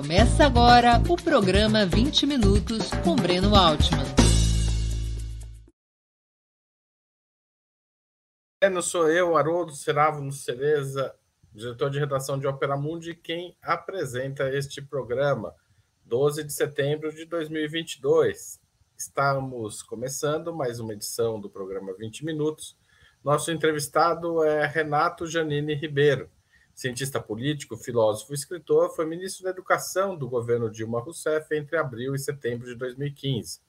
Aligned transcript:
Começa 0.00 0.46
agora 0.46 1.02
o 1.08 1.16
programa 1.16 1.84
20 1.84 2.24
Minutos 2.24 2.88
com 3.02 3.16
Breno 3.16 3.56
Altman. 3.56 4.04
Breno, 8.60 8.80
sou 8.80 9.10
eu, 9.10 9.36
Haroldo 9.36 9.72
Seravo 9.72 10.30
Cereza, 10.30 11.12
diretor 11.52 11.90
de 11.90 11.98
redação 11.98 12.38
de 12.38 12.46
Opera 12.46 12.76
Mundi, 12.76 13.12
quem 13.12 13.56
apresenta 13.60 14.48
este 14.54 14.80
programa, 14.80 15.52
12 16.04 16.44
de 16.44 16.52
setembro 16.52 17.12
de 17.12 17.24
2022. 17.24 18.60
Estamos 18.96 19.82
começando 19.82 20.54
mais 20.54 20.78
uma 20.78 20.92
edição 20.92 21.40
do 21.40 21.50
programa 21.50 21.92
20 21.92 22.24
Minutos. 22.24 22.76
Nosso 23.24 23.50
entrevistado 23.50 24.44
é 24.44 24.64
Renato 24.64 25.26
Janine 25.26 25.74
Ribeiro 25.74 26.30
cientista 26.78 27.20
político, 27.20 27.76
filósofo 27.76 28.32
escritor, 28.32 28.94
foi 28.94 29.04
ministro 29.04 29.42
da 29.42 29.50
Educação 29.50 30.16
do 30.16 30.28
governo 30.28 30.70
Dilma 30.70 31.00
Rousseff 31.00 31.52
entre 31.52 31.76
abril 31.76 32.14
e 32.14 32.18
setembro 32.20 32.68
de 32.68 32.76
2015. 32.76 33.60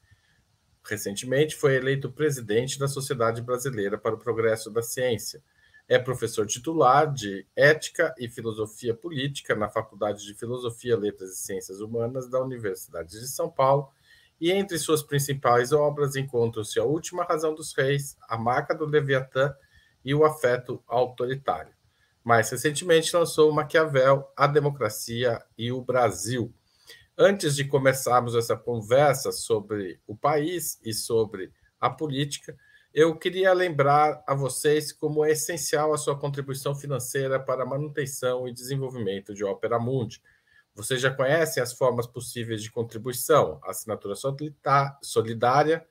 Recentemente 0.84 1.56
foi 1.56 1.74
eleito 1.74 2.12
presidente 2.12 2.78
da 2.78 2.88
Sociedade 2.88 3.42
Brasileira 3.42 3.98
para 3.98 4.14
o 4.14 4.20
Progresso 4.20 4.70
da 4.70 4.84
Ciência. 4.84 5.42
É 5.88 5.98
professor 5.98 6.46
titular 6.46 7.12
de 7.12 7.48
Ética 7.56 8.14
e 8.16 8.30
Filosofia 8.30 8.94
Política 8.94 9.56
na 9.56 9.68
Faculdade 9.68 10.24
de 10.24 10.36
Filosofia, 10.36 10.96
Letras 10.96 11.32
e 11.32 11.38
Ciências 11.38 11.82
Humanas 11.82 12.30
da 12.30 12.40
Universidade 12.40 13.10
de 13.10 13.28
São 13.28 13.50
Paulo. 13.50 13.90
E 14.40 14.52
entre 14.52 14.78
suas 14.78 15.02
principais 15.02 15.72
obras 15.72 16.16
encontram-se 16.16 16.80
A 16.80 16.84
Última 16.84 17.24
Razão 17.24 17.56
dos 17.56 17.74
Reis, 17.74 18.16
A 18.30 18.38
Marca 18.38 18.76
do 18.76 18.86
Leviatã 18.86 19.52
e 20.06 20.14
O 20.14 20.24
Afeto 20.24 20.84
Autoritário. 20.88 21.79
Mais 22.24 22.50
recentemente 22.50 23.16
lançou 23.16 23.52
Maquiavel, 23.52 24.32
A 24.36 24.48
Democracia 24.48 25.44
e 25.58 25.72
o 25.72 25.82
Brasil. 25.82 26.54
Antes 27.18 27.56
de 27.56 27.66
começarmos 27.66 28.36
essa 28.36 28.56
conversa 28.56 29.32
sobre 29.32 30.00
o 30.08 30.16
país 30.16 30.80
e 30.84 30.94
sobre 30.94 31.52
a 31.80 31.90
política, 31.90 32.56
eu 32.94 33.16
queria 33.16 33.54
lembrar 33.54 34.24
a 34.26 34.34
vocês 34.34 34.92
como 34.92 35.24
é 35.24 35.32
essencial 35.32 35.94
a 35.94 35.98
sua 35.98 36.18
contribuição 36.18 36.74
financeira 36.74 37.40
para 37.40 37.64
a 37.64 37.66
manutenção 37.66 38.48
e 38.48 38.54
desenvolvimento 38.54 39.34
de 39.34 39.44
Opera 39.44 39.80
Mundi. 39.80 40.22
Vocês 40.74 41.02
já 41.02 41.12
conhecem 41.12 41.62
as 41.62 41.74
formas 41.74 42.08
possíveis 42.08 42.64
de 42.64 42.72
contribuição: 42.72 43.60
assinatura 43.64 44.16
solidária 45.02 45.86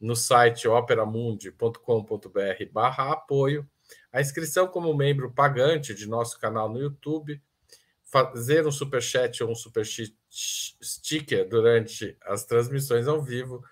no 0.00 0.14
site 0.14 0.68
operamundi.com.br/apoio 0.68 3.68
a 4.12 4.20
inscrição 4.20 4.68
como 4.68 4.94
membro 4.94 5.32
pagante 5.32 5.94
de 5.94 6.06
nosso 6.06 6.38
canal 6.40 6.68
no 6.68 6.80
YouTube, 6.80 7.40
fazer 8.04 8.66
um 8.66 8.72
super 8.72 9.02
chat 9.02 9.42
ou 9.42 9.50
um 9.50 9.54
super 9.54 9.84
sticker 10.30 11.48
durante 11.48 12.16
as 12.22 12.44
transmissões 12.44 13.06
ao 13.06 13.22
vivo, 13.22 13.62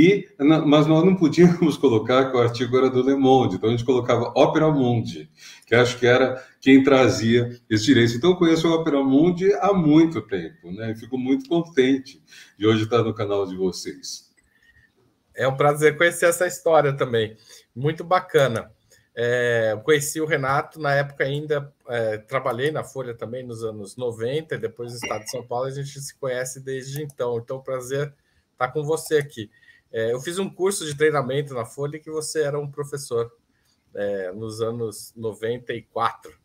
E, 0.00 0.28
mas 0.38 0.86
nós 0.86 1.04
não 1.04 1.16
podíamos 1.16 1.74
colocar 1.76 2.30
que 2.30 2.36
o 2.36 2.40
artigo 2.40 2.78
era 2.78 2.88
do 2.88 3.02
Le 3.02 3.16
Monde, 3.16 3.56
então 3.56 3.68
a 3.68 3.72
gente 3.72 3.84
colocava 3.84 4.32
Opera 4.36 4.70
Mundi, 4.70 5.28
que 5.66 5.74
acho 5.74 5.98
que 5.98 6.06
era 6.06 6.40
quem 6.60 6.84
trazia 6.84 7.50
esse 7.68 7.86
direito. 7.86 8.14
Então 8.14 8.30
eu 8.30 8.36
conheço 8.36 8.68
o 8.68 8.72
Opera 8.72 9.02
Mundi 9.02 9.52
há 9.54 9.72
muito 9.72 10.22
tempo, 10.22 10.70
né? 10.70 10.92
E 10.92 10.94
fico 10.94 11.18
muito 11.18 11.48
contente 11.48 12.22
de 12.56 12.64
hoje 12.64 12.84
estar 12.84 13.02
no 13.02 13.12
canal 13.12 13.44
de 13.44 13.56
vocês. 13.56 14.32
É 15.34 15.48
um 15.48 15.56
prazer 15.56 15.98
conhecer 15.98 16.26
essa 16.26 16.46
história 16.46 16.96
também, 16.96 17.36
muito 17.74 18.04
bacana. 18.04 18.70
É, 19.16 19.76
conheci 19.82 20.20
o 20.20 20.26
Renato 20.26 20.78
na 20.78 20.94
época 20.94 21.24
ainda, 21.24 21.74
é, 21.88 22.18
trabalhei 22.18 22.70
na 22.70 22.84
Folha 22.84 23.14
também 23.14 23.44
nos 23.44 23.64
anos 23.64 23.96
90, 23.96 24.58
depois 24.58 24.92
no 24.92 24.98
Estado 24.98 25.24
de 25.24 25.30
São 25.32 25.44
Paulo, 25.44 25.66
a 25.66 25.72
gente 25.72 26.00
se 26.00 26.16
conhece 26.16 26.60
desde 26.60 27.02
então. 27.02 27.36
Então, 27.38 27.60
prazer 27.60 28.14
estar 28.52 28.68
com 28.68 28.84
você 28.84 29.16
aqui. 29.16 29.50
É, 29.92 30.12
eu 30.12 30.20
fiz 30.20 30.38
um 30.38 30.48
curso 30.48 30.84
de 30.84 30.96
treinamento 30.96 31.54
na 31.54 31.64
Folha 31.64 31.98
que 31.98 32.10
você 32.10 32.42
era 32.42 32.58
um 32.58 32.70
professor 32.70 33.32
é, 33.94 34.32
nos 34.32 34.60
anos 34.60 35.12
94. 35.16 36.38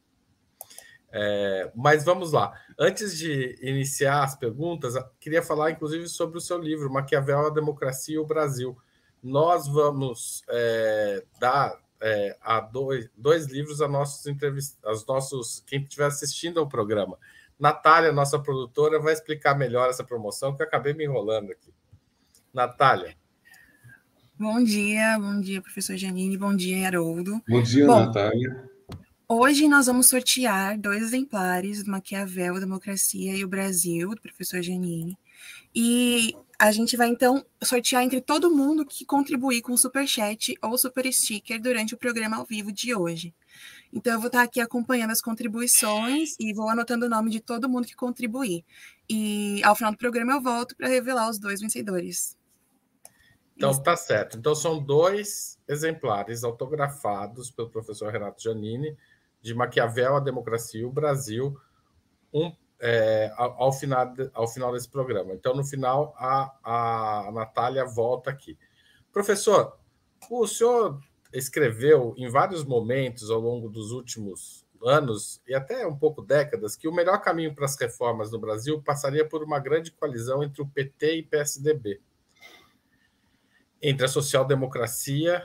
É, 1.11 1.71
mas 1.75 2.03
vamos 2.03 2.31
lá. 2.31 2.59
Antes 2.77 3.17
de 3.17 3.55
iniciar 3.61 4.23
as 4.23 4.35
perguntas, 4.35 4.95
queria 5.19 5.43
falar 5.43 5.71
inclusive 5.71 6.07
sobre 6.07 6.37
o 6.37 6.41
seu 6.41 6.57
livro, 6.57 6.91
Maquiavel, 6.91 7.47
a 7.47 7.49
Democracia 7.51 8.15
e 8.15 8.19
o 8.19 8.25
Brasil. 8.25 8.75
Nós 9.21 9.67
vamos 9.67 10.43
é, 10.49 11.23
dar 11.39 11.79
é, 12.01 12.35
a 12.41 12.59
dois, 12.59 13.09
dois 13.15 13.45
livros 13.45 13.81
a 13.81 13.87
nossos 13.87 14.25
entrevistados, 14.25 15.05
nossos 15.05 15.63
quem 15.67 15.83
estiver 15.83 16.07
assistindo 16.07 16.59
ao 16.59 16.67
programa. 16.67 17.17
Natália, 17.59 18.11
nossa 18.11 18.39
produtora, 18.39 18.99
vai 18.99 19.13
explicar 19.13 19.55
melhor 19.55 19.89
essa 19.89 20.03
promoção, 20.03 20.55
que 20.55 20.63
eu 20.63 20.67
acabei 20.67 20.93
me 20.93 21.05
enrolando 21.05 21.51
aqui. 21.51 21.73
Natália. 22.51 23.15
Bom 24.43 24.61
dia, 24.61 25.17
bom 25.17 25.39
dia, 25.39 25.61
professor 25.61 25.95
Janine, 25.95 26.37
bom 26.37 26.53
dia, 26.53 26.85
Haroldo. 26.85 27.41
Bom 27.47 27.63
dia, 27.63 27.85
bom, 27.85 28.07
Natália. 28.07 28.69
Hoje 29.25 29.69
nós 29.69 29.85
vamos 29.85 30.09
sortear 30.09 30.77
dois 30.77 31.01
exemplares 31.01 31.81
do 31.81 31.89
Maquiavel, 31.89 32.59
Democracia 32.59 33.37
e 33.37 33.45
o 33.45 33.47
Brasil, 33.47 34.09
do 34.09 34.21
professor 34.21 34.61
Janine. 34.61 35.17
E 35.73 36.35
a 36.59 36.73
gente 36.73 36.97
vai, 36.97 37.07
então, 37.07 37.45
sortear 37.63 38.03
entre 38.03 38.19
todo 38.19 38.53
mundo 38.53 38.85
que 38.85 39.05
contribuir 39.05 39.61
com 39.61 39.71
o 39.71 39.77
Super 39.77 40.05
Chat 40.05 40.57
ou 40.61 40.77
Super 40.77 41.09
Sticker 41.09 41.61
durante 41.61 41.93
o 41.93 41.97
programa 41.97 42.35
ao 42.35 42.45
vivo 42.45 42.69
de 42.69 42.93
hoje. 42.93 43.33
Então, 43.93 44.11
eu 44.11 44.19
vou 44.19 44.27
estar 44.27 44.43
aqui 44.43 44.59
acompanhando 44.59 45.11
as 45.11 45.21
contribuições 45.21 46.35
e 46.37 46.53
vou 46.53 46.67
anotando 46.67 47.05
o 47.05 47.09
nome 47.09 47.31
de 47.31 47.39
todo 47.39 47.69
mundo 47.69 47.87
que 47.87 47.95
contribuir. 47.95 48.65
E 49.09 49.61
ao 49.63 49.73
final 49.73 49.93
do 49.93 49.97
programa 49.97 50.33
eu 50.33 50.41
volto 50.41 50.75
para 50.75 50.89
revelar 50.89 51.29
os 51.29 51.39
dois 51.39 51.61
vencedores. 51.61 52.35
Então, 53.55 53.71
Isso. 53.71 53.83
tá 53.83 53.95
certo. 53.95 54.37
Então, 54.37 54.55
são 54.55 54.79
dois 54.79 55.59
exemplares 55.67 56.43
autografados 56.43 57.51
pelo 57.51 57.69
professor 57.69 58.11
Renato 58.11 58.41
Giannini, 58.41 58.97
de 59.41 59.53
Maquiavel, 59.53 60.15
a 60.15 60.19
Democracia 60.19 60.81
e 60.81 60.85
o 60.85 60.91
Brasil, 60.91 61.57
um, 62.33 62.51
é, 62.79 63.31
ao, 63.35 63.63
ao, 63.63 63.73
final, 63.73 64.13
ao 64.33 64.47
final 64.47 64.71
desse 64.73 64.89
programa. 64.89 65.33
Então, 65.33 65.55
no 65.55 65.63
final, 65.63 66.13
a, 66.17 67.27
a 67.27 67.31
Natália 67.31 67.85
volta 67.85 68.29
aqui. 68.29 68.57
Professor, 69.11 69.77
o 70.29 70.47
senhor 70.47 70.99
escreveu 71.31 72.13
em 72.17 72.29
vários 72.29 72.63
momentos 72.63 73.29
ao 73.29 73.39
longo 73.39 73.69
dos 73.69 73.91
últimos 73.91 74.65
anos 74.85 75.41
e 75.47 75.53
até 75.53 75.85
um 75.87 75.95
pouco 75.95 76.21
décadas 76.21 76.75
que 76.75 76.87
o 76.87 76.93
melhor 76.93 77.21
caminho 77.21 77.55
para 77.55 77.65
as 77.65 77.77
reformas 77.77 78.31
no 78.31 78.39
Brasil 78.39 78.81
passaria 78.81 79.27
por 79.27 79.43
uma 79.43 79.59
grande 79.59 79.91
coalizão 79.91 80.43
entre 80.43 80.61
o 80.61 80.67
PT 80.67 81.17
e 81.17 81.23
PSDB 81.23 82.01
entre 83.83 84.05
a 84.05 84.09
social-democracia 84.09 85.43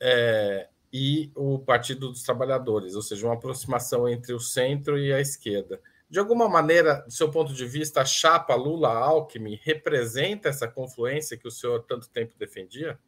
é, 0.00 0.66
e 0.92 1.30
o 1.36 1.60
Partido 1.60 2.10
dos 2.10 2.24
Trabalhadores, 2.24 2.96
ou 2.96 3.02
seja, 3.02 3.24
uma 3.24 3.34
aproximação 3.34 4.08
entre 4.08 4.34
o 4.34 4.40
centro 4.40 4.98
e 4.98 5.12
a 5.12 5.20
esquerda. 5.20 5.80
De 6.10 6.18
alguma 6.18 6.48
maneira, 6.48 7.04
do 7.06 7.12
seu 7.12 7.30
ponto 7.30 7.54
de 7.54 7.64
vista, 7.64 8.02
a 8.02 8.04
chapa 8.04 8.54
Lula-Alckmin 8.56 9.58
representa 9.62 10.48
essa 10.48 10.66
confluência 10.66 11.38
que 11.38 11.46
o 11.46 11.50
senhor 11.50 11.84
tanto 11.84 12.10
tempo 12.10 12.34
defendia? 12.36 12.98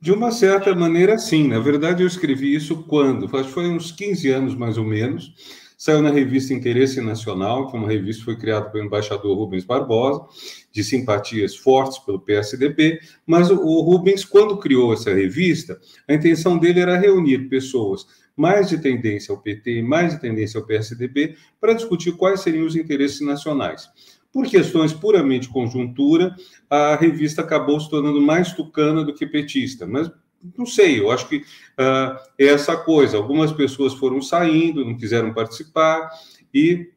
De 0.00 0.10
uma 0.10 0.32
certa 0.32 0.74
maneira, 0.74 1.18
sim. 1.18 1.46
Na 1.46 1.60
verdade, 1.60 2.02
eu 2.02 2.06
escrevi 2.06 2.54
isso 2.54 2.82
quando? 2.84 3.28
Foi 3.28 3.68
uns 3.68 3.92
15 3.92 4.30
anos, 4.30 4.54
mais 4.54 4.76
ou 4.78 4.84
menos. 4.84 5.34
Saiu 5.76 6.00
na 6.00 6.10
revista 6.10 6.54
Interesse 6.54 7.02
Nacional, 7.02 7.68
que 7.68 7.76
é 7.76 7.78
uma 7.78 7.88
revista 7.88 8.20
que 8.20 8.24
foi 8.24 8.36
criada 8.36 8.70
pelo 8.70 8.84
embaixador 8.84 9.36
Rubens 9.36 9.64
Barbosa, 9.64 10.24
de 10.72 10.82
simpatias 10.82 11.54
fortes 11.54 11.98
pelo 11.98 12.18
PSDB. 12.18 12.98
Mas 13.26 13.50
o 13.50 13.80
Rubens, 13.82 14.24
quando 14.24 14.56
criou 14.56 14.94
essa 14.94 15.12
revista, 15.12 15.78
a 16.08 16.14
intenção 16.14 16.56
dele 16.56 16.80
era 16.80 16.96
reunir 16.96 17.50
pessoas 17.50 18.06
mais 18.34 18.68
de 18.68 18.78
tendência 18.78 19.32
ao 19.32 19.40
PT 19.40 19.78
e 19.78 19.82
mais 19.82 20.14
de 20.14 20.20
tendência 20.20 20.58
ao 20.58 20.66
PSDB 20.66 21.36
para 21.60 21.74
discutir 21.74 22.12
quais 22.12 22.40
seriam 22.40 22.66
os 22.66 22.76
interesses 22.76 23.20
nacionais. 23.20 23.88
Por 24.32 24.46
questões 24.46 24.92
puramente 24.92 25.48
conjuntura, 25.48 26.34
a 26.68 26.96
revista 26.96 27.40
acabou 27.40 27.80
se 27.80 27.88
tornando 27.88 28.20
mais 28.20 28.52
tucana 28.52 29.02
do 29.02 29.14
que 29.14 29.26
petista, 29.26 29.86
mas 29.86 30.10
não 30.56 30.66
sei, 30.66 31.00
eu 31.00 31.10
acho 31.10 31.28
que 31.28 31.36
uh, 31.38 32.16
é 32.38 32.46
essa 32.46 32.76
coisa. 32.76 33.16
Algumas 33.16 33.52
pessoas 33.52 33.94
foram 33.94 34.20
saindo, 34.22 34.84
não 34.84 34.96
quiseram 34.96 35.32
participar, 35.34 36.08
e 36.52 36.90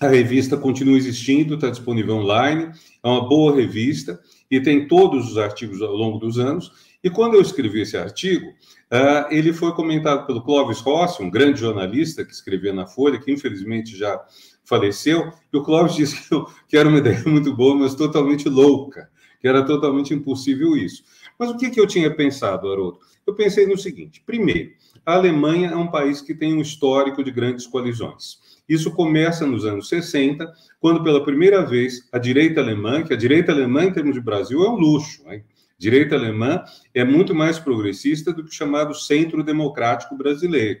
a 0.00 0.08
revista 0.08 0.56
continua 0.56 0.96
existindo, 0.96 1.54
está 1.54 1.68
disponível 1.70 2.16
online, 2.16 2.70
é 3.02 3.08
uma 3.08 3.28
boa 3.28 3.54
revista 3.54 4.20
e 4.50 4.60
tem 4.60 4.86
todos 4.86 5.30
os 5.30 5.38
artigos 5.38 5.82
ao 5.82 5.94
longo 5.94 6.18
dos 6.18 6.38
anos. 6.38 6.70
E 7.02 7.10
quando 7.10 7.34
eu 7.34 7.40
escrevi 7.40 7.82
esse 7.82 7.96
artigo, 7.96 8.46
uh, 8.46 9.26
ele 9.30 9.52
foi 9.52 9.72
comentado 9.72 10.26
pelo 10.26 10.42
Clóvis 10.42 10.80
Rossi, 10.80 11.22
um 11.22 11.30
grande 11.30 11.60
jornalista 11.60 12.24
que 12.24 12.32
escrevia 12.32 12.72
na 12.72 12.86
Folha, 12.86 13.18
que 13.18 13.30
infelizmente 13.30 13.96
já 13.96 14.20
faleceu, 14.64 15.32
e 15.52 15.56
o 15.56 15.62
Clóvis 15.62 15.94
disse 15.96 16.28
que, 16.28 16.34
eu, 16.34 16.46
que 16.68 16.76
era 16.76 16.88
uma 16.88 16.98
ideia 16.98 17.22
muito 17.26 17.54
boa, 17.54 17.74
mas 17.74 17.94
totalmente 17.94 18.48
louca, 18.48 19.08
que 19.40 19.48
era 19.48 19.64
totalmente 19.64 20.12
impossível 20.12 20.76
isso. 20.76 21.02
Mas 21.38 21.50
o 21.50 21.56
que, 21.56 21.70
que 21.70 21.80
eu 21.80 21.86
tinha 21.86 22.14
pensado, 22.14 22.70
Haroldo? 22.70 22.98
Eu 23.26 23.34
pensei 23.34 23.66
no 23.66 23.76
seguinte: 23.76 24.22
primeiro, 24.24 24.72
a 25.04 25.14
Alemanha 25.14 25.70
é 25.70 25.76
um 25.76 25.90
país 25.90 26.20
que 26.20 26.34
tem 26.34 26.54
um 26.54 26.60
histórico 26.60 27.22
de 27.22 27.30
grandes 27.30 27.66
coalizões. 27.66 28.38
Isso 28.68 28.90
começa 28.90 29.46
nos 29.46 29.64
anos 29.64 29.88
60, 29.88 30.50
quando 30.78 31.02
pela 31.02 31.24
primeira 31.24 31.64
vez 31.64 32.06
a 32.12 32.18
direita 32.18 32.60
alemã, 32.60 33.02
que 33.02 33.14
a 33.14 33.16
direita 33.16 33.52
alemã 33.52 33.84
em 33.84 33.92
termos 33.92 34.14
de 34.14 34.20
Brasil 34.20 34.62
é 34.64 34.68
um 34.68 34.76
luxo, 34.76 35.22
hein? 35.30 35.44
direita 35.78 36.16
alemã 36.16 36.62
é 36.92 37.04
muito 37.04 37.34
mais 37.34 37.58
progressista 37.58 38.32
do 38.32 38.42
que 38.42 38.50
o 38.50 38.54
chamado 38.54 38.94
centro 38.94 39.44
democrático 39.44 40.16
brasileiro. 40.16 40.80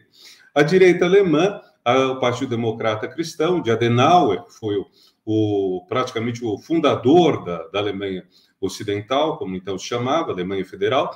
A 0.54 0.62
direita 0.62 1.04
alemã 1.04 1.60
o 1.96 2.16
Partido 2.16 2.50
Democrata 2.50 3.08
Cristão, 3.08 3.60
de 3.60 3.70
Adenauer, 3.70 4.44
que 4.44 4.52
foi 4.52 4.76
o, 4.76 4.86
o 5.24 5.86
praticamente 5.88 6.44
o 6.44 6.58
fundador 6.58 7.44
da, 7.44 7.66
da, 7.68 7.78
Alemanha 7.78 8.26
Ocidental, 8.60 9.38
como 9.38 9.56
então 9.56 9.78
se 9.78 9.86
chamava, 9.86 10.32
Alemanha 10.32 10.64
Federal. 10.64 11.10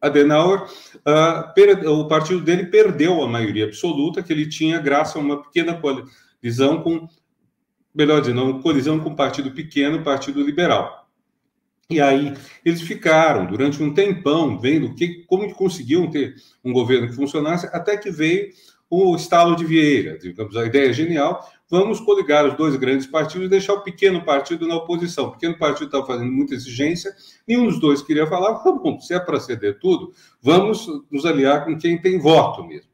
Adenauer, 0.00 0.62
uh, 0.64 1.90
o 1.90 2.06
partido 2.06 2.40
dele 2.40 2.66
perdeu 2.66 3.22
a 3.22 3.28
maioria 3.28 3.64
absoluta 3.64 4.22
que 4.22 4.32
ele 4.32 4.48
tinha 4.48 4.78
graças 4.78 5.16
a 5.16 5.18
uma 5.18 5.42
pequena 5.42 5.80
colisão 5.80 6.82
com, 6.82 7.08
melhor 7.94 8.20
dizendo, 8.20 8.44
uma 8.44 8.62
colisão 8.62 9.00
com 9.00 9.10
um 9.10 9.16
partido 9.16 9.50
pequeno, 9.52 9.98
o 9.98 10.04
Partido 10.04 10.42
Liberal. 10.42 11.06
E 11.88 12.00
aí 12.00 12.34
eles 12.64 12.82
ficaram 12.82 13.46
durante 13.46 13.82
um 13.82 13.94
tempão 13.94 14.58
vendo 14.58 14.94
que, 14.94 15.24
como 15.26 15.52
conseguiam 15.54 16.10
ter 16.10 16.34
um 16.64 16.72
governo 16.72 17.08
que 17.08 17.14
funcionasse, 17.14 17.66
até 17.72 17.96
que 17.96 18.10
veio 18.10 18.50
o 18.90 19.14
estalo 19.14 19.54
de 19.54 19.64
Vieira. 19.64 20.18
Digamos, 20.18 20.56
a 20.56 20.66
ideia 20.66 20.92
genial. 20.92 21.48
Vamos 21.68 21.98
coligar 21.98 22.46
os 22.46 22.56
dois 22.56 22.76
grandes 22.76 23.06
partidos 23.06 23.46
e 23.46 23.50
deixar 23.50 23.74
o 23.74 23.82
pequeno 23.82 24.24
partido 24.24 24.68
na 24.68 24.76
oposição. 24.76 25.26
O 25.26 25.32
pequeno 25.32 25.58
partido 25.58 25.86
estava 25.86 26.06
fazendo 26.06 26.30
muita 26.30 26.54
exigência, 26.54 27.12
nenhum 27.46 27.66
dos 27.66 27.80
dois 27.80 28.02
queria 28.02 28.26
falar. 28.26 28.62
Bom, 28.78 29.00
se 29.00 29.12
é 29.14 29.18
para 29.18 29.40
ceder 29.40 29.80
tudo, 29.80 30.12
vamos 30.40 30.86
nos 31.10 31.26
aliar 31.26 31.64
com 31.64 31.76
quem 31.76 32.00
tem 32.00 32.20
voto 32.20 32.64
mesmo. 32.64 32.88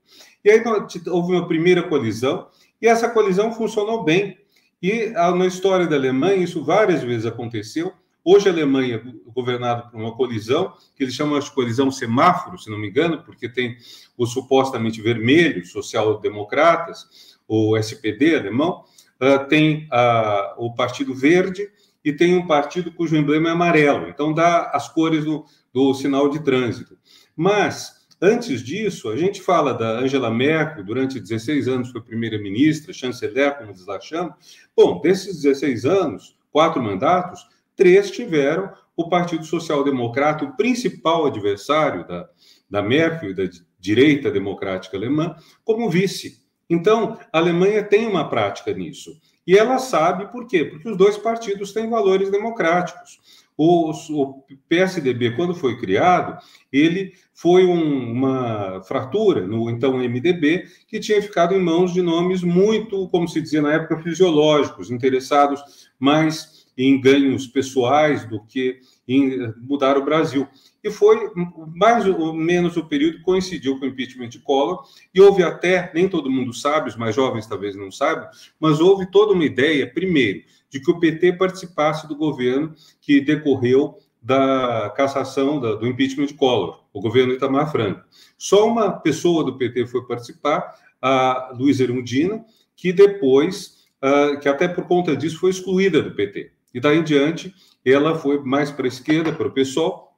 E 0.45 0.51
aí 0.51 0.63
houve 1.09 1.33
uma 1.33 1.47
primeira 1.47 1.83
colisão, 1.83 2.49
e 2.81 2.89
essa 2.89 3.09
colisão 3.09 3.53
funcionou 3.53 4.03
bem. 4.05 4.39
E 4.83 5.11
na 5.11 5.47
história 5.47 5.87
da 5.87 5.95
Alemanha, 5.95 6.43
isso 6.43 6.65
várias 6.65 7.03
vezes 7.03 7.27
aconteceu. 7.27 7.93
Hoje 8.25 8.49
a 8.49 8.53
Alemanha 8.53 8.97
é 8.97 9.31
governada 9.33 9.83
por 9.83 10.01
uma 10.01 10.17
colisão, 10.17 10.73
que 10.97 11.03
eles 11.03 11.15
chamam 11.15 11.39
de 11.39 11.51
colisão 11.51 11.91
semáforo, 11.91 12.59
se 12.59 12.71
não 12.71 12.79
me 12.79 12.89
engano, 12.89 13.23
porque 13.23 13.49
tem 13.49 13.77
os 14.17 14.33
supostamente 14.33 15.03
vermelhos, 15.03 15.73
social-democratas, 15.73 17.32
o 17.53 17.77
SPD 17.77 18.35
alemão, 18.35 18.85
uh, 19.21 19.47
tem 19.49 19.89
uh, 19.93 20.65
o 20.65 20.75
Partido 20.75 21.15
Verde 21.15 21.69
e 22.05 22.13
tem 22.13 22.35
um 22.35 22.47
partido 22.47 22.91
cujo 22.93 23.17
emblema 23.17 23.51
é 23.51 23.53
amarelo. 23.53 24.09
Então 24.09 24.33
dá 24.33 24.71
as 24.75 24.89
cores 24.89 25.25
do, 25.25 25.45
do 25.73 25.93
sinal 25.95 26.29
de 26.29 26.43
trânsito. 26.43 26.99
Mas 27.37 28.03
Antes 28.25 28.63
disso, 28.63 29.09
a 29.09 29.17
gente 29.17 29.43
fala 29.43 29.75
da 29.75 29.99
Angela 29.99 30.31
Merkel, 30.31 30.85
durante 30.85 31.19
16 31.19 31.67
anos 31.67 31.91
foi 31.91 32.01
primeira-ministra, 32.01 32.93
chanceler, 32.93 33.59
como 33.59 33.71
eles 33.71 33.85
lá 33.85 34.01
chamam. 34.01 34.33
Bom, 34.77 35.01
desses 35.01 35.43
16 35.43 35.85
anos, 35.85 36.37
quatro 36.53 36.81
mandatos, 36.81 37.45
três 37.75 38.13
tiveram 38.13 38.73
o 38.97 39.09
Partido 39.09 39.45
Social 39.45 39.83
Democrata, 39.83 40.45
o 40.45 40.57
principal 40.57 41.27
adversário 41.27 42.07
da, 42.07 42.29
da 42.71 42.81
Merkel 42.81 43.31
e 43.31 43.35
da 43.35 43.43
direita 43.81 44.31
democrática 44.31 44.97
alemã, 44.97 45.35
como 45.65 45.91
vice. 45.91 46.41
Então, 46.69 47.19
a 47.33 47.39
Alemanha 47.39 47.83
tem 47.83 48.07
uma 48.07 48.29
prática 48.29 48.73
nisso. 48.73 49.21
E 49.47 49.57
ela 49.57 49.79
sabe 49.79 50.31
por 50.31 50.47
quê? 50.47 50.65
Porque 50.65 50.89
os 50.89 50.97
dois 50.97 51.19
partidos 51.19 51.73
têm 51.73 51.91
valores 51.91 52.31
democráticos. 52.31 53.21
O, 53.57 53.91
o 53.91 54.45
PSDB, 54.69 55.33
quando 55.37 55.55
foi 55.55 55.79
criado, 55.79 56.39
ele 56.73 57.13
foi 57.35 57.67
um, 57.67 58.11
uma 58.13 58.83
fratura 58.85 59.47
no 59.47 59.69
então 59.69 59.99
MDB, 59.99 60.67
que 60.89 60.99
tinha 60.99 61.21
ficado 61.21 61.55
em 61.55 61.61
mãos 61.61 61.93
de 61.93 62.01
nomes 62.01 62.43
muito, 62.43 63.09
como 63.09 63.29
se 63.29 63.41
dizia 63.41 63.61
na 63.61 63.75
época, 63.75 64.03
fisiológicos, 64.03 64.91
interessados 64.91 65.91
mais 65.99 66.67
em 66.79 67.01
ganhos 67.01 67.47
pessoais 67.47 68.25
do 68.25 68.43
que 68.45 68.81
em 69.07 69.53
mudar 69.59 69.99
o 69.99 70.05
Brasil. 70.05 70.49
E 70.83 70.91
foi 70.91 71.31
mais 71.75 72.07
ou 72.07 72.33
menos 72.33 72.77
o 72.77 72.85
período 72.85 73.19
que 73.19 73.25
coincidiu 73.25 73.79
com 73.79 73.85
o 73.85 73.89
impeachment 73.89 74.29
de 74.29 74.41
Collor, 74.41 74.83
e 75.15 75.21
houve 75.21 75.43
até, 75.43 75.91
nem 75.95 76.09
todo 76.09 76.31
mundo 76.31 76.53
sabe, 76.53 76.89
os 76.89 76.97
mais 76.97 77.15
jovens 77.15 77.47
talvez 77.47 77.77
não 77.77 77.91
saibam, 77.91 78.29
mas 78.59 78.81
houve 78.81 79.11
toda 79.11 79.33
uma 79.33 79.45
ideia, 79.45 79.91
primeiro, 79.93 80.43
de 80.69 80.81
que 80.81 80.91
o 80.91 80.99
PT 80.99 81.35
participasse 81.35 82.09
do 82.09 82.17
governo 82.17 82.75
que 83.01 83.21
decorreu 83.21 83.99
da 84.23 84.93
cassação 84.97 85.61
da, 85.61 85.75
do 85.75 85.87
impeachment 85.87 86.27
de 86.27 86.35
Collor, 86.35 86.85
o 86.93 87.01
governo 87.01 87.33
Itamar 87.33 87.71
Franco. 87.71 88.03
Só 88.39 88.69
uma 88.69 88.91
pessoa 88.93 89.45
do 89.45 89.59
PT 89.59 89.87
foi 89.87 90.07
participar, 90.07 90.75
a 91.01 91.53
Luiz 91.59 91.81
Erundina, 91.81 92.45
que 92.77 92.93
depois, 92.93 93.89
uh, 94.03 94.39
que 94.39 94.49
até 94.49 94.69
por 94.69 94.87
conta 94.87 95.17
disso 95.17 95.41
foi 95.41 95.51
excluída 95.51 96.01
do 96.01 96.15
PT. 96.15 96.53
E 96.73 96.81
daí 96.81 96.99
em 96.99 97.03
diante, 97.03 97.53
ela 97.85 98.15
foi 98.15 98.39
mais 98.39 98.71
para 98.71 98.87
a 98.87 98.89
esquerda, 98.89 99.33
para 99.33 99.49
o 99.49 99.53
PSOL, 99.53 100.12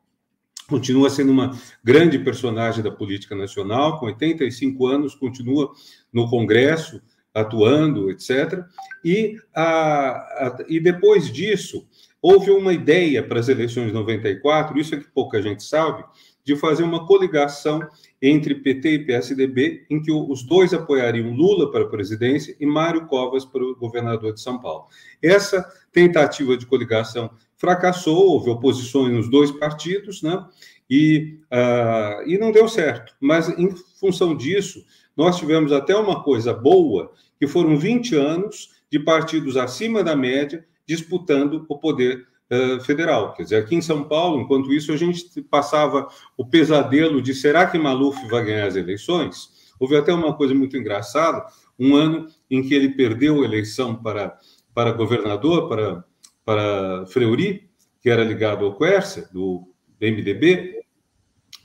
continua 0.69 1.11
sendo 1.11 1.31
uma 1.31 1.57
grande 1.83 2.19
personagem 2.19 2.83
da 2.83 2.91
política 2.91 3.35
nacional, 3.35 3.99
com 3.99 4.07
85 4.07 4.87
anos, 4.87 5.15
continua 5.15 5.73
no 6.13 6.29
Congresso, 6.29 7.01
atuando, 7.35 8.11
etc. 8.11 8.65
E, 9.05 9.37
a, 9.55 9.65
a, 9.67 10.65
e 10.69 10.79
depois 10.79 11.33
disso, 11.33 11.87
houve 12.23 12.51
uma 12.51 12.73
ideia 12.73 13.23
para 13.23 13.41
as 13.41 13.49
eleições 13.49 13.89
de 13.89 13.93
94, 13.93 14.79
isso 14.79 14.95
é 14.95 14.99
que 14.99 15.11
pouca 15.11 15.43
gente 15.43 15.63
sabe, 15.63 16.05
de 16.45 16.55
fazer 16.57 16.83
uma 16.83 17.07
coligação 17.07 17.81
entre 18.21 18.55
PT 18.55 18.91
e 18.91 19.05
PSDB, 19.07 19.87
em 19.91 20.01
que 20.01 20.13
os 20.13 20.43
dois 20.43 20.73
apoiariam 20.73 21.33
Lula 21.33 21.71
para 21.71 21.85
a 21.85 21.89
presidência 21.89 22.55
e 22.61 22.67
Mário 22.67 23.07
Covas 23.07 23.45
para 23.45 23.65
o 23.65 23.75
governador 23.75 24.35
de 24.35 24.41
São 24.41 24.61
Paulo. 24.61 24.87
Essa 25.23 25.65
tentativa 25.91 26.57
de 26.57 26.67
coligação 26.67 27.31
fracassou, 27.65 28.33
houve 28.33 28.51
oposições 28.51 29.11
nos 29.11 29.31
dois 29.31 29.51
partidos, 29.51 30.23
né? 30.23 30.45
E, 30.89 31.39
uh, 31.51 32.29
e 32.29 32.37
não 32.37 32.53
deu 32.53 32.69
certo. 32.69 33.15
Mas, 33.19 33.49
em 33.59 33.75
função 33.99 34.37
disso, 34.37 34.85
nós 35.17 35.39
tivemos 35.39 35.73
até 35.73 35.97
uma 35.97 36.23
coisa 36.23 36.53
boa, 36.53 37.11
que 37.39 37.47
foram 37.47 37.79
20 37.79 38.15
anos 38.17 38.71
de 38.93 38.99
partidos 38.99 39.57
acima 39.57 40.05
da 40.05 40.15
média 40.15 40.65
disputando 40.87 41.65
o 41.67 41.79
poder 41.79 42.27
uh, 42.53 42.79
federal. 42.85 43.33
Quer 43.33 43.45
dizer, 43.45 43.57
aqui 43.57 43.75
em 43.75 43.81
São 43.81 44.05
Paulo, 44.05 44.43
enquanto 44.43 44.71
isso, 44.71 44.93
a 44.93 44.97
gente 44.97 45.41
passava 45.43 46.07
o 46.37 46.45
pesadelo 46.45 47.23
de 47.23 47.35
será 47.35 47.67
que 47.67 47.79
Maluf 47.79 48.29
vai 48.29 48.45
ganhar 48.45 48.67
as 48.67 48.77
eleições? 48.77 49.73
Houve 49.81 49.97
até 49.97 50.13
uma 50.13 50.35
coisa 50.35 50.55
muito 50.55 50.77
engraçada, 50.77 51.47
um 51.79 51.97
ano 51.97 52.27
em 52.51 52.63
que 52.63 52.75
ele 52.75 52.91
perdeu 52.91 53.41
a 53.41 53.45
eleição 53.47 53.95
para 53.95 54.39
para 54.75 54.91
governador, 54.91 55.69
para, 55.69 56.05
para 56.45 57.07
Fleury, 57.07 57.69
que 58.01 58.11
era 58.11 58.23
ligado 58.23 58.65
ao 58.65 58.77
Quercia, 58.77 59.29
do 59.33 59.67
MDB, 60.01 60.85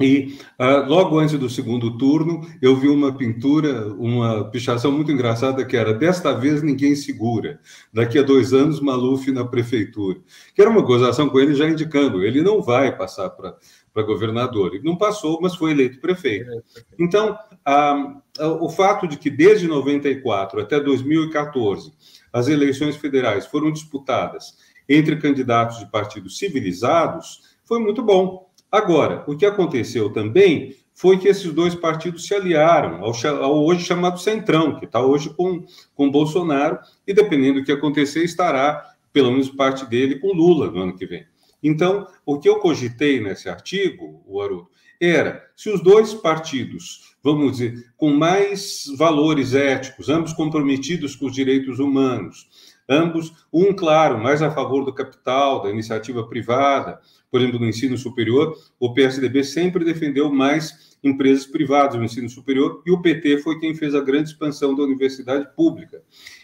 E 0.02 0.40
uh, 0.58 0.88
logo 0.88 1.20
antes 1.20 1.38
do 1.38 1.50
segundo 1.50 1.98
turno, 1.98 2.40
eu 2.62 2.74
vi 2.74 2.88
uma 2.88 3.14
pintura, 3.18 3.94
uma 3.96 4.50
pichação 4.50 4.94
muito 4.94 5.12
engraçada 5.12 5.66
que 5.66 5.76
era: 5.76 5.94
desta 5.94 6.32
vez 6.32 6.64
ninguém 6.64 6.96
segura. 6.96 7.60
Daqui 7.94 8.18
a 8.18 8.24
dois 8.24 8.54
anos, 8.54 8.80
Maluf 8.80 9.30
na 9.30 9.44
prefeitura. 9.44 10.20
Que 10.56 10.62
era 10.62 10.70
uma 10.70 10.82
gozação 10.82 11.28
com 11.28 11.38
ele 11.38 11.54
já 11.54 11.68
indicando: 11.68 12.24
ele 12.24 12.42
não 12.42 12.62
vai 12.62 12.96
passar 12.96 13.30
para 13.30 13.58
governador. 14.04 14.74
Ele 14.74 14.86
não 14.86 14.96
passou, 14.96 15.40
mas 15.42 15.56
foi 15.56 15.72
eleito 15.72 16.00
prefeito. 16.00 16.50
Então, 16.98 17.38
o 18.62 18.70
fato 18.70 19.06
de 19.06 19.18
que 19.18 19.30
desde 19.30 19.68
94 19.68 20.62
até 20.62 20.80
2014 20.80 21.92
as 22.32 22.48
eleições 22.48 22.96
federais 22.96 23.46
foram 23.48 23.70
disputadas 23.70 24.69
entre 24.90 25.16
candidatos 25.18 25.80
de 25.80 25.86
partidos 25.86 26.38
civilizados 26.38 27.42
foi 27.64 27.80
muito 27.80 28.02
bom 28.04 28.50
Agora, 28.72 29.24
o 29.28 29.36
que 29.36 29.46
aconteceu 29.46 30.12
também 30.12 30.76
foi 30.94 31.18
que 31.18 31.28
esses 31.28 31.52
dois 31.52 31.74
partidos 31.74 32.28
se 32.28 32.36
aliaram 32.36 33.04
ao, 33.04 33.14
ao 33.42 33.66
hoje 33.66 33.84
chamado 33.84 34.20
Centrão, 34.20 34.78
que 34.78 34.86
está 34.86 35.02
hoje 35.02 35.34
com, 35.34 35.66
com 35.96 36.12
Bolsonaro, 36.12 36.78
e 37.08 37.14
dependendo 37.14 37.60
do 37.60 37.66
que 37.66 37.72
acontecer, 37.72 38.24
estará, 38.24 38.94
pelo 39.12 39.32
menos 39.32 39.50
parte 39.50 39.86
dele, 39.86 40.20
com 40.20 40.34
Lula 40.34 40.70
no 40.70 40.82
ano 40.82 40.96
que 40.96 41.08
vem. 41.08 41.26
Então, 41.64 42.08
o 42.26 42.38
que 42.38 42.48
eu 42.48 42.60
cogitei 42.60 43.20
nesse 43.20 43.50
artigo, 43.50 44.22
o 44.28 44.40
Haroldo, 44.40 44.70
era 45.02 45.42
se 45.56 45.70
os 45.70 45.82
dois 45.82 46.14
partidos, 46.14 47.16
vamos 47.24 47.54
dizer, 47.54 47.92
com 47.98 48.12
mais 48.12 48.84
valores 48.98 49.56
éticos, 49.56 50.10
ambos 50.10 50.34
comprometidos 50.34 51.16
com 51.16 51.26
os 51.26 51.34
direitos 51.34 51.80
humanos, 51.80 52.50
ambos, 52.90 53.32
um, 53.54 53.72
claro, 53.74 54.18
mais 54.18 54.42
a 54.42 54.50
favor 54.50 54.84
do 54.84 54.94
capital, 54.94 55.62
da 55.62 55.70
iniciativa 55.70 56.28
privada, 56.28 57.00
por 57.30 57.40
exemplo, 57.40 57.60
no 57.60 57.68
ensino 57.68 57.98
superior, 57.98 58.58
o 58.80 58.94
PSDB 58.94 59.44
sempre 59.44 59.86
defendeu 59.86 60.32
mais 60.32 60.98
empresas 61.04 61.46
privadas 61.46 61.96
no 61.96 62.04
ensino 62.04 62.28
superior 62.28 62.82
e 62.86 62.92
o 62.92 63.02
PT 63.02 63.38
foi 63.40 63.60
quem 63.60 63.74
fez 63.76 63.94
a 63.96 64.02
grande 64.02 64.30
expansão 64.30 64.76
da 64.76 64.84
universidade 64.84 65.48
pública. 65.56 66.02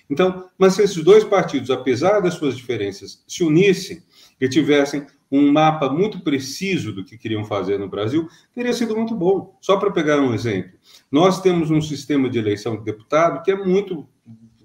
Então, 0.09 0.49
mas 0.57 0.73
se 0.73 0.83
esses 0.83 1.03
dois 1.03 1.23
partidos, 1.23 1.71
apesar 1.71 2.19
das 2.19 2.35
suas 2.35 2.55
diferenças, 2.55 3.23
se 3.27 3.43
unissem 3.43 4.03
e 4.39 4.47
tivessem 4.47 5.05
um 5.31 5.51
mapa 5.51 5.89
muito 5.89 6.19
preciso 6.21 6.93
do 6.93 7.03
que 7.03 7.17
queriam 7.17 7.43
fazer 7.43 7.79
no 7.79 7.89
Brasil, 7.89 8.29
teria 8.53 8.71
sido 8.71 8.95
muito 8.95 9.15
bom. 9.15 9.57
Só 9.59 9.77
para 9.77 9.91
pegar 9.91 10.19
um 10.19 10.33
exemplo, 10.33 10.77
nós 11.11 11.41
temos 11.41 11.71
um 11.71 11.81
sistema 11.81 12.29
de 12.29 12.37
eleição 12.37 12.77
de 12.77 12.83
deputado 12.83 13.43
que 13.43 13.51
é 13.51 13.55
muito 13.55 14.07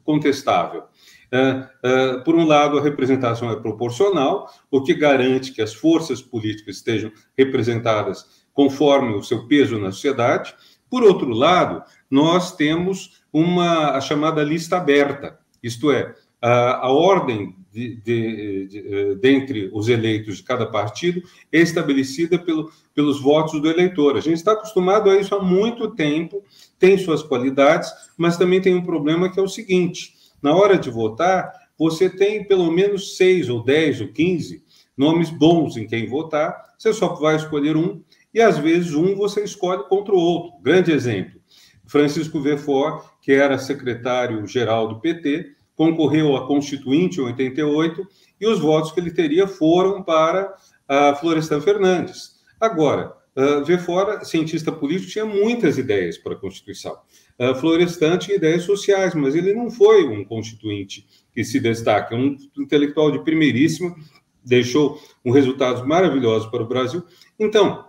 contestável. 0.05 0.85
Uh, 1.33 2.19
uh, 2.19 2.25
por 2.25 2.35
um 2.35 2.45
lado, 2.45 2.79
a 2.79 2.83
representação 2.83 3.51
é 3.51 3.57
proporcional, 3.57 4.51
o 4.71 4.83
que 4.83 4.95
garante 4.95 5.53
que 5.53 5.63
as 5.63 5.73
forças 5.73 6.21
políticas 6.21 6.77
estejam 6.77 7.13
representadas 7.39 8.27
conforme 8.53 9.15
o 9.15 9.23
seu 9.23 9.47
peso 9.47 9.79
na 9.79 9.93
sociedade. 9.93 10.55
Por 10.91 11.05
outro 11.05 11.31
lado, 11.31 11.85
nós 12.11 12.57
temos 12.57 13.23
uma 13.33 13.93
a 13.93 14.01
chamada 14.01 14.43
lista 14.43 14.77
aberta, 14.77 15.39
isto 15.63 15.93
é, 15.93 16.15
a, 16.43 16.87
a 16.87 16.91
ordem 16.91 17.55
de, 17.73 17.97
de, 17.97 18.67
de, 18.67 18.79
eh, 18.79 19.15
dentre 19.17 19.71
os 19.73 19.89
eleitos 19.89 20.39
de 20.39 20.43
cada 20.43 20.67
partido 20.67 21.23
é 21.53 21.61
estabelecida 21.61 22.39
pelo, 22.39 22.71
pelos 22.95 23.21
votos 23.21 23.61
do 23.61 23.71
eleitor. 23.71 24.17
A 24.17 24.21
gente 24.21 24.37
está 24.37 24.53
acostumado 24.53 25.09
a 25.09 25.17
isso 25.17 25.35
há 25.35 25.43
muito 25.43 25.95
tempo, 25.95 26.43
tem 26.79 26.99
suas 26.99 27.23
qualidades, 27.23 27.89
mas 28.19 28.37
também 28.37 28.61
tem 28.61 28.75
um 28.75 28.85
problema 28.85 29.31
que 29.31 29.39
é 29.39 29.43
o 29.43 29.49
seguinte: 29.49 30.15
na 30.43 30.55
hora 30.55 30.79
de 30.79 30.91
votar, 30.91 31.53
você 31.79 32.09
tem 32.11 32.45
pelo 32.45 32.71
menos 32.71 33.17
seis 33.17 33.49
ou 33.49 33.63
dez 33.63 34.01
ou 34.01 34.09
quinze 34.09 34.65
nomes 34.97 35.31
bons 35.31 35.77
em 35.77 35.87
quem 35.87 36.07
votar, 36.07 36.55
você 36.77 36.93
só 36.93 37.15
vai 37.15 37.37
escolher 37.37 37.77
um, 37.77 38.03
e 38.35 38.41
às 38.41 38.59
vezes 38.59 38.95
um 38.95 39.15
você 39.15 39.43
escolhe 39.43 39.83
contra 39.89 40.15
o 40.15 40.19
outro. 40.19 40.61
Grande 40.63 40.93
exemplo: 40.93 41.41
Francisco 41.87 42.41
Vefor, 42.41 43.05
que 43.23 43.33
era 43.33 43.59
secretário-geral 43.59 44.89
do 44.89 45.01
PT, 45.01 45.55
concorreu 45.75 46.37
à 46.37 46.47
Constituinte 46.47 47.19
em 47.19 47.25
88 47.25 48.07
e 48.39 48.47
os 48.47 48.59
votos 48.59 48.93
que 48.93 49.01
ele 49.01 49.11
teria 49.11 49.49
foram 49.49 50.03
para 50.03 50.55
a 50.87 51.15
Florestan 51.15 51.61
Fernandes. 51.61 52.41
Agora, 52.61 53.15
uh, 53.35 53.65
Vefor, 53.65 54.23
cientista 54.25 54.71
político, 54.71 55.11
tinha 55.11 55.25
muitas 55.25 55.79
ideias 55.79 56.19
para 56.19 56.35
a 56.35 56.37
Constituição. 56.37 56.99
Uh, 57.41 57.55
Florestan 57.55 58.19
tinha 58.19 58.37
ideias 58.37 58.65
sociais, 58.65 59.15
mas 59.15 59.35
ele 59.35 59.55
não 59.55 59.71
foi 59.71 60.07
um 60.07 60.23
constituinte 60.25 61.07
que 61.33 61.43
se 61.43 61.59
destaca, 61.59 62.15
um 62.15 62.37
intelectual 62.59 63.11
de 63.11 63.25
primeiríssima, 63.25 63.97
deixou 64.45 65.01
um 65.25 65.31
resultados 65.31 65.87
maravilhosos 65.87 66.51
para 66.51 66.63
o 66.63 66.69
Brasil. 66.69 67.03
Então, 67.39 67.89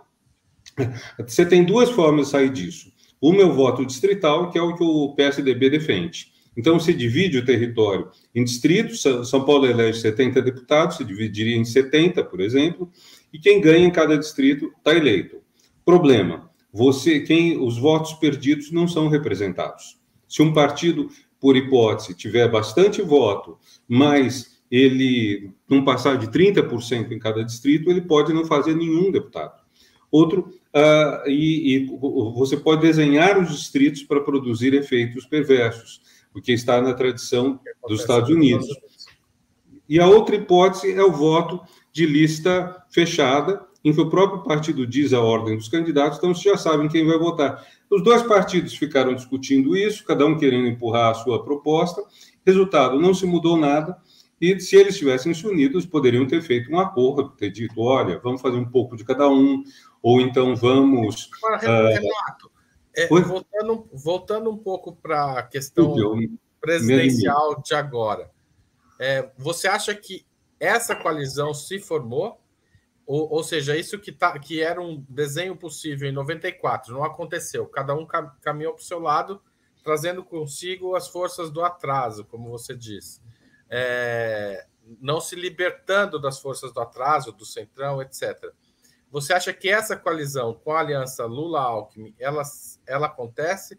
você 1.26 1.44
tem 1.44 1.64
duas 1.64 1.90
formas 1.90 2.26
de 2.26 2.32
sair 2.32 2.50
disso. 2.50 2.90
O 3.20 3.32
voto 3.52 3.84
distrital, 3.84 4.50
que 4.50 4.58
é 4.58 4.62
o 4.62 4.74
que 4.74 4.82
o 4.82 5.14
PSDB 5.14 5.68
defende. 5.68 6.32
Então, 6.56 6.80
se 6.80 6.92
divide 6.92 7.38
o 7.38 7.44
território 7.44 8.10
em 8.34 8.44
distritos, 8.44 9.02
São 9.02 9.44
Paulo 9.44 9.66
elege 9.66 10.00
70 10.00 10.40
deputados, 10.42 10.96
se 10.96 11.04
dividiria 11.04 11.56
em 11.56 11.64
70, 11.64 12.24
por 12.24 12.40
exemplo, 12.40 12.90
e 13.32 13.38
quem 13.38 13.60
ganha 13.60 13.86
em 13.86 13.90
cada 13.90 14.18
distrito 14.18 14.72
está 14.78 14.94
eleito. 14.94 15.38
Problema: 15.84 16.50
você, 16.72 17.20
quem 17.20 17.58
os 17.58 17.76
votos 17.76 18.14
perdidos 18.14 18.70
não 18.70 18.88
são 18.88 19.08
representados. 19.08 20.00
Se 20.26 20.42
um 20.42 20.52
partido, 20.52 21.10
por 21.38 21.56
hipótese, 21.56 22.14
tiver 22.14 22.50
bastante 22.50 23.02
voto, 23.02 23.58
mas 23.86 24.62
ele 24.70 25.50
não 25.68 25.84
passar 25.84 26.16
de 26.16 26.28
30% 26.28 27.12
em 27.12 27.18
cada 27.18 27.44
distrito, 27.44 27.90
ele 27.90 28.00
pode 28.00 28.32
não 28.32 28.46
fazer 28.46 28.74
nenhum 28.74 29.10
deputado. 29.10 29.60
Outro, 30.10 30.48
uh, 30.74 31.28
e, 31.28 31.76
e, 31.76 31.86
você 32.34 32.56
pode 32.56 32.80
desenhar 32.80 33.38
os 33.38 33.50
distritos 33.50 34.02
para 34.02 34.22
produzir 34.22 34.72
efeitos 34.72 35.26
perversos, 35.26 36.00
o 36.34 36.40
que 36.40 36.52
está 36.52 36.80
na 36.80 36.94
tradição 36.94 37.60
dos 37.86 38.00
Estados 38.00 38.30
Unidos. 38.30 38.66
E 39.86 40.00
a 40.00 40.06
outra 40.06 40.36
hipótese 40.36 40.92
é 40.92 41.02
o 41.02 41.12
voto 41.12 41.60
de 41.92 42.06
lista 42.06 42.82
fechada, 42.90 43.60
em 43.84 43.92
que 43.92 44.00
o 44.00 44.08
próprio 44.08 44.42
partido 44.42 44.86
diz 44.86 45.12
a 45.12 45.20
ordem 45.20 45.56
dos 45.56 45.68
candidatos, 45.68 46.18
então 46.18 46.34
vocês 46.34 46.54
já 46.54 46.56
sabem 46.56 46.88
quem 46.88 47.06
vai 47.06 47.18
votar. 47.18 47.66
Os 47.90 48.02
dois 48.02 48.22
partidos 48.22 48.74
ficaram 48.74 49.14
discutindo 49.14 49.76
isso, 49.76 50.04
cada 50.04 50.24
um 50.24 50.38
querendo 50.38 50.68
empurrar 50.68 51.10
a 51.10 51.14
sua 51.14 51.44
proposta. 51.44 52.02
Resultado, 52.46 52.98
não 53.00 53.12
se 53.12 53.26
mudou 53.26 53.56
nada. 53.56 53.96
E 54.40 54.58
se 54.58 54.74
eles 54.74 54.98
tivessem 54.98 55.32
se 55.32 55.46
unidos, 55.46 55.86
poderiam 55.86 56.26
ter 56.26 56.42
feito 56.42 56.70
um 56.72 56.80
acordo, 56.80 57.30
ter 57.30 57.50
dito: 57.50 57.80
olha, 57.80 58.18
vamos 58.18 58.40
fazer 58.40 58.56
um 58.56 58.68
pouco 58.68 58.96
de 58.96 59.04
cada 59.04 59.28
um, 59.28 59.62
ou 60.02 60.20
então 60.20 60.56
vamos. 60.56 61.30
Agora, 61.44 61.88
Renato, 61.88 62.50
é, 62.96 63.06
voltando, 63.06 63.88
voltando 63.92 64.50
um 64.50 64.56
pouco 64.56 64.96
para 64.96 65.38
a 65.38 65.42
questão 65.44 65.94
presidencial 66.60 67.62
de 67.62 67.74
agora, 67.74 68.30
é, 68.98 69.30
você 69.38 69.68
acha 69.68 69.94
que 69.94 70.26
essa 70.58 70.96
coalizão 70.96 71.54
se 71.54 71.78
formou? 71.78 72.41
Ou, 73.06 73.30
ou 73.30 73.42
seja, 73.42 73.76
isso 73.76 73.98
que, 73.98 74.12
tá, 74.12 74.38
que 74.38 74.60
era 74.60 74.80
um 74.80 75.04
desenho 75.08 75.56
possível 75.56 76.08
em 76.08 76.12
94 76.12 76.92
não 76.92 77.04
aconteceu. 77.04 77.66
Cada 77.66 77.94
um 77.94 78.06
cam, 78.06 78.30
caminhou 78.40 78.74
para 78.74 78.82
o 78.82 78.84
seu 78.84 79.00
lado, 79.00 79.42
trazendo 79.82 80.24
consigo 80.24 80.94
as 80.94 81.08
forças 81.08 81.50
do 81.50 81.62
atraso, 81.62 82.24
como 82.24 82.50
você 82.50 82.76
disse. 82.76 83.20
É, 83.68 84.66
não 85.00 85.20
se 85.20 85.34
libertando 85.34 86.20
das 86.20 86.40
forças 86.40 86.72
do 86.72 86.80
atraso, 86.80 87.32
do 87.32 87.44
centrão, 87.44 88.00
etc. 88.00 88.52
Você 89.10 89.32
acha 89.32 89.52
que 89.52 89.68
essa 89.68 89.96
coalizão 89.96 90.54
com 90.54 90.72
a 90.72 90.80
aliança 90.80 91.26
Lula-Alckmin, 91.26 92.14
ela, 92.18 92.42
ela 92.86 93.06
acontece? 93.06 93.78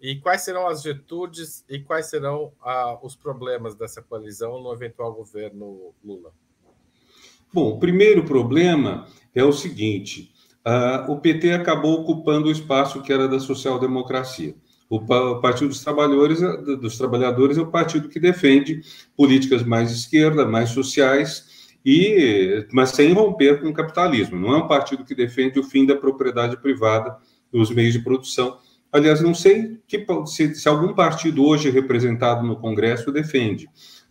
E 0.00 0.20
quais 0.20 0.42
serão 0.42 0.68
as 0.68 0.82
virtudes 0.84 1.64
e 1.68 1.80
quais 1.80 2.06
serão 2.06 2.52
ah, 2.60 2.96
os 3.02 3.16
problemas 3.16 3.74
dessa 3.74 4.00
coalizão 4.00 4.62
no 4.62 4.72
eventual 4.72 5.12
governo 5.12 5.92
Lula? 6.04 6.32
Bom, 7.52 7.70
o 7.70 7.78
primeiro 7.78 8.24
problema 8.24 9.06
é 9.34 9.42
o 9.42 9.52
seguinte: 9.52 10.30
uh, 10.66 11.10
o 11.10 11.20
PT 11.20 11.52
acabou 11.52 12.00
ocupando 12.00 12.48
o 12.48 12.52
espaço 12.52 13.02
que 13.02 13.12
era 13.12 13.28
da 13.28 13.40
social-democracia. 13.40 14.54
O 14.90 15.00
Partido 15.40 15.68
dos 15.68 15.84
Trabalhadores, 15.84 16.40
dos 16.80 16.96
Trabalhadores 16.96 17.58
é 17.58 17.60
o 17.60 17.70
partido 17.70 18.08
que 18.08 18.18
defende 18.18 18.80
políticas 19.14 19.62
mais 19.62 19.92
esquerda, 19.92 20.46
mais 20.46 20.70
sociais, 20.70 21.74
e 21.84 22.66
mas 22.72 22.90
sem 22.90 23.12
romper 23.12 23.60
com 23.60 23.68
o 23.68 23.74
capitalismo. 23.74 24.38
Não 24.38 24.54
é 24.54 24.56
um 24.56 24.66
partido 24.66 25.04
que 25.04 25.14
defende 25.14 25.58
o 25.58 25.62
fim 25.62 25.84
da 25.84 25.94
propriedade 25.94 26.56
privada 26.56 27.18
dos 27.52 27.70
meios 27.70 27.92
de 27.92 28.00
produção. 28.00 28.56
Aliás, 28.90 29.20
não 29.20 29.34
sei 29.34 29.78
que, 29.86 30.06
se, 30.24 30.54
se 30.54 30.66
algum 30.66 30.94
partido 30.94 31.44
hoje 31.44 31.68
representado 31.68 32.46
no 32.46 32.56
Congresso 32.56 33.12
defende 33.12 33.68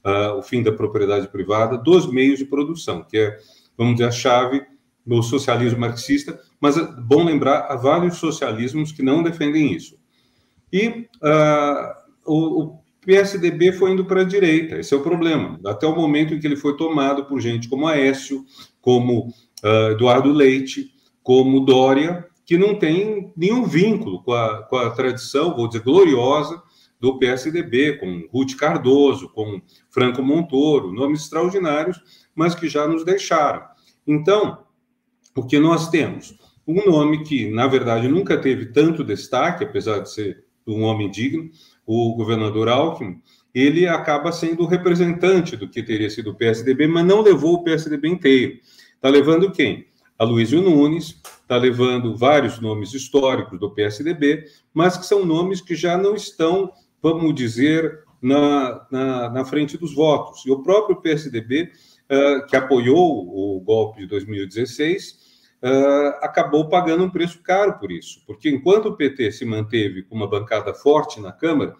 uh, 0.07 0.37
o 0.37 0.41
fim 0.41 0.63
da 0.63 0.71
propriedade 0.71 1.27
privada 1.27 1.77
dos 1.77 2.09
meios 2.09 2.39
de 2.39 2.45
produção, 2.45 3.03
que 3.03 3.17
é, 3.17 3.37
vamos 3.77 3.95
dizer, 3.95 4.07
a 4.07 4.11
chave 4.11 4.65
do 5.05 5.21
socialismo 5.21 5.79
marxista, 5.79 6.39
mas 6.59 6.77
é 6.77 6.85
bom 7.01 7.23
lembrar, 7.23 7.67
há 7.69 7.75
vários 7.75 8.17
socialismos 8.17 8.91
que 8.91 9.03
não 9.03 9.21
defendem 9.21 9.73
isso. 9.73 9.97
E 10.71 11.07
uh, 11.21 11.93
o, 12.25 12.63
o 12.63 12.79
PSDB 13.05 13.71
foi 13.73 13.91
indo 13.91 14.05
para 14.05 14.21
a 14.21 14.25
direita, 14.25 14.77
esse 14.77 14.93
é 14.93 14.97
o 14.97 15.03
problema, 15.03 15.59
até 15.65 15.85
o 15.85 15.95
momento 15.95 16.33
em 16.33 16.39
que 16.39 16.47
ele 16.47 16.57
foi 16.57 16.75
tomado 16.75 17.25
por 17.25 17.39
gente 17.39 17.69
como 17.69 17.87
Aécio, 17.87 18.45
como 18.81 19.27
uh, 19.63 19.91
Eduardo 19.91 20.31
Leite, 20.31 20.91
como 21.23 21.61
Dória, 21.61 22.25
que 22.45 22.57
não 22.57 22.75
tem 22.75 23.31
nenhum 23.35 23.65
vínculo 23.65 24.23
com 24.23 24.33
a, 24.33 24.63
com 24.63 24.77
a 24.77 24.89
tradição, 24.89 25.55
vou 25.55 25.67
dizer, 25.67 25.83
gloriosa 25.83 26.61
do 26.99 27.19
PSDB, 27.19 27.97
com 27.97 28.27
Ruth 28.31 28.55
Cardoso, 28.55 29.29
com 29.29 29.61
Franco 29.89 30.21
Montoro, 30.21 30.91
nomes 30.91 31.21
extraordinários, 31.21 31.99
mas 32.33 32.55
que 32.55 32.67
já 32.67 32.87
nos 32.87 33.03
deixaram. 33.05 33.63
Então, 34.05 34.65
o 35.35 35.45
que 35.45 35.59
nós 35.59 35.89
temos? 35.89 36.37
Um 36.67 36.85
nome 36.85 37.23
que, 37.23 37.49
na 37.49 37.67
verdade, 37.67 38.07
nunca 38.07 38.37
teve 38.37 38.67
tanto 38.67 39.03
destaque, 39.03 39.63
apesar 39.63 39.99
de 39.99 40.11
ser 40.11 40.45
um 40.65 40.83
homem 40.83 41.09
digno, 41.09 41.49
o 41.85 42.13
governador 42.15 42.67
Alckmin, 42.67 43.21
ele 43.53 43.87
acaba 43.87 44.31
sendo 44.31 44.63
o 44.63 44.67
representante 44.67 45.55
do 45.55 45.69
que 45.69 45.81
teria 45.81 46.09
sido 46.09 46.31
o 46.31 46.35
PSDB, 46.35 46.87
mas 46.87 47.05
não 47.05 47.21
levou 47.21 47.55
o 47.55 47.63
PSDB 47.63 48.07
inteiro. 48.09 48.59
Está 48.95 49.09
levando 49.09 49.51
quem? 49.51 49.87
A 50.19 50.23
Luísio 50.23 50.61
Nunes, 50.61 51.21
está 51.41 51.55
levando 51.55 52.15
vários 52.15 52.59
nomes 52.59 52.93
históricos 52.93 53.59
do 53.59 53.71
PSDB, 53.73 54.45
mas 54.73 54.97
que 54.97 55.05
são 55.05 55.25
nomes 55.25 55.61
que 55.61 55.75
já 55.75 55.97
não 55.97 56.13
estão, 56.15 56.71
vamos 57.01 57.33
dizer, 57.35 58.03
na, 58.21 58.87
na, 58.91 59.29
na 59.29 59.45
frente 59.45 59.77
dos 59.77 59.93
votos. 59.93 60.45
E 60.45 60.51
o 60.51 60.61
próprio 60.61 61.01
PSDB, 61.01 61.71
uh, 62.11 62.45
que 62.47 62.55
apoiou 62.55 63.27
o 63.27 63.59
golpe 63.61 64.01
de 64.01 64.07
2016, 64.07 65.27
Uh, 65.59 66.13
acabou 66.21 66.69
pagando 66.69 67.03
um 67.03 67.09
preço 67.09 67.41
caro 67.41 67.79
por 67.79 67.91
isso, 67.91 68.21
porque 68.27 68.47
enquanto 68.47 68.89
o 68.89 68.95
PT 68.95 69.31
se 69.31 69.43
manteve 69.43 70.03
com 70.03 70.13
uma 70.13 70.29
bancada 70.29 70.71
forte 70.71 71.19
na 71.19 71.31
Câmara, 71.31 71.75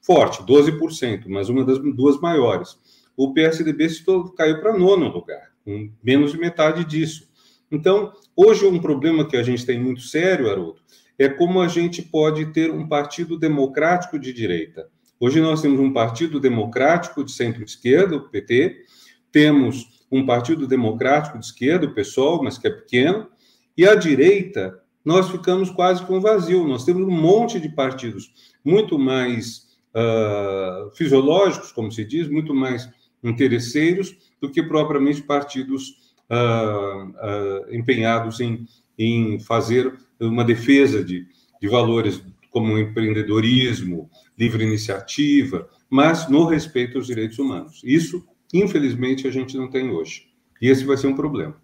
forte, 0.00 0.42
12%, 0.42 1.24
mas 1.28 1.50
uma 1.50 1.62
das 1.62 1.78
duas 1.78 2.18
maiores, 2.18 2.78
o 3.14 3.34
PSDB 3.34 3.86
se 3.90 4.02
caiu 4.34 4.60
para 4.62 4.78
nono 4.78 5.08
lugar, 5.08 5.52
com 5.62 5.90
menos 6.02 6.32
de 6.32 6.38
metade 6.38 6.86
disso. 6.86 7.28
Então, 7.70 8.14
hoje 8.34 8.64
um 8.64 8.78
problema 8.78 9.28
que 9.28 9.36
a 9.36 9.42
gente 9.42 9.66
tem 9.66 9.78
muito 9.78 10.00
sério, 10.00 10.50
Haroldo, 10.50 10.80
é 11.18 11.28
como 11.28 11.60
a 11.60 11.68
gente 11.68 12.00
pode 12.00 12.46
ter 12.52 12.70
um 12.70 12.86
partido 12.86 13.38
democrático 13.38 14.18
de 14.18 14.32
direita. 14.32 14.88
Hoje 15.18 15.40
nós 15.40 15.60
temos 15.60 15.80
um 15.80 15.92
partido 15.92 16.38
democrático 16.38 17.24
de 17.24 17.32
centro-esquerda, 17.32 18.16
o 18.16 18.28
PT, 18.28 18.84
temos 19.32 20.04
um 20.10 20.24
partido 20.24 20.66
democrático 20.66 21.38
de 21.38 21.44
esquerda, 21.44 21.86
o 21.86 21.94
PSOL, 21.94 22.42
mas 22.44 22.56
que 22.56 22.68
é 22.68 22.70
pequeno, 22.70 23.28
e 23.76 23.86
à 23.86 23.94
direita 23.94 24.80
nós 25.04 25.30
ficamos 25.30 25.70
quase 25.70 26.04
com 26.04 26.20
vazio. 26.20 26.66
Nós 26.68 26.84
temos 26.84 27.02
um 27.02 27.10
monte 27.10 27.58
de 27.58 27.68
partidos 27.68 28.30
muito 28.64 28.98
mais 28.98 29.66
uh, 29.94 30.90
fisiológicos, 30.94 31.72
como 31.72 31.90
se 31.90 32.04
diz, 32.04 32.28
muito 32.28 32.54
mais 32.54 32.88
interesseiros 33.24 34.16
do 34.40 34.50
que 34.50 34.62
propriamente 34.62 35.22
partidos 35.22 36.14
uh, 36.30 37.08
uh, 37.08 37.74
empenhados 37.74 38.38
em, 38.40 38.66
em 38.96 39.40
fazer 39.40 39.92
uma 40.20 40.44
defesa 40.44 41.04
de, 41.04 41.26
de 41.60 41.68
valores 41.68 42.22
como 42.50 42.78
empreendedorismo, 42.78 44.10
livre 44.38 44.64
iniciativa, 44.64 45.68
mas 45.88 46.28
no 46.28 46.46
respeito 46.46 46.98
aos 46.98 47.06
direitos 47.06 47.38
humanos. 47.38 47.80
Isso 47.84 48.24
Infelizmente, 48.52 49.26
a 49.26 49.30
gente 49.30 49.56
não 49.56 49.68
tem 49.68 49.90
hoje. 49.90 50.28
E 50.60 50.68
esse 50.68 50.84
vai 50.84 50.96
ser 50.96 51.06
um 51.06 51.16
problema. 51.16 51.60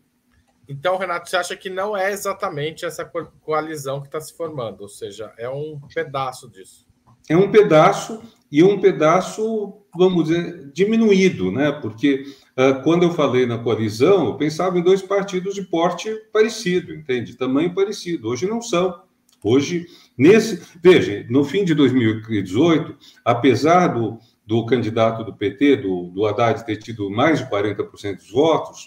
Então, 0.69 0.97
Renato, 0.97 1.29
você 1.29 1.37
acha 1.37 1.57
que 1.57 1.69
não 1.69 1.97
é 1.97 2.13
exatamente 2.13 2.85
essa 2.85 3.05
coalizão 3.43 4.01
que 4.01 4.07
está 4.07 4.21
se 4.21 4.35
formando, 4.35 4.81
ou 4.81 4.89
seja, 4.89 5.33
é 5.37 5.49
um 5.49 5.79
pedaço 5.93 6.51
disso? 6.51 6.87
É 7.29 7.37
um 7.37 7.51
pedaço 7.51 8.23
e 8.55 8.63
um 8.63 8.79
pedaço, 8.79 9.75
vamos 9.93 10.29
dizer, 10.29 10.71
diminuído, 10.73 11.51
né? 11.51 11.73
Porque 11.73 12.25
uh, 12.57 12.81
quando 12.85 13.03
eu 13.03 13.11
falei 13.11 13.47
na 13.47 13.59
coalizão, 13.59 14.27
eu 14.27 14.37
pensava 14.37 14.79
em 14.79 14.83
dois 14.83 15.03
partidos 15.03 15.57
de 15.57 15.63
porte 15.63 16.09
parecido, 16.33 16.95
entende? 16.95 17.37
Tamanho 17.37 17.75
parecido. 17.75 18.29
Hoje 18.29 18.47
não 18.47 18.63
são. 18.63 19.03
Hoje, 19.43 19.89
nesse. 20.17 20.63
Veja, 20.81 21.27
no 21.29 21.43
fim 21.43 21.65
de 21.65 21.75
2018, 21.75 22.97
apesar 23.25 23.89
do, 23.89 24.21
do 24.47 24.65
candidato 24.67 25.25
do 25.25 25.35
PT, 25.35 25.79
do, 25.79 26.13
do 26.15 26.25
Haddad, 26.25 26.65
ter 26.65 26.77
tido 26.77 27.11
mais 27.11 27.41
de 27.41 27.47
40% 27.47 28.19
dos 28.19 28.31
votos, 28.31 28.87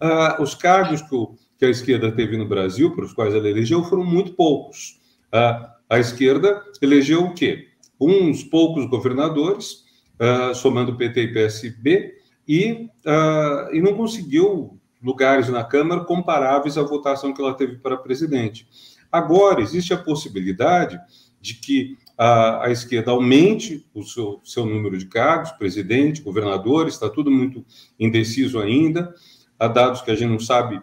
ah, 0.00 0.36
os 0.40 0.54
cargos 0.54 1.02
que, 1.02 1.16
o, 1.16 1.34
que, 1.58 1.64
a 1.64 1.70
esquerda 1.70 2.12
teve 2.12 2.36
no 2.36 2.46
Brasil, 2.46 2.94
para 2.94 3.04
os 3.04 3.12
quais 3.12 3.34
ela 3.34 3.48
elegeu, 3.48 3.82
foram 3.82 4.04
muito 4.04 4.34
poucos. 4.34 5.00
Ah, 5.32 5.74
a 5.90 5.98
esquerda 5.98 6.62
elegeu 6.80 7.24
o 7.24 7.34
quê? 7.34 7.67
Uns 8.00 8.44
poucos 8.44 8.86
governadores, 8.86 9.84
ah, 10.18 10.52
somando 10.54 10.96
PT 10.96 11.22
e 11.22 11.32
PSB, 11.32 12.14
e, 12.46 12.88
ah, 13.06 13.68
e 13.72 13.80
não 13.80 13.94
conseguiu 13.94 14.78
lugares 15.02 15.48
na 15.48 15.64
Câmara 15.64 16.04
comparáveis 16.04 16.76
à 16.76 16.82
votação 16.82 17.32
que 17.32 17.40
ela 17.40 17.54
teve 17.54 17.76
para 17.76 17.96
presidente. 17.96 18.66
Agora, 19.10 19.62
existe 19.62 19.92
a 19.94 19.98
possibilidade 19.98 20.98
de 21.40 21.54
que 21.54 21.96
a, 22.16 22.66
a 22.66 22.70
esquerda 22.70 23.12
aumente 23.12 23.86
o 23.94 24.02
seu, 24.02 24.40
seu 24.44 24.66
número 24.66 24.98
de 24.98 25.06
cargos, 25.06 25.52
presidente, 25.52 26.20
governadores, 26.20 26.94
está 26.94 27.08
tudo 27.08 27.30
muito 27.30 27.64
indeciso 27.98 28.58
ainda, 28.58 29.14
há 29.58 29.68
dados 29.68 30.02
que 30.02 30.10
a 30.10 30.14
gente 30.14 30.30
não 30.30 30.40
sabe 30.40 30.82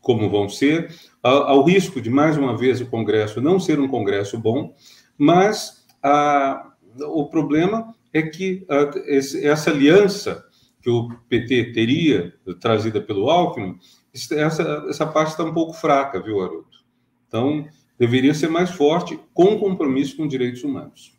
como 0.00 0.30
vão 0.30 0.48
ser, 0.48 0.94
ao 1.20 1.64
risco 1.64 2.00
de, 2.00 2.08
mais 2.08 2.36
uma 2.36 2.56
vez, 2.56 2.80
o 2.80 2.86
Congresso 2.86 3.40
não 3.40 3.58
ser 3.58 3.80
um 3.80 3.88
Congresso 3.88 4.38
bom, 4.38 4.72
mas 5.18 5.84
a, 6.02 6.72
o 7.00 7.28
problema 7.28 7.94
é 8.12 8.22
que 8.22 8.64
a, 8.68 8.90
esse, 9.06 9.46
essa 9.46 9.70
aliança 9.70 10.44
que 10.80 10.90
o 10.90 11.08
PT 11.28 11.72
teria, 11.72 12.34
trazida 12.60 13.00
pelo 13.00 13.28
Alckmin, 13.28 13.78
essa, 14.32 14.86
essa 14.88 15.06
parte 15.06 15.30
está 15.30 15.44
um 15.44 15.52
pouco 15.52 15.72
fraca, 15.72 16.22
viu, 16.22 16.40
Haroldo? 16.40 16.68
Então, 17.26 17.66
deveria 17.98 18.32
ser 18.32 18.48
mais 18.48 18.70
forte 18.70 19.18
com 19.34 19.58
compromisso 19.58 20.16
com 20.16 20.28
direitos 20.28 20.62
humanos. 20.62 21.16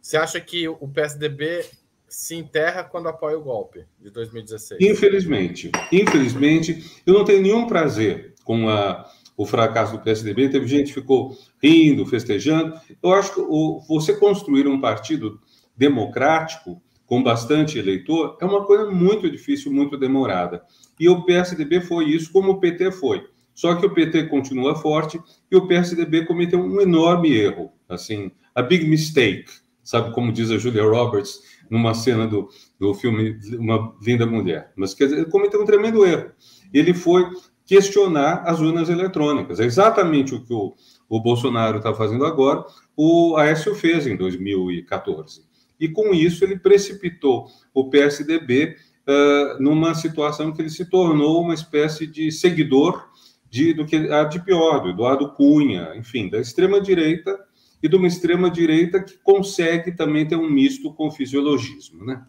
Você 0.00 0.16
acha 0.16 0.40
que 0.40 0.68
o 0.68 0.88
PSDB 0.88 1.64
se 2.08 2.34
enterra 2.34 2.82
quando 2.84 3.08
apoia 3.08 3.38
o 3.38 3.42
golpe 3.42 3.86
de 3.98 4.10
2016? 4.10 4.80
Infelizmente. 4.80 5.70
Infelizmente, 5.92 7.00
eu 7.06 7.14
não 7.14 7.24
tenho 7.24 7.42
nenhum 7.42 7.66
prazer 7.66 8.34
com 8.44 8.68
a, 8.68 9.08
o 9.40 9.46
fracasso 9.46 9.92
do 9.92 10.00
PSDB. 10.00 10.50
Teve 10.50 10.66
gente 10.66 10.88
que 10.88 11.00
ficou 11.00 11.34
rindo, 11.62 12.04
festejando. 12.04 12.78
Eu 13.02 13.14
acho 13.14 13.32
que 13.32 13.40
o, 13.40 13.80
você 13.88 14.12
construir 14.12 14.68
um 14.68 14.78
partido 14.78 15.40
democrático 15.74 16.82
com 17.06 17.22
bastante 17.22 17.78
eleitor 17.78 18.36
é 18.38 18.44
uma 18.44 18.66
coisa 18.66 18.90
muito 18.90 19.30
difícil, 19.30 19.72
muito 19.72 19.96
demorada. 19.96 20.62
E 20.98 21.08
o 21.08 21.24
PSDB 21.24 21.80
foi 21.80 22.10
isso, 22.10 22.30
como 22.30 22.52
o 22.52 22.60
PT 22.60 22.92
foi. 22.92 23.26
Só 23.54 23.74
que 23.74 23.86
o 23.86 23.94
PT 23.94 24.24
continua 24.24 24.74
forte 24.74 25.18
e 25.50 25.56
o 25.56 25.66
PSDB 25.66 26.26
cometeu 26.26 26.60
um 26.60 26.78
enorme 26.78 27.34
erro, 27.34 27.72
assim, 27.88 28.30
a 28.54 28.60
big 28.60 28.86
mistake, 28.86 29.50
sabe 29.82 30.12
como 30.12 30.32
diz 30.32 30.50
a 30.50 30.58
Julia 30.58 30.84
Roberts 30.84 31.40
numa 31.70 31.94
cena 31.94 32.26
do, 32.26 32.50
do 32.78 32.92
filme 32.92 33.38
Uma 33.58 33.94
Linda 34.02 34.26
Mulher. 34.26 34.70
Mas 34.76 34.92
quer 34.92 35.04
dizer, 35.04 35.16
ele 35.20 35.30
cometeu 35.30 35.62
um 35.62 35.64
tremendo 35.64 36.04
erro. 36.04 36.30
Ele 36.74 36.92
foi 36.92 37.26
questionar 37.70 38.42
as 38.46 38.58
urnas 38.58 38.88
eletrônicas. 38.88 39.60
É 39.60 39.64
exatamente 39.64 40.34
o 40.34 40.44
que 40.44 40.52
o, 40.52 40.74
o 41.08 41.20
Bolsonaro 41.20 41.78
está 41.78 41.94
fazendo 41.94 42.26
agora, 42.26 42.64
o 42.96 43.36
Aécio 43.36 43.76
fez 43.76 44.08
em 44.08 44.16
2014. 44.16 45.44
E 45.78 45.88
com 45.88 46.12
isso 46.12 46.42
ele 46.42 46.58
precipitou 46.58 47.46
o 47.72 47.88
PSDB 47.88 48.74
uh, 49.06 49.62
numa 49.62 49.94
situação 49.94 50.50
que 50.50 50.60
ele 50.60 50.68
se 50.68 50.84
tornou 50.84 51.42
uma 51.42 51.54
espécie 51.54 52.08
de 52.08 52.32
seguidor 52.32 53.08
de, 53.48 53.72
do 53.72 53.86
que 53.86 53.94
a 53.94 54.24
de 54.24 54.40
pior, 54.44 54.80
do 54.80 54.88
Eduardo 54.88 55.32
Cunha, 55.34 55.92
enfim, 55.94 56.28
da 56.28 56.40
extrema-direita 56.40 57.38
e 57.80 57.88
de 57.88 57.94
uma 57.94 58.08
extrema-direita 58.08 59.00
que 59.00 59.16
consegue 59.22 59.92
também 59.92 60.26
ter 60.26 60.34
um 60.34 60.50
misto 60.50 60.92
com 60.92 61.06
o 61.06 61.12
fisiologismo, 61.12 62.04
né? 62.04 62.20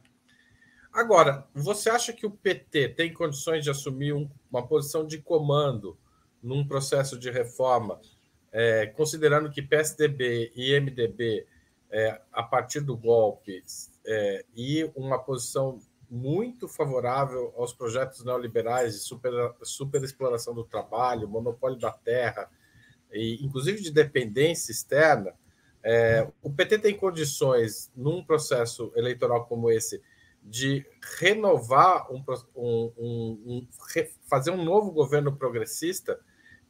Agora, 0.91 1.47
você 1.53 1.89
acha 1.89 2.11
que 2.11 2.25
o 2.25 2.31
PT 2.31 2.89
tem 2.89 3.13
condições 3.13 3.63
de 3.63 3.69
assumir 3.69 4.13
um, 4.13 4.29
uma 4.51 4.67
posição 4.67 5.05
de 5.05 5.19
comando 5.19 5.97
num 6.43 6.67
processo 6.67 7.17
de 7.17 7.29
reforma, 7.31 7.99
é, 8.51 8.87
considerando 8.87 9.49
que 9.49 9.61
PSDB 9.61 10.51
e 10.55 10.77
MDB, 10.79 11.45
é, 11.89 12.21
a 12.31 12.43
partir 12.43 12.81
do 12.81 12.97
golpe, 12.97 13.63
é, 14.05 14.45
e 14.55 14.89
uma 14.95 15.17
posição 15.17 15.79
muito 16.09 16.67
favorável 16.67 17.53
aos 17.55 17.71
projetos 17.71 18.25
neoliberais 18.25 18.93
de 18.93 18.99
super, 18.99 19.31
superexploração 19.61 20.53
do 20.53 20.65
trabalho, 20.65 21.27
monopólio 21.29 21.79
da 21.79 21.91
terra, 21.91 22.49
e 23.13 23.43
inclusive 23.45 23.81
de 23.81 23.91
dependência 23.91 24.73
externa, 24.73 25.33
é, 25.83 26.27
o 26.41 26.51
PT 26.51 26.79
tem 26.79 26.97
condições, 26.97 27.91
num 27.95 28.23
processo 28.23 28.91
eleitoral 28.95 29.45
como 29.45 29.71
esse, 29.71 30.01
de 30.41 30.85
renovar, 31.19 32.11
um, 32.11 32.23
um, 32.55 32.93
um, 32.97 33.67
fazer 34.29 34.51
um 34.51 34.63
novo 34.63 34.91
governo 34.91 35.35
progressista 35.35 36.19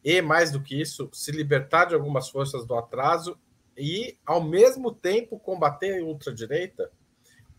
e, 0.04 0.22
mais 0.22 0.52
do 0.52 0.62
que 0.62 0.80
isso, 0.80 1.10
se 1.14 1.32
libertar 1.32 1.86
de 1.86 1.96
algumas 1.96 2.30
forças 2.30 2.66
do 2.66 2.76
atraso 2.76 3.38
e, 3.78 4.18
ao 4.26 4.44
mesmo 4.44 4.92
tempo, 4.92 5.40
combater 5.40 6.02
a 6.02 6.06
ultradireita? 6.06 6.92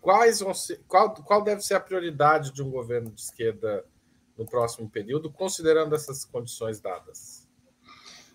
quais 0.03 0.41
vão 0.41 0.53
ser, 0.53 0.81
qual, 0.87 1.15
qual 1.15 1.43
deve 1.43 1.63
ser 1.63 1.75
a 1.75 1.81
prioridade 1.81 2.53
de 2.53 2.63
um 2.63 2.69
governo 2.69 3.11
de 3.11 3.23
esquerda 3.23 3.85
no 4.37 4.45
próximo 4.45 4.91
período, 4.91 5.31
considerando 5.31 5.95
essas 5.95 6.25
condições 6.25 6.81
dadas? 6.81 7.49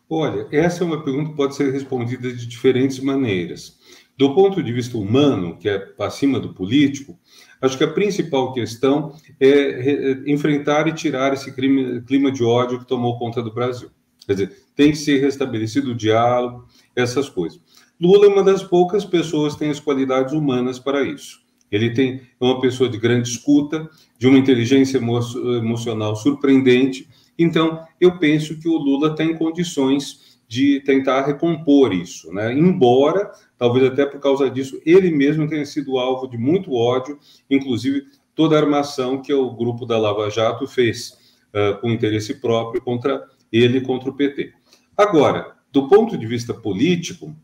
Olha, 0.10 0.48
essa 0.52 0.84
é 0.84 0.88
uma 0.88 1.04
pergunta 1.04 1.32
que 1.32 1.36
pode 1.36 1.56
ser 1.56 1.70
respondida 1.72 2.32
de 2.32 2.48
diferentes 2.48 3.00
maneiras. 3.00 3.78
Do 4.18 4.34
ponto 4.34 4.64
de 4.64 4.74
vista 4.74 4.98
humano, 4.98 5.58
que 5.58 5.70
é 5.70 5.94
acima 6.00 6.40
do 6.40 6.52
político, 6.54 7.20
acho 7.62 7.78
que 7.78 7.84
a 7.84 7.92
principal 7.92 8.52
questão 8.52 9.14
é 9.40 10.24
enfrentar 10.26 10.88
e 10.88 10.94
tirar 10.94 11.34
esse 11.34 11.54
clima 11.54 12.32
de 12.32 12.44
ódio 12.44 12.80
que 12.80 12.88
tomou 12.88 13.20
conta 13.20 13.44
do 13.44 13.54
Brasil. 13.54 13.92
Quer 14.26 14.34
dizer, 14.34 14.58
tem 14.76 14.92
que 14.92 14.98
ser 14.98 15.22
restabelecido 15.22 15.92
o 15.92 15.96
diálogo, 15.96 16.66
essas 16.96 17.30
coisas. 17.30 17.62
Lula 18.00 18.26
é 18.26 18.30
uma 18.30 18.44
das 18.44 18.64
poucas 18.64 19.06
pessoas 19.06 19.54
que 19.54 19.60
tem 19.60 19.70
as 19.70 19.80
qualidades 19.80 20.34
humanas 20.34 20.80
para 20.80 21.04
isso. 21.04 21.40
Ele 21.72 21.94
tem 21.94 22.16
é 22.16 22.44
uma 22.44 22.60
pessoa 22.60 22.90
de 22.90 22.98
grande 22.98 23.30
escuta, 23.30 23.90
de 24.18 24.28
uma 24.28 24.38
inteligência 24.38 24.98
emo 24.98 25.20
emocional 25.58 26.16
surpreendente. 26.16 27.08
Então, 27.38 27.86
eu 28.02 28.18
penso 28.18 28.60
que 28.60 28.68
o 28.68 28.78
Lula 28.78 29.16
tem 29.16 29.38
condições 29.38 30.27
de 30.48 30.80
tentar 30.82 31.26
recompor 31.26 31.94
isso, 31.94 32.32
né? 32.32 32.54
Embora, 32.54 33.32
talvez 33.58 33.86
até 33.86 34.06
por 34.06 34.20
causa 34.20 34.50
disso, 34.50 34.82
ele 34.86 35.12
mesmo 35.12 35.48
tenha 35.48 35.66
sido 35.66 35.98
alvo 35.98 36.28
de 36.28 36.38
muito 36.38 36.74
ódio, 36.74 37.20
inclusive 37.50 38.06
toda 38.34 38.56
a 38.56 38.62
armação 38.62 39.22
que 39.22 39.34
o 39.34 39.52
grupo 39.52 39.86
da 39.86 39.98
Lava 39.98 40.30
Jato 40.30 40.66
fez 40.66 41.18
uh, 41.50 41.80
com 41.82 41.92
interesse 41.92 42.36
próprio 42.36 42.82
contra 42.82 43.26
ele 43.52 43.82
contra 43.82 44.10
o 44.10 44.14
PT. 44.14 44.54
Agora, 44.96 45.56
do 45.72 45.88
ponto 45.88 46.18
de 46.18 46.26
vista 46.26 46.54
político, 46.54 47.36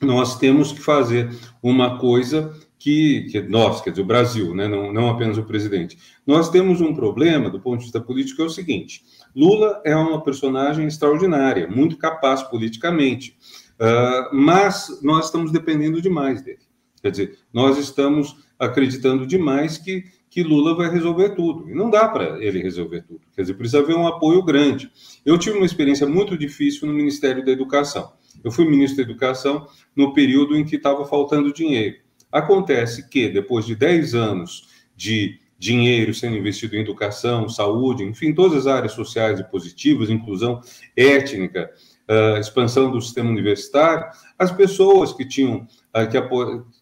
nós 0.00 0.38
temos 0.38 0.72
que 0.72 0.80
fazer 0.80 1.30
uma 1.62 1.98
coisa 1.98 2.54
que, 2.78 3.28
que 3.30 3.40
nós, 3.42 3.82
quer 3.82 3.90
dizer, 3.90 4.02
o 4.02 4.06
Brasil, 4.06 4.54
né, 4.54 4.66
não, 4.66 4.92
não 4.92 5.10
apenas 5.10 5.36
o 5.36 5.44
presidente. 5.44 5.98
Nós 6.26 6.48
temos 6.48 6.80
um 6.80 6.94
problema 6.94 7.50
do 7.50 7.60
ponto 7.60 7.78
de 7.78 7.84
vista 7.84 8.00
político, 8.00 8.40
é 8.40 8.46
o 8.46 8.50
seguinte: 8.50 9.04
Lula 9.34 9.80
é 9.84 9.94
uma 9.94 10.22
personagem 10.22 10.86
extraordinária, 10.86 11.68
muito 11.68 11.96
capaz 11.96 12.42
politicamente, 12.42 13.36
uh, 13.78 14.34
mas 14.34 15.00
nós 15.02 15.26
estamos 15.26 15.52
dependendo 15.52 16.00
demais 16.00 16.42
dele. 16.42 16.60
Quer 17.02 17.10
dizer, 17.10 17.38
nós 17.52 17.78
estamos 17.78 18.36
acreditando 18.58 19.26
demais 19.26 19.78
que, 19.78 20.04
que 20.28 20.42
Lula 20.42 20.74
vai 20.74 20.90
resolver 20.90 21.30
tudo. 21.30 21.70
E 21.70 21.74
não 21.74 21.88
dá 21.88 22.06
para 22.06 22.44
ele 22.44 22.60
resolver 22.60 23.02
tudo. 23.02 23.20
Quer 23.34 23.42
dizer, 23.42 23.54
precisa 23.54 23.78
haver 23.78 23.96
um 23.96 24.06
apoio 24.06 24.42
grande. 24.42 24.90
Eu 25.24 25.38
tive 25.38 25.56
uma 25.56 25.64
experiência 25.64 26.06
muito 26.06 26.36
difícil 26.36 26.86
no 26.86 26.92
Ministério 26.92 27.44
da 27.44 27.50
Educação. 27.50 28.12
Eu 28.44 28.50
fui 28.50 28.66
ministro 28.66 28.98
da 28.98 29.10
Educação 29.10 29.66
no 29.96 30.12
período 30.12 30.56
em 30.56 30.64
que 30.64 30.76
estava 30.76 31.04
faltando 31.06 31.52
dinheiro. 31.52 31.96
Acontece 32.30 33.08
que, 33.08 33.28
depois 33.28 33.64
de 33.64 33.74
10 33.74 34.14
anos 34.14 34.68
de 34.94 35.40
dinheiro 35.60 36.14
sendo 36.14 36.38
investido 36.38 36.74
em 36.74 36.80
educação, 36.80 37.46
saúde, 37.46 38.02
enfim, 38.02 38.32
todas 38.32 38.60
as 38.60 38.66
áreas 38.66 38.92
sociais 38.92 39.38
e 39.38 39.44
positivas, 39.44 40.08
inclusão 40.08 40.58
étnica, 40.96 41.70
uh, 42.08 42.40
expansão 42.40 42.90
do 42.90 42.98
sistema 42.98 43.28
universitário, 43.28 44.06
as 44.38 44.50
pessoas 44.50 45.12
que 45.12 45.28
tinham, 45.28 45.66
uh, 45.94 46.08
que, 46.10 46.18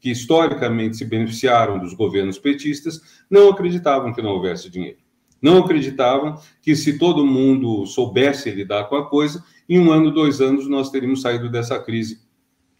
que 0.00 0.10
historicamente 0.12 0.96
se 0.96 1.04
beneficiaram 1.04 1.76
dos 1.80 1.92
governos 1.92 2.38
petistas, 2.38 3.00
não 3.28 3.48
acreditavam 3.48 4.14
que 4.14 4.22
não 4.22 4.30
houvesse 4.30 4.70
dinheiro. 4.70 4.98
Não 5.42 5.58
acreditavam 5.58 6.40
que 6.62 6.76
se 6.76 6.98
todo 6.98 7.26
mundo 7.26 7.84
soubesse 7.84 8.48
lidar 8.50 8.84
com 8.84 8.94
a 8.94 9.08
coisa, 9.08 9.42
em 9.68 9.78
um 9.78 9.90
ano, 9.90 10.12
dois 10.12 10.40
anos, 10.40 10.68
nós 10.68 10.88
teríamos 10.90 11.20
saído 11.20 11.50
dessa 11.50 11.80
crise 11.80 12.20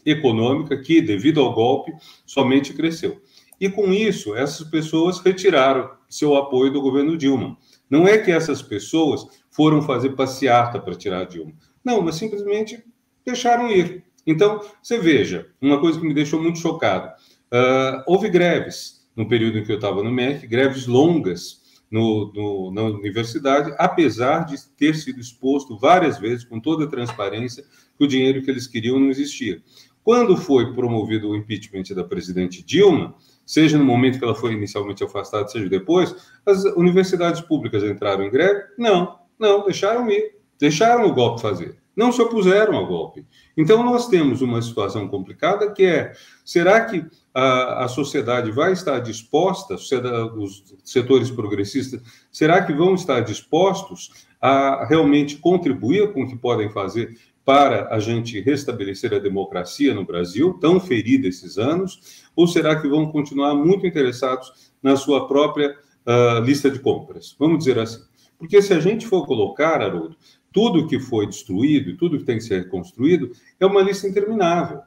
econômica 0.07 0.77
que, 0.77 1.01
devido 1.01 1.41
ao 1.41 1.53
golpe, 1.53 1.93
somente 2.25 2.73
cresceu. 2.73 3.21
E 3.61 3.69
com 3.69 3.93
isso, 3.93 4.35
essas 4.35 4.67
pessoas 4.69 5.19
retiraram 5.19 5.91
seu 6.09 6.37
apoio 6.37 6.73
do 6.73 6.81
governo 6.81 7.17
Dilma. 7.17 7.57
Não 7.91 8.07
é 8.07 8.19
que 8.19 8.31
essas 8.31 8.63
pessoas 8.63 9.27
foram 9.51 9.83
fazer 9.83 10.11
passeata 10.11 10.79
para 10.81 10.95
tirar 10.95 11.25
Dilma. 11.25 11.53
Não, 11.85 12.01
mas 12.01 12.17
simplesmente 12.17 12.83
deixaram 13.25 13.71
ir. 13.71 14.05
Então, 14.27 14.61
você 14.83 14.99
veja, 14.99 15.49
uma 15.61 15.81
coisa 15.81 15.99
que 15.99 16.07
me 16.07 16.15
deixou 16.15 16.41
muito 16.41 16.59
chocado: 16.59 17.09
uh, 17.09 18.03
houve 18.07 18.29
greves 18.29 19.07
no 19.17 19.29
período 19.29 19.59
em 19.59 19.65
que 19.65 19.73
eu 19.73 19.77
estava 19.77 20.03
no 20.03 20.13
MEC, 20.13 20.47
greves 20.47 20.87
longas 20.87 21.63
no, 21.91 22.33
no, 22.33 22.73
na 22.73 22.83
universidade, 22.83 23.75
apesar 23.79 24.45
de 24.45 24.57
ter 24.77 24.95
sido 24.95 25.19
exposto 25.19 25.79
várias 25.79 26.19
vezes, 26.19 26.45
com 26.45 26.61
toda 26.61 26.85
a 26.85 26.89
transparência, 26.89 27.65
que 27.97 28.05
o 28.05 28.07
dinheiro 28.07 28.43
que 28.43 28.51
eles 28.51 28.67
queriam 28.67 29.01
não 29.01 29.11
existia. 29.11 29.63
Quando 30.05 30.37
foi 30.37 30.73
promovido 30.73 31.31
o 31.31 31.37
impeachment 31.37 31.95
da 31.95 32.05
presidente 32.05 32.63
Dilma, 32.63 33.15
seja 33.49 33.79
no 33.79 33.85
momento 33.85 34.19
que 34.19 34.25
ela 34.25 34.35
foi 34.35 34.53
inicialmente 34.53 35.03
afastada, 35.03 35.49
seja 35.49 35.71
depois, 35.71 36.15
as 36.45 36.65
universidades 36.77 37.41
públicas 37.41 37.83
entraram 37.83 38.25
em 38.25 38.31
greve? 38.31 38.63
Não, 38.77 39.19
não, 39.39 39.65
deixaram 39.65 40.09
ir, 40.11 40.37
deixaram 40.61 41.07
o 41.07 41.15
golpe 41.15 41.41
fazer, 41.41 41.79
não 41.97 42.13
se 42.13 42.21
opuseram 42.21 42.77
ao 42.77 42.87
golpe. 42.87 43.27
Então, 43.57 43.83
nós 43.83 44.07
temos 44.07 44.43
uma 44.43 44.61
situação 44.61 45.09
complicada 45.09 45.73
que 45.73 45.87
é: 45.87 46.13
será 46.45 46.85
que 46.85 47.07
a, 47.33 47.85
a 47.85 47.89
sociedade 47.89 48.51
vai 48.51 48.73
estar 48.73 48.99
disposta, 48.99 49.77
os 49.77 50.77
setores 50.85 51.31
progressistas, 51.31 52.03
será 52.31 52.63
que 52.63 52.75
vão 52.75 52.95
estar 52.95 53.21
dispostos 53.21 54.27
a 54.43 54.85
realmente 54.85 55.39
contribuir 55.39 56.13
com 56.13 56.25
o 56.25 56.29
que 56.29 56.37
podem 56.37 56.69
fazer 56.69 57.17
para 57.49 57.89
a 57.95 57.99
gente 57.99 58.39
restabelecer 58.43 59.15
a 59.15 59.19
democracia 59.19 59.95
no 59.95 60.05
Brasil, 60.05 60.59
tão 60.61 60.79
ferida 60.79 61.27
esses 61.27 61.57
anos, 61.57 62.28
ou 62.39 62.47
será 62.47 62.81
que 62.81 62.87
vão 62.87 63.11
continuar 63.11 63.53
muito 63.53 63.85
interessados 63.85 64.71
na 64.81 64.95
sua 64.95 65.27
própria 65.27 65.77
uh, 66.07 66.39
lista 66.41 66.71
de 66.71 66.79
compras? 66.79 67.35
Vamos 67.37 67.59
dizer 67.59 67.81
assim. 67.81 68.01
Porque 68.39 68.63
se 68.63 68.73
a 68.73 68.79
gente 68.79 69.09
for 69.09 69.27
colocar, 69.27 69.83
Haroldo, 69.83 70.17
tudo 70.53 70.87
que 70.87 71.01
foi 71.01 71.27
destruído, 71.27 71.97
tudo 71.97 72.17
que 72.17 72.23
tem 72.23 72.39
que 72.39 72.45
ser 72.45 72.63
reconstruído, 72.63 73.33
é 73.59 73.67
uma 73.67 73.83
lista 73.83 74.07
interminável. 74.07 74.79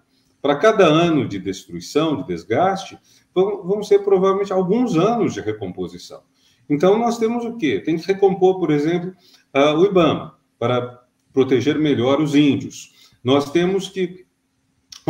Para 0.42 0.56
cada 0.56 0.86
ano 0.86 1.28
de 1.28 1.38
destruição, 1.40 2.16
de 2.16 2.26
desgaste, 2.26 2.98
vão, 3.36 3.68
vão 3.68 3.84
ser 3.84 4.00
provavelmente 4.00 4.54
alguns 4.54 4.96
anos 4.96 5.34
de 5.34 5.42
recomposição. 5.42 6.22
Então, 6.70 6.98
nós 6.98 7.18
temos 7.18 7.44
o 7.44 7.58
quê? 7.58 7.82
Tem 7.82 7.98
que 7.98 8.08
recompor, 8.08 8.60
por 8.60 8.72
exemplo, 8.72 9.14
uh, 9.54 9.78
o 9.78 9.86
IBAMA, 9.88 10.38
para 10.58 11.04
proteger 11.34 11.78
melhor 11.78 12.22
os 12.22 12.34
índios. 12.34 13.12
Nós 13.22 13.52
temos 13.52 13.90
que 13.90 14.26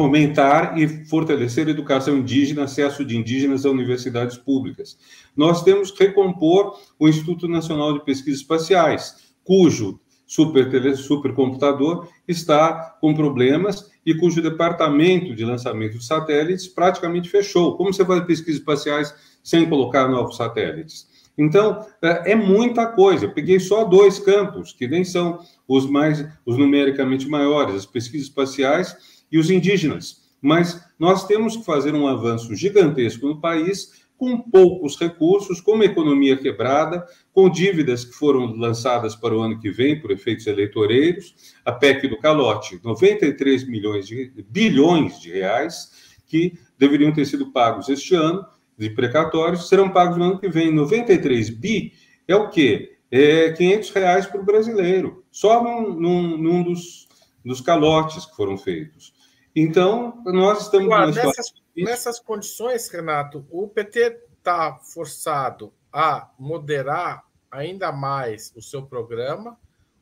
aumentar 0.02 0.78
e 0.78 0.88
fortalecer 1.06 1.68
a 1.68 1.72
educação 1.72 2.18
indígena, 2.18 2.64
acesso 2.64 3.06
de 3.06 3.18
indígenas 3.18 3.66
a 3.66 3.70
universidades 3.70 4.38
públicas. 4.38 4.98
Nós 5.36 5.64
temos 5.64 5.92
que 5.92 6.06
recompor 6.06 6.78
o 7.00 7.08
Instituto 7.08 7.48
Nacional 7.48 7.94
de 7.94 8.04
Pesquisas 8.06 8.42
Espaciais, 8.42 9.34
cujo 9.44 10.00
super 10.26 10.96
supercomputador 10.96 12.08
está 12.26 12.96
com 13.02 13.14
problemas 13.14 13.92
e 14.06 14.16
cujo 14.16 14.42
departamento 14.42 15.36
de 15.36 15.44
lançamento 15.44 15.98
de 15.98 16.06
satélites 16.06 16.68
praticamente 16.68 17.30
fechou. 17.30 17.76
Como 17.76 17.94
você 17.94 18.06
faz 18.06 18.24
pesquisas 18.24 18.60
espaciais 18.60 19.14
sem 19.44 19.68
colocar 19.68 20.08
novos 20.08 20.38
satélites? 20.38 21.06
Então, 21.38 21.86
é, 22.02 22.32
é 22.32 22.36
muita 22.36 22.88
coisa. 22.88 23.26
Eu 23.26 23.34
peguei 23.34 23.60
só 23.60 23.84
dois 23.84 24.20
campos, 24.20 24.72
que 24.72 24.88
nem 24.88 25.04
são 25.04 25.40
os 25.68 25.90
mais 25.90 26.26
os 26.46 26.58
numericamente 26.58 27.28
maiores, 27.28 27.76
as 27.76 27.86
pesquisas 27.86 28.28
espaciais 28.28 29.21
e 29.32 29.38
os 29.38 29.50
indígenas. 29.50 30.22
Mas 30.42 30.84
nós 30.98 31.26
temos 31.26 31.56
que 31.56 31.64
fazer 31.64 31.94
um 31.94 32.08
avanço 32.08 32.56
gigantesco 32.56 33.28
no 33.28 33.40
país 33.40 34.02
com 34.18 34.40
poucos 34.40 35.00
recursos, 35.00 35.60
com 35.60 35.74
uma 35.74 35.86
economia 35.86 36.38
quebrada, 36.38 37.04
com 37.34 37.50
dívidas 37.50 38.06
que 38.06 38.14
foram 38.14 38.56
lançadas 38.56 39.16
para 39.16 39.36
o 39.36 39.42
ano 39.42 39.60
que 39.60 39.72
vem 39.72 40.00
por 40.00 40.12
efeitos 40.12 40.46
eleitoreiros, 40.46 41.34
a 41.66 41.72
PEC 41.72 42.08
do 42.08 42.20
calote, 42.20 42.80
93 42.84 43.68
milhões 43.68 44.06
de 44.06 44.32
bilhões 44.48 45.20
de 45.20 45.32
reais 45.32 46.14
que 46.28 46.54
deveriam 46.78 47.12
ter 47.12 47.26
sido 47.26 47.52
pagos 47.52 47.90
este 47.90 48.14
ano 48.14 48.46
de 48.78 48.90
precatórios 48.92 49.68
serão 49.68 49.90
pagos 49.90 50.18
no 50.18 50.24
ano 50.24 50.40
que 50.40 50.50
vem. 50.50 50.72
93 50.72 51.50
bi 51.50 51.94
é 52.28 52.36
o 52.36 52.50
quê? 52.50 52.98
É 53.10 53.52
500 53.52 53.90
reais 53.90 54.26
para 54.26 54.40
o 54.40 54.46
brasileiro, 54.46 55.24
só 55.32 55.64
num, 55.64 55.94
num, 56.00 56.38
num 56.38 56.64
dos, 56.64 57.08
dos 57.44 57.60
calotes 57.60 58.26
que 58.26 58.36
foram 58.36 58.58
feitos. 58.58 59.14
Então, 59.56 60.22
nós 60.26 60.62
estamos... 60.62 60.88
Agora, 60.88 61.12
nessas, 61.12 61.54
nessas 61.76 62.20
condições, 62.20 62.88
Renato, 62.90 63.46
o 63.50 63.68
PT 63.68 64.22
está 64.38 64.76
forçado 64.78 65.74
a 65.92 66.30
moderar 66.40 67.26
ainda 67.50 67.92
mais 67.92 68.54
o 68.56 68.62
seu 68.62 68.84
programa 68.84 69.60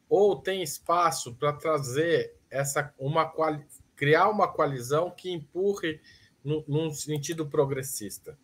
ou 0.07 0.35
tem 0.35 0.61
espaço 0.61 1.35
para 1.35 1.53
trazer 1.53 2.35
essa 2.49 2.93
uma 2.97 3.31
criar 3.95 4.29
uma 4.29 4.47
coalizão 4.47 5.11
que 5.11 5.29
empurre 5.31 5.99
no, 6.43 6.63
num 6.67 6.91
sentido 6.91 7.45
progressista? 7.45 8.37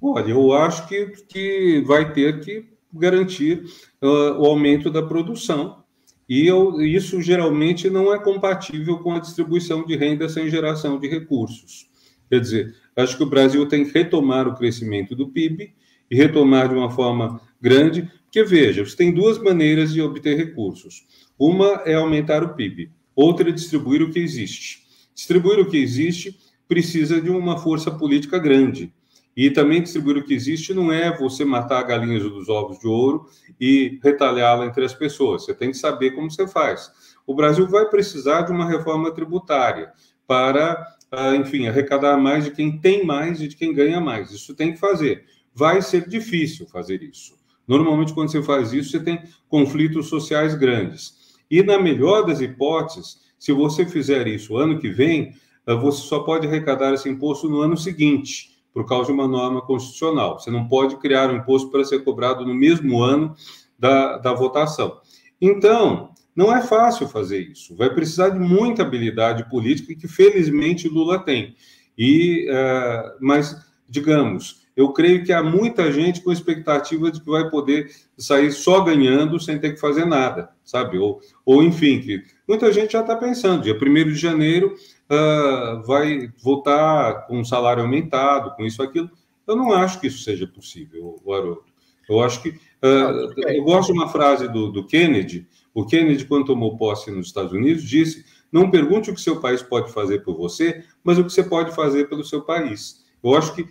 Olha, 0.00 0.30
eu 0.30 0.52
acho 0.52 0.86
que, 0.86 1.06
que 1.26 1.82
vai 1.86 2.12
ter 2.12 2.40
que 2.40 2.72
garantir 2.92 3.64
uh, 4.02 4.38
o 4.38 4.46
aumento 4.46 4.90
da 4.90 5.02
produção. 5.02 5.83
E 6.28 6.46
eu, 6.46 6.80
isso 6.80 7.20
geralmente 7.20 7.90
não 7.90 8.12
é 8.12 8.18
compatível 8.18 8.98
com 8.98 9.14
a 9.14 9.18
distribuição 9.18 9.84
de 9.84 9.96
renda 9.96 10.28
sem 10.28 10.48
geração 10.48 10.98
de 10.98 11.08
recursos. 11.08 11.88
Quer 12.30 12.40
dizer, 12.40 12.74
acho 12.96 13.16
que 13.16 13.22
o 13.22 13.28
Brasil 13.28 13.66
tem 13.66 13.84
que 13.84 13.92
retomar 13.92 14.48
o 14.48 14.54
crescimento 14.54 15.14
do 15.14 15.28
PIB 15.28 15.74
e 16.10 16.16
retomar 16.16 16.68
de 16.68 16.74
uma 16.74 16.90
forma 16.90 17.40
grande, 17.60 18.10
Porque, 18.34 18.42
veja, 18.42 18.84
você 18.84 18.96
tem 18.96 19.14
duas 19.14 19.38
maneiras 19.38 19.92
de 19.92 20.02
obter 20.02 20.36
recursos. 20.36 21.06
Uma 21.38 21.82
é 21.86 21.94
aumentar 21.94 22.42
o 22.42 22.54
PIB, 22.54 22.90
outra 23.14 23.48
é 23.48 23.52
distribuir 23.52 24.02
o 24.02 24.10
que 24.10 24.18
existe. 24.18 24.82
Distribuir 25.14 25.60
o 25.60 25.70
que 25.70 25.76
existe 25.76 26.36
precisa 26.66 27.20
de 27.20 27.30
uma 27.30 27.58
força 27.58 27.92
política 27.92 28.36
grande. 28.36 28.92
E 29.36 29.50
também 29.50 29.82
distribuir 29.82 30.18
o 30.18 30.24
que 30.24 30.32
existe 30.32 30.72
não 30.72 30.92
é 30.92 31.16
você 31.16 31.44
matar 31.44 31.82
galinhas 31.82 32.22
dos 32.22 32.48
ovos 32.48 32.78
de 32.78 32.86
ouro 32.86 33.26
e 33.60 33.98
retalhá-la 34.02 34.66
entre 34.66 34.84
as 34.84 34.94
pessoas. 34.94 35.44
Você 35.44 35.54
tem 35.54 35.70
que 35.70 35.76
saber 35.76 36.12
como 36.12 36.30
você 36.30 36.46
faz. 36.46 36.90
O 37.26 37.34
Brasil 37.34 37.66
vai 37.66 37.86
precisar 37.86 38.42
de 38.42 38.52
uma 38.52 38.68
reforma 38.68 39.10
tributária 39.12 39.92
para, 40.26 40.86
ah, 41.10 41.34
enfim, 41.34 41.66
arrecadar 41.66 42.16
mais 42.16 42.44
de 42.44 42.50
quem 42.50 42.78
tem 42.78 43.04
mais 43.04 43.40
e 43.40 43.48
de 43.48 43.56
quem 43.56 43.72
ganha 43.72 44.00
mais. 44.00 44.30
Isso 44.30 44.54
tem 44.54 44.72
que 44.72 44.78
fazer. 44.78 45.24
Vai 45.52 45.82
ser 45.82 46.08
difícil 46.08 46.66
fazer 46.66 47.02
isso. 47.02 47.34
Normalmente, 47.66 48.12
quando 48.12 48.30
você 48.30 48.42
faz 48.42 48.72
isso, 48.72 48.90
você 48.90 49.00
tem 49.00 49.22
conflitos 49.48 50.08
sociais 50.08 50.54
grandes. 50.54 51.34
E, 51.50 51.62
na 51.62 51.78
melhor 51.78 52.26
das 52.26 52.40
hipóteses, 52.40 53.20
se 53.38 53.52
você 53.52 53.86
fizer 53.86 54.26
isso 54.26 54.56
ano 54.56 54.78
que 54.78 54.90
vem, 54.90 55.34
eh, 55.66 55.74
você 55.74 56.02
só 56.02 56.20
pode 56.20 56.46
arrecadar 56.46 56.92
esse 56.92 57.08
imposto 57.08 57.48
no 57.48 57.60
ano 57.60 57.76
seguinte, 57.76 58.53
por 58.74 58.84
causa 58.84 59.06
de 59.06 59.12
uma 59.12 59.28
norma 59.28 59.62
constitucional. 59.62 60.40
Você 60.40 60.50
não 60.50 60.66
pode 60.66 60.96
criar 60.96 61.30
um 61.30 61.36
imposto 61.36 61.70
para 61.70 61.84
ser 61.84 62.02
cobrado 62.02 62.44
no 62.44 62.52
mesmo 62.52 63.00
ano 63.00 63.34
da, 63.78 64.18
da 64.18 64.34
votação. 64.34 64.98
Então, 65.40 66.10
não 66.34 66.54
é 66.54 66.60
fácil 66.60 67.06
fazer 67.06 67.38
isso. 67.38 67.76
Vai 67.76 67.94
precisar 67.94 68.30
de 68.30 68.40
muita 68.40 68.82
habilidade 68.82 69.48
política 69.48 69.94
que, 69.94 70.08
felizmente, 70.08 70.88
Lula 70.88 71.20
tem. 71.20 71.54
E, 71.96 72.48
uh, 72.50 73.16
mas, 73.20 73.56
digamos, 73.88 74.64
eu 74.76 74.92
creio 74.92 75.24
que 75.24 75.32
há 75.32 75.42
muita 75.42 75.92
gente 75.92 76.20
com 76.20 76.32
expectativa 76.32 77.10
de 77.10 77.20
que 77.20 77.30
vai 77.30 77.48
poder 77.48 77.88
sair 78.18 78.50
só 78.50 78.80
ganhando 78.80 79.38
sem 79.38 79.58
ter 79.58 79.74
que 79.74 79.80
fazer 79.80 80.04
nada, 80.04 80.50
sabe? 80.64 80.98
Ou, 80.98 81.20
ou 81.44 81.62
enfim, 81.62 82.00
que 82.00 82.22
muita 82.48 82.72
gente 82.72 82.92
já 82.92 83.00
está 83.00 83.14
pensando, 83.14 83.62
dia 83.62 83.76
1 83.76 83.78
de 84.08 84.16
janeiro 84.16 84.74
uh, 85.10 85.82
vai 85.86 86.28
voltar 86.42 87.26
com 87.26 87.38
um 87.38 87.44
salário 87.44 87.82
aumentado, 87.82 88.54
com 88.56 88.64
isso, 88.64 88.82
aquilo. 88.82 89.10
Eu 89.46 89.56
não 89.56 89.72
acho 89.72 90.00
que 90.00 90.06
isso 90.06 90.22
seja 90.22 90.46
possível, 90.46 91.20
Haroldo. 91.26 91.64
Eu 92.08 92.20
acho 92.20 92.42
que. 92.42 92.50
Uh, 92.50 93.32
eu 93.48 93.64
gosto 93.64 93.92
de 93.92 93.98
uma 93.98 94.08
frase 94.08 94.48
do, 94.48 94.70
do 94.70 94.86
Kennedy. 94.86 95.46
O 95.72 95.84
Kennedy, 95.86 96.24
quando 96.24 96.46
tomou 96.46 96.76
posse 96.76 97.10
nos 97.10 97.26
Estados 97.26 97.52
Unidos, 97.52 97.82
disse: 97.82 98.24
não 98.52 98.70
pergunte 98.70 99.10
o 99.10 99.14
que 99.14 99.20
seu 99.20 99.40
país 99.40 99.62
pode 99.62 99.92
fazer 99.92 100.20
por 100.22 100.36
você, 100.36 100.84
mas 101.02 101.18
o 101.18 101.24
que 101.24 101.32
você 101.32 101.42
pode 101.42 101.74
fazer 101.74 102.08
pelo 102.08 102.24
seu 102.24 102.42
país. 102.42 103.04
Eu 103.22 103.34
acho 103.34 103.54
que 103.54 103.66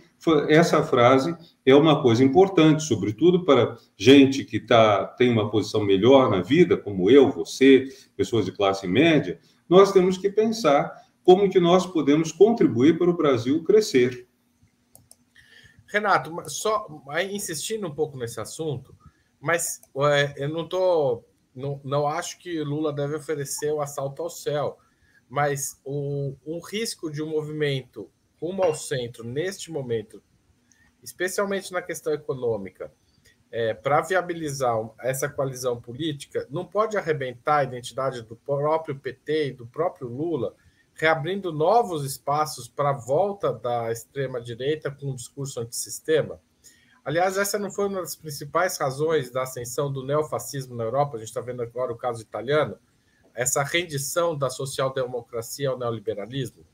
essa 0.48 0.82
frase 0.82 1.34
é 1.64 1.74
uma 1.74 2.02
coisa 2.02 2.24
importante, 2.24 2.82
sobretudo 2.82 3.44
para 3.44 3.78
gente 3.96 4.44
que 4.44 4.58
tá, 4.58 5.06
tem 5.06 5.30
uma 5.30 5.48
posição 5.48 5.84
melhor 5.84 6.28
na 6.28 6.42
vida, 6.42 6.76
como 6.76 7.10
eu, 7.10 7.30
você, 7.30 7.88
pessoas 8.16 8.44
de 8.44 8.52
classe 8.52 8.86
média, 8.86 9.38
nós 9.68 9.92
temos 9.92 10.18
que 10.18 10.28
pensar 10.28 10.92
como 11.24 11.50
que 11.50 11.58
nós 11.58 11.86
podemos 11.86 12.30
contribuir 12.30 12.98
para 12.98 13.10
o 13.10 13.16
Brasil 13.16 13.64
crescer. 13.64 14.28
Renato, 15.86 16.30
só 16.48 16.86
insistindo 17.30 17.86
um 17.86 17.94
pouco 17.94 18.16
nesse 18.16 18.40
assunto, 18.40 18.94
mas 19.40 19.80
eu 20.36 20.48
não 20.48 20.68
tô, 20.68 21.24
não, 21.54 21.80
não 21.82 22.06
acho 22.06 22.38
que 22.38 22.62
Lula 22.62 22.92
deve 22.92 23.16
oferecer 23.16 23.72
o 23.72 23.80
assalto 23.80 24.22
ao 24.22 24.30
céu, 24.30 24.78
mas 25.28 25.80
o, 25.84 26.36
um 26.44 26.60
risco 26.60 27.10
de 27.10 27.22
um 27.22 27.28
movimento 27.30 28.10
rumo 28.40 28.62
ao 28.62 28.74
centro 28.74 29.24
neste 29.24 29.70
momento, 29.70 30.22
especialmente 31.02 31.72
na 31.72 31.80
questão 31.80 32.12
econômica, 32.12 32.92
é, 33.50 33.72
para 33.72 34.00
viabilizar 34.00 34.76
essa 35.00 35.28
coalizão 35.28 35.80
política, 35.80 36.46
não 36.50 36.64
pode 36.64 36.96
arrebentar 36.96 37.58
a 37.58 37.64
identidade 37.64 38.22
do 38.22 38.34
próprio 38.34 38.98
PT 38.98 39.48
e 39.48 39.52
do 39.52 39.66
próprio 39.66 40.08
Lula, 40.08 40.56
reabrindo 40.94 41.52
novos 41.52 42.04
espaços 42.04 42.68
para 42.68 42.90
a 42.90 42.98
volta 42.98 43.52
da 43.52 43.90
extrema-direita 43.90 44.90
com 44.90 45.10
um 45.10 45.14
discurso 45.14 45.60
antissistema? 45.60 46.40
Aliás, 47.04 47.36
essa 47.36 47.58
não 47.58 47.70
foi 47.70 47.86
uma 47.88 48.00
das 48.00 48.16
principais 48.16 48.78
razões 48.78 49.30
da 49.30 49.42
ascensão 49.42 49.92
do 49.92 50.04
neofascismo 50.06 50.74
na 50.74 50.84
Europa, 50.84 51.16
a 51.16 51.18
gente 51.18 51.28
está 51.28 51.40
vendo 51.40 51.62
agora 51.62 51.92
o 51.92 51.98
caso 51.98 52.22
italiano, 52.22 52.76
essa 53.34 53.62
rendição 53.62 54.36
da 54.36 54.48
social-democracia 54.48 55.68
ao 55.68 55.78
neoliberalismo? 55.78 56.64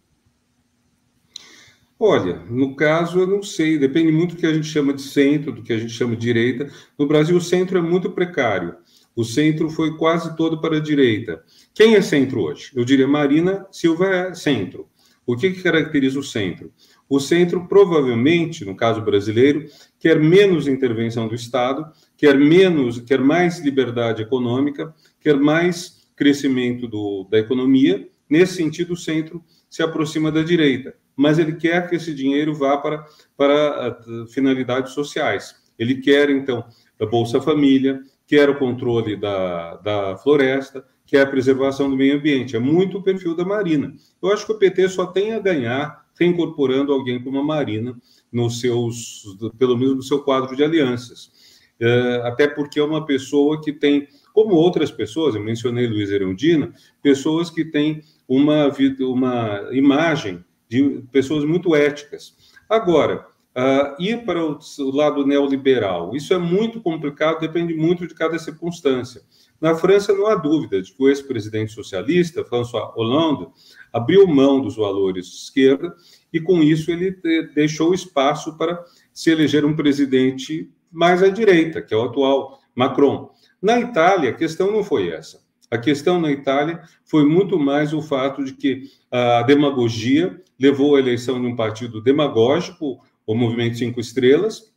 Olha, 1.99 2.37
no 2.47 2.75
caso, 2.77 3.21
eu 3.21 3.27
não 3.27 3.43
sei, 3.43 3.79
depende 3.79 4.11
muito 4.11 4.35
do 4.35 4.41
que 4.41 4.47
a 4.47 4.55
gente 4.55 4.67
chama 4.67 4.95
de 4.95 5.03
centro, 5.03 5.53
do 5.53 5.63
que 5.63 5.73
a 5.73 5.79
gente 5.79 5.93
chama 5.93 6.17
de 6.17 6.23
direita. 6.23 6.71
No 6.99 7.07
Brasil, 7.07 7.37
o 7.37 7.41
centro 7.41 7.77
é 7.77 7.83
muito 7.83 8.11
precário. 8.11 8.77
O 9.21 9.25
centro 9.25 9.69
foi 9.69 9.99
quase 9.99 10.35
todo 10.35 10.63
para 10.63 10.79
a 10.79 10.81
direita. 10.81 11.45
Quem 11.75 11.95
é 11.95 12.01
centro 12.01 12.41
hoje? 12.41 12.71
Eu 12.75 12.87
diria 12.87 13.07
Marina 13.07 13.67
Silva 13.71 14.07
é 14.07 14.35
centro. 14.35 14.89
O 15.27 15.37
que, 15.37 15.51
que 15.51 15.63
caracteriza 15.63 16.19
o 16.19 16.23
centro? 16.23 16.73
O 17.07 17.21
centro, 17.21 17.69
provavelmente, 17.69 18.65
no 18.65 18.75
caso 18.75 19.03
brasileiro, 19.03 19.67
quer 19.99 20.19
menos 20.19 20.67
intervenção 20.67 21.29
do 21.29 21.35
Estado, 21.35 21.85
quer 22.17 22.39
menos, 22.39 22.99
quer 23.01 23.21
mais 23.21 23.59
liberdade 23.59 24.23
econômica, 24.23 24.95
quer 25.21 25.37
mais 25.37 26.09
crescimento 26.17 26.89
do, 26.89 27.29
da 27.31 27.39
economia. 27.39 28.09
Nesse 28.27 28.55
sentido, 28.55 28.95
o 28.95 28.97
centro 28.97 29.45
se 29.69 29.83
aproxima 29.83 30.33
da 30.33 30.43
direita 30.43 30.95
mas 31.15 31.39
ele 31.39 31.57
quer 31.57 31.87
que 31.87 31.97
esse 31.97 32.15
dinheiro 32.15 32.55
vá 32.55 32.79
para, 32.79 33.05
para 33.37 34.01
uh, 34.09 34.27
finalidades 34.29 34.95
sociais. 34.95 35.55
Ele 35.79 35.97
quer, 35.97 36.31
então, 36.31 36.65
a 36.99 37.05
Bolsa 37.05 37.43
Família, 37.43 38.01
quer 38.31 38.49
o 38.49 38.57
controle 38.57 39.17
da, 39.17 39.75
da 39.79 40.17
floresta, 40.17 40.85
quer 41.05 41.23
a 41.23 41.27
preservação 41.27 41.91
do 41.91 41.97
meio 41.97 42.17
ambiente. 42.17 42.55
É 42.55 42.61
muito 42.61 42.99
o 42.99 43.03
perfil 43.03 43.35
da 43.35 43.45
Marina. 43.45 43.93
Eu 44.23 44.33
acho 44.33 44.47
que 44.47 44.53
o 44.53 44.59
PT 44.59 44.89
só 44.91 45.05
tem 45.05 45.33
a 45.33 45.41
ganhar 45.41 46.07
reincorporando 46.17 46.93
alguém 46.93 47.21
como 47.21 47.41
a 47.41 47.43
Marina 47.43 47.97
nos 48.33 48.61
seus, 48.61 49.25
pelo 49.59 49.77
menos 49.77 49.97
no 49.97 50.03
seu 50.05 50.21
quadro 50.21 50.55
de 50.55 50.63
alianças. 50.63 51.33
Uh, 51.81 52.23
até 52.25 52.47
porque 52.47 52.79
é 52.79 52.85
uma 52.85 53.05
pessoa 53.05 53.61
que 53.61 53.73
tem, 53.73 54.07
como 54.33 54.55
outras 54.55 54.93
pessoas, 54.93 55.35
eu 55.35 55.43
mencionei 55.43 55.89
Luiz 55.89 56.09
Erundina, 56.09 56.73
pessoas 57.03 57.51
que 57.51 57.65
têm 57.65 58.01
uma, 58.29 58.69
uma 59.01 59.71
imagem 59.73 60.45
de 60.69 61.03
pessoas 61.11 61.45
muito 61.45 61.75
éticas. 61.75 62.37
Agora, 62.69 63.27
uh, 63.57 64.01
ir 64.01 64.25
para 64.25 64.45
o, 64.45 64.59
o 64.79 64.97
lado 64.97 65.27
neoliberal, 65.27 66.15
isso 66.15 66.33
é 66.35 66.39
muito 66.39 66.81
complicado, 66.81 67.41
depende 67.41 67.75
muito 67.75 68.07
de 68.07 68.15
cada 68.15 68.39
circunstância. 68.39 69.23
Na 69.61 69.75
França, 69.75 70.15
não 70.15 70.27
há 70.27 70.35
dúvida 70.35 70.81
de 70.81 70.93
que 70.93 71.03
o 71.03 71.09
ex-presidente 71.09 71.73
socialista, 71.73 72.45
François 72.45 72.91
Hollande, 72.95 73.47
abriu 73.93 74.27
mão 74.27 74.61
dos 74.61 74.77
valores 74.77 75.27
de 75.27 75.37
esquerda 75.37 75.95
e, 76.33 76.41
com 76.41 76.63
isso, 76.63 76.91
ele 76.91 77.13
deixou 77.55 77.93
espaço 77.93 78.57
para 78.57 78.83
se 79.13 79.31
eleger 79.31 79.65
um 79.65 79.77
presidente 79.77 80.71
mais 80.91 81.23
à 81.23 81.29
direita, 81.29 81.83
que 81.83 81.93
é 81.93 81.97
o 81.97 82.05
atual 82.05 82.59
Macron. 82.75 83.31
Na 83.61 83.79
Itália, 83.79 84.31
a 84.31 84.35
questão 84.35 84.73
não 84.73 84.83
foi 84.83 85.11
essa. 85.11 85.41
A 85.71 85.79
questão 85.79 86.21
na 86.21 86.33
Itália 86.33 86.83
foi 87.05 87.25
muito 87.25 87.59
mais 87.59 87.93
o 87.93 88.03
fato 88.03 88.43
de 88.43 88.55
que 88.55 88.85
a 89.11 89.43
demagogia 89.43 90.43
levou 90.59 90.97
à 90.97 90.99
eleição 90.99 91.41
de 91.41 91.47
um 91.47 91.55
partido 91.55 92.01
demagógico, 92.01 93.01
o 93.33 93.35
Movimento 93.37 93.79
Cinco 93.79 94.01
Estrelas, 94.01 94.73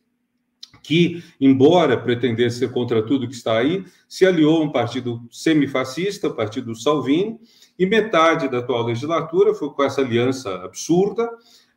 que, 0.84 1.24
embora 1.42 1.98
pretendesse 1.98 2.60
ser 2.60 2.72
contra 2.72 3.02
tudo 3.02 3.28
que 3.28 3.34
está 3.34 3.58
aí, 3.58 3.84
se 4.08 4.28
aliou 4.28 4.62
a 4.62 4.66
um 4.66 4.72
partido 4.72 5.22
semifascista, 5.32 6.28
o 6.28 6.36
partido 6.36 6.76
Salvini, 6.76 7.40
e 7.80 7.86
metade 7.88 8.48
da 8.48 8.60
atual 8.60 8.84
legislatura 8.84 9.56
foi 9.56 9.72
com 9.72 9.84
essa 9.84 10.02
aliança 10.02 10.54
absurda, 10.64 11.28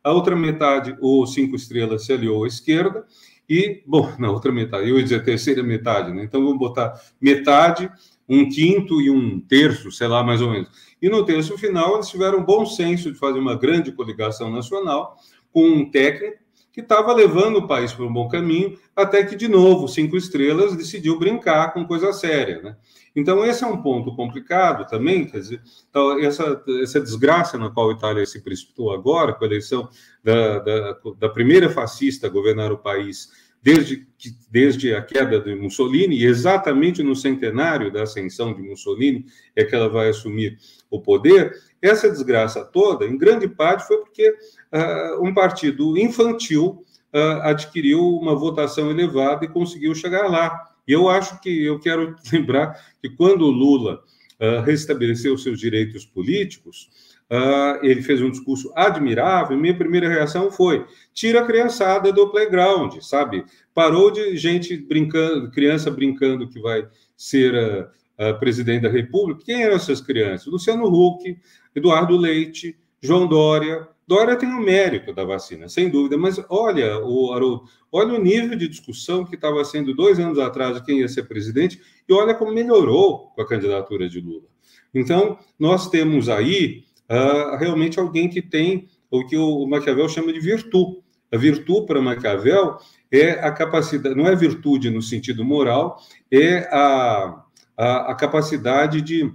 a 0.03 0.11
outra 0.11 0.35
metade, 0.35 0.95
o 1.01 1.25
Cinco 1.25 1.55
Estrelas, 1.55 2.05
se 2.05 2.13
aliou 2.13 2.43
à 2.43 2.47
esquerda, 2.47 3.05
e, 3.49 3.81
bom, 3.87 4.13
na 4.19 4.29
outra 4.29 4.51
metade, 4.51 4.87
eu 4.87 4.97
ia 4.97 5.03
dizer 5.03 5.15
a 5.15 5.23
terceira 5.23 5.63
metade, 5.63 6.13
né? 6.13 6.23
Então 6.25 6.43
vamos 6.43 6.59
botar 6.59 6.93
metade 7.19 7.89
um 8.29 8.47
quinto 8.47 9.01
e 9.01 9.09
um 9.09 9.39
terço, 9.39 9.91
sei 9.91 10.07
lá, 10.07 10.23
mais 10.23 10.41
ou 10.41 10.51
menos. 10.51 10.69
E 11.01 11.09
no 11.09 11.25
terço 11.25 11.57
final, 11.57 11.95
eles 11.95 12.09
tiveram 12.09 12.43
bom 12.43 12.67
senso 12.67 13.11
de 13.11 13.17
fazer 13.17 13.39
uma 13.39 13.55
grande 13.55 13.91
coligação 13.91 14.51
nacional 14.51 15.15
com 15.51 15.67
um 15.67 15.89
técnico 15.89 16.45
que 16.77 16.81
estava 16.81 17.11
levando 17.11 17.57
o 17.57 17.67
país 17.67 17.91
para 17.91 18.05
um 18.05 18.13
bom 18.13 18.27
caminho, 18.27 18.77
até 18.95 19.23
que, 19.23 19.35
de 19.35 19.47
novo, 19.47 19.87
Cinco 19.87 20.15
Estrelas 20.15 20.77
decidiu 20.77 21.17
brincar 21.17 21.73
com 21.73 21.87
coisa 21.87 22.13
séria. 22.13 22.61
Né? 22.61 22.77
Então, 23.15 23.43
esse 23.43 23.63
é 23.63 23.67
um 23.67 23.81
ponto 23.81 24.15
complicado 24.15 24.87
também, 24.87 25.25
quer 25.25 25.39
dizer, 25.39 25.61
então, 25.89 26.19
essa, 26.19 26.63
essa 26.83 27.01
desgraça 27.01 27.57
na 27.57 27.71
qual 27.71 27.89
a 27.89 27.93
Itália 27.93 28.23
se 28.27 28.43
precipitou 28.43 28.91
agora, 28.91 29.33
com 29.33 29.43
a 29.43 29.47
eleição 29.47 29.89
da, 30.23 30.59
da, 30.59 30.97
da 31.17 31.29
primeira 31.29 31.67
fascista 31.67 32.27
a 32.27 32.29
governar 32.29 32.71
o 32.71 32.77
país 32.77 33.31
desde, 33.59 34.07
desde 34.51 34.93
a 34.93 35.01
queda 35.01 35.41
de 35.41 35.55
Mussolini, 35.55 36.19
e 36.19 36.25
exatamente 36.25 37.01
no 37.01 37.15
centenário 37.15 37.91
da 37.91 38.03
ascensão 38.03 38.53
de 38.53 38.61
Mussolini 38.61 39.25
é 39.55 39.63
que 39.63 39.73
ela 39.73 39.89
vai 39.89 40.09
assumir 40.09 40.59
o 40.91 41.01
poder, 41.01 41.53
essa 41.81 42.09
desgraça 42.09 42.63
toda, 42.63 43.05
em 43.05 43.17
grande 43.17 43.47
parte, 43.47 43.87
foi 43.87 43.97
porque 43.97 44.33
uh, 44.73 45.23
um 45.23 45.33
partido 45.33 45.97
infantil 45.97 46.83
uh, 47.13 47.41
adquiriu 47.43 47.99
uma 48.17 48.35
votação 48.35 48.89
elevada 48.89 49.45
e 49.45 49.49
conseguiu 49.49 49.93
chegar 49.95 50.27
lá. 50.29 50.67
E 50.87 50.91
eu 50.91 51.09
acho 51.09 51.39
que 51.41 51.65
eu 51.65 51.79
quero 51.79 52.15
lembrar 52.31 52.79
que 53.01 53.09
quando 53.09 53.43
o 53.43 53.51
Lula 53.51 54.03
uh, 54.39 54.61
restabeleceu 54.61 55.37
seus 55.37 55.59
direitos 55.59 56.05
políticos, 56.05 56.89
uh, 57.29 57.83
ele 57.85 58.01
fez 58.01 58.21
um 58.21 58.31
discurso 58.31 58.71
admirável. 58.75 59.57
Minha 59.57 59.77
primeira 59.77 60.07
reação 60.07 60.51
foi: 60.51 60.85
tira 61.13 61.41
a 61.41 61.45
criançada 61.45 62.11
do 62.11 62.29
playground, 62.29 62.99
sabe? 63.01 63.45
Parou 63.73 64.11
de 64.11 64.37
gente 64.37 64.77
brincando, 64.77 65.51
criança 65.51 65.91
brincando 65.91 66.47
que 66.47 66.59
vai 66.59 66.87
ser 67.15 67.91
uh, 68.19 68.39
presidente 68.39 68.83
da 68.83 68.89
República. 68.89 69.43
Quem 69.45 69.63
eram 69.63 69.75
essas 69.75 70.01
crianças? 70.01 70.47
Luciano 70.47 70.85
Huck, 70.85 71.37
Eduardo 71.75 72.15
Leite, 72.17 72.77
João 73.01 73.27
Dória. 73.27 73.87
Dória 74.07 74.37
tem 74.37 74.49
o 74.49 74.61
mérito 74.61 75.13
da 75.13 75.25
vacina, 75.25 75.67
sem 75.67 75.89
dúvida, 75.89 76.17
mas 76.17 76.41
olha, 76.49 76.97
o 77.05 77.33
Haroldo, 77.33 77.63
olha 77.91 78.13
o 78.13 78.21
nível 78.23 78.57
de 78.57 78.67
discussão 78.67 79.25
que 79.25 79.35
estava 79.35 79.63
sendo 79.65 79.93
dois 79.93 80.17
anos 80.17 80.39
atrás 80.39 80.75
de 80.75 80.85
quem 80.85 80.99
ia 80.99 81.09
ser 81.09 81.23
presidente, 81.23 81.81
e 82.07 82.13
olha 82.13 82.33
como 82.33 82.53
melhorou 82.53 83.31
com 83.35 83.41
a 83.41 83.47
candidatura 83.47 84.07
de 84.07 84.21
Lula. 84.21 84.47
Então, 84.93 85.37
nós 85.59 85.89
temos 85.89 86.29
aí 86.29 86.85
uh, 87.09 87.57
realmente 87.57 87.99
alguém 87.99 88.29
que 88.29 88.41
tem 88.41 88.87
o 89.11 89.25
que 89.25 89.35
o 89.37 89.65
Maquiavel 89.67 90.07
chama 90.07 90.31
de 90.31 90.39
virtude. 90.39 91.03
A 91.29 91.37
virtude 91.37 91.85
para 91.85 92.01
Maquiavel 92.01 92.77
é 93.11 93.31
a 93.31 93.51
capacidade, 93.51 94.15
não 94.15 94.27
é 94.27 94.35
virtude 94.35 94.89
no 94.89 95.01
sentido 95.01 95.43
moral, 95.43 96.01
é 96.31 96.59
a, 96.71 97.43
a, 97.77 98.11
a 98.11 98.15
capacidade 98.15 99.01
de 99.01 99.29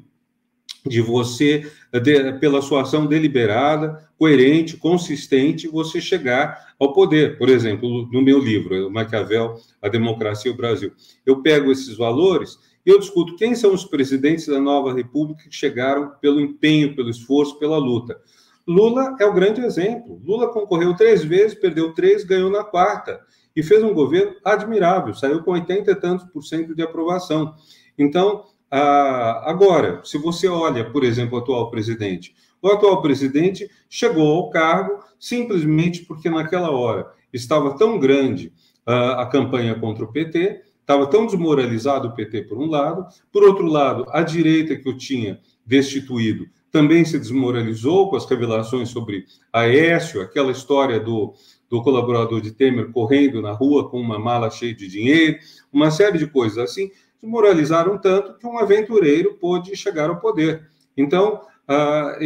de 0.87 1.01
você, 1.01 1.71
de, 1.93 2.33
pela 2.35 2.61
sua 2.61 2.83
ação 2.83 3.07
deliberada, 3.07 4.09
coerente, 4.19 4.77
consistente, 4.77 5.69
você 5.69 6.01
chegar 6.01 6.75
ao 6.79 6.93
poder. 6.93 7.39
Por 7.39 7.49
exemplo, 7.49 8.09
no 8.11 8.23
meu 8.23 8.39
livro, 8.39 8.91
Maquiavel, 8.91 9.57
A 9.81 9.89
Democracia 9.89 10.51
e 10.51 10.55
o 10.55 10.57
Brasil, 10.57 10.93
eu 11.25 11.43
pego 11.43 11.71
esses 11.71 11.97
valores 11.97 12.59
e 12.85 12.91
eu 12.91 12.99
discuto 12.99 13.37
quem 13.37 13.55
são 13.55 13.73
os 13.73 13.85
presidentes 13.85 14.47
da 14.47 14.61
nova 14.61 14.93
república 14.93 15.49
que 15.49 15.55
chegaram 15.55 16.13
pelo 16.21 16.41
empenho, 16.41 16.97
pelo 16.97 17.11
esforço, 17.11 17.59
pela 17.59 17.79
luta. 17.79 18.21
Lula 18.67 19.17
é 19.21 19.25
o 19.25 19.33
grande 19.33 19.61
exemplo. 19.61 20.21
Lula 20.25 20.53
concorreu 20.53 20.95
três 20.95 21.25
vezes, 21.25 21.59
perdeu 21.59 21.93
três, 21.93 22.25
ganhou 22.25 22.51
na 22.51 22.65
quarta 22.65 23.21
e 23.55 23.63
fez 23.63 23.83
um 23.83 23.93
governo 23.93 24.35
admirável, 24.45 25.15
saiu 25.15 25.43
com 25.43 25.53
80 25.53 25.91
e 25.91 25.95
tantos 25.95 26.27
por 26.27 26.43
cento 26.43 26.75
de 26.75 26.83
aprovação. 26.83 27.55
Então, 27.99 28.45
ah, 28.75 29.43
agora, 29.51 30.01
se 30.03 30.17
você 30.17 30.49
olha, 30.49 30.91
por 30.91 31.05
exemplo, 31.05 31.39
o 31.39 31.43
atual 31.43 31.71
presidente, 31.71 32.35
o 32.63 32.69
atual 32.69 33.03
presidente 33.03 33.71
chegou 33.91 34.35
ao 34.35 34.49
cargo 34.49 35.05
simplesmente 35.21 36.07
porque 36.07 36.31
naquela 36.31 36.71
hora 36.71 37.13
estava 37.31 37.77
tão 37.77 37.99
grande 37.99 38.51
ah, 38.87 39.21
a 39.23 39.27
campanha 39.27 39.75
contra 39.75 40.05
o 40.05 40.11
PT, 40.11 40.63
estava 40.81 41.07
tão 41.07 41.27
desmoralizado 41.27 42.09
o 42.09 42.15
PT 42.15 42.45
por 42.45 42.57
um 42.57 42.67
lado, 42.67 43.07
por 43.31 43.45
outro 43.45 43.67
lado, 43.67 44.07
a 44.09 44.23
direita 44.23 44.75
que 44.75 44.89
o 44.89 44.97
tinha 44.97 45.39
destituído 45.67 46.47
também 46.71 47.05
se 47.05 47.19
desmoralizou 47.19 48.09
com 48.09 48.17
as 48.17 48.25
revelações 48.25 48.89
sobre 48.89 49.27
Aécio, 49.53 50.23
aquela 50.23 50.51
história 50.51 50.99
do, 50.99 51.35
do 51.69 51.83
colaborador 51.83 52.41
de 52.41 52.51
Temer 52.51 52.91
correndo 52.91 53.43
na 53.43 53.53
rua 53.53 53.91
com 53.91 54.01
uma 54.01 54.19
mala 54.19 54.51
cheia 54.51 54.75
de 54.75 54.89
dinheiro, 54.89 55.37
uma 55.71 55.91
série 55.91 56.17
de 56.17 56.27
coisas 56.27 56.57
assim 56.57 56.91
moralizaram 57.27 57.99
tanto 57.99 58.35
que 58.39 58.47
um 58.47 58.59
aventureiro 58.59 59.35
pôde 59.35 59.77
chegar 59.77 60.11
ao 60.11 60.21
poder. 60.21 60.69
Então, 60.97 61.43
uh, 61.69 62.23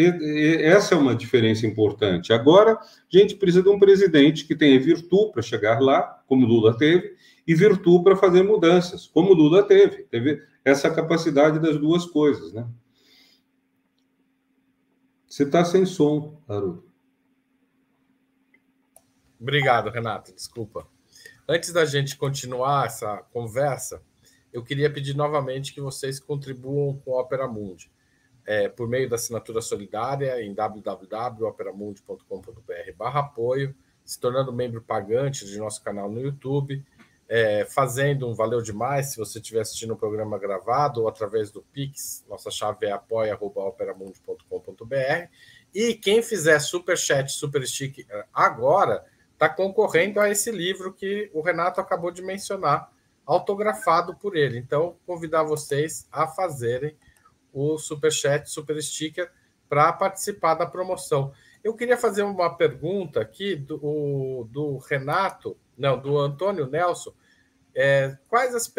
essa 0.61 0.95
é 0.95 0.99
uma 0.99 1.15
diferença 1.15 1.67
importante. 1.67 2.33
Agora, 2.33 2.73
a 2.73 3.19
gente 3.19 3.37
precisa 3.37 3.63
de 3.63 3.69
um 3.69 3.79
presidente 3.79 4.47
que 4.47 4.57
tenha 4.57 4.81
virtude 4.81 5.33
para 5.33 5.43
chegar 5.43 5.81
lá, 5.81 6.03
como 6.27 6.47
Lula 6.47 6.77
teve, 6.77 7.15
e 7.47 7.55
virtude 7.55 8.05
para 8.05 8.17
fazer 8.17 8.43
mudanças, 8.43 9.07
como 9.07 9.33
Lula 9.33 9.63
teve. 9.63 10.05
Teve 10.05 10.43
essa 10.65 10.91
capacidade 10.91 11.61
das 11.61 11.79
duas 11.79 12.05
coisas, 12.07 12.53
né? 12.53 12.67
Você 15.29 15.43
está 15.43 15.65
sem 15.65 15.85
som, 15.85 16.43
Haroldo. 16.49 16.85
Obrigado, 19.39 19.91
Renato. 19.91 20.35
Desculpa. 20.35 20.89
Antes 21.49 21.73
da 21.73 21.85
gente 21.85 22.17
continuar 22.17 22.87
essa 22.87 23.19
conversa, 23.33 24.03
eu 24.53 24.63
queria 24.63 24.91
pedir 24.91 25.15
novamente 25.15 25.75
que 25.75 25.81
vocês 25.81 26.21
contribuam 26.21 27.01
com 27.05 27.17
a 27.17 27.23
Opera 27.23 27.47
Mundi, 27.47 27.91
é, 28.47 28.69
por 28.69 28.89
meio 28.89 29.09
da 29.09 29.15
assinatura 29.17 29.61
solidária 29.61 30.41
em 30.43 30.55
www.operamundi.com.br 30.55 32.93
barra 32.97 33.21
apoio, 33.21 33.75
se 34.05 34.19
tornando 34.21 34.53
membro 34.53 34.81
pagante 34.81 35.45
de 35.45 35.59
nosso 35.59 35.83
canal 35.83 36.09
no 36.11 36.21
YouTube, 36.21 36.85
é, 37.29 37.65
fazendo 37.65 38.29
um 38.29 38.35
Valeu 38.35 38.63
Demais, 38.63 39.11
se 39.11 39.17
você 39.17 39.41
estiver 39.41 39.61
assistindo 39.61 39.91
o 39.91 39.95
um 39.95 39.99
programa 39.99 40.39
gravado, 40.39 41.03
ou 41.03 41.09
através 41.09 41.51
do 41.51 41.61
Pix, 41.61 42.25
nossa 42.29 42.51
chave 42.51 42.87
é 42.87 42.93
apoia.operamundi.com.br, 42.93 45.29
e 45.75 45.95
quem 45.95 46.23
fizer 46.23 46.61
super 46.61 46.97
chat, 46.97 47.33
super 47.33 47.63
agora, 48.33 49.05
está 49.33 49.49
concorrendo 49.49 50.21
a 50.21 50.31
esse 50.31 50.51
livro 50.51 50.93
que 50.93 51.31
o 51.35 51.41
Renato 51.41 51.81
acabou 51.81 52.11
de 52.11 52.23
mencionar, 52.23 52.93
autografado 53.27 54.15
por 54.15 54.37
ele. 54.37 54.57
Então, 54.57 54.97
convidar 55.05 55.43
vocês 55.43 56.09
a 56.13 56.29
fazerem 56.29 56.97
o 57.53 57.77
super 57.77 58.13
chat, 58.13 58.49
super 58.49 58.81
sticker 58.81 59.31
para 59.69 59.93
participar 59.93 60.55
da 60.55 60.67
promoção. 60.67 61.33
Eu 61.65 61.75
queria 61.75 61.97
fazer 61.97 62.23
uma 62.23 62.55
pergunta 62.57 63.21
aqui 63.21 63.57
do, 63.57 64.47
do 64.51 64.77
Renato, 64.79 65.57
não, 65.77 65.99
do 65.99 66.17
Antônio 66.17 66.67
Nelson. 66.67 67.13
É, 67.75 68.17
quais, 68.29 68.55
as, 68.55 68.73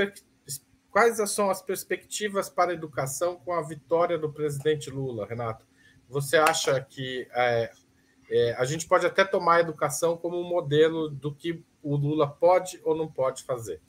quais 0.89 1.29
são 1.29 1.49
as 1.49 1.61
perspectivas 1.61 2.49
para 2.49 2.71
a 2.71 2.73
educação 2.73 3.35
com 3.35 3.51
a 3.51 3.61
vitória 3.61 4.17
do 4.17 4.31
presidente 4.31 4.89
Lula, 4.89 5.27
Renato? 5.27 5.65
Você 6.07 6.37
acha 6.37 6.79
que 6.79 7.27
é, 7.33 7.71
é, 8.29 8.55
a 8.57 8.63
gente 8.63 8.87
pode 8.87 9.05
até 9.05 9.25
tomar 9.25 9.55
a 9.55 9.59
educação 9.59 10.15
como 10.15 10.39
um 10.39 10.47
modelo 10.47 11.09
do 11.09 11.33
que 11.33 11.63
o 11.83 11.97
Lula 11.97 12.29
pode 12.29 12.79
ou 12.85 12.95
não 12.95 13.11
pode 13.11 13.43
fazer? 13.43 13.81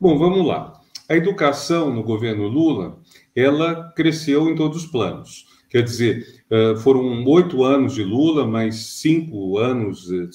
Bom, 0.00 0.16
vamos 0.16 0.46
lá. 0.46 0.80
A 1.08 1.16
educação 1.16 1.92
no 1.92 2.04
governo 2.04 2.46
Lula, 2.46 3.00
ela 3.34 3.92
cresceu 3.96 4.48
em 4.48 4.54
todos 4.54 4.84
os 4.84 4.86
planos. 4.86 5.44
Quer 5.68 5.82
dizer, 5.82 6.44
foram 6.84 7.24
oito 7.24 7.64
anos 7.64 7.94
de 7.94 8.04
Lula, 8.04 8.46
mais 8.46 8.76
cinco 8.76 9.58
anos 9.58 10.08
eh, 10.12 10.28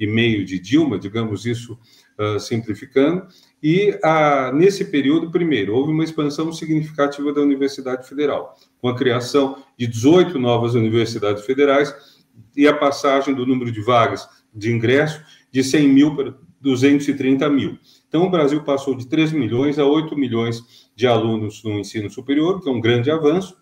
e 0.00 0.06
meio 0.06 0.46
de 0.46 0.58
Dilma, 0.58 0.98
digamos 0.98 1.44
isso 1.44 1.78
simplificando. 2.40 3.26
E 3.62 3.98
nesse 4.54 4.86
período, 4.86 5.30
primeiro, 5.30 5.74
houve 5.74 5.92
uma 5.92 6.04
expansão 6.04 6.50
significativa 6.50 7.30
da 7.34 7.42
Universidade 7.42 8.08
Federal, 8.08 8.56
com 8.80 8.88
a 8.88 8.96
criação 8.96 9.62
de 9.78 9.86
18 9.86 10.38
novas 10.38 10.74
universidades 10.74 11.44
federais 11.44 11.94
e 12.56 12.66
a 12.66 12.74
passagem 12.74 13.34
do 13.34 13.44
número 13.44 13.70
de 13.70 13.82
vagas 13.82 14.26
de 14.54 14.72
ingresso 14.72 15.22
de 15.52 15.62
100 15.62 15.88
mil 15.88 16.16
230 16.66 17.48
mil. 17.48 17.78
Então, 18.08 18.24
o 18.24 18.30
Brasil 18.30 18.62
passou 18.64 18.96
de 18.96 19.06
3 19.06 19.30
milhões 19.32 19.78
a 19.78 19.86
8 19.86 20.16
milhões 20.16 20.88
de 20.96 21.06
alunos 21.06 21.62
no 21.62 21.78
ensino 21.78 22.10
superior, 22.10 22.60
que 22.60 22.68
é 22.68 22.72
um 22.72 22.80
grande 22.80 23.08
avanço, 23.08 23.56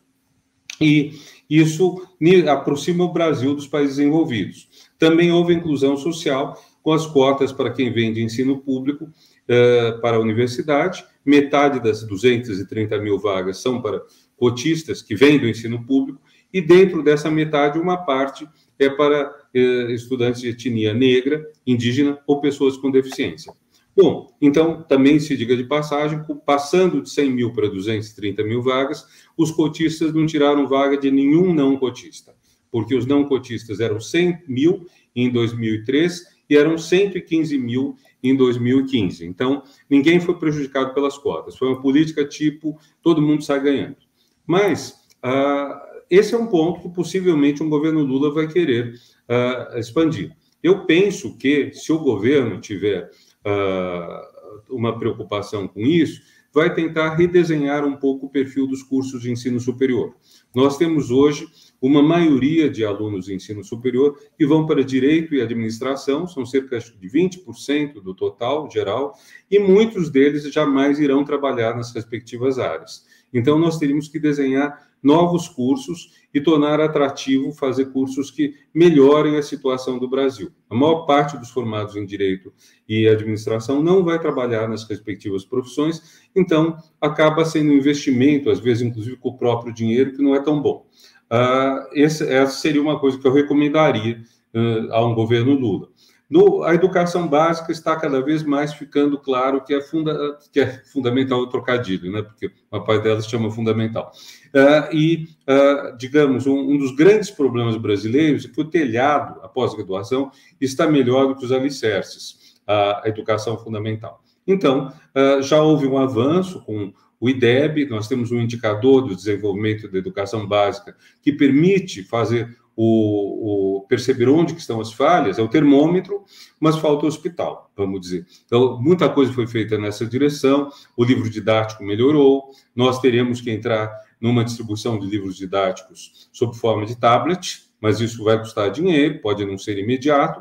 e 0.80 1.12
isso 1.48 2.02
aproxima 2.50 3.04
o 3.04 3.12
Brasil 3.12 3.54
dos 3.54 3.66
países 3.66 3.98
envolvidos. 3.98 4.68
Também 4.98 5.30
houve 5.30 5.52
inclusão 5.52 5.96
social, 5.98 6.58
com 6.82 6.92
as 6.92 7.06
cotas 7.06 7.52
para 7.52 7.72
quem 7.72 7.92
vem 7.92 8.12
de 8.12 8.22
ensino 8.22 8.58
público 8.58 9.04
uh, 9.04 10.00
para 10.00 10.16
a 10.16 10.20
universidade, 10.20 11.04
metade 11.24 11.80
das 11.80 12.02
230 12.04 12.98
mil 12.98 13.18
vagas 13.18 13.58
são 13.58 13.80
para 13.80 14.02
cotistas 14.36 15.00
que 15.00 15.14
vêm 15.14 15.38
do 15.38 15.48
ensino 15.48 15.84
público, 15.84 16.20
e 16.52 16.60
dentro 16.60 17.02
dessa 17.02 17.30
metade, 17.30 17.78
uma 17.78 17.98
parte 17.98 18.48
é 18.78 18.88
para 18.88 19.43
estudantes 19.54 20.40
de 20.40 20.48
etnia 20.48 20.92
negra, 20.92 21.44
indígena 21.66 22.18
ou 22.26 22.40
pessoas 22.40 22.76
com 22.76 22.90
deficiência. 22.90 23.52
Bom, 23.96 24.34
então, 24.40 24.82
também 24.82 25.20
se 25.20 25.36
diga 25.36 25.56
de 25.56 25.64
passagem, 25.64 26.20
passando 26.44 27.00
de 27.00 27.10
100 27.10 27.30
mil 27.30 27.52
para 27.52 27.68
230 27.68 28.42
mil 28.42 28.60
vagas, 28.60 29.04
os 29.36 29.52
cotistas 29.52 30.12
não 30.12 30.26
tiraram 30.26 30.66
vaga 30.66 30.96
de 30.96 31.10
nenhum 31.12 31.54
não 31.54 31.76
cotista, 31.76 32.34
porque 32.72 32.96
os 32.96 33.06
não 33.06 33.24
cotistas 33.24 33.78
eram 33.78 34.00
100 34.00 34.42
mil 34.48 34.86
em 35.14 35.30
2003 35.30 36.34
e 36.50 36.56
eram 36.56 36.76
115 36.76 37.56
mil 37.56 37.96
em 38.20 38.34
2015. 38.34 39.24
Então, 39.24 39.62
ninguém 39.88 40.18
foi 40.18 40.34
prejudicado 40.38 40.92
pelas 40.92 41.16
cotas. 41.16 41.56
Foi 41.56 41.68
uma 41.68 41.80
política 41.80 42.26
tipo 42.26 42.76
todo 43.00 43.22
mundo 43.22 43.44
sai 43.44 43.62
ganhando. 43.62 43.96
Mas 44.44 45.04
uh, 45.24 45.78
esse 46.10 46.34
é 46.34 46.38
um 46.38 46.46
ponto 46.46 46.80
que 46.80 46.88
possivelmente 46.88 47.62
um 47.62 47.68
governo 47.68 48.02
Lula 48.02 48.32
vai 48.32 48.48
querer 48.48 48.94
uh, 49.28 49.78
expandir. 49.78 50.36
Eu 50.62 50.86
penso 50.86 51.36
que 51.36 51.72
se 51.72 51.92
o 51.92 51.98
governo 51.98 52.60
tiver 52.60 53.10
uh, 53.44 54.74
uma 54.74 54.98
preocupação 54.98 55.68
com 55.68 55.80
isso, 55.80 56.22
vai 56.54 56.72
tentar 56.72 57.16
redesenhar 57.16 57.84
um 57.84 57.96
pouco 57.96 58.26
o 58.26 58.30
perfil 58.30 58.66
dos 58.68 58.82
cursos 58.82 59.20
de 59.20 59.30
ensino 59.30 59.58
superior. 59.58 60.14
Nós 60.54 60.78
temos 60.78 61.10
hoje 61.10 61.48
uma 61.82 62.00
maioria 62.00 62.70
de 62.70 62.84
alunos 62.84 63.26
de 63.26 63.34
ensino 63.34 63.64
superior 63.64 64.16
que 64.38 64.46
vão 64.46 64.64
para 64.64 64.84
direito 64.84 65.34
e 65.34 65.42
administração, 65.42 66.28
são 66.28 66.46
cerca 66.46 66.78
de 66.78 67.08
20% 67.08 67.94
do 67.94 68.14
total 68.14 68.70
geral, 68.70 69.14
e 69.50 69.58
muitos 69.58 70.08
deles 70.10 70.50
jamais 70.52 71.00
irão 71.00 71.24
trabalhar 71.24 71.76
nas 71.76 71.92
respectivas 71.92 72.58
áreas. 72.60 73.04
Então, 73.32 73.58
nós 73.58 73.76
teríamos 73.78 74.08
que 74.08 74.20
desenhar 74.20 74.93
novos 75.04 75.46
cursos 75.46 76.24
e 76.32 76.40
tornar 76.40 76.80
atrativo 76.80 77.52
fazer 77.52 77.92
cursos 77.92 78.30
que 78.30 78.54
melhorem 78.74 79.36
a 79.36 79.42
situação 79.42 79.98
do 79.98 80.08
Brasil. 80.08 80.50
A 80.70 80.74
maior 80.74 81.04
parte 81.04 81.36
dos 81.36 81.50
formados 81.50 81.94
em 81.94 82.06
direito 82.06 82.52
e 82.88 83.06
administração 83.06 83.82
não 83.82 84.02
vai 84.02 84.18
trabalhar 84.18 84.66
nas 84.66 84.88
respectivas 84.88 85.44
profissões, 85.44 86.24
então 86.34 86.76
acaba 87.00 87.44
sendo 87.44 87.70
um 87.70 87.76
investimento, 87.76 88.50
às 88.50 88.58
vezes 88.58 88.82
inclusive 88.82 89.16
com 89.16 89.28
o 89.28 89.36
próprio 89.36 89.72
dinheiro, 89.72 90.12
que 90.12 90.22
não 90.22 90.34
é 90.34 90.40
tão 90.40 90.60
bom. 90.60 90.86
Uh, 91.30 91.88
esse, 91.92 92.26
essa 92.26 92.58
seria 92.58 92.80
uma 92.80 92.98
coisa 92.98 93.18
que 93.18 93.26
eu 93.26 93.32
recomendaria 93.32 94.20
uh, 94.54 94.92
a 94.92 95.06
um 95.06 95.14
governo 95.14 95.52
Lula. 95.52 95.88
No, 96.28 96.62
a 96.62 96.74
educação 96.74 97.28
básica 97.28 97.70
está 97.70 97.94
cada 97.96 98.20
vez 98.22 98.42
mais 98.42 98.72
ficando 98.72 99.18
claro 99.18 99.62
que 99.62 99.74
é, 99.74 99.80
funda, 99.80 100.38
que 100.50 100.58
é 100.58 100.66
fundamental 100.84 101.38
o 101.40 101.48
trocadilho, 101.48 102.10
né? 102.10 102.22
porque 102.22 102.50
uma 102.72 102.82
parte 102.82 103.04
delas 103.04 103.26
chama 103.26 103.50
fundamental. 103.50 104.10
Uh, 104.54 104.94
e, 104.94 105.28
uh, 105.48 105.96
digamos, 105.96 106.46
um, 106.46 106.56
um, 106.56 106.78
dos 106.78 106.94
grandes 106.94 107.28
problemas 107.28 107.76
brasileiros 107.76 108.44
é 108.44 108.48
que 108.48 108.60
o 108.60 108.64
telhado, 108.64 109.40
a 109.42 109.48
pós-graduação, 109.48 110.30
está 110.60 110.86
melhor 110.86 111.26
do 111.26 111.34
que 111.34 111.44
os 111.44 111.50
alicerces, 111.50 112.54
a, 112.64 113.02
educação 113.04 113.58
fundamental. 113.58 114.22
Então, 114.46 114.92
uh, 115.16 115.42
já 115.42 115.60
houve 115.60 115.88
um 115.88 115.98
avanço 115.98 116.60
com 116.60 116.92
o 117.18 117.28
IDEB, 117.28 117.86
nós 117.86 118.06
temos 118.06 118.30
um 118.30 118.40
indicador 118.40 119.02
do 119.02 119.16
desenvolvimento 119.16 119.90
da 119.90 119.98
educação 119.98 120.46
básica 120.46 120.94
que 121.20 121.32
permite 121.32 122.04
fazer 122.04 122.56
o, 122.76 123.78
o, 123.78 123.80
perceber 123.88 124.28
onde 124.28 124.54
que 124.54 124.60
estão 124.60 124.80
as 124.80 124.92
falhas, 124.92 125.38
é 125.38 125.42
o 125.42 125.48
termômetro, 125.48 126.24
mas 126.60 126.76
falta 126.76 127.06
o 127.06 127.08
hospital, 127.08 127.70
vamos 127.76 128.00
dizer. 128.00 128.26
Então, 128.44 128.80
muita 128.80 129.08
coisa 129.08 129.32
foi 129.32 129.46
feita 129.46 129.78
nessa 129.78 130.06
direção, 130.06 130.70
o 130.96 131.04
livro 131.04 131.28
didático 131.28 131.84
melhorou, 131.84 132.50
nós 132.74 133.00
teremos 133.00 133.40
que 133.40 133.50
entrar 133.50 134.03
numa 134.20 134.44
distribuição 134.44 134.98
de 134.98 135.06
livros 135.06 135.36
didáticos 135.36 136.28
sob 136.32 136.56
forma 136.56 136.86
de 136.86 136.96
tablet, 136.96 137.64
mas 137.80 138.00
isso 138.00 138.24
vai 138.24 138.38
custar 138.38 138.70
dinheiro, 138.70 139.20
pode 139.20 139.44
não 139.44 139.58
ser 139.58 139.78
imediato, 139.78 140.40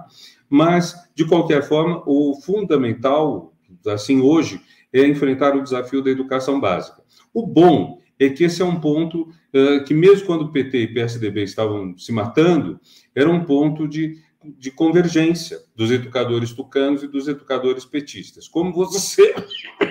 mas, 0.49 0.95
de 1.15 1.25
qualquer 1.25 1.63
forma, 1.63 2.03
o 2.05 2.39
fundamental, 2.41 3.53
assim, 3.87 4.21
hoje, 4.21 4.61
é 4.93 5.05
enfrentar 5.07 5.55
o 5.55 5.63
desafio 5.63 6.01
da 6.01 6.11
educação 6.11 6.59
básica. 6.59 7.01
O 7.33 7.45
bom 7.47 7.97
é 8.19 8.29
que 8.29 8.43
esse 8.43 8.61
é 8.61 8.65
um 8.65 8.79
ponto 8.79 9.23
uh, 9.53 9.83
que, 9.83 9.93
mesmo 9.93 10.27
quando 10.27 10.43
o 10.43 10.51
PT 10.51 10.77
e 10.77 10.93
PSDB 10.93 11.43
estavam 11.43 11.97
se 11.97 12.11
matando, 12.11 12.79
era 13.15 13.29
um 13.29 13.43
ponto 13.43 13.87
de, 13.87 14.17
de 14.43 14.69
convergência 14.69 15.59
dos 15.75 15.89
educadores 15.89 16.53
tucanos 16.53 17.01
e 17.01 17.07
dos 17.07 17.27
educadores 17.27 17.83
petistas. 17.83 18.47
Como 18.47 18.71
você. 18.71 19.33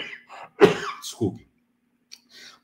Desculpe. 1.02 1.51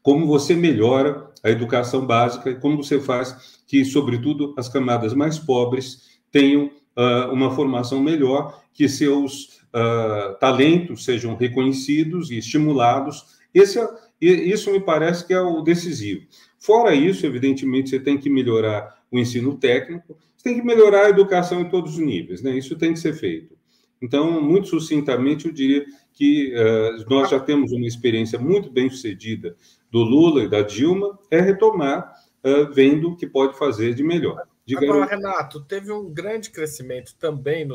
Como 0.03 0.27
você 0.27 0.55
melhora 0.55 1.29
a 1.43 1.51
educação 1.51 2.07
básica 2.07 2.51
e 2.51 2.57
como 2.57 2.83
você 2.83 3.01
faz 3.01 3.61
que, 3.67 3.85
sobretudo, 3.85 4.55
as 4.57 4.69
camadas 4.69 5.15
mais 5.15 5.39
pobres 5.39 6.21
tenham 6.31 6.67
uh, 6.97 7.33
uma 7.33 7.51
formação 7.51 8.01
melhor, 8.01 8.63
que 8.73 8.89
seus 8.89 9.61
uh, 9.75 10.39
talentos 10.41 11.05
sejam 11.05 11.37
reconhecidos 11.37 12.31
e 12.31 12.39
estimulados. 12.39 13.39
Esse 13.53 13.79
é 13.79 13.89
isso 14.21 14.73
me 14.73 14.81
parece 14.81 15.25
que 15.25 15.33
é 15.33 15.41
o 15.41 15.63
decisivo. 15.63 16.27
Fora 16.59 16.93
isso, 16.93 17.25
evidentemente, 17.25 17.91
você 17.91 18.01
tem 18.01 18.19
que 18.19 18.29
melhorar 18.29 18.99
o 19.13 19.19
ensino 19.19 19.57
técnico, 19.57 20.17
você 20.37 20.51
tem 20.51 20.61
que 20.61 20.67
melhorar 20.67 21.07
a 21.07 21.11
educação 21.11 21.61
em 21.61 21.69
todos 21.69 21.93
os 21.93 21.99
níveis, 21.99 22.43
né? 22.43 22.57
Isso 22.59 22.77
tem 22.77 22.93
que 22.93 22.99
ser 22.99 23.13
feito. 23.15 23.57
Então, 24.03 24.41
muito 24.41 24.69
sucintamente, 24.69 25.47
eu 25.47 25.53
diria 25.53 25.85
que 26.13 26.53
uh, 26.53 27.09
nós 27.09 27.31
já 27.31 27.39
temos 27.39 27.71
uma 27.73 27.87
experiência 27.87 28.39
muito 28.39 28.71
bem 28.71 28.91
sucedida 28.91 29.57
do 29.91 30.01
Lula 30.01 30.43
e 30.43 30.49
da 30.49 30.63
Dilma, 30.63 31.19
é 31.31 31.41
retomar 31.41 32.15
uh, 32.45 32.73
vendo 32.73 33.11
o 33.11 33.17
que 33.17 33.27
pode 33.27 33.57
fazer 33.59 33.95
de 33.95 34.03
melhor. 34.03 34.47
Diga 34.65 34.85
Agora, 34.85 35.07
Renato, 35.07 35.65
teve 35.65 35.91
um 35.91 36.13
grande 36.13 36.51
crescimento 36.51 37.15
também 37.17 37.67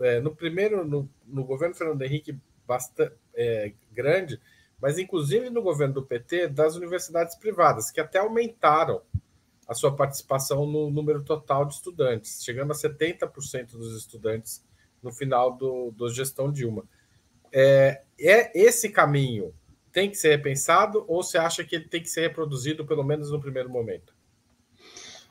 é, 0.00 0.20
no 0.20 0.34
primeiro, 0.34 0.84
no, 0.84 1.08
no, 1.26 1.44
governo 1.44 1.74
Fernando 1.74 2.02
Henrique, 2.02 2.36
bastante 2.66 3.14
é, 3.34 3.72
grande, 3.92 4.40
mas 4.80 4.98
inclusive 4.98 5.48
no 5.48 5.62
governo 5.62 5.94
do 5.94 6.02
PT, 6.02 6.48
das 6.48 6.74
universidades 6.74 7.36
privadas, 7.36 7.90
que 7.90 8.00
até 8.00 8.18
aumentaram 8.18 9.00
a 9.68 9.74
sua 9.74 9.94
participação 9.94 10.66
no 10.66 10.90
número 10.90 11.22
total 11.22 11.64
de 11.64 11.74
estudantes, 11.74 12.42
chegando 12.42 12.72
a 12.72 12.74
70% 12.74 13.72
dos 13.72 13.96
estudantes 13.96 14.64
no 15.02 15.12
final 15.12 15.52
do, 15.52 15.92
do 15.92 16.08
gestão 16.10 16.50
Dilma. 16.50 16.84
É, 17.52 18.02
é 18.18 18.58
esse 18.58 18.88
caminho 18.88 19.54
tem 19.92 20.10
que 20.10 20.16
ser 20.16 20.30
repensado 20.30 21.04
ou 21.06 21.22
você 21.22 21.38
acha 21.38 21.62
que 21.62 21.76
ele 21.76 21.84
tem 21.86 22.02
que 22.02 22.08
ser 22.08 22.22
reproduzido, 22.22 22.84
pelo 22.86 23.04
menos 23.04 23.30
no 23.30 23.40
primeiro 23.40 23.68
momento? 23.68 24.14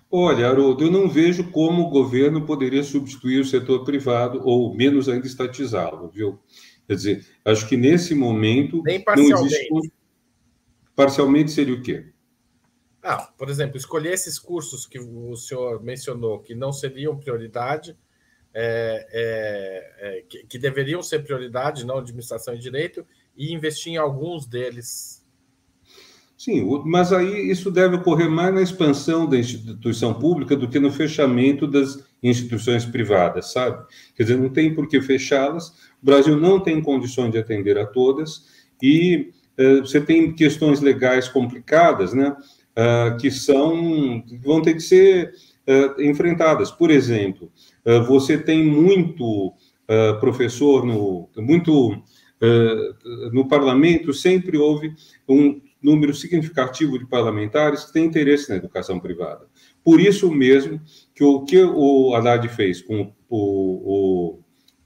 Olha, 0.09 0.49
Haroldo, 0.49 0.83
eu 0.83 0.91
não 0.91 1.07
vejo 1.09 1.49
como 1.51 1.83
o 1.83 1.89
governo 1.89 2.45
poderia 2.45 2.83
substituir 2.83 3.39
o 3.39 3.45
setor 3.45 3.85
privado 3.85 4.41
ou 4.43 4.75
menos 4.75 5.07
ainda 5.07 5.25
estatizá-lo, 5.25 6.09
viu? 6.09 6.37
Quer 6.85 6.95
dizer, 6.95 7.27
acho 7.45 7.67
que 7.67 7.77
nesse 7.77 8.13
momento. 8.13 8.83
Nem 8.83 9.01
parcialmente. 9.01 9.69
Não 9.71 9.79
existe... 9.79 9.93
Parcialmente 10.93 11.51
seria 11.51 11.73
o 11.73 11.81
quê? 11.81 12.11
Ah, 13.01 13.31
por 13.37 13.49
exemplo, 13.49 13.77
escolher 13.77 14.13
esses 14.13 14.37
cursos 14.37 14.85
que 14.85 14.99
o 14.99 15.35
senhor 15.35 15.81
mencionou 15.81 16.39
que 16.39 16.53
não 16.53 16.73
seriam 16.73 17.17
prioridade, 17.17 17.97
é, 18.53 19.07
é, 19.11 20.17
é, 20.17 20.21
que, 20.23 20.45
que, 20.45 20.59
deveriam 20.59 21.01
ser 21.01 21.23
prioridade, 21.23 21.85
não 21.85 21.97
administração 21.97 22.53
e 22.53 22.59
direito, 22.59 23.05
e 23.35 23.53
investir 23.53 23.93
em 23.93 23.97
alguns 23.97 24.45
deles. 24.45 25.21
Sim, 26.43 26.67
mas 26.85 27.13
aí 27.13 27.51
isso 27.51 27.69
deve 27.69 27.97
ocorrer 27.97 28.27
mais 28.27 28.51
na 28.51 28.63
expansão 28.63 29.29
da 29.29 29.37
instituição 29.37 30.11
pública 30.11 30.55
do 30.55 30.67
que 30.67 30.79
no 30.79 30.91
fechamento 30.91 31.67
das 31.67 32.03
instituições 32.23 32.83
privadas, 32.83 33.51
sabe? 33.51 33.85
Quer 34.15 34.23
dizer, 34.23 34.37
não 34.39 34.49
tem 34.49 34.73
por 34.73 34.87
que 34.87 34.99
fechá-las, 35.01 35.69
o 36.01 36.05
Brasil 36.05 36.35
não 36.35 36.59
tem 36.59 36.81
condições 36.81 37.31
de 37.31 37.37
atender 37.37 37.77
a 37.77 37.85
todas, 37.85 38.47
e 38.81 39.29
uh, 39.59 39.81
você 39.81 40.01
tem 40.01 40.33
questões 40.33 40.81
legais 40.81 41.29
complicadas, 41.29 42.11
né? 42.11 42.35
Uh, 42.71 43.17
que 43.17 43.29
são 43.29 44.23
vão 44.43 44.63
ter 44.63 44.73
que 44.73 44.79
ser 44.79 45.33
uh, 45.67 46.01
enfrentadas. 46.01 46.71
Por 46.71 46.89
exemplo, 46.89 47.51
você 48.07 48.37
tem 48.37 48.63
muito 48.65 49.53
professor 50.19 50.85
no 50.85 51.27
muito 51.37 52.01
no 53.31 53.47
parlamento 53.47 54.13
sempre 54.13 54.57
houve 54.57 54.95
um 55.27 55.61
número 55.81 56.13
significativo 56.13 56.99
de 56.99 57.05
parlamentares 57.05 57.85
que 57.85 57.93
têm 57.93 58.05
interesse 58.05 58.49
na 58.49 58.55
educação 58.55 58.99
privada. 58.99 59.47
Por 59.83 59.99
isso 59.99 60.31
mesmo 60.31 60.79
que 61.15 61.23
o 61.23 61.43
que 61.43 61.61
o 61.61 62.13
Haddad 62.13 62.47
fez 62.49 62.81
com 62.81 63.11
o, 63.29 64.39
o, 64.39 64.39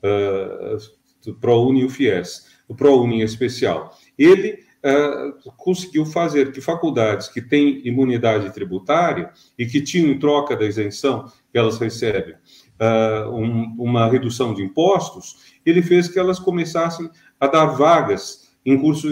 uh, 0.03 1.36
ProUni 1.39 1.82
e 1.82 1.86
o 1.86 1.89
FIES, 1.89 2.45
o 2.68 2.76
ProUni 2.76 3.22
em 3.22 3.22
especial, 3.22 3.97
ele 4.18 4.60
uh, 4.84 5.51
conseguiu 5.58 6.06
fazer 6.06 6.51
que 6.51 6.62
faculdades 6.62 7.28
que 7.28 7.41
têm 7.41 7.86
imunidade 7.86 8.53
tributária 8.53 9.32
e 9.58 9.66
que 9.66 9.82
tinham, 9.82 10.12
em 10.12 10.20
troca 10.20 10.56
da 10.56 10.66
isenção 10.66 11.26
que 11.51 11.58
elas 11.58 11.78
recebem, 11.78 12.36
uh, 12.36 13.30
um, 13.32 13.76
uma 13.78 14.08
redução 14.08 14.53
de 14.53 14.64
impostos, 14.64 15.56
ele 15.66 15.82
fez 15.82 16.08
que 16.08 16.20
elas 16.20 16.39
começassem 16.39 17.10
a 17.46 17.48
dar 17.48 17.66
vagas 17.66 18.50
em 18.66 18.78
cursos 18.78 19.12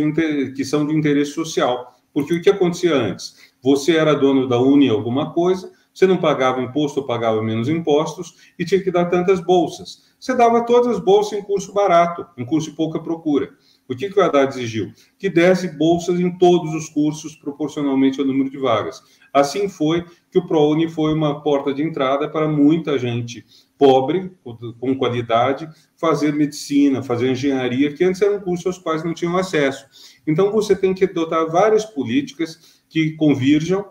que 0.56 0.66
são 0.66 0.86
de 0.86 0.96
interesse 0.96 1.32
social. 1.32 1.94
Porque 2.14 2.34
o 2.34 2.42
que 2.42 2.50
acontecia 2.50 2.96
antes? 2.96 3.36
Você 3.62 3.96
era 3.96 4.14
dono 4.14 4.48
da 4.48 4.60
Uni 4.60 4.90
alguma 4.90 5.34
coisa, 5.34 5.72
você 5.94 6.08
não 6.08 6.18
pagava 6.18 6.62
imposto 6.62 7.00
ou 7.00 7.06
pagava 7.06 7.42
menos 7.42 7.70
impostos 7.70 8.52
e 8.58 8.66
tinha 8.66 8.82
que 8.82 8.92
dar 8.92 9.06
tantas 9.06 9.40
bolsas. 9.40 10.04
Você 10.20 10.36
dava 10.36 10.66
todas 10.66 10.96
as 10.96 11.00
bolsas 11.04 11.38
em 11.38 11.44
curso 11.44 11.74
barato, 11.74 12.26
em 12.38 12.46
curso 12.46 12.72
de 12.72 12.76
pouca 12.76 13.00
procura. 13.00 13.52
O 13.88 13.96
que, 13.96 14.10
que 14.10 14.20
o 14.20 14.24
Haddad 14.24 14.54
exigiu? 14.54 14.92
Que 15.20 15.30
desse 15.30 15.68
bolsas 15.78 16.20
em 16.20 16.38
todos 16.38 16.74
os 16.74 16.90
cursos 16.90 17.36
proporcionalmente 17.36 18.20
ao 18.20 18.26
número 18.26 18.50
de 18.50 18.58
vagas. 18.58 19.04
Assim 19.34 19.68
foi 19.68 20.06
que 20.32 20.40
o 20.40 20.48
ProUni 20.48 20.88
foi 20.88 21.14
uma 21.14 21.42
porta 21.42 21.74
de 21.74 21.84
entrada 21.84 22.30
para 22.30 22.48
muita 22.48 22.98
gente 22.98 23.46
pobre, 23.84 24.32
com 24.80 24.96
qualidade, 24.96 25.68
fazer 25.98 26.32
medicina, 26.32 27.04
fazer 27.04 27.30
engenharia, 27.30 27.94
que 27.94 28.06
antes 28.06 28.22
eram 28.22 28.40
cursos 28.40 28.66
aos 28.66 28.78
quais 28.78 29.04
não 29.04 29.14
tinham 29.14 29.36
acesso. 29.36 29.86
Então, 30.26 30.54
você 30.54 30.74
tem 30.74 30.94
que 30.94 31.04
adotar 31.04 31.52
várias 31.52 31.84
políticas 31.84 32.82
que 32.88 33.12
convirjam 33.18 33.86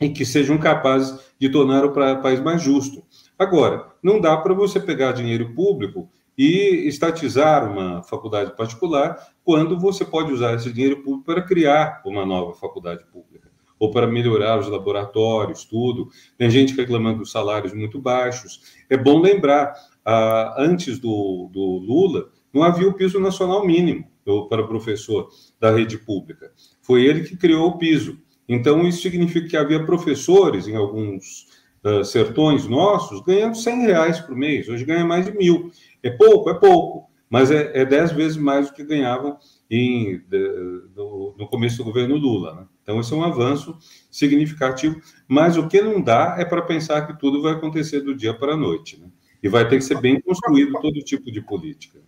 e 0.00 0.08
que 0.08 0.26
sejam 0.26 0.58
capazes 0.58 1.16
de 1.38 1.48
tornar 1.48 1.84
o 1.84 1.92
país 2.20 2.40
mais 2.40 2.60
justo. 2.60 3.04
Agora, 3.38 3.92
não 4.02 4.20
dá 4.20 4.36
para 4.36 4.52
você 4.52 4.80
pegar 4.80 5.12
dinheiro 5.12 5.54
público 5.54 6.10
e 6.36 6.88
estatizar 6.88 7.70
uma 7.70 8.02
faculdade 8.02 8.56
particular 8.56 9.16
quando 9.44 9.78
você 9.78 10.04
pode 10.04 10.32
usar 10.32 10.54
esse 10.54 10.72
dinheiro 10.72 11.04
público 11.04 11.26
para 11.26 11.42
criar 11.42 12.02
uma 12.04 12.26
nova 12.26 12.54
faculdade 12.54 13.04
pública. 13.12 13.45
Ou 13.78 13.90
para 13.90 14.06
melhorar 14.06 14.58
os 14.58 14.68
laboratórios, 14.68 15.64
tudo. 15.64 16.08
Tem 16.36 16.50
gente 16.50 16.74
reclamando 16.74 17.18
dos 17.18 17.30
salários 17.30 17.72
muito 17.74 18.00
baixos. 18.00 18.60
É 18.88 18.96
bom 18.96 19.20
lembrar, 19.20 19.74
ah, 20.04 20.54
antes 20.58 20.98
do, 20.98 21.50
do 21.52 21.78
Lula, 21.78 22.30
não 22.52 22.62
havia 22.62 22.88
o 22.88 22.94
piso 22.94 23.20
nacional 23.20 23.66
mínimo 23.66 24.06
para 24.48 24.62
o 24.62 24.68
professor 24.68 25.28
da 25.60 25.70
rede 25.70 25.98
pública. 25.98 26.50
Foi 26.82 27.04
ele 27.04 27.22
que 27.22 27.36
criou 27.36 27.68
o 27.68 27.78
piso. 27.78 28.18
Então, 28.48 28.86
isso 28.86 29.02
significa 29.02 29.48
que 29.48 29.56
havia 29.56 29.84
professores 29.84 30.66
em 30.66 30.76
alguns 30.76 31.46
uh, 31.84 32.04
sertões 32.04 32.66
nossos 32.66 33.20
ganhando 33.22 33.56
100 33.56 33.80
reais 33.82 34.20
por 34.20 34.34
mês. 34.34 34.68
Hoje 34.68 34.84
ganha 34.84 35.04
mais 35.04 35.26
de 35.26 35.36
mil. 35.36 35.70
É 36.02 36.10
pouco? 36.10 36.50
É 36.50 36.54
pouco. 36.54 37.10
Mas 37.28 37.50
é, 37.50 37.72
é 37.74 37.84
dez 37.84 38.12
vezes 38.12 38.36
mais 38.36 38.68
do 38.68 38.74
que 38.74 38.84
ganhavam 38.84 39.36
em, 39.70 40.18
do, 40.18 41.34
no 41.36 41.48
começo 41.48 41.78
do 41.78 41.84
governo 41.84 42.16
Lula. 42.16 42.54
Né? 42.54 42.66
Então, 42.82 43.00
esse 43.00 43.12
é 43.12 43.16
um 43.16 43.24
avanço 43.24 43.76
significativo. 44.10 45.00
Mas 45.26 45.56
o 45.56 45.68
que 45.68 45.80
não 45.80 46.00
dá 46.00 46.36
é 46.38 46.44
para 46.44 46.62
pensar 46.62 47.06
que 47.06 47.18
tudo 47.18 47.42
vai 47.42 47.54
acontecer 47.54 48.00
do 48.00 48.14
dia 48.14 48.32
para 48.32 48.52
a 48.52 48.56
noite. 48.56 49.00
Né? 49.00 49.08
E 49.42 49.48
vai 49.48 49.68
ter 49.68 49.76
que 49.76 49.84
ser 49.84 50.00
bem 50.00 50.20
construído 50.20 50.72
todo 50.80 51.00
tipo 51.00 51.30
de 51.30 51.40
política. 51.40 52.00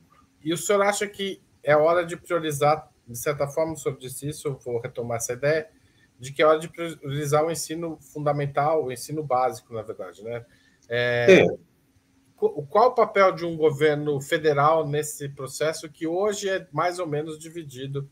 E 0.44 0.52
o 0.52 0.56
senhor 0.56 0.82
acha 0.82 1.06
que 1.06 1.40
é 1.62 1.76
hora 1.76 2.04
de 2.04 2.16
priorizar, 2.16 2.88
de 3.06 3.18
certa 3.18 3.48
forma, 3.48 3.72
o 3.72 3.76
senhor 3.76 3.98
disse 3.98 4.28
isso, 4.28 4.48
eu 4.48 4.58
vou 4.58 4.80
retomar 4.80 5.16
essa 5.16 5.32
ideia, 5.32 5.68
de 6.18 6.32
que 6.32 6.42
é 6.42 6.46
hora 6.46 6.58
de 6.58 6.68
priorizar 6.68 7.44
o 7.44 7.50
ensino 7.50 7.98
fundamental, 8.00 8.84
o 8.84 8.92
ensino 8.92 9.22
básico, 9.22 9.72
na 9.72 9.82
verdade, 9.82 10.22
né? 10.22 10.44
É, 10.88 11.42
é. 11.42 11.46
Qual 12.38 12.90
o 12.90 12.94
papel 12.94 13.32
de 13.32 13.44
um 13.44 13.56
governo 13.56 14.20
federal 14.20 14.86
nesse 14.86 15.28
processo 15.28 15.90
que 15.90 16.06
hoje 16.06 16.48
é 16.48 16.68
mais 16.72 17.00
ou 17.00 17.06
menos 17.06 17.36
dividido 17.36 18.08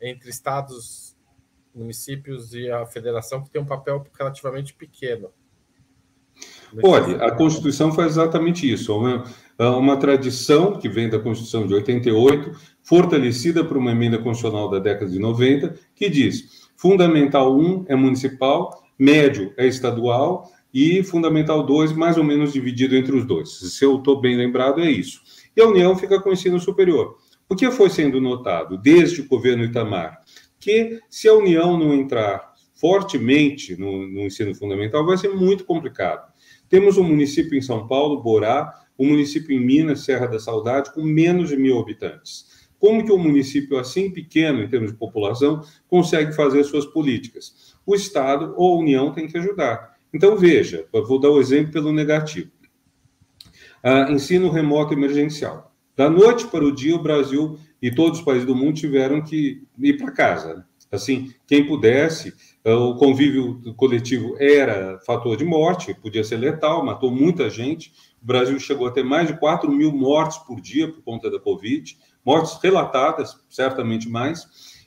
entre 0.00 0.30
estados, 0.30 1.16
municípios 1.74 2.54
e 2.54 2.70
a 2.70 2.86
federação, 2.86 3.42
que 3.42 3.50
tem 3.50 3.60
um 3.60 3.66
papel 3.66 4.06
relativamente 4.16 4.72
pequeno? 4.74 5.30
Olha, 6.82 7.24
a 7.24 7.32
Constituição 7.32 7.92
faz 7.92 8.12
exatamente 8.12 8.70
isso. 8.70 8.96
Uma, 8.96 9.24
uma 9.58 9.96
tradição 9.96 10.78
que 10.78 10.88
vem 10.88 11.08
da 11.08 11.18
Constituição 11.18 11.66
de 11.66 11.74
88, 11.74 12.52
fortalecida 12.82 13.64
por 13.64 13.76
uma 13.76 13.90
emenda 13.90 14.18
constitucional 14.18 14.70
da 14.70 14.78
década 14.78 15.10
de 15.10 15.18
90, 15.18 15.74
que 15.96 16.08
diz 16.08 16.68
Fundamental 16.76 17.56
1 17.56 17.86
é 17.88 17.96
municipal, 17.96 18.84
médio 18.98 19.52
é 19.56 19.66
estadual 19.66 20.48
e 20.74 21.04
Fundamental 21.04 21.64
2 21.64 21.92
mais 21.92 22.18
ou 22.18 22.24
menos 22.24 22.52
dividido 22.52 22.96
entre 22.96 23.16
os 23.16 23.24
dois. 23.24 23.50
Se 23.50 23.84
eu 23.84 23.96
estou 23.96 24.20
bem 24.20 24.36
lembrado, 24.36 24.80
é 24.80 24.90
isso. 24.90 25.22
E 25.56 25.62
a 25.62 25.68
União 25.68 25.96
fica 25.96 26.20
com 26.20 26.30
o 26.30 26.32
ensino 26.32 26.58
superior. 26.58 27.16
O 27.48 27.54
que 27.54 27.70
foi 27.70 27.88
sendo 27.88 28.20
notado 28.20 28.76
desde 28.76 29.20
o 29.20 29.28
governo 29.28 29.62
Itamar? 29.62 30.18
Que 30.58 30.98
se 31.08 31.28
a 31.28 31.34
União 31.34 31.78
não 31.78 31.94
entrar 31.94 32.52
fortemente 32.74 33.76
no, 33.76 34.08
no 34.08 34.22
ensino 34.22 34.52
fundamental, 34.54 35.06
vai 35.06 35.16
ser 35.16 35.28
muito 35.28 35.64
complicado. 35.64 36.32
Temos 36.68 36.98
um 36.98 37.04
município 37.04 37.56
em 37.56 37.62
São 37.62 37.86
Paulo, 37.86 38.20
Borá, 38.20 38.72
um 38.98 39.06
município 39.06 39.56
em 39.56 39.64
Minas, 39.64 40.04
Serra 40.04 40.26
da 40.26 40.40
Saudade, 40.40 40.92
com 40.92 41.02
menos 41.02 41.50
de 41.50 41.56
mil 41.56 41.78
habitantes. 41.78 42.66
Como 42.78 43.04
que 43.04 43.12
um 43.12 43.18
município 43.18 43.78
assim 43.78 44.10
pequeno, 44.10 44.62
em 44.62 44.68
termos 44.68 44.92
de 44.92 44.98
população, 44.98 45.62
consegue 45.88 46.32
fazer 46.32 46.64
suas 46.64 46.84
políticas? 46.84 47.74
O 47.86 47.94
Estado 47.94 48.54
ou 48.56 48.74
a 48.74 48.80
União 48.80 49.12
tem 49.12 49.26
que 49.26 49.38
ajudar. 49.38 49.93
Então, 50.14 50.36
veja, 50.36 50.86
vou 50.92 51.18
dar 51.18 51.30
o 51.30 51.36
um 51.36 51.40
exemplo 51.40 51.72
pelo 51.72 51.92
negativo. 51.92 52.50
Ah, 53.82 54.10
ensino 54.10 54.50
remoto 54.50 54.94
emergencial. 54.94 55.74
Da 55.96 56.08
noite 56.08 56.46
para 56.46 56.64
o 56.64 56.72
dia, 56.72 56.94
o 56.94 57.02
Brasil 57.02 57.58
e 57.82 57.90
todos 57.90 58.20
os 58.20 58.24
países 58.24 58.46
do 58.46 58.54
mundo 58.54 58.78
tiveram 58.78 59.22
que 59.22 59.62
ir 59.78 59.98
para 59.98 60.12
casa. 60.12 60.54
Né? 60.54 60.64
Assim, 60.90 61.34
quem 61.46 61.66
pudesse, 61.66 62.32
ah, 62.64 62.76
o 62.76 62.96
convívio 62.96 63.60
coletivo 63.74 64.36
era 64.38 64.98
fator 65.04 65.36
de 65.36 65.44
morte, 65.44 65.92
podia 65.94 66.24
ser 66.24 66.36
letal, 66.36 66.84
matou 66.84 67.10
muita 67.10 67.50
gente. 67.50 67.92
O 68.22 68.26
Brasil 68.26 68.58
chegou 68.60 68.86
a 68.86 68.92
ter 68.92 69.02
mais 69.02 69.26
de 69.26 69.38
4 69.38 69.70
mil 69.70 69.92
mortes 69.92 70.38
por 70.38 70.60
dia 70.60 70.90
por 70.90 71.02
conta 71.02 71.30
da 71.30 71.40
Covid 71.40 71.96
mortes 72.24 72.58
relatadas, 72.62 73.36
certamente 73.50 74.08
mais. 74.08 74.46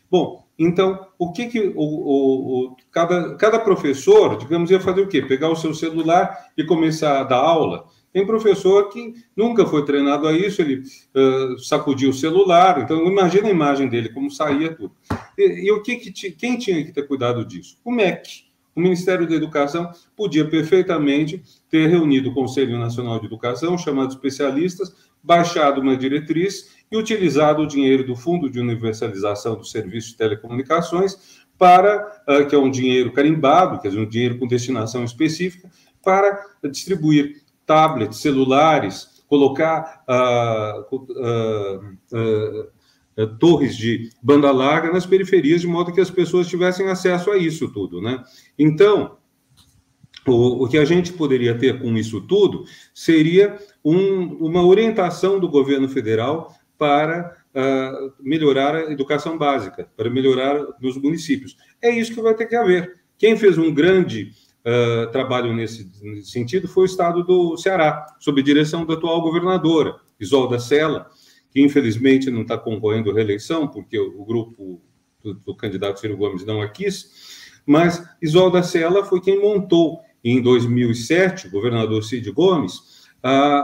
Bom, 0.10 0.47
então, 0.58 1.08
o 1.20 1.32
que 1.32 1.48
que 1.48 1.60
o, 1.60 1.74
o, 1.76 2.66
o, 2.66 2.76
cada, 2.92 3.36
cada 3.36 3.60
professor, 3.60 4.38
digamos, 4.38 4.72
ia 4.72 4.80
fazer 4.80 5.02
o 5.02 5.08
quê? 5.08 5.22
Pegar 5.22 5.50
o 5.50 5.56
seu 5.56 5.74
celular 5.74 6.50
e 6.58 6.64
começar 6.64 7.20
a 7.20 7.24
dar 7.24 7.38
aula? 7.38 7.86
Tem 8.12 8.26
professor 8.26 8.90
que 8.90 9.14
nunca 9.36 9.68
foi 9.68 9.86
treinado 9.86 10.28
a 10.28 10.34
isso, 10.34 10.62
ele 10.62 10.82
uh, 11.14 11.60
sacudia 11.60 12.10
o 12.10 12.14
celular, 12.14 12.82
então 12.82 13.06
imagina 13.06 13.48
a 13.48 13.52
imagem 13.52 13.88
dele, 13.88 14.10
como 14.10 14.32
saía 14.32 14.74
tudo. 14.74 14.92
E, 15.38 15.68
e 15.68 15.72
o 15.72 15.84
que, 15.84 15.98
que 15.98 16.32
quem 16.32 16.58
tinha 16.58 16.84
que 16.84 16.92
ter 16.92 17.08
cuidado 17.08 17.46
disso? 17.46 17.78
O 17.86 17.92
MEC. 17.92 18.48
O 18.76 18.80
Ministério 18.80 19.28
da 19.28 19.36
Educação 19.36 19.92
podia 20.16 20.48
perfeitamente 20.48 21.44
ter 21.70 21.88
reunido 21.88 22.30
o 22.30 22.34
Conselho 22.34 22.78
Nacional 22.80 23.20
de 23.20 23.26
Educação, 23.26 23.78
chamado 23.78 24.10
especialistas, 24.10 24.96
baixado 25.24 25.82
uma 25.82 25.98
diretriz 25.98 26.77
e 26.92 26.98
utilizado 26.98 27.64
o 27.64 27.68
dinheiro 27.68 28.06
do 28.06 28.16
Fundo 28.16 28.50
de 28.50 28.60
Universalização 28.60 29.56
do 29.56 29.66
Serviço 29.66 30.10
de 30.10 30.18
Telecomunicações 30.18 31.46
para, 31.58 32.22
uh, 32.28 32.48
que 32.48 32.56
é 32.56 32.58
um 32.58 32.70
dinheiro 32.70 33.12
carimbado, 33.12 33.80
quer 33.80 33.90
dizer, 33.90 34.00
um 34.00 34.10
dinheiro 34.10 34.38
com 34.38 34.48
destinação 34.48 35.04
específica, 35.04 35.70
para 36.04 36.40
distribuir 36.72 37.42
tablets, 37.66 38.20
celulares, 38.20 39.24
colocar 39.28 40.04
uh, 40.08 40.96
uh, 40.96 42.68
torres 43.40 43.76
de 43.76 44.10
banda 44.22 44.52
larga 44.52 44.92
nas 44.92 45.06
periferias, 45.06 45.62
de 45.62 45.68
modo 45.68 45.92
que 45.92 46.00
as 46.00 46.10
pessoas 46.10 46.48
tivessem 46.48 46.88
acesso 46.88 47.32
a 47.32 47.38
isso 47.38 47.68
tudo, 47.70 48.02
né? 48.02 48.24
Então, 48.58 49.18
o, 50.26 50.64
o 50.64 50.70
que 50.70 50.78
a 50.78 50.86
gente 50.86 51.14
poderia 51.14 51.58
ter 51.58 51.82
com 51.82 51.98
isso 51.98 52.22
tudo 52.22 52.66
seria 52.94 53.58
um, 53.84 54.46
uma 54.46 54.64
orientação 54.66 55.40
do 55.40 55.50
governo 55.50 55.90
federal 55.90 56.54
para 56.78 57.36
uh, 57.56 58.14
melhorar 58.20 58.76
a 58.76 58.92
educação 58.92 59.38
básica, 59.38 59.90
para 59.96 60.10
melhorar 60.10 60.60
nos 60.80 60.98
municípios. 60.98 61.58
É 61.82 61.90
isso 61.90 62.14
que 62.14 62.22
vai 62.22 62.36
ter 62.36 62.46
que 62.46 62.56
haver. 62.56 63.00
Quem 63.18 63.36
fez 63.36 63.58
um 63.58 63.74
grande 63.74 64.32
uh, 64.62 65.12
trabalho 65.12 65.54
nesse, 65.54 65.90
nesse, 66.02 66.32
sentido 66.32 66.68
foi 66.68 66.84
o 66.84 66.86
estado 66.86 67.24
do 67.24 67.58
Ceará, 67.58 68.06
sob 68.20 68.42
direção 68.44 68.86
da 68.86 68.94
atual 68.94 69.22
governadora, 69.22 69.96
Isolda 70.20 70.60
Sela, 70.60 71.10
que 71.50 71.62
infelizmente 71.62 72.30
não 72.30 72.42
está 72.44 72.58
concorrendo 72.58 73.10
à 73.10 73.14
reeleição, 73.14 73.68
porque 73.68 73.98
o, 73.98 74.22
o 74.22 74.26
grupo 74.26 74.82
do, 75.24 75.34
do, 75.34 75.56
candidato 75.56 76.00
Ciro 76.00 76.18
Gomes 76.18 76.46
não 76.46 76.62
a 76.62 76.68
quis, 76.68 77.60
mas 77.66 78.08
Isolda 78.22 78.62
Sela 78.62 79.04
foi 79.04 79.20
quem 79.20 79.42
montou, 79.42 80.02
em 80.24 80.42
2007, 80.42 81.48
o 81.48 81.52
governador 81.52 82.04
Cid 82.04 82.30
Gomes, 82.32 82.97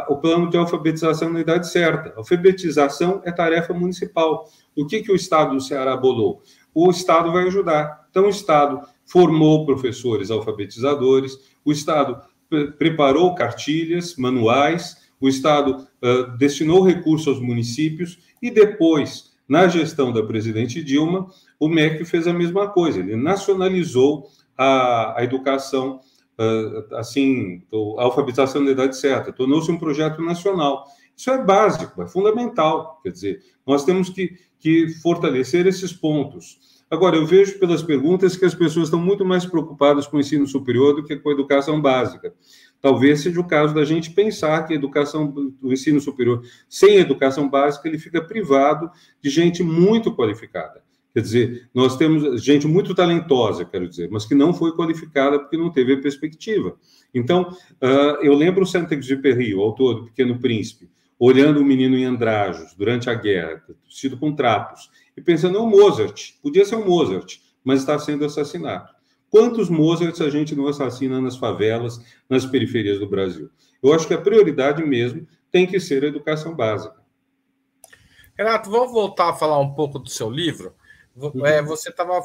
o 0.10 0.18
plano 0.18 0.50
de 0.50 0.58
alfabetização 0.58 1.32
na 1.32 1.40
idade 1.40 1.70
certa. 1.70 2.14
Alfabetização 2.18 3.22
é 3.24 3.32
tarefa 3.32 3.74
municipal. 3.74 4.50
O 4.76 4.86
que, 4.86 5.02
que 5.02 5.12
o 5.12 5.16
Estado 5.16 5.56
do 5.56 5.62
Ceará 5.62 5.96
bolou? 5.96 6.42
O 6.74 6.90
Estado 6.90 7.32
vai 7.32 7.46
ajudar. 7.48 8.08
Então, 8.10 8.26
o 8.26 8.30
Estado 8.30 8.82
formou 9.06 9.66
professores 9.66 10.32
alfabetizadores, 10.32 11.38
o 11.64 11.72
Estado 11.72 12.22
pre 12.50 12.72
preparou 12.72 13.34
cartilhas, 13.36 14.16
manuais, 14.16 14.98
o 15.20 15.28
Estado 15.28 15.88
uh, 16.02 16.38
destinou 16.38 16.84
recursos 16.84 17.28
aos 17.28 17.40
municípios 17.40 18.20
e 18.42 18.52
depois, 18.52 19.32
na 19.48 19.68
gestão 19.68 20.12
da 20.12 20.22
presidente 20.22 20.84
Dilma, 20.84 21.28
o 21.60 21.68
MEC 21.68 22.06
fez 22.06 22.28
a 22.28 22.34
mesma 22.34 22.70
coisa, 22.70 23.00
ele 23.00 23.16
nacionalizou 23.16 24.28
a, 24.58 25.20
a 25.20 25.24
educação 25.24 26.00
assim, 26.94 27.64
a 27.98 28.04
alfabetização 28.04 28.62
na 28.62 28.72
idade 28.72 28.98
certa, 28.98 29.32
tornou-se 29.32 29.72
um 29.72 29.78
projeto 29.78 30.22
nacional. 30.22 30.86
Isso 31.16 31.30
é 31.30 31.44
básico, 31.44 32.02
é 32.02 32.08
fundamental. 32.08 33.00
Quer 33.04 33.12
dizer, 33.12 33.40
nós 33.66 33.86
temos 33.86 34.10
que, 34.10 34.36
que 34.60 34.90
fortalecer 35.02 35.68
esses 35.68 35.94
pontos. 35.94 36.60
Agora, 36.90 37.16
eu 37.16 37.26
vejo 37.26 37.58
pelas 37.58 37.82
perguntas 37.82 38.38
que 38.38 38.46
as 38.46 38.54
pessoas 38.54 38.86
estão 38.86 39.00
muito 39.00 39.26
mais 39.26 39.46
preocupadas 39.46 40.06
com 40.06 40.18
o 40.18 40.20
ensino 40.20 40.46
superior 40.46 40.96
do 40.96 41.04
que 41.04 41.16
com 41.16 41.30
a 41.30 41.34
educação 41.34 41.82
básica. 41.82 42.34
Talvez 42.80 43.22
seja 43.22 43.40
o 43.40 43.48
caso 43.48 43.74
da 43.74 43.84
gente 43.84 44.12
pensar 44.12 44.68
que 44.68 44.74
a 44.74 44.76
educação, 44.76 45.34
o 45.62 45.72
ensino 45.72 46.00
superior, 46.00 46.44
sem 46.70 46.98
educação 46.98 47.50
básica, 47.50 47.88
ele 47.88 47.98
fica 47.98 48.22
privado 48.22 48.92
de 49.22 49.30
gente 49.30 49.64
muito 49.64 50.16
qualificada. 50.16 50.84
Quer 51.14 51.22
dizer, 51.22 51.70
nós 51.74 51.96
temos 51.96 52.44
gente 52.44 52.68
muito 52.68 52.96
talentosa, 52.96 53.64
quero 53.64 53.88
dizer, 53.88 54.10
mas 54.10 54.26
que 54.26 54.34
não 54.34 54.52
foi 54.52 54.76
qualificada 54.76 55.40
porque 55.40 55.56
não 55.56 55.72
teve 55.72 55.96
perspectiva. 55.98 56.76
Então, 57.14 57.56
uh, 57.82 58.18
eu 58.24 58.34
lembro 58.34 58.64
o 58.64 58.66
Saint-Exupéry, 58.66 59.54
o 59.54 59.62
autor 59.62 59.94
do 59.94 60.06
Pequeno 60.06 60.40
Príncipe, 60.40 60.90
olhando 61.20 61.62
o 61.62 61.66
menino 61.66 61.96
em 61.96 62.06
andrajos 62.06 62.74
durante 62.74 63.12
a 63.12 63.14
guerra, 63.14 63.64
vestido 63.86 64.18
com 64.18 64.36
trapos, 64.36 64.90
e 65.16 65.22
pensando, 65.22 65.58
é 65.60 65.62
um 65.62 65.70
Mozart, 65.70 66.34
podia 66.42 66.66
ser 66.66 66.78
um 66.78 66.86
Mozart, 66.86 67.38
mas 67.64 67.82
está 67.82 68.00
sendo 68.00 68.26
assassinado. 68.26 68.90
Quantos 69.30 69.70
Mozarts 69.70 70.22
a 70.22 70.30
gente 70.30 70.56
não 70.56 70.68
assassina 70.68 71.22
nas 71.22 71.38
favelas, 71.38 72.00
nas 72.28 72.46
periferias 72.46 73.00
do 73.00 73.08
Brasil? 73.08 73.50
Eu 73.82 73.94
acho 73.94 74.08
que 74.08 74.14
a 74.14 74.22
prioridade 74.22 74.84
mesmo 74.84 75.28
tem 75.52 75.68
que 75.68 75.80
ser 75.80 76.04
a 76.04 76.08
educação 76.08 76.56
básica. 76.56 76.96
Renato, 78.36 78.70
vamos 78.70 78.92
voltar 78.92 79.30
a 79.30 79.34
falar 79.34 79.60
um 79.60 79.74
pouco 79.74 80.00
do 80.00 80.10
seu 80.10 80.30
livro. 80.30 80.74
É, 81.44 81.62
você 81.62 81.90
estava 81.90 82.22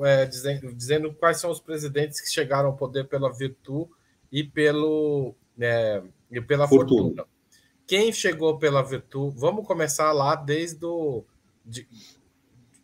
é, 0.00 0.26
dizendo, 0.26 0.74
dizendo, 0.74 1.14
quais 1.14 1.38
são 1.38 1.50
os 1.50 1.60
presidentes 1.60 2.20
que 2.20 2.30
chegaram 2.30 2.70
ao 2.70 2.76
poder 2.76 3.06
pela 3.06 3.32
virtude 3.32 3.90
e, 4.32 4.42
pelo, 4.42 5.34
é, 5.60 6.02
e 6.30 6.40
pela 6.40 6.66
fortuna. 6.66 7.02
fortuna. 7.02 7.26
Quem 7.86 8.12
chegou 8.12 8.58
pela 8.58 8.82
virtude? 8.82 9.38
Vamos 9.38 9.66
começar 9.66 10.12
lá 10.12 10.34
desde 10.34 10.84
o. 10.84 11.24
De, 11.64 11.86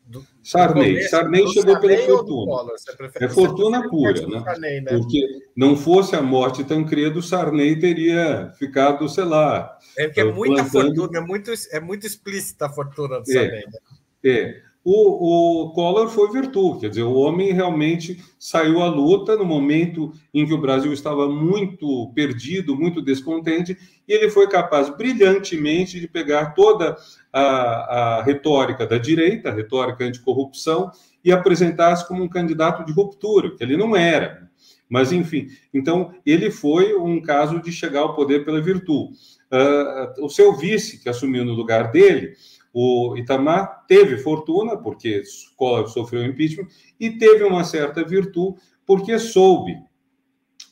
do, 0.07 0.25
Sarney. 0.43 1.01
Do 1.01 1.09
Sarney 1.09 1.49
chegou 1.49 1.75
Sarney 1.75 1.97
pela 1.97 2.19
fortuna. 2.19 2.73
é 3.21 3.29
fortuna 3.29 3.89
pura, 3.89 4.27
né? 4.27 4.41
Sarney, 4.43 4.81
né? 4.81 4.97
Porque 4.97 5.27
não 5.57 5.77
fosse 5.77 6.15
a 6.15 6.23
morte 6.23 6.65
Tancredo, 6.65 7.21
Sarney 7.21 7.79
teria 7.79 8.53
ficado, 8.59 9.09
sei 9.09 9.25
lá. 9.25 9.77
É 9.97 10.07
porque 10.07 10.21
é 10.21 10.25
muita 10.25 10.63
plantando... 10.65 10.95
fortuna, 10.97 11.19
é 11.19 11.21
muito, 11.21 11.53
é 11.73 11.81
muito 11.81 12.07
explícita 12.07 12.67
a 12.67 12.71
fortuna 12.71 13.21
do 13.21 13.31
é, 13.31 13.35
Sarney. 13.35 13.65
Né? 13.67 13.79
É. 14.25 14.68
O, 14.85 15.65
o 15.65 15.73
Collor 15.73 16.09
foi 16.09 16.31
virtude, 16.31 16.81
quer 16.81 16.89
dizer, 16.89 17.03
o 17.03 17.15
homem 17.15 17.53
realmente 17.53 18.23
saiu 18.39 18.81
à 18.81 18.87
luta 18.87 19.37
no 19.37 19.45
momento 19.45 20.13
em 20.33 20.47
que 20.47 20.55
o 20.55 20.61
Brasil 20.61 20.93
estava 20.93 21.29
muito 21.29 22.11
perdido, 22.15 22.77
muito 22.77 23.03
descontente, 23.03 23.77
e 24.07 24.13
ele 24.13 24.31
foi 24.31 24.49
capaz 24.49 24.89
brilhantemente 24.89 26.01
de 26.01 26.09
pegar 26.09 26.55
toda 26.55 26.97
a, 27.33 27.41
a 27.41 28.23
retórica 28.23 28.87
da 28.87 28.97
direita, 28.97 29.51
a 29.51 29.55
retórica 29.55 30.05
anticorrupção, 30.05 30.91
e 31.25 31.33
apresentar-se 31.33 32.07
como 32.07 32.23
um 32.23 32.29
candidato 32.29 32.85
de 32.87 32.93
ruptura, 32.93 33.55
que 33.55 33.63
ele 33.63 33.77
não 33.77 33.95
era. 33.95 34.49
Mas, 34.89 35.13
enfim, 35.13 35.49
então 35.75 36.15
ele 36.25 36.51
foi 36.51 36.95
um 36.95 37.21
caso 37.21 37.61
de 37.61 37.71
chegar 37.71 38.01
ao 38.01 38.15
poder 38.15 38.45
pela 38.45 38.61
virtude. 38.61 39.13
Uh, 39.53 40.25
o 40.25 40.31
seu 40.31 40.57
vice, 40.57 41.03
que 41.03 41.09
assumiu 41.09 41.45
no 41.45 41.53
lugar 41.53 41.91
dele, 41.91 42.35
o 42.81 43.17
Itamar 43.17 43.85
teve 43.89 44.19
fortuna, 44.19 44.77
porque 44.77 45.25
Collor 45.57 45.89
sofreu 45.89 46.25
impeachment, 46.25 46.69
e 47.01 47.11
teve 47.11 47.43
uma 47.43 47.65
certa 47.65 48.05
virtude, 48.05 48.61
porque 48.87 49.19
soube 49.19 49.77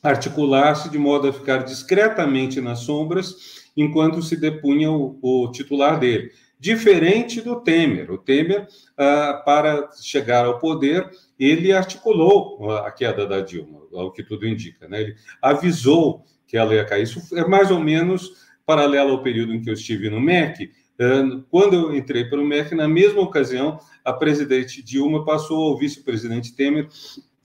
articular-se 0.00 0.88
de 0.88 0.98
modo 0.98 1.26
a 1.26 1.32
ficar 1.32 1.64
discretamente 1.64 2.60
nas 2.60 2.78
sombras 2.80 3.64
enquanto 3.76 4.22
se 4.22 4.36
depunha 4.36 4.88
o, 4.88 5.18
o 5.20 5.50
titular 5.50 5.98
dele. 5.98 6.30
Diferente 6.60 7.40
do 7.40 7.60
Temer. 7.60 8.12
O 8.12 8.18
Temer, 8.18 8.68
ah, 8.96 9.42
para 9.44 9.90
chegar 10.00 10.46
ao 10.46 10.60
poder, 10.60 11.10
ele 11.36 11.72
articulou 11.72 12.70
a 12.70 12.90
queda 12.92 13.26
da 13.26 13.40
Dilma, 13.40 13.80
ao 13.92 14.12
que 14.12 14.22
tudo 14.22 14.46
indica. 14.46 14.86
Né? 14.86 15.00
Ele 15.00 15.16
avisou 15.42 16.24
que 16.46 16.56
ela 16.56 16.72
ia 16.72 16.84
cair. 16.84 17.02
Isso 17.02 17.36
é 17.36 17.44
mais 17.48 17.72
ou 17.72 17.80
menos 17.80 18.46
paralelo 18.64 19.10
ao 19.10 19.24
período 19.24 19.52
em 19.52 19.60
que 19.60 19.68
eu 19.68 19.74
estive 19.74 20.08
no 20.08 20.20
MEC, 20.20 20.70
quando 21.50 21.74
eu 21.74 21.96
entrei 21.96 22.24
para 22.24 22.40
o 22.40 22.44
MEC, 22.44 22.74
na 22.74 22.88
mesma 22.88 23.20
ocasião, 23.20 23.78
a 24.04 24.12
presidente 24.12 24.82
Dilma 24.82 25.24
passou 25.24 25.64
ao 25.64 25.78
vice-presidente 25.78 26.54
Temer 26.54 26.88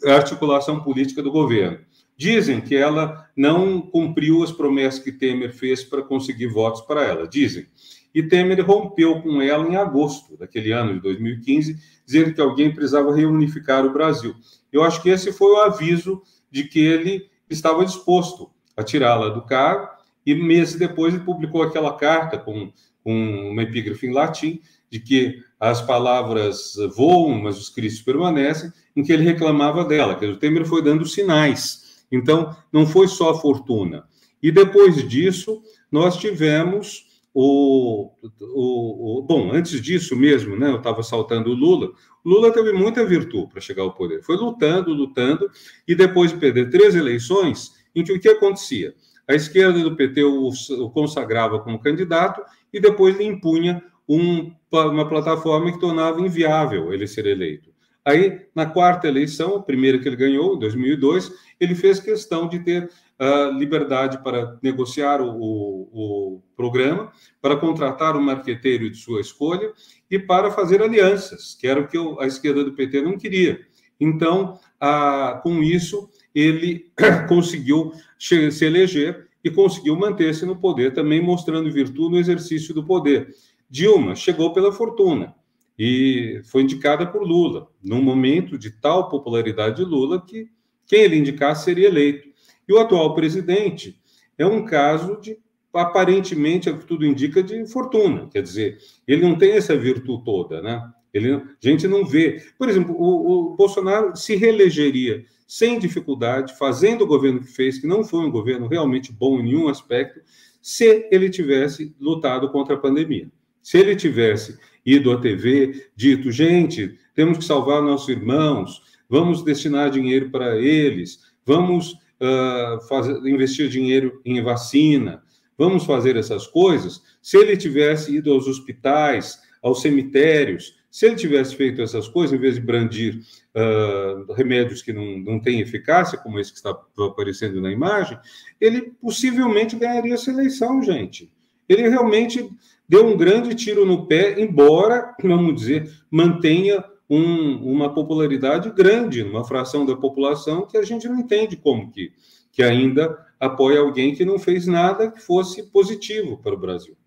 a 0.05 0.13
articulação 0.13 0.81
política 0.81 1.21
do 1.21 1.31
governo. 1.31 1.79
Dizem 2.15 2.61
que 2.61 2.75
ela 2.75 3.27
não 3.35 3.81
cumpriu 3.81 4.43
as 4.43 4.51
promessas 4.51 5.03
que 5.03 5.11
Temer 5.11 5.53
fez 5.53 5.83
para 5.83 6.03
conseguir 6.03 6.47
votos 6.47 6.81
para 6.81 7.03
ela. 7.03 7.27
Dizem. 7.27 7.65
E 8.13 8.21
Temer 8.21 8.63
rompeu 8.65 9.21
com 9.21 9.41
ela 9.41 9.67
em 9.67 9.75
agosto 9.75 10.37
daquele 10.37 10.71
ano 10.71 10.93
de 10.93 10.99
2015, 10.99 11.77
dizendo 12.05 12.33
que 12.33 12.41
alguém 12.41 12.73
precisava 12.73 13.15
reunificar 13.15 13.85
o 13.85 13.93
Brasil. 13.93 14.35
Eu 14.71 14.83
acho 14.83 15.01
que 15.01 15.09
esse 15.09 15.31
foi 15.31 15.51
o 15.51 15.61
aviso 15.61 16.21
de 16.49 16.65
que 16.65 16.79
ele 16.79 17.29
estava 17.49 17.85
disposto 17.85 18.51
a 18.75 18.83
tirá-la 18.83 19.29
do 19.29 19.41
cargo, 19.41 19.89
e 20.25 20.35
meses 20.35 20.75
depois 20.75 21.13
ele 21.13 21.23
publicou 21.23 21.63
aquela 21.63 21.97
carta 21.97 22.37
com 22.37 22.71
com 23.03 23.49
uma 23.51 23.63
epígrafe 23.63 24.07
em 24.07 24.13
latim, 24.13 24.61
de 24.89 24.99
que 24.99 25.43
as 25.59 25.81
palavras 25.81 26.73
voam, 26.95 27.39
mas 27.39 27.57
os 27.57 27.69
cristos 27.69 28.01
permanecem, 28.01 28.71
em 28.95 29.03
que 29.03 29.11
ele 29.11 29.23
reclamava 29.23 29.85
dela, 29.85 30.15
que 30.15 30.25
o 30.25 30.37
Temer 30.37 30.65
foi 30.65 30.83
dando 30.83 31.05
sinais. 31.05 32.03
Então, 32.11 32.55
não 32.71 32.85
foi 32.85 33.07
só 33.07 33.31
a 33.31 33.39
fortuna. 33.39 34.05
E 34.43 34.51
depois 34.51 35.07
disso, 35.07 35.61
nós 35.91 36.17
tivemos 36.17 37.11
o, 37.33 38.11
o, 38.41 39.19
o, 39.19 39.21
bom, 39.21 39.51
antes 39.53 39.79
disso 39.81 40.15
mesmo, 40.15 40.57
né, 40.57 40.69
eu 40.69 40.77
estava 40.77 41.01
saltando 41.01 41.51
o 41.51 41.55
Lula. 41.55 41.91
Lula 42.25 42.51
teve 42.51 42.73
muita 42.73 43.05
virtude 43.05 43.47
para 43.49 43.61
chegar 43.61 43.83
ao 43.83 43.93
poder. 43.93 44.21
Foi 44.23 44.35
lutando, 44.35 44.93
lutando, 44.93 45.49
e 45.87 45.95
depois 45.95 46.31
de 46.31 46.37
perder 46.37 46.69
três 46.69 46.95
eleições, 46.95 47.71
em 47.95 48.03
que 48.03 48.11
o 48.11 48.19
que 48.19 48.27
acontecia? 48.27 48.93
A 49.27 49.33
esquerda 49.33 49.79
do 49.79 49.95
PT 49.95 50.23
o, 50.23 50.49
o 50.49 50.89
consagrava 50.89 51.59
como 51.59 51.79
candidato 51.79 52.41
e 52.73 52.79
depois 52.79 53.17
lhe 53.17 53.25
impunha 53.25 53.83
um, 54.07 54.51
uma 54.71 55.07
plataforma 55.07 55.71
que 55.71 55.79
tornava 55.79 56.21
inviável 56.21 56.93
ele 56.93 57.07
ser 57.07 57.25
eleito. 57.25 57.71
Aí, 58.03 58.47
na 58.55 58.65
quarta 58.65 59.07
eleição, 59.07 59.55
a 59.55 59.61
primeira 59.61 59.99
que 59.99 60.07
ele 60.07 60.15
ganhou, 60.15 60.55
em 60.55 60.59
2002, 60.59 61.31
ele 61.59 61.75
fez 61.75 61.99
questão 61.99 62.47
de 62.47 62.59
ter 62.59 62.89
uh, 63.19 63.51
liberdade 63.57 64.23
para 64.23 64.57
negociar 64.61 65.21
o, 65.21 65.29
o, 65.29 65.89
o, 65.93 66.41
programa, 66.55 67.11
para 67.39 67.55
contratar 67.55 68.17
um 68.17 68.21
marqueteiro 68.21 68.89
de 68.89 68.97
sua 68.97 69.21
escolha 69.21 69.71
e 70.09 70.17
para 70.17 70.49
fazer 70.49 70.81
alianças, 70.81 71.55
que 71.59 71.67
era 71.67 71.79
o 71.79 71.87
que 71.87 71.97
a 72.19 72.25
esquerda 72.25 72.63
do 72.63 72.73
PT 72.73 73.01
não 73.01 73.17
queria. 73.17 73.59
Então, 73.99 74.59
uh, 74.81 75.39
com 75.43 75.61
isso, 75.61 76.09
ele 76.33 76.91
conseguiu 77.29 77.91
se 78.17 78.65
eleger 78.65 79.27
e 79.43 79.49
conseguiu 79.49 79.95
manter-se 79.95 80.45
no 80.45 80.55
poder, 80.55 80.93
também 80.93 81.21
mostrando 81.21 81.71
virtude 81.71 82.11
no 82.11 82.19
exercício 82.19 82.73
do 82.73 82.83
poder. 82.83 83.29
Dilma 83.69 84.15
chegou 84.15 84.53
pela 84.53 84.71
fortuna 84.71 85.35
e 85.77 86.41
foi 86.43 86.63
indicada 86.63 87.07
por 87.07 87.23
Lula, 87.23 87.67
num 87.81 88.01
momento 88.01 88.57
de 88.57 88.69
tal 88.69 89.09
popularidade 89.09 89.77
de 89.77 89.83
Lula 89.83 90.23
que 90.23 90.47
quem 90.85 91.01
ele 91.01 91.15
indicasse 91.15 91.63
seria 91.63 91.87
eleito. 91.87 92.29
E 92.67 92.73
o 92.73 92.79
atual 92.79 93.15
presidente 93.15 93.99
é 94.37 94.45
um 94.45 94.65
caso 94.65 95.19
de, 95.21 95.37
aparentemente, 95.73 96.69
o 96.69 96.77
que 96.77 96.85
tudo 96.85 97.05
indica, 97.05 97.41
de 97.41 97.65
fortuna. 97.65 98.27
Quer 98.31 98.43
dizer, 98.43 98.77
ele 99.07 99.21
não 99.21 99.37
tem 99.37 99.53
essa 99.53 99.75
virtude 99.75 100.23
toda, 100.23 100.61
né? 100.61 100.83
Ele, 101.13 101.33
a 101.33 101.43
gente 101.59 101.87
não 101.87 102.05
vê. 102.05 102.41
Por 102.57 102.69
exemplo, 102.69 102.95
o, 102.97 103.51
o 103.51 103.55
Bolsonaro 103.55 104.15
se 104.15 104.35
reelegeria 104.35 105.25
sem 105.51 105.77
dificuldade, 105.77 106.57
fazendo 106.57 107.03
o 107.03 107.05
governo 107.05 107.41
que 107.41 107.51
fez, 107.51 107.77
que 107.77 107.85
não 107.85 108.05
foi 108.05 108.21
um 108.21 108.31
governo 108.31 108.67
realmente 108.67 109.11
bom 109.11 109.37
em 109.37 109.43
nenhum 109.43 109.67
aspecto, 109.67 110.21
se 110.61 111.09
ele 111.11 111.29
tivesse 111.29 111.93
lutado 111.99 112.49
contra 112.53 112.75
a 112.75 112.77
pandemia. 112.77 113.29
Se 113.61 113.77
ele 113.77 113.93
tivesse 113.93 114.57
ido 114.85 115.11
à 115.11 115.19
TV, 115.19 115.89
dito, 115.93 116.31
gente, 116.31 116.97
temos 117.13 117.37
que 117.37 117.43
salvar 117.43 117.81
nossos 117.81 118.07
irmãos, 118.07 118.81
vamos 119.09 119.43
destinar 119.43 119.89
dinheiro 119.89 120.29
para 120.31 120.55
eles, 120.55 121.19
vamos 121.45 121.91
uh, 121.91 122.81
fazer, 122.87 123.17
investir 123.27 123.67
dinheiro 123.67 124.21
em 124.23 124.41
vacina, 124.41 125.21
vamos 125.57 125.83
fazer 125.83 126.15
essas 126.15 126.47
coisas. 126.47 127.01
Se 127.21 127.35
ele 127.35 127.57
tivesse 127.57 128.15
ido 128.15 128.31
aos 128.31 128.47
hospitais, 128.47 129.37
aos 129.61 129.81
cemitérios, 129.81 130.79
se 130.91 131.05
ele 131.05 131.15
tivesse 131.15 131.55
feito 131.55 131.81
essas 131.81 132.09
coisas, 132.09 132.37
em 132.37 132.41
vez 132.41 132.55
de 132.55 132.61
brandir 132.61 133.21
uh, 133.55 134.33
remédios 134.33 134.81
que 134.81 134.91
não, 134.91 135.17
não 135.19 135.39
têm 135.39 135.61
eficácia, 135.61 136.17
como 136.17 136.37
esse 136.37 136.51
que 136.51 136.57
está 136.57 136.77
aparecendo 137.07 137.61
na 137.61 137.71
imagem, 137.71 138.19
ele 138.59 138.91
possivelmente 139.01 139.77
ganharia 139.77 140.13
essa 140.13 140.29
eleição, 140.29 140.83
gente. 140.83 141.31
Ele 141.69 141.87
realmente 141.87 142.49
deu 142.89 143.07
um 143.07 143.15
grande 143.15 143.55
tiro 143.55 143.85
no 143.85 144.05
pé, 144.05 144.41
embora, 144.41 145.15
vamos 145.23 145.55
dizer, 145.55 145.89
mantenha 146.11 146.83
um, 147.09 147.71
uma 147.71 147.93
popularidade 147.93 148.69
grande, 148.71 149.23
uma 149.23 149.45
fração 149.45 149.85
da 149.85 149.95
população 149.95 150.67
que 150.67 150.77
a 150.77 150.83
gente 150.83 151.07
não 151.07 151.19
entende 151.19 151.55
como 151.55 151.89
que, 151.89 152.11
que 152.51 152.61
ainda 152.61 153.17
apoia 153.39 153.79
alguém 153.79 154.13
que 154.13 154.25
não 154.25 154.37
fez 154.37 154.67
nada 154.67 155.09
que 155.09 155.21
fosse 155.21 155.63
positivo 155.71 156.37
para 156.37 156.53
o 156.53 156.59
Brasil. 156.59 156.97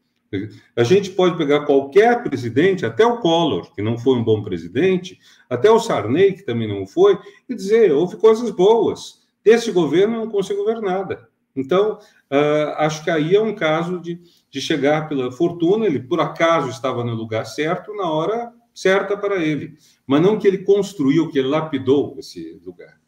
A 0.76 0.82
gente 0.82 1.10
pode 1.10 1.36
pegar 1.36 1.66
qualquer 1.66 2.22
presidente, 2.22 2.86
até 2.86 3.04
o 3.04 3.18
Collor, 3.18 3.72
que 3.74 3.82
não 3.82 3.98
foi 3.98 4.18
um 4.18 4.24
bom 4.24 4.42
presidente, 4.42 5.18
até 5.48 5.70
o 5.70 5.80
Sarney, 5.80 6.32
que 6.32 6.42
também 6.42 6.68
não 6.68 6.86
foi, 6.86 7.18
e 7.48 7.54
dizer: 7.54 7.92
houve 7.92 8.16
coisas 8.16 8.50
boas. 8.50 9.22
Desse 9.44 9.70
governo 9.70 10.18
não 10.18 10.30
consigo 10.30 10.64
ver 10.64 10.80
nada. 10.80 11.28
Então, 11.54 11.98
uh, 12.30 12.74
acho 12.78 13.04
que 13.04 13.10
aí 13.10 13.36
é 13.36 13.40
um 13.40 13.54
caso 13.54 14.00
de, 14.00 14.20
de 14.50 14.60
chegar 14.60 15.08
pela 15.08 15.30
fortuna, 15.30 15.86
ele 15.86 16.00
por 16.00 16.20
acaso 16.20 16.68
estava 16.68 17.04
no 17.04 17.14
lugar 17.14 17.44
certo, 17.44 17.94
na 17.94 18.10
hora 18.10 18.52
certa 18.74 19.16
para 19.16 19.36
ele, 19.36 19.76
mas 20.04 20.20
não 20.20 20.36
que 20.36 20.48
ele 20.48 20.58
construiu, 20.58 21.30
que 21.30 21.38
ele 21.38 21.46
lapidou 21.48 22.16
esse 22.18 22.60
lugar. 22.64 22.98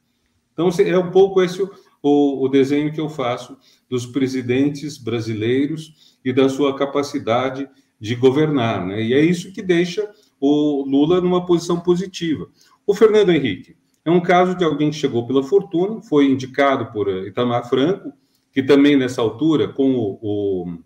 Então, 0.52 0.70
é 0.78 0.96
um 0.96 1.10
pouco 1.10 1.42
esse 1.42 1.60
o, 2.06 2.44
o 2.44 2.48
desenho 2.48 2.92
que 2.92 3.00
eu 3.00 3.08
faço 3.08 3.58
dos 3.90 4.06
presidentes 4.06 4.96
brasileiros 4.96 6.05
e 6.26 6.32
da 6.32 6.48
sua 6.48 6.74
capacidade 6.74 7.68
de 8.00 8.16
governar. 8.16 8.84
Né? 8.84 9.00
E 9.00 9.14
é 9.14 9.20
isso 9.20 9.52
que 9.52 9.62
deixa 9.62 10.10
o 10.40 10.84
Lula 10.84 11.20
numa 11.20 11.46
posição 11.46 11.78
positiva. 11.78 12.48
O 12.84 12.92
Fernando 12.92 13.30
Henrique 13.30 13.76
é 14.04 14.10
um 14.10 14.20
caso 14.20 14.56
de 14.56 14.64
alguém 14.64 14.90
que 14.90 14.96
chegou 14.96 15.24
pela 15.24 15.44
fortuna, 15.44 16.02
foi 16.02 16.26
indicado 16.26 16.90
por 16.92 17.08
Itamar 17.08 17.68
Franco, 17.68 18.12
que 18.52 18.60
também 18.60 18.96
nessa 18.96 19.22
altura, 19.22 19.68
com 19.68 19.94
o, 19.94 20.18
o, 20.20 20.78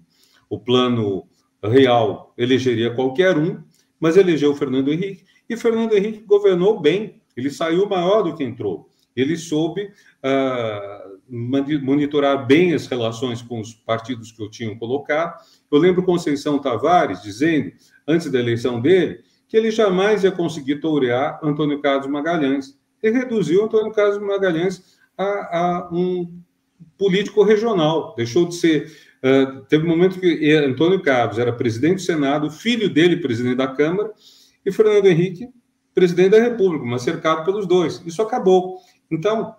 o 0.50 0.58
plano 0.60 1.26
real, 1.62 2.34
elegeria 2.36 2.94
qualquer 2.94 3.38
um, 3.38 3.62
mas 3.98 4.18
elegeu 4.18 4.50
o 4.50 4.56
Fernando 4.56 4.92
Henrique 4.92 5.24
E 5.48 5.56
Fernando 5.56 5.94
Henrique 5.94 6.20
governou 6.20 6.80
bem, 6.80 7.22
ele 7.34 7.48
saiu 7.48 7.88
maior 7.88 8.22
do 8.22 8.34
que 8.34 8.44
entrou. 8.44 8.90
Ele 9.16 9.36
soube 9.38 9.84
uh, 9.84 10.99
monitorar 11.30 12.46
bem 12.46 12.74
as 12.74 12.86
relações 12.86 13.40
com 13.40 13.60
os 13.60 13.72
partidos 13.72 14.32
que 14.32 14.42
o 14.42 14.50
tinham 14.50 14.76
colocado. 14.76 15.40
Eu 15.70 15.78
lembro 15.78 16.02
Conceição 16.02 16.58
Tavares 16.58 17.22
dizendo, 17.22 17.72
antes 18.06 18.30
da 18.30 18.38
eleição 18.38 18.80
dele, 18.80 19.20
que 19.48 19.56
ele 19.56 19.70
jamais 19.70 20.24
ia 20.24 20.30
conseguir 20.32 20.76
tourear 20.76 21.40
Antônio 21.42 21.80
Carlos 21.80 22.06
Magalhães. 22.06 22.78
Ele 23.02 23.18
reduziu 23.18 23.64
Antônio 23.64 23.92
Carlos 23.92 24.18
Magalhães 24.18 24.98
a, 25.16 25.24
a 25.24 25.88
um 25.92 26.40
político 26.96 27.42
regional, 27.42 28.14
deixou 28.16 28.46
de 28.46 28.54
ser. 28.56 29.10
Uh, 29.22 29.60
teve 29.66 29.84
um 29.84 29.88
momento 29.88 30.18
que 30.18 30.52
Antônio 30.52 31.02
Carlos 31.02 31.38
era 31.38 31.52
presidente 31.52 31.96
do 31.96 32.02
Senado, 32.02 32.50
filho 32.50 32.88
dele, 32.88 33.16
presidente 33.16 33.56
da 33.56 33.66
Câmara, 33.66 34.12
e 34.64 34.72
Fernando 34.72 35.06
Henrique, 35.06 35.48
presidente 35.94 36.30
da 36.30 36.40
República, 36.40 36.84
mas 36.84 37.02
cercado 37.02 37.44
pelos 37.44 37.66
dois. 37.66 38.02
Isso 38.06 38.22
acabou. 38.22 38.78
Então, 39.10 39.54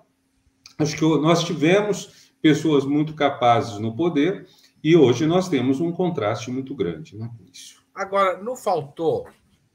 acho 0.81 0.97
que 0.97 1.05
nós 1.21 1.43
tivemos 1.43 2.31
pessoas 2.41 2.85
muito 2.85 3.13
capazes 3.13 3.77
no 3.79 3.95
poder 3.95 4.47
e 4.83 4.95
hoje 4.95 5.25
nós 5.25 5.47
temos 5.47 5.79
um 5.79 5.91
contraste 5.91 6.49
muito 6.49 6.73
grande 6.75 7.17
né, 7.17 7.29
isso. 7.51 7.81
Agora, 7.93 8.41
não 8.41 8.55
faltou 8.55 9.27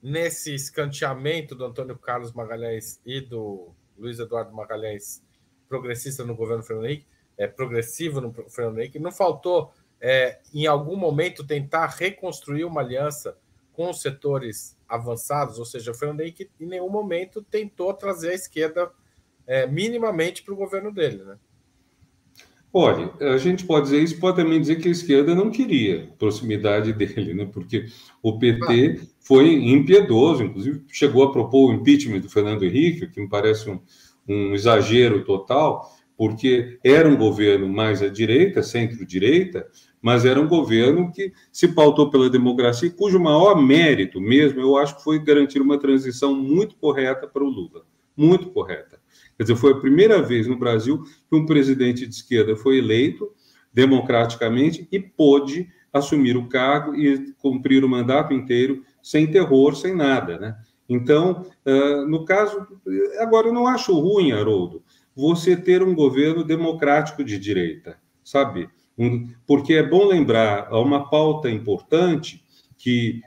nesse 0.03 0.55
escanteamento 0.55 1.55
do 1.55 1.65
Antônio 1.65 1.97
Carlos 1.97 2.33
Magalhães 2.33 3.01
e 3.05 3.21
do 3.21 3.73
Luiz 3.97 4.19
Eduardo 4.19 4.55
Magalhães, 4.55 5.23
progressista 5.69 6.25
no 6.25 6.35
governo 6.35 6.63
Fernando 6.63 6.87
Henrique, 6.87 7.07
é, 7.37 7.47
progressivo 7.47 8.21
no 8.21 8.33
Fernando 8.33 8.79
Henrique, 8.79 8.99
não 8.99 9.13
faltou, 9.13 9.73
é, 10.01 10.39
em 10.55 10.67
algum 10.67 10.97
momento, 10.97 11.47
tentar 11.47 11.87
reconstruir 11.87 12.65
uma 12.65 12.81
aliança 12.81 13.37
com 13.73 13.91
os 13.91 14.01
setores 14.01 14.77
avançados, 14.89 15.59
ou 15.59 15.65
seja, 15.65 15.91
o 15.91 15.95
Fernando 15.95 16.21
Henrique 16.21 16.51
em 16.59 16.67
nenhum 16.67 16.89
momento 16.89 17.43
tentou 17.43 17.93
trazer 17.93 18.31
a 18.31 18.35
esquerda 18.35 18.91
é, 19.47 19.67
minimamente 19.67 20.43
para 20.43 20.55
o 20.55 20.57
governo 20.57 20.93
dele, 20.93 21.23
né? 21.25 21.37
Olha, 22.73 23.11
a 23.21 23.39
gente 23.39 23.65
pode 23.65 23.85
dizer 23.85 24.03
isso, 24.03 24.21
pode 24.21 24.37
também 24.37 24.61
dizer 24.61 24.77
que 24.77 24.89
a 24.89 24.91
esquerda 24.91 25.35
não 25.35 25.51
queria 25.51 26.11
proximidade 26.19 26.93
dele, 26.95 27.33
né? 27.33 27.49
Porque 27.51 27.87
o 28.23 28.39
PT 28.39 29.01
ah. 29.01 29.07
foi 29.21 29.55
impiedoso, 29.55 30.43
inclusive 30.43 30.85
chegou 30.89 31.25
a 31.25 31.33
propor 31.33 31.71
o 31.71 31.73
impeachment 31.73 32.21
do 32.21 32.29
Fernando 32.29 32.65
Henrique, 32.65 33.07
que 33.07 33.21
me 33.21 33.29
parece 33.29 33.71
um, 33.71 33.81
um 34.29 34.55
exagero 34.55 35.25
total, 35.25 35.91
porque 36.17 36.79
era 36.85 37.09
um 37.09 37.17
governo 37.17 37.69
mais 37.69 38.03
à 38.03 38.09
direita, 38.09 38.63
centro-direita, 38.63 39.67
mas 40.01 40.25
era 40.25 40.41
um 40.41 40.47
governo 40.47 41.11
que 41.11 41.33
se 41.51 41.69
pautou 41.69 42.11
pela 42.11 42.31
democracia, 42.31 42.91
cujo 42.91 43.19
maior 43.19 43.61
mérito 43.61 44.21
mesmo, 44.21 44.61
eu 44.61 44.77
acho 44.77 44.97
que 44.97 45.03
foi 45.03 45.19
garantir 45.19 45.61
uma 45.61 45.79
transição 45.79 46.35
muito 46.35 46.77
correta 46.77 47.27
para 47.27 47.43
o 47.43 47.49
Lula. 47.49 47.85
Muito 48.17 48.51
correta. 48.51 49.01
Quer 49.37 49.45
dizer, 49.45 49.57
foi 49.57 49.73
a 49.73 49.81
primeira 49.81 50.23
vez 50.23 50.47
no 50.47 50.59
Brasil 50.59 51.03
que 51.03 51.37
um 51.37 51.45
presidente 51.45 52.07
de 52.07 52.15
esquerda 52.15 52.57
foi 52.57 52.79
eleito 52.79 53.31
democraticamente 53.73 54.89
e 54.91 54.99
pôde 54.99 55.69
assumir 55.93 56.37
o 56.37 56.49
cargo 56.49 56.95
e 56.95 57.33
cumprir 57.35 57.85
o 57.85 57.89
mandato 57.89 58.33
inteiro 58.33 58.83
sem 59.03 59.27
terror, 59.27 59.77
sem 59.77 59.95
nada, 59.95 60.39
né? 60.39 60.57
Então, 60.89 61.45
no 62.07 62.25
caso, 62.25 62.67
agora 63.19 63.49
eu 63.49 63.53
não 63.53 63.67
acho 63.67 63.93
ruim, 63.99 64.33
Haroldo, 64.33 64.83
você 65.15 65.57
ter 65.57 65.83
um 65.83 65.95
governo 65.95 66.45
democrático 66.45 67.25
de 67.25 67.39
direita, 67.39 67.99
sabe? 68.23 68.69
Porque 69.47 69.75
é 69.75 69.83
bom 69.83 70.07
lembrar 70.07 70.73
uma 70.73 71.11
pauta 71.11 71.51
importante 71.51 72.43
que, 72.79 73.21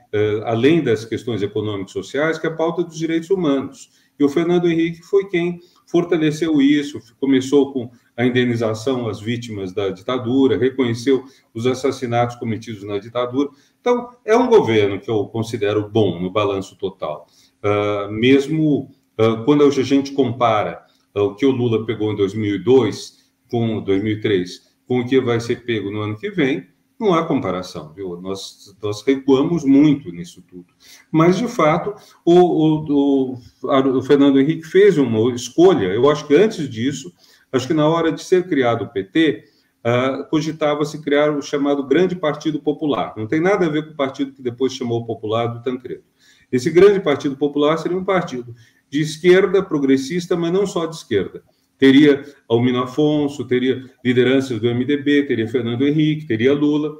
além 0.44 0.82
das 0.82 1.04
questões 1.04 1.42
econômicas 1.42 1.90
e 1.90 1.94
sociais, 1.94 2.38
que 2.38 2.46
é 2.46 2.50
a 2.50 2.56
pauta 2.56 2.82
dos 2.82 2.96
direitos 2.96 3.30
humanos. 3.30 3.90
E 4.18 4.24
o 4.24 4.28
Fernando 4.28 4.68
Henrique 4.68 5.02
foi 5.02 5.28
quem 5.28 5.60
fortaleceu 5.90 6.60
isso, 6.60 7.00
começou 7.18 7.72
com 7.72 7.90
a 8.16 8.24
indenização 8.24 9.08
às 9.08 9.20
vítimas 9.20 9.72
da 9.72 9.88
ditadura, 9.88 10.58
reconheceu 10.58 11.24
os 11.52 11.66
assassinatos 11.66 12.36
cometidos 12.36 12.84
na 12.84 12.98
ditadura. 12.98 13.48
Então, 13.80 14.10
é 14.24 14.36
um 14.36 14.48
governo 14.48 15.00
que 15.00 15.10
eu 15.10 15.26
considero 15.26 15.88
bom 15.88 16.20
no 16.20 16.30
balanço 16.30 16.76
total. 16.76 17.26
Uh, 17.62 18.10
mesmo 18.12 18.90
uh, 19.18 19.44
quando 19.44 19.64
a 19.64 19.70
gente 19.70 20.12
compara 20.12 20.84
o 21.14 21.34
que 21.34 21.44
o 21.44 21.50
Lula 21.50 21.84
pegou 21.84 22.12
em 22.12 22.16
2002 22.16 23.18
com 23.50 23.82
2003 23.82 24.70
com 24.86 25.00
o 25.00 25.06
que 25.06 25.20
vai 25.20 25.38
ser 25.38 25.64
pego 25.64 25.88
no 25.88 26.00
ano 26.00 26.16
que 26.16 26.30
vem, 26.30 26.66
não 27.00 27.14
há 27.14 27.24
comparação, 27.24 27.92
viu? 27.94 28.20
Nós, 28.20 28.76
nós 28.82 29.02
recuamos 29.02 29.64
muito 29.64 30.12
nisso 30.12 30.42
tudo. 30.42 30.66
Mas, 31.10 31.38
de 31.38 31.48
fato, 31.48 31.94
o, 32.24 32.34
o, 32.34 33.34
o, 33.62 33.98
o 33.98 34.02
Fernando 34.02 34.38
Henrique 34.38 34.66
fez 34.66 34.98
uma 34.98 35.34
escolha. 35.34 35.86
Eu 35.86 36.10
acho 36.10 36.26
que 36.26 36.34
antes 36.34 36.68
disso, 36.68 37.12
acho 37.50 37.66
que 37.66 37.74
na 37.74 37.88
hora 37.88 38.12
de 38.12 38.22
ser 38.22 38.46
criado 38.46 38.84
o 38.84 38.88
PT, 38.88 39.44
uh, 39.84 39.88
ah, 39.88 40.26
cogitava-se 40.30 41.00
criar 41.00 41.30
o 41.30 41.40
chamado 41.40 41.86
Grande 41.86 42.14
Partido 42.14 42.60
Popular. 42.60 43.14
Não 43.16 43.26
tem 43.26 43.40
nada 43.40 43.66
a 43.66 43.70
ver 43.70 43.86
com 43.86 43.92
o 43.92 43.96
partido 43.96 44.32
que 44.32 44.42
depois 44.42 44.74
chamou 44.74 45.06
Popular 45.06 45.46
do 45.46 45.62
Tancredo. 45.62 46.04
Esse 46.52 46.70
Grande 46.70 47.00
Partido 47.00 47.36
Popular 47.36 47.78
seria 47.78 47.96
um 47.96 48.04
partido 48.04 48.54
de 48.90 49.00
esquerda, 49.00 49.62
progressista, 49.62 50.36
mas 50.36 50.52
não 50.52 50.66
só 50.66 50.84
de 50.84 50.96
esquerda. 50.96 51.42
Teria 51.80 52.22
Almino 52.46 52.82
Afonso, 52.82 53.46
teria 53.46 53.90
lideranças 54.04 54.60
do 54.60 54.68
MDB, 54.68 55.22
teria 55.22 55.48
Fernando 55.48 55.88
Henrique, 55.88 56.26
teria 56.26 56.52
Lula. 56.52 56.94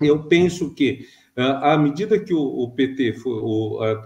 Eu 0.00 0.24
penso 0.24 0.74
que, 0.74 1.06
ah, 1.36 1.74
à 1.74 1.78
medida 1.78 2.18
que 2.18 2.32
o 2.32 2.72
PT, 2.74 3.16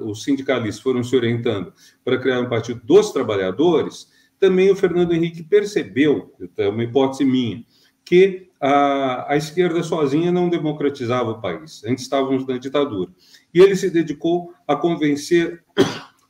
os 0.00 0.24
sindicalistas 0.24 0.82
foram 0.82 1.04
se 1.04 1.14
orientando 1.14 1.72
para 2.04 2.18
criar 2.18 2.40
um 2.40 2.48
partido 2.48 2.80
dos 2.84 3.12
trabalhadores, 3.12 4.08
também 4.40 4.68
o 4.68 4.76
Fernando 4.76 5.12
Henrique 5.12 5.44
percebeu, 5.44 6.34
é 6.56 6.68
uma 6.68 6.82
hipótese 6.82 7.24
minha, 7.24 7.64
que 8.04 8.48
a, 8.60 9.32
a, 9.32 9.36
esquerda 9.36 9.82
sozinha 9.84 10.32
não 10.32 10.48
democratizava 10.48 11.30
o 11.30 11.40
país. 11.40 11.84
Antes 11.84 12.02
estávamos 12.02 12.44
na 12.46 12.58
ditadura. 12.58 13.10
E 13.54 13.60
ele 13.60 13.76
se 13.76 13.90
dedicou 13.90 14.52
a 14.66 14.74
convencer 14.74 15.62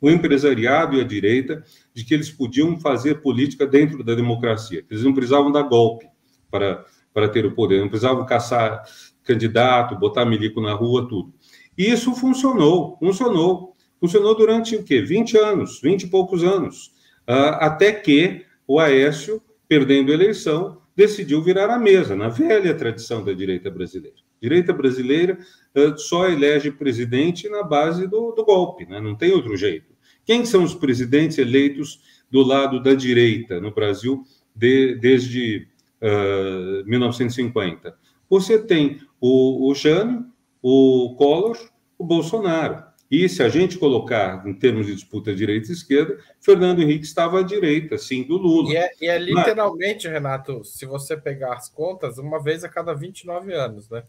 o 0.00 0.10
empresariado 0.10 0.96
e 0.96 1.00
a 1.00 1.04
direita 1.04 1.64
de 1.92 2.04
que 2.04 2.14
eles 2.14 2.30
podiam 2.30 2.78
fazer 2.78 3.20
política 3.20 3.66
dentro 3.66 4.02
da 4.04 4.14
democracia, 4.14 4.84
eles 4.90 5.02
não 5.02 5.12
precisavam 5.12 5.50
dar 5.50 5.62
golpe 5.62 6.06
para, 6.50 6.84
para 7.12 7.28
ter 7.28 7.44
o 7.44 7.54
poder, 7.54 7.80
não 7.80 7.88
precisavam 7.88 8.24
caçar 8.24 8.82
candidato, 9.24 9.98
botar 9.98 10.24
milico 10.24 10.60
na 10.60 10.72
rua, 10.72 11.06
tudo. 11.08 11.32
E 11.76 11.90
isso 11.90 12.14
funcionou, 12.14 12.96
funcionou. 12.98 13.76
Funcionou 14.00 14.36
durante 14.36 14.76
o 14.76 14.84
quê? 14.84 15.02
20 15.02 15.36
anos, 15.36 15.80
20 15.82 16.04
e 16.04 16.06
poucos 16.06 16.44
anos, 16.44 16.94
uh, 17.28 17.58
até 17.58 17.92
que 17.92 18.44
o 18.66 18.78
Aécio, 18.78 19.42
perdendo 19.68 20.12
a 20.12 20.14
eleição, 20.14 20.80
decidiu 20.94 21.42
virar 21.42 21.68
a 21.68 21.78
mesa, 21.78 22.14
na 22.14 22.28
velha 22.28 22.74
tradição 22.74 23.24
da 23.24 23.32
direita 23.32 23.70
brasileira. 23.70 24.16
Direita 24.40 24.72
brasileira 24.72 25.38
uh, 25.74 25.98
só 25.98 26.28
elege 26.28 26.70
presidente 26.70 27.48
na 27.48 27.62
base 27.62 28.06
do, 28.06 28.32
do 28.32 28.44
golpe, 28.44 28.86
né? 28.86 29.00
não 29.00 29.16
tem 29.16 29.32
outro 29.32 29.56
jeito. 29.56 29.87
Quem 30.28 30.44
são 30.44 30.62
os 30.62 30.74
presidentes 30.74 31.38
eleitos 31.38 32.02
do 32.30 32.42
lado 32.42 32.82
da 32.82 32.92
direita 32.92 33.58
no 33.62 33.72
Brasil 33.72 34.22
de, 34.54 34.94
desde 34.96 35.66
uh, 36.02 36.84
1950? 36.84 37.96
Você 38.28 38.58
tem 38.58 39.00
o, 39.18 39.70
o 39.70 39.74
Jânio, 39.74 40.26
o 40.60 41.14
Collor, 41.16 41.56
o 41.96 42.04
Bolsonaro. 42.04 42.84
E 43.10 43.26
se 43.26 43.42
a 43.42 43.48
gente 43.48 43.78
colocar 43.78 44.46
em 44.46 44.52
termos 44.52 44.86
de 44.86 44.94
disputa 44.94 45.34
direita 45.34 45.70
e 45.70 45.72
esquerda, 45.72 46.18
Fernando 46.42 46.82
Henrique 46.82 47.06
estava 47.06 47.40
à 47.40 47.42
direita, 47.42 47.96
sim, 47.96 48.22
do 48.22 48.36
Lula. 48.36 48.70
E 48.70 48.76
é, 48.76 48.90
e 49.00 49.06
é 49.06 49.18
literalmente, 49.18 50.08
Mas... 50.08 50.12
Renato, 50.12 50.62
se 50.62 50.84
você 50.84 51.16
pegar 51.16 51.54
as 51.54 51.70
contas, 51.70 52.18
uma 52.18 52.38
vez 52.38 52.64
a 52.64 52.68
cada 52.68 52.92
29 52.92 53.54
anos, 53.54 53.88
né? 53.88 54.02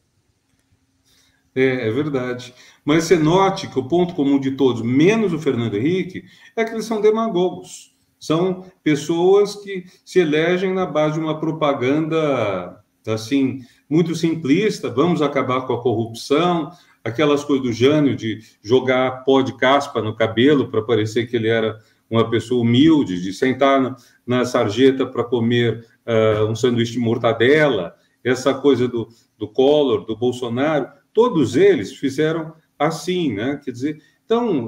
É, 1.56 1.88
é 1.88 1.92
verdade. 1.92 2.54
Mas 2.86 3.06
você 3.06 3.18
note 3.18 3.68
que 3.68 3.80
o 3.80 3.88
ponto 3.88 4.14
comum 4.14 4.40
de 4.40 4.52
todos, 4.52 4.82
menos 4.82 5.34
o 5.34 5.40
Fernando 5.40 5.76
Henrique, 5.76 6.24
é 6.56 6.64
que 6.64 6.72
eles 6.72 6.86
são 6.86 7.02
demagogos. 7.02 7.96
São 8.20 8.66
pessoas 8.84 9.56
que 9.56 9.86
se 10.04 10.20
elegem 10.20 10.74
na 10.74 10.86
base 10.86 11.16
de 11.16 11.20
uma 11.20 11.40
propaganda 11.40 12.84
assim 13.08 13.62
muito 13.90 14.14
simplista, 14.14 14.90
vamos 14.90 15.22
acabar 15.22 15.62
com 15.62 15.74
a 15.74 15.82
corrupção, 15.82 16.72
aquelas 17.04 17.44
coisas 17.44 17.66
do 17.66 17.74
Jânio 17.74 18.16
de 18.16 18.40
jogar 18.62 19.24
pó 19.24 19.42
de 19.42 19.58
caspa 19.58 20.02
no 20.02 20.16
cabelo 20.16 20.70
para 20.70 20.82
parecer 20.82 21.28
que 21.28 21.36
ele 21.36 21.48
era 21.48 21.80
uma 22.10 22.30
pessoa 22.30 22.62
humilde, 22.62 23.22
de 23.22 23.32
sentar 23.32 23.82
na, 23.82 23.96
na 24.26 24.46
sarjeta 24.46 25.06
para 25.06 25.24
comer 25.24 25.86
uh, 26.06 26.46
um 26.46 26.56
sanduíche 26.56 26.94
de 26.94 27.00
mortadela, 27.00 27.96
essa 28.24 28.54
coisa 28.54 28.88
do, 28.88 29.08
do 29.38 29.48
Collor, 29.48 30.06
do 30.06 30.16
Bolsonaro, 30.16 30.90
todos 31.14 31.56
eles 31.56 31.94
fizeram 31.94 32.54
assim, 32.78 33.34
né? 33.34 33.60
Quer 33.64 33.72
dizer, 33.72 34.02
então, 34.26 34.68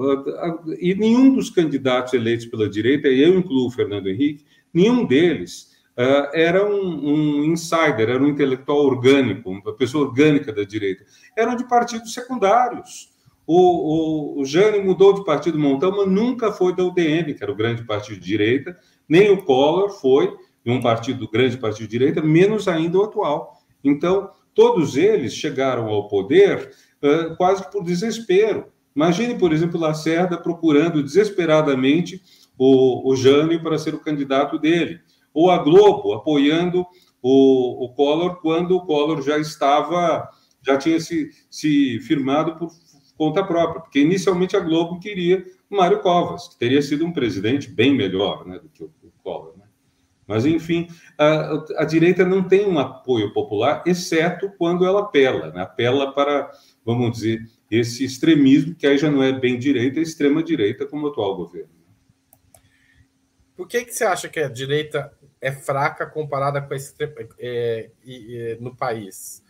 e 0.80 0.96
nenhum 0.96 1.36
dos 1.36 1.50
candidatos 1.52 2.14
eleitos 2.14 2.48
pela 2.48 2.68
direita, 2.68 3.08
e 3.08 3.22
eu 3.22 3.38
incluo 3.38 3.68
o 3.68 3.72
Fernando 3.72 4.08
Henrique, 4.08 4.44
nenhum 4.74 5.06
deles 5.06 5.72
uh, 5.96 6.34
era 6.34 6.68
um, 6.68 7.12
um, 7.12 7.44
insider, 7.46 8.10
era 8.10 8.24
um 8.24 8.28
intelectual 8.28 8.80
orgânico, 8.80 9.52
uma 9.52 9.74
pessoa 9.74 10.08
orgânica 10.08 10.52
da 10.52 10.64
direita. 10.64 11.06
Eram 11.38 11.56
de 11.56 11.68
partidos 11.68 12.12
secundários. 12.12 13.12
o, 13.46 14.38
o, 14.38 14.42
o 14.42 14.46
Jane 14.46 14.80
mudou 14.80 15.14
de 15.14 15.24
partido 15.24 15.60
montão, 15.60 15.92
mas 15.96 16.08
nunca 16.08 16.52
foi 16.52 16.76
da 16.76 16.84
UDM, 16.84 17.36
que 17.36 17.44
era 17.44 17.52
o 17.52 17.56
grande 17.56 17.84
partido 17.84 18.20
de 18.20 18.26
direita, 18.26 18.76
nem 19.08 19.30
o 19.30 19.44
Collor 19.44 19.92
foi 19.92 20.36
de 20.66 20.72
um 20.72 20.82
partido, 20.82 21.30
grande 21.30 21.58
partido 21.58 21.88
de 21.88 22.00
direita, 22.00 22.22
menos 22.22 22.68
ainda 22.68 22.98
o 22.98 23.04
atual. 23.04 23.62
Então, 23.84 24.32
todos 24.54 24.98
eles 24.98 25.34
chegaram 25.34 25.88
ao 25.88 26.08
poder 26.08 26.72
uh, 27.02 27.36
quase 27.36 27.70
por 27.72 27.84
desespero. 27.84 28.66
Imagine, 28.96 29.38
por 29.38 29.54
exemplo, 29.54 29.80
Lacerda 29.80 30.38
procurando 30.38 31.02
desesperadamente 31.02 32.22
o, 32.58 33.10
o 33.10 33.16
Jânio 33.16 33.62
para 33.62 33.78
ser 33.78 33.96
o 33.96 34.00
candidato 34.00 34.60
dele, 34.60 35.00
ou 35.34 35.50
a 35.50 35.58
Globo 35.58 36.14
apoiando 36.14 36.86
o, 37.22 37.86
o 37.86 37.94
Collor 37.94 38.42
quando 38.42 38.76
o 38.76 38.86
Collor 38.86 39.22
já 39.22 39.38
estava, 39.38 40.30
já 40.62 40.78
tinha 40.78 41.00
se, 41.00 41.30
se 41.50 42.00
firmado 42.02 42.58
por 42.58 42.72
conta 43.18 43.44
própria, 43.44 43.82
porque 43.82 44.00
inicialmente 44.00 44.58
a 44.58 44.60
Globo 44.60 45.00
queria 45.00 45.46
o 45.70 45.78
Mário 45.78 46.02
Covas, 46.02 46.50
que 46.50 46.60
teria 46.60 46.82
sido 46.82 47.06
um 47.06 47.14
presidente 47.14 47.70
bem 47.70 47.96
melhor 47.96 48.46
né, 48.46 48.60
do 48.60 48.68
que 48.68 48.84
o? 48.84 48.92
Mas, 50.32 50.46
enfim, 50.46 50.88
a, 51.18 51.62
a, 51.80 51.84
direita 51.84 52.24
não 52.24 52.42
tem 52.42 52.66
um 52.66 52.80
apoio 52.80 53.34
popular, 53.34 53.84
exceto 53.86 54.50
quando 54.58 54.86
ela 54.86 55.02
apela, 55.02 55.52
né? 55.52 55.62
apela 55.62 56.14
para, 56.14 56.50
vamos 56.86 57.12
dizer, 57.12 57.46
esse 57.70 58.06
extremismo, 58.06 58.74
que 58.74 58.88
aí 58.88 58.98
já 58.98 59.12
não 59.12 59.22
é 59.22 59.38
bem 59.38 59.60
direita, 59.60 60.00
é 60.00 60.04
extrema-direita, 60.04 60.86
como 60.86 61.06
o 61.06 61.10
atual 61.10 61.36
governo. 61.36 61.68
Por 63.58 63.68
que, 63.68 63.84
que 63.84 63.94
você 63.94 64.06
acha 64.06 64.30
que 64.30 64.40
a 64.40 64.48
direita 64.48 65.12
é 65.42 65.52
fraca 65.52 66.06
comparada 66.06 66.62
com 66.62 66.74
a 66.74 66.78
extrema, 66.78 67.14
é, 67.38 67.90
é, 68.08 68.58
no 68.62 68.74
país? 68.74 69.44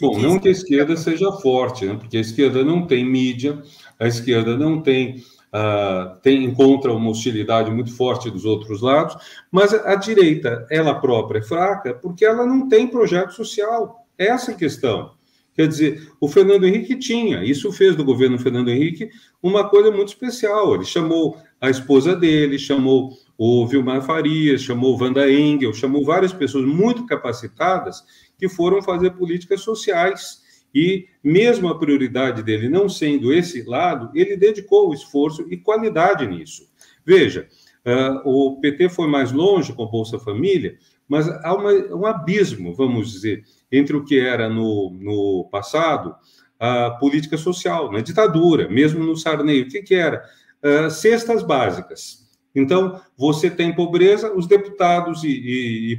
Bom, 0.00 0.14
que 0.14 0.22
não 0.22 0.38
que 0.38 0.46
a 0.46 0.52
esquerda 0.52 0.96
seja 0.96 1.32
forte, 1.32 1.86
né? 1.86 1.96
porque 1.96 2.18
a 2.18 2.20
esquerda 2.20 2.62
não 2.62 2.86
tem 2.86 3.04
mídia, 3.04 3.60
a 3.98 4.06
esquerda 4.06 4.56
não 4.56 4.80
tem, 4.80 5.24
uh, 5.52 6.20
tem 6.22 6.44
encontra 6.44 6.92
uma 6.92 7.10
hostilidade 7.10 7.70
muito 7.70 7.94
forte 7.94 8.30
dos 8.30 8.44
outros 8.44 8.82
lados, 8.82 9.16
mas 9.50 9.72
a, 9.72 9.94
direita, 9.94 10.66
ela 10.70 10.94
própria 10.94 11.38
é 11.38 11.42
fraca 11.42 11.94
porque 11.94 12.24
ela 12.24 12.46
não 12.46 12.68
tem 12.68 12.86
projeto 12.86 13.32
social. 13.32 14.06
Essa 14.16 14.52
é 14.52 14.54
a 14.54 14.58
questão. 14.58 15.18
Quer 15.54 15.66
dizer, 15.66 16.12
o 16.20 16.28
Fernando 16.28 16.66
Henrique 16.66 16.94
tinha, 16.96 17.44
isso 17.44 17.72
fez 17.72 17.96
do 17.96 18.04
governo 18.04 18.38
Fernando 18.38 18.70
Henrique 18.70 19.10
uma 19.42 19.68
coisa 19.68 19.90
muito 19.90 20.08
especial. 20.08 20.74
Ele 20.74 20.84
chamou 20.84 21.36
a 21.60 21.68
esposa 21.68 22.14
dele, 22.14 22.58
chamou 22.60 23.12
o 23.36 23.66
Vilmar 23.66 24.02
Farias, 24.02 24.62
chamou 24.62 24.96
Wanda 25.00 25.28
Engel, 25.28 25.72
chamou 25.72 26.04
várias 26.04 26.32
pessoas 26.32 26.64
muito 26.64 27.06
capacitadas 27.06 28.04
que 28.38 28.48
foram 28.48 28.80
fazer 28.80 29.10
políticas 29.10 29.60
sociais. 29.62 30.42
E, 30.80 31.08
mesmo 31.24 31.66
a 31.66 31.76
prioridade 31.76 32.40
dele 32.40 32.68
não 32.68 32.88
sendo 32.88 33.32
esse 33.32 33.64
lado, 33.64 34.12
ele 34.14 34.36
dedicou 34.36 34.94
esforço 34.94 35.44
e 35.50 35.56
qualidade 35.56 36.24
nisso. 36.24 36.70
Veja, 37.04 37.48
uh, 37.84 38.20
o 38.24 38.60
PT 38.60 38.88
foi 38.88 39.08
mais 39.08 39.32
longe 39.32 39.72
com 39.72 39.84
Bolsa 39.86 40.20
Família, 40.20 40.78
mas 41.08 41.28
há 41.28 41.52
uma, 41.52 41.72
um 41.72 42.06
abismo, 42.06 42.72
vamos 42.72 43.10
dizer, 43.10 43.42
entre 43.72 43.96
o 43.96 44.04
que 44.04 44.20
era 44.20 44.48
no, 44.48 44.96
no 45.00 45.48
passado 45.50 46.14
a 46.60 46.90
política 46.92 47.36
social, 47.36 47.90
na 47.90 48.00
ditadura, 48.00 48.68
mesmo 48.68 49.02
no 49.02 49.16
Sarney. 49.16 49.62
O 49.62 49.68
que, 49.68 49.82
que 49.82 49.96
era? 49.96 50.22
Uh, 50.62 50.88
cestas 50.92 51.42
básicas. 51.42 52.27
Então, 52.54 53.00
você 53.16 53.50
tem 53.50 53.74
pobreza, 53.74 54.34
os 54.34 54.46
deputados 54.46 55.22
e, 55.22 55.28
e, 55.28 55.92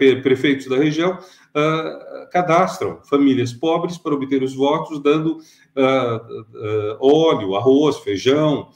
e 0.00 0.16
prefeitos 0.22 0.66
da 0.66 0.76
região 0.76 1.12
uh, 1.12 2.30
cadastram 2.30 3.00
famílias 3.04 3.52
pobres 3.52 3.98
para 3.98 4.14
obter 4.14 4.42
os 4.42 4.54
votos, 4.54 5.02
dando 5.02 5.38
uh, 5.38 6.98
óleo, 7.00 7.56
arroz, 7.56 7.98
feijão, 7.98 8.68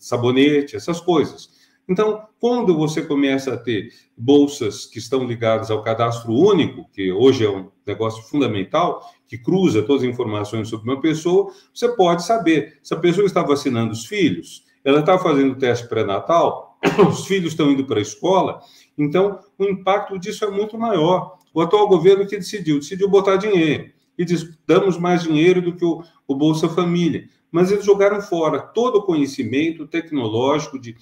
sabonete, 0.00 0.76
essas 0.76 1.00
coisas. 1.00 1.52
Então, 1.88 2.26
quando 2.40 2.74
você 2.74 3.02
começa 3.02 3.52
a 3.52 3.56
ter 3.58 3.90
bolsas 4.16 4.86
que 4.86 4.98
estão 4.98 5.24
ligadas 5.24 5.70
ao 5.70 5.82
cadastro 5.82 6.32
único, 6.32 6.88
que 6.90 7.12
hoje 7.12 7.44
é 7.44 7.50
um 7.50 7.70
negócio 7.86 8.22
fundamental, 8.24 9.02
que 9.28 9.36
cruza 9.36 9.82
todas 9.82 10.02
as 10.02 10.08
informações 10.08 10.68
sobre 10.68 10.90
uma 10.90 11.00
pessoa, 11.00 11.52
você 11.74 11.88
pode 11.94 12.24
saber 12.24 12.78
se 12.82 12.94
a 12.94 12.98
pessoa 12.98 13.26
está 13.26 13.42
vacinando 13.42 13.92
os 13.92 14.06
filhos, 14.06 14.64
ela 14.84 15.00
está 15.00 15.18
fazendo 15.18 15.56
teste 15.56 15.88
pré-natal, 15.88 16.78
os 17.08 17.26
filhos 17.26 17.52
estão 17.52 17.70
indo 17.70 17.86
para 17.86 17.98
a 17.98 18.02
escola, 18.02 18.60
então 18.96 19.40
o 19.58 19.64
impacto 19.64 20.18
disso 20.18 20.44
é 20.44 20.50
muito 20.50 20.78
maior. 20.78 21.38
O 21.52 21.60
atual 21.60 21.88
governo 21.88 22.26
que 22.26 22.36
decidiu, 22.36 22.78
decidiu 22.78 23.08
botar 23.08 23.36
dinheiro 23.36 23.90
e 24.18 24.24
diz, 24.24 24.58
damos 24.66 24.98
mais 24.98 25.22
dinheiro 25.22 25.62
do 25.62 25.74
que 25.74 25.84
o, 25.84 26.02
o 26.26 26.34
Bolsa 26.34 26.68
Família 26.68 27.28
mas 27.54 27.70
eles 27.70 27.84
jogaram 27.84 28.20
fora 28.20 28.58
todo 28.58 28.96
o 28.96 29.02
conhecimento 29.02 29.86
tecnológico 29.86 30.76
de, 30.76 30.96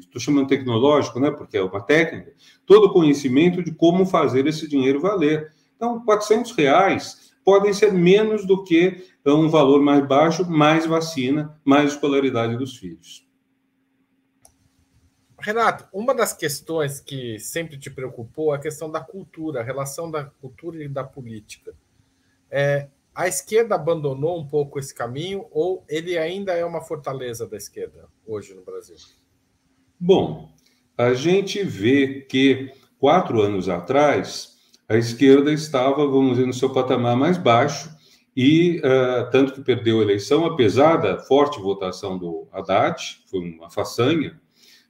estou 0.00 0.20
chamando 0.20 0.48
tecnológico, 0.48 1.20
né, 1.20 1.30
porque 1.30 1.56
é 1.56 1.62
uma 1.62 1.80
técnica, 1.80 2.32
todo 2.66 2.86
o 2.86 2.92
conhecimento 2.92 3.62
de 3.62 3.70
como 3.70 4.04
fazer 4.04 4.48
esse 4.48 4.66
dinheiro 4.66 5.00
valer. 5.00 5.52
Então, 5.76 6.04
400 6.04 6.50
reais 6.56 7.23
podem 7.44 7.72
ser 7.72 7.92
menos 7.92 8.46
do 8.46 8.64
que 8.64 9.04
um 9.26 9.48
valor 9.48 9.82
mais 9.82 10.06
baixo, 10.06 10.48
mais 10.48 10.86
vacina, 10.86 11.60
mais 11.64 11.92
escolaridade 11.92 12.56
dos 12.56 12.76
filhos. 12.76 13.24
Renato, 15.38 15.86
uma 15.92 16.14
das 16.14 16.32
questões 16.32 17.00
que 17.00 17.38
sempre 17.38 17.78
te 17.78 17.90
preocupou 17.90 18.54
é 18.54 18.56
a 18.56 18.60
questão 18.60 18.90
da 18.90 19.00
cultura, 19.00 19.60
a 19.60 19.62
relação 19.62 20.10
da 20.10 20.24
cultura 20.24 20.82
e 20.82 20.88
da 20.88 21.04
política. 21.04 21.74
É, 22.50 22.88
a 23.14 23.28
esquerda 23.28 23.74
abandonou 23.74 24.40
um 24.40 24.46
pouco 24.46 24.78
esse 24.78 24.94
caminho 24.94 25.46
ou 25.50 25.84
ele 25.86 26.16
ainda 26.16 26.52
é 26.52 26.64
uma 26.64 26.80
fortaleza 26.80 27.46
da 27.46 27.58
esquerda 27.58 28.08
hoje 28.26 28.54
no 28.54 28.62
Brasil? 28.62 28.96
Bom, 30.00 30.50
a 30.96 31.12
gente 31.12 31.62
vê 31.62 32.22
que 32.22 32.72
quatro 32.98 33.42
anos 33.42 33.68
atrás 33.68 34.53
a 34.88 34.96
esquerda 34.96 35.52
estava, 35.52 36.06
vamos 36.06 36.32
dizer, 36.32 36.46
no 36.46 36.52
seu 36.52 36.70
patamar 36.70 37.16
mais 37.16 37.38
baixo 37.38 37.90
e 38.36 38.80
uh, 38.80 39.30
tanto 39.30 39.52
que 39.52 39.60
perdeu 39.60 40.00
a 40.00 40.02
eleição, 40.02 40.44
apesar 40.44 40.96
da 40.96 41.18
forte 41.18 41.60
votação 41.60 42.18
do 42.18 42.48
Haddad, 42.52 43.20
foi 43.30 43.40
uma 43.40 43.70
façanha 43.70 44.40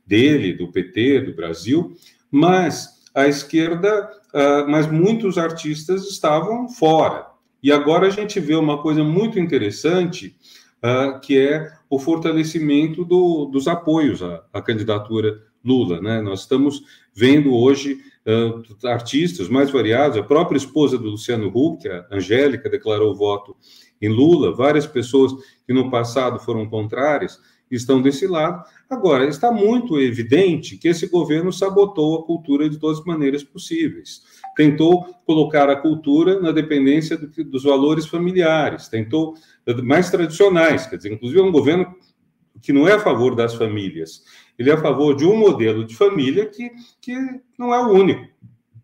dele, 0.06 0.54
do 0.54 0.72
PT, 0.72 1.20
do 1.20 1.34
Brasil, 1.34 1.94
mas 2.30 3.02
a 3.14 3.28
esquerda, 3.28 4.10
uh, 4.34 4.68
mas 4.68 4.90
muitos 4.90 5.36
artistas 5.38 6.08
estavam 6.08 6.68
fora. 6.68 7.26
E 7.62 7.70
agora 7.70 8.06
a 8.06 8.10
gente 8.10 8.40
vê 8.40 8.54
uma 8.54 8.82
coisa 8.82 9.04
muito 9.04 9.38
interessante, 9.38 10.36
uh, 10.82 11.20
que 11.20 11.38
é 11.38 11.70
o 11.88 11.98
fortalecimento 11.98 13.04
do, 13.04 13.46
dos 13.46 13.68
apoios 13.68 14.22
à, 14.22 14.42
à, 14.52 14.60
candidatura 14.60 15.42
Lula. 15.64 16.00
Né? 16.00 16.20
Nós 16.20 16.40
estamos 16.40 16.82
vendo 17.14 17.54
hoje 17.54 17.98
uh, 18.26 18.86
artistas 18.86 19.48
mais 19.48 19.70
variados, 19.70 20.16
a 20.16 20.22
própria 20.22 20.56
esposa 20.56 20.98
do 20.98 21.10
Luciano 21.10 21.48
Huck, 21.54 21.88
a 21.88 22.06
Angélica, 22.10 22.68
declarou 22.68 23.14
voto 23.14 23.56
em 24.00 24.08
Lula, 24.08 24.54
várias 24.54 24.86
pessoas 24.86 25.32
que 25.66 25.72
no 25.72 25.90
passado 25.90 26.38
foram 26.38 26.68
contrárias 26.68 27.38
estão 27.70 28.00
desse 28.00 28.26
lado. 28.26 28.62
Agora, 28.88 29.26
está 29.26 29.50
muito 29.50 29.98
evidente 30.00 30.76
que 30.76 30.86
esse 30.86 31.08
governo 31.08 31.52
sabotou 31.52 32.20
a 32.20 32.24
cultura 32.24 32.68
de 32.68 32.78
todas 32.78 33.00
as 33.00 33.04
maneiras 33.04 33.42
possíveis 33.42 34.22
tentou 34.54 35.04
colocar 35.26 35.68
a 35.68 35.76
cultura 35.76 36.40
na 36.40 36.52
dependência 36.52 37.16
do, 37.16 37.28
dos 37.44 37.64
valores 37.64 38.06
familiares, 38.06 38.88
tentou 38.88 39.34
mais 39.82 40.10
tradicionais, 40.10 40.86
quer 40.86 40.96
dizer, 40.96 41.12
inclusive 41.12 41.40
é 41.40 41.42
um 41.42 41.52
governo 41.52 41.94
que 42.62 42.72
não 42.72 42.88
é 42.88 42.92
a 42.92 43.00
favor 43.00 43.34
das 43.34 43.54
famílias, 43.54 44.22
ele 44.58 44.70
é 44.70 44.74
a 44.74 44.80
favor 44.80 45.14
de 45.14 45.24
um 45.24 45.36
modelo 45.36 45.84
de 45.84 45.96
família 45.96 46.46
que, 46.46 46.70
que 47.00 47.14
não 47.58 47.74
é 47.74 47.80
o 47.80 47.90
único. 47.90 48.32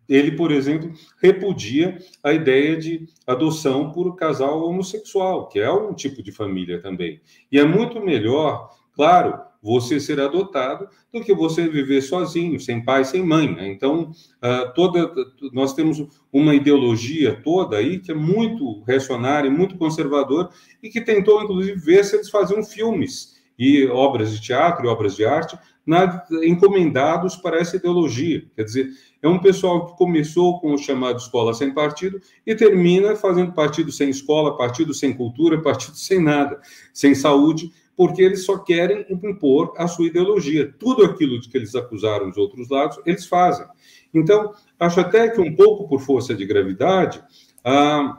Ele, 0.07 0.33
por 0.33 0.51
exemplo, 0.51 0.91
repudia 1.21 1.97
a 2.21 2.33
ideia 2.33 2.75
de 2.75 3.07
adoção 3.25 3.91
por 3.91 4.13
casal 4.15 4.61
homossexual, 4.65 5.47
que 5.47 5.57
é 5.57 5.71
um 5.71 5.93
tipo 5.93 6.21
de 6.21 6.33
família 6.33 6.81
também. 6.81 7.21
E 7.49 7.57
é 7.57 7.63
muito 7.63 8.01
melhor, 8.01 8.69
claro, 8.93 9.39
você 9.63 10.01
ser 10.01 10.19
adotado 10.19 10.89
do 11.13 11.21
que 11.21 11.33
você 11.33 11.69
viver 11.69 12.01
sozinho, 12.01 12.59
sem 12.59 12.83
pai, 12.83 13.05
sem 13.05 13.23
mãe. 13.23 13.55
Né? 13.55 13.67
Então, 13.69 14.11
uh, 14.11 14.73
toda, 14.73 15.13
nós 15.53 15.73
temos 15.73 16.05
uma 16.33 16.55
ideologia 16.55 17.39
toda 17.41 17.77
aí 17.77 17.99
que 17.99 18.11
é 18.11 18.15
muito 18.15 18.81
reacionária, 18.81 19.49
muito 19.49 19.77
conservadora 19.77 20.49
e 20.81 20.89
que 20.89 20.99
tentou, 20.99 21.41
inclusive, 21.41 21.79
ver 21.79 22.03
se 22.03 22.15
eles 22.15 22.29
faziam 22.29 22.63
filmes 22.63 23.39
e 23.61 23.85
obras 23.85 24.31
de 24.31 24.41
teatro 24.41 24.83
e 24.83 24.89
obras 24.89 25.15
de 25.15 25.23
arte 25.23 25.55
na, 25.85 26.25
encomendados 26.41 27.35
para 27.35 27.59
essa 27.59 27.75
ideologia. 27.77 28.43
Quer 28.55 28.63
dizer, 28.63 28.89
é 29.21 29.27
um 29.27 29.37
pessoal 29.37 29.85
que 29.85 29.97
começou 29.99 30.59
com 30.59 30.73
o 30.73 30.79
chamado 30.79 31.19
escola 31.19 31.53
sem 31.53 31.71
partido 31.71 32.19
e 32.43 32.55
termina 32.55 33.15
fazendo 33.15 33.53
partido 33.53 33.91
sem 33.91 34.09
escola, 34.09 34.57
partido 34.57 34.95
sem 34.95 35.13
cultura, 35.13 35.61
partido 35.61 35.95
sem 35.95 36.19
nada, 36.19 36.59
sem 36.91 37.13
saúde, 37.13 37.71
porque 37.95 38.23
eles 38.23 38.45
só 38.45 38.57
querem 38.57 39.05
impor 39.11 39.75
a 39.77 39.87
sua 39.87 40.07
ideologia. 40.07 40.73
Tudo 40.79 41.05
aquilo 41.05 41.39
de 41.39 41.47
que 41.47 41.55
eles 41.55 41.75
acusaram 41.75 42.29
os 42.29 42.37
outros 42.37 42.67
lados, 42.67 42.99
eles 43.05 43.27
fazem. 43.27 43.67
Então, 44.11 44.55
acho 44.79 44.99
até 44.99 45.29
que 45.29 45.39
um 45.39 45.55
pouco 45.55 45.87
por 45.87 46.01
força 46.01 46.33
de 46.33 46.47
gravidade, 46.47 47.23
a, 47.63 48.17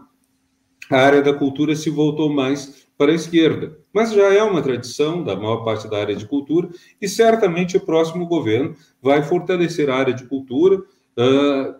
a 0.88 0.96
área 0.96 1.20
da 1.20 1.34
cultura 1.34 1.74
se 1.74 1.90
voltou 1.90 2.32
mais 2.32 2.81
para 3.02 3.10
a 3.10 3.16
esquerda. 3.16 3.76
Mas 3.92 4.12
já 4.12 4.32
é 4.32 4.40
uma 4.44 4.62
tradição 4.62 5.24
da 5.24 5.34
maior 5.34 5.64
parte 5.64 5.90
da 5.90 5.98
área 5.98 6.14
de 6.14 6.24
cultura 6.24 6.68
e 7.00 7.08
certamente 7.08 7.76
o 7.76 7.80
próximo 7.80 8.28
governo 8.28 8.76
vai 9.02 9.24
fortalecer 9.24 9.90
a 9.90 9.96
área 9.96 10.14
de 10.14 10.24
cultura. 10.24 10.76
Uh, 10.76 11.74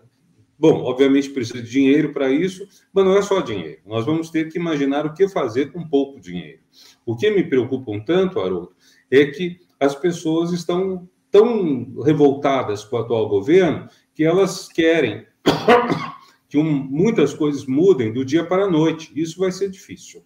bom, 0.59 0.83
obviamente 0.83 1.29
precisa 1.29 1.63
de 1.63 1.71
dinheiro 1.71 2.11
para 2.11 2.29
isso, 2.29 2.67
mas 2.91 3.05
não 3.05 3.15
é 3.15 3.21
só 3.21 3.39
dinheiro. 3.39 3.79
Nós 3.85 4.05
vamos 4.05 4.29
ter 4.29 4.51
que 4.51 4.59
imaginar 4.59 5.05
o 5.05 5.13
que 5.13 5.29
fazer 5.29 5.71
com 5.71 5.87
pouco 5.87 6.19
dinheiro. 6.19 6.59
O 7.05 7.15
que 7.15 7.31
me 7.31 7.41
preocupa 7.45 7.89
um 7.89 8.03
tanto, 8.03 8.41
Haroldo, 8.41 8.73
é 9.09 9.25
que 9.27 9.59
as 9.79 9.95
pessoas 9.95 10.51
estão 10.51 11.07
tão 11.31 12.01
revoltadas 12.01 12.83
com 12.83 12.97
o 12.97 12.99
atual 12.99 13.29
governo 13.29 13.87
que 14.13 14.25
elas 14.25 14.67
querem 14.67 15.25
que 16.49 16.57
um, 16.57 16.69
muitas 16.69 17.33
coisas 17.33 17.65
mudem 17.65 18.11
do 18.11 18.25
dia 18.25 18.45
para 18.45 18.65
a 18.65 18.69
noite. 18.69 19.09
Isso 19.15 19.39
vai 19.39 19.53
ser 19.53 19.69
difícil. 19.69 20.21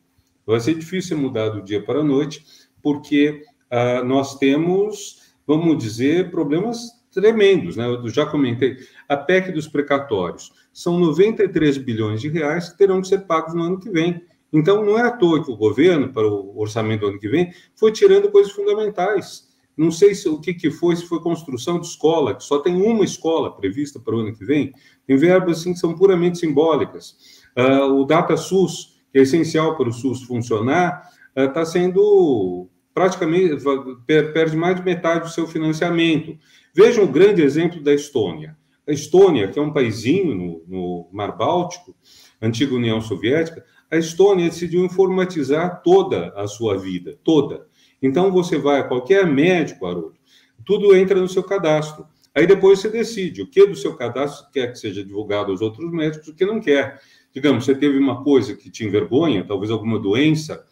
Vai 0.47 0.61
ser 0.61 0.75
difícil 0.75 1.17
mudar 1.17 1.49
do 1.49 1.61
dia 1.61 1.83
para 1.83 1.99
a 1.99 2.03
noite, 2.03 2.45
porque 2.81 3.43
uh, 3.71 4.03
nós 4.05 4.37
temos, 4.37 5.33
vamos 5.45 5.77
dizer, 5.77 6.31
problemas 6.31 6.97
tremendos. 7.11 7.75
Né? 7.75 7.85
Eu 7.85 8.07
já 8.09 8.25
comentei. 8.25 8.77
A 9.09 9.17
PEC 9.17 9.51
dos 9.51 9.67
precatórios 9.67 10.51
são 10.71 10.97
93 10.99 11.77
bilhões 11.79 12.21
de 12.21 12.29
reais 12.29 12.69
que 12.69 12.77
terão 12.77 13.01
que 13.01 13.07
ser 13.07 13.25
pagos 13.25 13.53
no 13.53 13.63
ano 13.63 13.79
que 13.79 13.89
vem. 13.89 14.21
Então, 14.53 14.85
não 14.85 14.97
é 14.97 15.01
à 15.01 15.11
toa 15.11 15.43
que 15.43 15.51
o 15.51 15.57
governo, 15.57 16.13
para 16.13 16.25
o 16.25 16.57
orçamento 16.57 17.01
do 17.01 17.07
ano 17.07 17.19
que 17.19 17.27
vem, 17.27 17.51
foi 17.75 17.91
tirando 17.91 18.31
coisas 18.31 18.53
fundamentais. 18.53 19.47
Não 19.75 19.91
sei 19.91 20.15
se, 20.15 20.27
o 20.29 20.39
que, 20.39 20.53
que 20.53 20.71
foi, 20.71 20.95
se 20.95 21.05
foi 21.05 21.19
construção 21.19 21.79
de 21.79 21.85
escola, 21.85 22.33
que 22.33 22.43
só 22.43 22.59
tem 22.59 22.81
uma 22.81 23.03
escola 23.03 23.55
prevista 23.55 23.99
para 23.99 24.15
o 24.15 24.19
ano 24.19 24.33
que 24.33 24.45
vem, 24.45 24.73
tem 25.05 25.17
verbas 25.17 25.59
assim, 25.59 25.73
que 25.73 25.79
são 25.79 25.93
puramente 25.93 26.39
simbólicas. 26.39 27.15
Uh, 27.55 27.93
o 27.93 28.05
DataSUS, 28.05 28.96
que 29.11 29.19
é 29.19 29.21
essencial 29.21 29.75
para 29.75 29.89
o 29.89 29.93
SUS 29.93 30.23
funcionar, 30.23 31.09
está 31.35 31.61
eh, 31.61 31.65
sendo 31.65 32.69
praticamente 32.93 33.63
perde 34.05 34.57
mais 34.57 34.75
de 34.75 34.83
metade 34.83 35.25
do 35.25 35.29
seu 35.29 35.45
financiamento. 35.45 36.35
Vejam 36.73 37.03
o 37.03 37.07
grande 37.07 37.43
exemplo 37.43 37.81
da 37.81 37.93
Estônia. 37.93 38.57
A 38.87 38.91
Estônia, 38.91 39.49
que 39.49 39.59
é 39.59 39.61
um 39.61 39.71
paísinho 39.71 40.33
no, 40.33 40.63
no 40.67 41.09
Mar 41.11 41.37
Báltico, 41.37 41.95
antiga 42.41 42.73
União 42.73 42.99
Soviética, 42.99 43.63
a 43.91 43.97
Estônia 43.97 44.49
decidiu 44.49 44.83
informatizar 44.83 45.81
toda 45.83 46.33
a 46.35 46.47
sua 46.47 46.77
vida, 46.77 47.19
toda. 47.23 47.67
Então 48.01 48.31
você 48.31 48.57
vai 48.57 48.79
a 48.79 48.83
qualquer 48.83 49.27
médico, 49.27 49.85
Haroldo, 49.85 50.17
tudo 50.65 50.95
entra 50.95 51.19
no 51.19 51.29
seu 51.29 51.43
cadastro. 51.43 52.05
Aí 52.33 52.45
depois 52.45 52.79
você 52.79 52.89
decide 52.89 53.41
o 53.41 53.47
que 53.47 53.65
do 53.65 53.75
seu 53.75 53.95
cadastro 53.95 54.51
quer 54.51 54.71
que 54.71 54.77
seja 54.77 55.03
divulgado 55.03 55.51
aos 55.51 55.61
outros 55.61 55.91
médicos, 55.91 56.27
o 56.27 56.35
que 56.35 56.45
não 56.45 56.59
quer 56.59 56.99
digamos, 57.37 57.65
você 57.65 57.75
teve 57.75 57.99
uma 57.99 58.23
coisa 58.23 58.55
que 58.55 58.67
te 58.67 58.83
envergonha, 58.83 59.45
talvez 59.45 59.69
alguma 59.69 59.99
doença, 59.99 60.65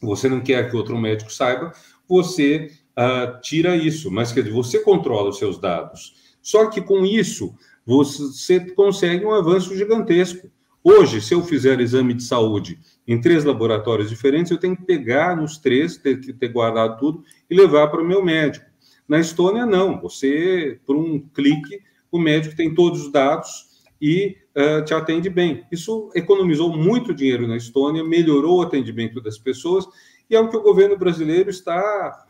você 0.00 0.26
não 0.26 0.40
quer 0.40 0.70
que 0.70 0.74
outro 0.74 0.96
médico 0.96 1.30
saiba, 1.30 1.70
você 2.08 2.70
uh, 2.98 3.38
tira 3.42 3.76
isso, 3.76 4.10
mas 4.10 4.32
quer 4.32 4.40
dizer, 4.40 4.54
você 4.54 4.78
controla 4.78 5.28
os 5.28 5.36
seus 5.36 5.58
dados. 5.58 6.34
Só 6.40 6.70
que 6.70 6.80
com 6.80 7.04
isso, 7.04 7.54
você 7.84 8.58
consegue 8.70 9.22
um 9.26 9.34
avanço 9.34 9.76
gigantesco. 9.76 10.50
Hoje, 10.82 11.20
se 11.20 11.34
eu 11.34 11.42
fizer 11.42 11.78
exame 11.78 12.14
de 12.14 12.22
saúde 12.22 12.80
em 13.06 13.20
três 13.20 13.44
laboratórios 13.44 14.08
diferentes, 14.08 14.50
eu 14.50 14.56
tenho 14.56 14.74
que 14.74 14.86
pegar 14.86 15.36
nos 15.36 15.58
três, 15.58 15.98
ter 15.98 16.20
que 16.20 16.32
ter 16.32 16.48
guardado 16.48 16.98
tudo 16.98 17.22
e 17.50 17.54
levar 17.54 17.88
para 17.88 18.00
o 18.00 18.06
meu 18.06 18.24
médico. 18.24 18.64
Na 19.06 19.20
Estônia, 19.20 19.66
não. 19.66 20.00
Você, 20.00 20.80
por 20.86 20.96
um 20.96 21.20
clique, 21.34 21.80
o 22.10 22.18
médico 22.18 22.56
tem 22.56 22.74
todos 22.74 23.02
os 23.02 23.12
dados 23.12 23.69
e 24.00 24.36
uh, 24.56 24.84
te 24.84 24.94
atende 24.94 25.28
bem. 25.28 25.64
Isso 25.70 26.10
economizou 26.14 26.74
muito 26.74 27.14
dinheiro 27.14 27.46
na 27.46 27.56
Estônia, 27.56 28.02
melhorou 28.02 28.58
o 28.58 28.62
atendimento 28.62 29.20
das 29.20 29.38
pessoas 29.38 29.86
e 30.28 30.34
é 30.34 30.40
o 30.40 30.48
que 30.48 30.56
o 30.56 30.62
governo 30.62 30.96
brasileiro 30.96 31.50
está 31.50 32.26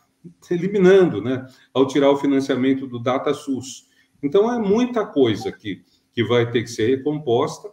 eliminando, 0.51 1.23
né, 1.23 1.47
ao 1.73 1.87
tirar 1.87 2.11
o 2.11 2.17
financiamento 2.17 2.87
do 2.87 2.99
DataSUS. 2.99 3.89
Então 4.23 4.53
é 4.53 4.59
muita 4.59 5.07
coisa 5.07 5.53
que, 5.53 5.83
que 6.13 6.25
vai 6.25 6.51
ter 6.51 6.63
que 6.63 6.71
ser 6.71 6.97
recomposta 6.97 7.71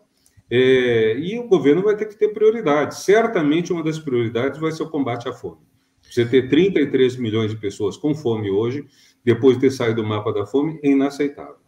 é, 0.49 1.17
e 1.17 1.37
o 1.39 1.47
governo 1.47 1.81
vai 1.81 1.95
ter 1.95 2.05
que 2.05 2.17
ter 2.17 2.29
prioridades. 2.29 2.99
Certamente 2.99 3.73
uma 3.73 3.83
das 3.83 3.99
prioridades 3.99 4.59
vai 4.59 4.71
ser 4.71 4.83
o 4.83 4.89
combate 4.89 5.27
à 5.27 5.33
fome. 5.33 5.67
Você 6.09 6.25
ter 6.25 6.47
33 6.47 7.17
milhões 7.17 7.51
de 7.51 7.57
pessoas 7.57 7.97
com 7.97 8.15
fome 8.15 8.49
hoje, 8.49 8.85
depois 9.23 9.55
de 9.57 9.61
ter 9.61 9.71
saído 9.71 10.01
do 10.01 10.07
mapa 10.07 10.31
da 10.31 10.45
fome, 10.45 10.79
é 10.81 10.91
inaceitável. 10.91 11.66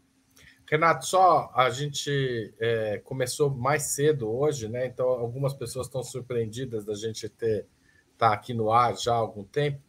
Renato, 0.70 1.08
só 1.08 1.52
a 1.56 1.70
gente 1.72 2.54
é, 2.60 3.02
começou 3.04 3.50
mais 3.50 3.84
cedo 3.84 4.32
hoje, 4.32 4.70
né? 4.70 4.86
Então 4.86 5.08
algumas 5.08 5.54
pessoas 5.54 5.88
estão 5.88 6.04
surpreendidas 6.04 6.86
da 6.86 6.94
gente 6.94 7.28
ter 7.28 7.66
tá 8.20 8.34
aqui 8.34 8.54
no 8.54 8.72
ar 8.72 8.96
já 8.96 9.14
há 9.14 9.18
algum 9.18 9.44
tempo. 9.44 9.82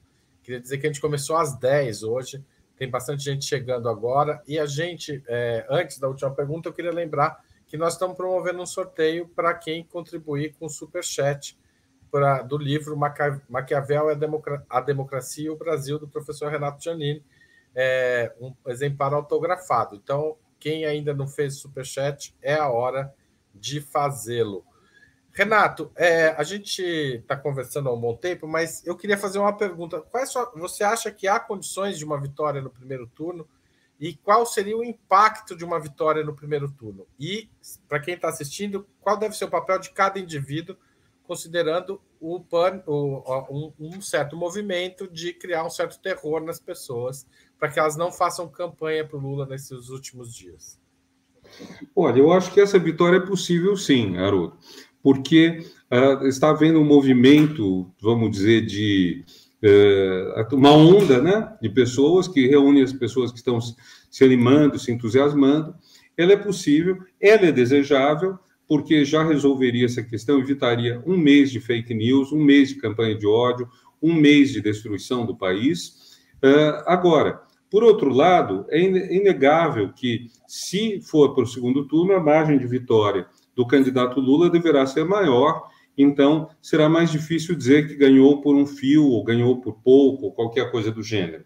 Queria 0.43 0.61
dizer 0.61 0.78
que 0.78 0.87
a 0.87 0.89
gente 0.91 1.01
começou 1.01 1.37
às 1.37 1.55
10 1.59 2.05
hoje, 2.05 2.43
tem 2.76 2.89
bastante 2.89 3.24
gente 3.24 3.45
chegando 3.45 3.91
agora. 3.91 4.43
E 4.47 4.59
a 4.59 4.64
gente, 4.64 5.22
é, 5.28 5.66
antes 5.68 5.99
da 5.99 6.09
última 6.09 6.31
pergunta, 6.31 6.68
eu 6.68 6.72
queria 6.72 6.93
lembrar 6.93 7.45
que 7.66 7.76
nós 7.76 7.93
estamos 7.93 8.16
promovendo 8.16 8.62
um 8.62 8.66
sorteio 8.66 9.28
para 9.28 9.53
quem 9.53 9.85
contribuir 9.85 10.55
com 10.55 10.64
o 10.64 10.70
Superchat 10.70 11.59
pra, 12.11 12.41
do 12.41 12.57
livro 12.57 12.97
Maquiavel 12.97 14.09
e 14.09 14.12
a, 14.12 14.14
Democra 14.14 14.64
a 14.68 14.81
Democracia 14.81 15.47
e 15.47 15.51
o 15.51 15.57
Brasil, 15.57 15.99
do 15.99 16.09
professor 16.09 16.51
Renato 16.51 16.83
Giannini, 16.83 17.22
é, 17.74 18.33
um 18.41 18.55
exemplar 18.66 19.12
autografado. 19.12 19.95
Então, 19.95 20.39
quem 20.61 20.85
ainda 20.85 21.15
não 21.15 21.27
fez 21.27 21.57
superchat, 21.57 22.37
é 22.43 22.55
a 22.55 22.69
hora 22.69 23.13
de 23.55 23.81
fazê-lo. 23.81 24.65
Renato, 25.33 25.91
é, 25.97 26.29
a 26.37 26.43
gente 26.43 26.83
está 26.83 27.37
conversando 27.37 27.89
há 27.89 27.95
um 27.95 28.01
bom 28.01 28.15
tempo, 28.15 28.47
mas 28.47 28.85
eu 28.87 28.97
queria 28.97 29.17
fazer 29.17 29.39
uma 29.39 29.57
pergunta. 29.57 30.05
Você 30.57 30.85
acha 30.85 31.11
que 31.11 31.27
há 31.27 31.41
condições 31.41 31.97
de 31.97 32.05
uma 32.05 32.21
vitória 32.21 32.61
no 32.61 32.69
primeiro 32.69 33.07
turno? 33.07 33.49
E 33.99 34.15
qual 34.17 34.45
seria 34.45 34.77
o 34.77 34.85
impacto 34.85 35.57
de 35.57 35.65
uma 35.65 35.79
vitória 35.79 36.25
no 36.25 36.35
primeiro 36.35 36.71
turno? 36.71 37.07
E, 37.19 37.49
para 37.89 38.01
quem 38.01 38.15
está 38.15 38.29
assistindo, 38.29 38.87
qual 39.01 39.17
deve 39.17 39.37
ser 39.37 39.45
o 39.45 39.51
papel 39.51 39.79
de 39.79 39.91
cada 39.91 40.19
indivíduo, 40.19 40.77
considerando 41.25 42.01
o, 42.19 42.41
pan, 42.41 42.83
o, 42.87 43.23
um, 43.51 43.73
um 43.79 44.01
certo 44.01 44.37
movimento 44.37 45.07
de 45.07 45.33
criar 45.33 45.65
um 45.65 45.71
certo 45.71 46.01
terror 46.01 46.41
nas 46.41 46.59
pessoas 46.59 47.27
para 47.61 47.69
que 47.69 47.79
elas 47.79 47.95
não 47.95 48.11
façam 48.11 48.49
campanha 48.49 49.07
para 49.07 49.19
o 49.19 49.21
Lula 49.21 49.45
nesses 49.45 49.91
últimos 49.91 50.35
dias? 50.35 50.81
Olha, 51.95 52.19
eu 52.19 52.33
acho 52.33 52.53
que 52.53 52.61
essa 52.61 52.79
vitória 52.79 53.19
é 53.19 53.21
possível 53.21 53.77
sim, 53.77 54.17
Haroldo, 54.17 54.57
porque 55.03 55.63
uh, 55.93 56.27
está 56.27 56.51
havendo 56.51 56.81
um 56.81 56.85
movimento, 56.85 57.93
vamos 58.01 58.31
dizer, 58.31 58.65
de 58.65 59.25
uh, 59.63 60.57
uma 60.57 60.73
onda 60.73 61.21
né, 61.21 61.55
de 61.61 61.69
pessoas 61.69 62.27
que 62.27 62.47
reúne 62.47 62.83
as 62.83 62.93
pessoas 62.93 63.31
que 63.31 63.39
estão 63.39 63.59
se 63.61 64.25
animando, 64.25 64.79
se 64.79 64.91
entusiasmando. 64.91 65.75
Ela 66.17 66.33
é 66.33 66.37
possível, 66.37 66.99
ela 67.21 67.47
é 67.47 67.53
desejável, 67.53 68.39
porque 68.67 69.05
já 69.05 69.23
resolveria 69.25 69.85
essa 69.85 70.03
questão, 70.03 70.39
evitaria 70.39 71.03
um 71.05 71.17
mês 71.17 71.51
de 71.51 71.61
fake 71.61 71.93
news, 71.93 72.33
um 72.33 72.43
mês 72.43 72.71
de 72.71 72.77
campanha 72.77 73.17
de 73.17 73.27
ódio, 73.27 73.69
um 74.01 74.15
mês 74.15 74.51
de 74.51 74.63
destruição 74.63 75.27
do 75.27 75.37
país. 75.37 76.19
Uh, 76.43 76.83
agora, 76.87 77.43
por 77.71 77.85
outro 77.85 78.12
lado, 78.12 78.66
é 78.68 78.81
inegável 78.81 79.93
que, 79.93 80.27
se 80.49 81.01
for 81.01 81.35
para 81.35 81.45
o 81.45 81.47
segundo 81.47 81.87
turno, 81.87 82.14
a 82.14 82.21
margem 82.21 82.59
de 82.59 82.66
vitória 82.66 83.27
do 83.55 83.64
candidato 83.66 84.21
Lula 84.21 84.51
deverá 84.51 84.85
ser 84.87 85.05
maior, 85.05 85.68
então 85.97 86.49
será 86.61 86.89
mais 86.89 87.12
difícil 87.12 87.55
dizer 87.55 87.87
que 87.87 87.95
ganhou 87.95 88.41
por 88.41 88.57
um 88.57 88.66
fio, 88.66 89.07
ou 89.07 89.23
ganhou 89.23 89.61
por 89.61 89.75
pouco, 89.85 90.27
ou 90.27 90.33
qualquer 90.33 90.71
coisa 90.73 90.91
do 90.91 91.03
gênero. 91.03 91.45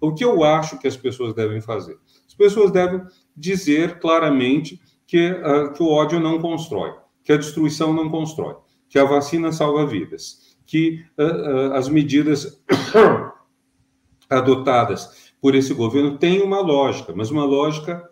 O 0.00 0.14
que 0.14 0.24
eu 0.24 0.42
acho 0.42 0.78
que 0.78 0.88
as 0.88 0.96
pessoas 0.96 1.34
devem 1.34 1.60
fazer? 1.60 1.98
As 2.26 2.34
pessoas 2.34 2.70
devem 2.70 3.02
dizer 3.36 3.98
claramente 3.98 4.80
que, 5.06 5.30
uh, 5.30 5.72
que 5.74 5.82
o 5.82 5.88
ódio 5.88 6.18
não 6.18 6.40
constrói, 6.40 6.94
que 7.22 7.32
a 7.32 7.36
destruição 7.36 7.92
não 7.92 8.08
constrói, 8.08 8.56
que 8.88 8.98
a 8.98 9.04
vacina 9.04 9.52
salva 9.52 9.86
vidas, 9.86 10.56
que 10.64 11.04
uh, 11.18 11.22
uh, 11.22 11.72
as 11.74 11.88
medidas 11.88 12.62
adotadas 14.28 15.25
por 15.40 15.54
esse 15.54 15.72
governo 15.74 16.18
tem 16.18 16.42
uma 16.42 16.60
lógica, 16.60 17.12
mas 17.14 17.30
uma 17.30 17.44
lógica 17.44 18.02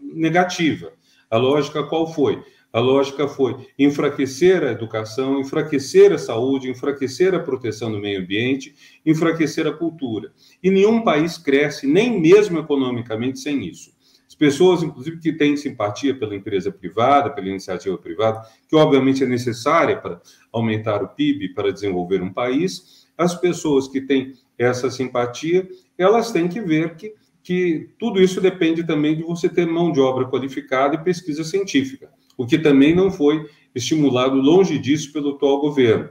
negativa. 0.00 0.92
A 1.30 1.36
lógica 1.36 1.82
qual 1.84 2.12
foi? 2.12 2.42
A 2.72 2.80
lógica 2.80 3.28
foi 3.28 3.66
enfraquecer 3.78 4.62
a 4.64 4.72
educação, 4.72 5.38
enfraquecer 5.38 6.10
a 6.10 6.18
saúde, 6.18 6.70
enfraquecer 6.70 7.34
a 7.34 7.38
proteção 7.38 7.92
do 7.92 7.98
meio 7.98 8.20
ambiente, 8.20 8.74
enfraquecer 9.04 9.66
a 9.66 9.72
cultura. 9.72 10.32
E 10.62 10.70
nenhum 10.70 11.02
país 11.02 11.36
cresce, 11.36 11.86
nem 11.86 12.18
mesmo 12.18 12.58
economicamente, 12.58 13.40
sem 13.40 13.66
isso. 13.66 13.92
As 14.26 14.34
pessoas, 14.34 14.82
inclusive, 14.82 15.18
que 15.20 15.34
têm 15.34 15.54
simpatia 15.54 16.18
pela 16.18 16.34
empresa 16.34 16.72
privada, 16.72 17.28
pela 17.28 17.48
iniciativa 17.48 17.98
privada, 17.98 18.40
que 18.66 18.74
obviamente 18.74 19.22
é 19.22 19.26
necessária 19.26 20.00
para 20.00 20.22
aumentar 20.50 21.02
o 21.02 21.08
PIB, 21.08 21.50
para 21.52 21.70
desenvolver 21.70 22.22
um 22.22 22.32
país, 22.32 23.06
as 23.18 23.34
pessoas 23.34 23.86
que 23.86 24.00
têm 24.00 24.32
essa 24.58 24.90
simpatia, 24.90 25.68
elas 26.02 26.30
têm 26.30 26.48
que 26.48 26.60
ver 26.60 26.96
que, 26.96 27.14
que 27.42 27.90
tudo 27.98 28.20
isso 28.20 28.40
depende 28.40 28.84
também 28.84 29.16
de 29.16 29.22
você 29.22 29.48
ter 29.48 29.66
mão 29.66 29.92
de 29.92 30.00
obra 30.00 30.28
qualificada 30.28 30.94
e 30.94 31.02
pesquisa 31.02 31.44
científica, 31.44 32.10
o 32.36 32.46
que 32.46 32.58
também 32.58 32.94
não 32.94 33.10
foi 33.10 33.48
estimulado 33.74 34.36
longe 34.36 34.78
disso 34.78 35.12
pelo 35.12 35.36
atual 35.36 35.60
governo. 35.60 36.10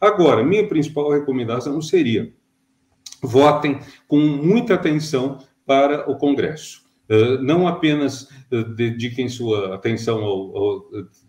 Agora, 0.00 0.42
minha 0.42 0.66
principal 0.66 1.10
recomendação 1.10 1.80
seria 1.82 2.32
votem 3.22 3.78
com 4.08 4.18
muita 4.18 4.74
atenção 4.74 5.38
para 5.66 6.10
o 6.10 6.16
Congresso. 6.16 6.82
Uh, 7.08 7.42
não 7.42 7.66
apenas 7.66 8.22
uh, 8.52 8.64
dediquem 8.74 9.28
sua 9.28 9.74
atenção 9.74 10.22
ao, 10.22 10.56
ao, 10.56 10.84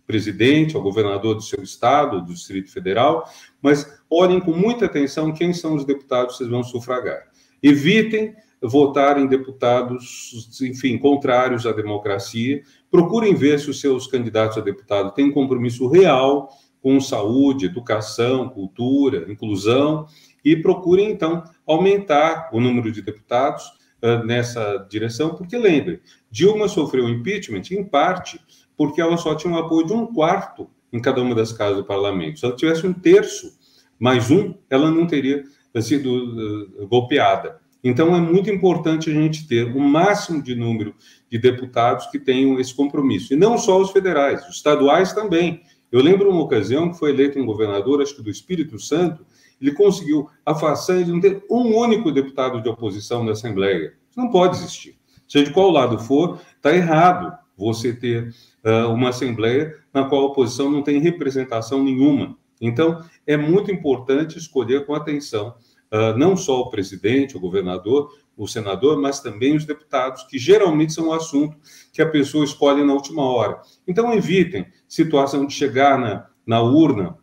presidente, 0.05 0.75
ao 0.75 0.81
governador 0.81 1.35
do 1.35 1.41
seu 1.41 1.63
estado, 1.63 2.21
do 2.21 2.33
Distrito 2.33 2.71
Federal, 2.71 3.27
mas 3.61 3.99
olhem 4.09 4.39
com 4.39 4.51
muita 4.51 4.85
atenção 4.85 5.33
quem 5.33 5.53
são 5.53 5.75
os 5.75 5.85
deputados 5.85 6.33
que 6.33 6.37
vocês 6.39 6.49
vão 6.49 6.63
sufragar. 6.63 7.30
Evitem 7.61 8.33
votar 8.61 9.19
em 9.19 9.27
deputados, 9.27 10.59
enfim, 10.61 10.97
contrários 10.97 11.65
à 11.65 11.71
democracia. 11.71 12.61
Procurem 12.89 13.33
ver 13.33 13.59
se 13.59 13.69
os 13.69 13.79
seus 13.79 14.07
candidatos 14.07 14.57
a 14.57 14.61
deputado 14.61 15.13
têm 15.13 15.31
compromisso 15.31 15.87
real 15.87 16.49
com 16.81 16.99
saúde, 16.99 17.67
educação, 17.67 18.49
cultura, 18.49 19.31
inclusão, 19.31 20.07
e 20.43 20.55
procurem, 20.55 21.11
então, 21.11 21.43
aumentar 21.65 22.49
o 22.51 22.59
número 22.59 22.91
de 22.91 23.01
deputados 23.01 23.63
uh, 24.01 24.25
nessa 24.25 24.87
direção, 24.89 25.35
porque 25.35 25.57
lembrem, 25.57 25.99
Dilma 26.31 26.67
sofreu 26.67 27.07
impeachment, 27.07 27.61
em 27.71 27.83
parte, 27.83 28.39
porque 28.75 28.99
ela 28.99 29.17
só 29.17 29.35
tinha 29.35 29.53
o 29.53 29.59
apoio 29.59 29.85
de 29.85 29.93
um 29.93 30.07
quarto 30.07 30.67
em 30.91 30.99
cada 30.99 31.21
uma 31.21 31.35
das 31.35 31.53
casas 31.53 31.77
do 31.77 31.85
parlamento. 31.85 32.39
Se 32.39 32.45
ela 32.45 32.55
tivesse 32.55 32.85
um 32.85 32.93
terço 32.93 33.55
mais 33.99 34.31
um, 34.31 34.55
ela 34.69 34.89
não 34.89 35.05
teria 35.05 35.43
sido 35.79 36.73
uh, 36.81 36.87
golpeada. 36.87 37.61
Então, 37.83 38.15
é 38.15 38.19
muito 38.19 38.49
importante 38.49 39.09
a 39.09 39.13
gente 39.13 39.47
ter 39.47 39.75
o 39.75 39.79
máximo 39.79 40.41
de 40.41 40.53
número 40.55 40.93
de 41.29 41.39
deputados 41.39 42.07
que 42.07 42.19
tenham 42.19 42.59
esse 42.59 42.73
compromisso. 42.75 43.33
E 43.33 43.37
não 43.37 43.57
só 43.57 43.79
os 43.79 43.91
federais, 43.91 44.47
os 44.47 44.57
estaduais 44.57 45.13
também. 45.13 45.61
Eu 45.91 46.01
lembro 46.01 46.29
uma 46.29 46.43
ocasião 46.43 46.91
que 46.91 46.97
foi 46.97 47.09
eleito 47.09 47.39
um 47.39 47.45
governador, 47.45 48.01
acho 48.01 48.15
que 48.15 48.21
do 48.21 48.29
Espírito 48.29 48.79
Santo, 48.79 49.25
ele 49.59 49.73
conseguiu 49.73 50.27
a 50.45 50.55
façanha 50.55 51.03
de 51.03 51.11
não 51.11 51.19
ter 51.19 51.43
um 51.49 51.75
único 51.75 52.11
deputado 52.11 52.61
de 52.61 52.69
oposição 52.69 53.23
na 53.23 53.31
Assembleia. 53.31 53.93
Isso 54.09 54.19
não 54.19 54.29
pode 54.29 54.57
existir. 54.57 54.95
Seja 55.27 55.45
de 55.45 55.53
qual 55.53 55.69
lado 55.69 55.97
for, 55.99 56.39
está 56.55 56.75
errado 56.75 57.37
você 57.57 57.93
ter 57.93 58.33
uh, 58.65 58.91
uma 58.91 59.09
Assembleia 59.09 59.75
na 59.93 60.05
qual 60.05 60.21
a 60.21 60.25
oposição 60.27 60.69
não 60.69 60.81
tem 60.81 60.99
representação 60.99 61.83
nenhuma. 61.83 62.37
Então, 62.59 63.03
é 63.25 63.37
muito 63.37 63.71
importante 63.71 64.37
escolher 64.37 64.85
com 64.85 64.93
atenção 64.93 65.55
uh, 65.91 66.17
não 66.17 66.35
só 66.35 66.61
o 66.61 66.69
presidente, 66.69 67.37
o 67.37 67.39
governador, 67.39 68.09
o 68.35 68.47
senador, 68.47 68.99
mas 68.99 69.19
também 69.19 69.55
os 69.55 69.65
deputados, 69.65 70.23
que 70.23 70.39
geralmente 70.39 70.93
são 70.93 71.09
o 71.09 71.13
assunto 71.13 71.57
que 71.93 72.01
a 72.01 72.09
pessoa 72.09 72.43
escolhe 72.43 72.83
na 72.83 72.93
última 72.93 73.23
hora. 73.23 73.61
Então, 73.87 74.13
evitem 74.13 74.65
situação 74.87 75.45
de 75.45 75.53
chegar 75.53 75.99
na, 75.99 76.27
na 76.45 76.61
urna 76.61 77.17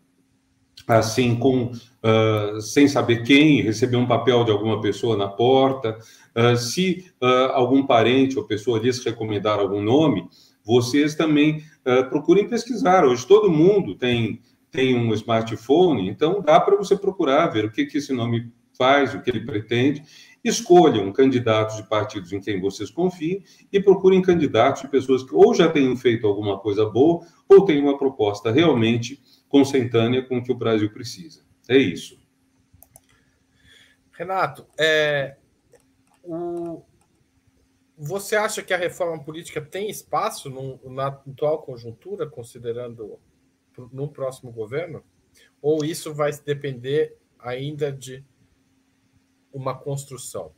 assim 0.87 1.35
com 1.35 1.65
uh, 1.73 2.61
sem 2.61 2.89
saber 2.89 3.23
quem 3.23 3.61
receber 3.61 3.97
um 3.97 4.07
papel 4.07 4.45
de 4.45 4.51
alguma 4.51 4.81
pessoa 4.81 5.17
na 5.17 5.29
porta 5.29 5.99
uh, 6.35 6.57
se 6.57 7.05
uh, 7.21 7.53
algum 7.53 7.87
parente 7.87 8.39
ou 8.39 8.47
pessoa 8.47 8.79
lhes 8.79 9.05
recomendar 9.05 9.59
algum 9.59 9.83
nome 9.83 10.27
vocês 10.65 11.15
também 11.15 11.63
procurem 12.11 12.47
pesquisar 12.47 13.05
hoje 13.05 13.27
todo 13.27 13.51
mundo 13.51 13.95
tem 13.95 14.41
tem 14.71 14.97
um 14.97 15.13
smartphone 15.15 16.09
então 16.09 16.43
dá 16.43 16.61
para 16.61 16.77
você 16.77 16.97
procurar 16.97 17.49
ver 17.49 17.65
o 17.65 17.71
que 17.71 17.87
que 17.87 17.99
esse 17.99 18.13
nome 18.13 18.53
faz, 18.79 19.13
o 19.13 19.21
que 19.21 19.29
ele 19.29 19.45
pretende. 19.45 20.05
Escolham 20.43 21.13
candidatos 21.13 21.77
de 21.77 21.89
partidos 21.89 22.33
em 22.33 22.41
quem 22.41 22.61
vocês 22.61 22.91
confiem 22.91 23.43
e 23.73 23.81
procurem 23.81 24.23
candidatos 24.23 24.83
de 24.83 24.89
pessoas 24.89 25.25
que 25.25 25.35
ou 25.35 25.53
já 25.53 25.69
tenham 25.69 25.97
feito 25.97 26.27
alguma 26.27 26.59
coisa 26.61 26.87
boa 26.89 27.27
ou 27.49 27.65
tenham 27.65 27.87
uma 27.87 27.99
proposta 27.99 28.53
realmente 28.53 29.21
consentânea 29.49 30.23
com 30.23 30.39
o 30.39 30.43
que 30.43 30.53
o 30.53 30.57
Brasil 30.57 30.91
precisa. 30.93 31.43
É 31.69 31.77
isso. 31.77 32.17
Renato, 34.13 34.67
é, 34.79 35.37
o, 36.23 36.83
você 37.97 38.37
acha 38.37 38.63
que 38.63 38.73
a 38.73 38.79
reforma 38.79 39.23
política 39.23 39.61
tem 39.61 39.91
espaço 39.91 40.49
no, 40.49 40.81
na 40.91 41.09
atual 41.09 41.63
conjuntura, 41.63 42.29
considerando 42.29 43.19
no 43.93 44.09
próximo 44.09 44.51
governo? 44.51 45.03
Ou 45.61 45.85
isso 45.85 46.15
vai 46.15 46.31
depender 46.45 47.17
ainda 47.39 47.93
de 47.93 48.25
uma 49.53 49.75
construção? 49.75 50.53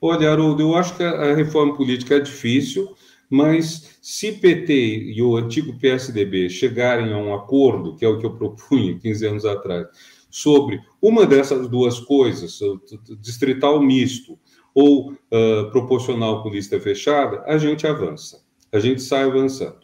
Olha, 0.00 0.30
Haroldo, 0.30 0.62
eu 0.62 0.74
acho 0.74 0.96
que 0.96 1.02
a 1.02 1.34
reforma 1.34 1.76
política 1.76 2.16
é 2.16 2.20
difícil, 2.20 2.94
mas 3.30 3.98
se 4.02 4.32
PT 4.32 4.74
e 5.14 5.22
o 5.22 5.36
antigo 5.36 5.78
PSDB 5.78 6.50
chegarem 6.50 7.12
a 7.12 7.16
um 7.16 7.34
acordo, 7.34 7.96
que 7.96 8.04
é 8.04 8.08
o 8.08 8.18
que 8.18 8.26
eu 8.26 8.36
propunha 8.36 8.98
15 8.98 9.26
anos 9.26 9.44
atrás, 9.44 9.86
sobre 10.28 10.80
uma 11.00 11.26
dessas 11.26 11.68
duas 11.68 12.00
coisas, 12.00 12.58
distrital 13.20 13.80
misto 13.82 14.38
ou 14.74 15.12
uh, 15.12 15.70
proporcional 15.70 16.42
com 16.42 16.48
lista 16.48 16.80
fechada, 16.80 17.42
a 17.46 17.58
gente 17.58 17.86
avança, 17.86 18.42
a 18.72 18.78
gente 18.78 19.02
sai 19.02 19.24
avançando. 19.24 19.81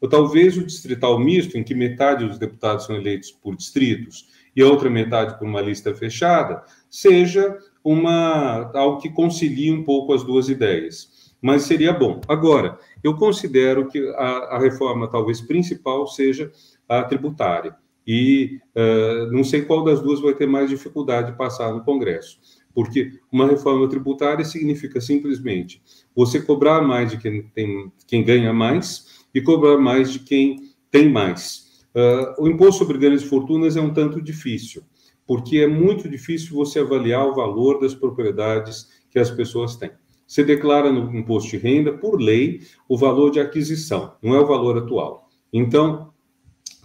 Ou 0.00 0.08
talvez 0.08 0.56
o 0.56 0.64
distrital 0.64 1.18
misto, 1.18 1.58
em 1.58 1.62
que 1.62 1.74
metade 1.74 2.26
dos 2.26 2.38
deputados 2.38 2.86
são 2.86 2.96
eleitos 2.96 3.30
por 3.30 3.54
distritos 3.54 4.28
e 4.56 4.62
a 4.62 4.66
outra 4.66 4.88
metade 4.88 5.38
por 5.38 5.46
uma 5.46 5.60
lista 5.60 5.94
fechada, 5.94 6.62
seja 6.88 7.58
uma 7.84 8.70
algo 8.74 9.00
que 9.00 9.10
concilie 9.10 9.70
um 9.70 9.84
pouco 9.84 10.12
as 10.12 10.22
duas 10.22 10.48
ideias. 10.48 11.30
Mas 11.40 11.62
seria 11.62 11.92
bom. 11.92 12.20
Agora, 12.28 12.78
eu 13.02 13.16
considero 13.16 13.88
que 13.88 13.98
a, 14.16 14.56
a 14.56 14.58
reforma 14.58 15.08
talvez 15.08 15.40
principal 15.40 16.06
seja 16.06 16.50
a 16.88 17.02
tributária. 17.02 17.74
E 18.06 18.58
uh, 18.76 19.32
não 19.32 19.44
sei 19.44 19.62
qual 19.62 19.84
das 19.84 20.02
duas 20.02 20.20
vai 20.20 20.34
ter 20.34 20.46
mais 20.46 20.68
dificuldade 20.68 21.32
de 21.32 21.38
passar 21.38 21.72
no 21.72 21.84
Congresso. 21.84 22.38
Porque 22.74 23.12
uma 23.32 23.46
reforma 23.46 23.88
tributária 23.88 24.44
significa 24.44 25.00
simplesmente 25.00 25.82
você 26.14 26.40
cobrar 26.40 26.82
mais 26.82 27.10
de 27.10 27.18
quem, 27.18 27.42
tem, 27.54 27.92
quem 28.06 28.24
ganha 28.24 28.52
mais 28.52 29.06
e 29.34 29.40
cobrar 29.40 29.78
mais 29.78 30.12
de 30.12 30.20
quem 30.20 30.70
tem 30.90 31.08
mais. 31.08 31.84
Uh, 31.94 32.44
o 32.44 32.48
imposto 32.48 32.78
sobre 32.84 32.98
grandes 32.98 33.24
fortunas 33.24 33.76
é 33.76 33.80
um 33.80 33.92
tanto 33.92 34.20
difícil, 34.20 34.82
porque 35.26 35.58
é 35.58 35.66
muito 35.66 36.08
difícil 36.08 36.54
você 36.54 36.80
avaliar 36.80 37.26
o 37.26 37.34
valor 37.34 37.80
das 37.80 37.94
propriedades 37.94 38.88
que 39.10 39.18
as 39.18 39.30
pessoas 39.30 39.76
têm. 39.76 39.90
Você 40.26 40.44
declara 40.44 40.92
no 40.92 41.12
imposto 41.16 41.50
de 41.50 41.56
renda, 41.56 41.92
por 41.92 42.20
lei, 42.20 42.60
o 42.88 42.96
valor 42.96 43.30
de 43.30 43.40
aquisição, 43.40 44.14
não 44.22 44.34
é 44.34 44.40
o 44.40 44.46
valor 44.46 44.78
atual. 44.78 45.28
Então, 45.52 46.12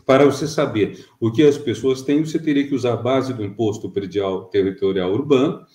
para 0.05 0.25
você 0.25 0.47
saber 0.47 1.05
o 1.19 1.31
que 1.31 1.43
as 1.43 1.57
pessoas 1.57 2.01
têm, 2.01 2.23
você 2.23 2.39
teria 2.39 2.67
que 2.67 2.75
usar 2.75 2.93
a 2.93 2.97
base 2.97 3.33
do 3.33 3.43
imposto 3.43 3.89
predial 3.89 4.45
territorial 4.45 5.11
urbano, 5.11 5.65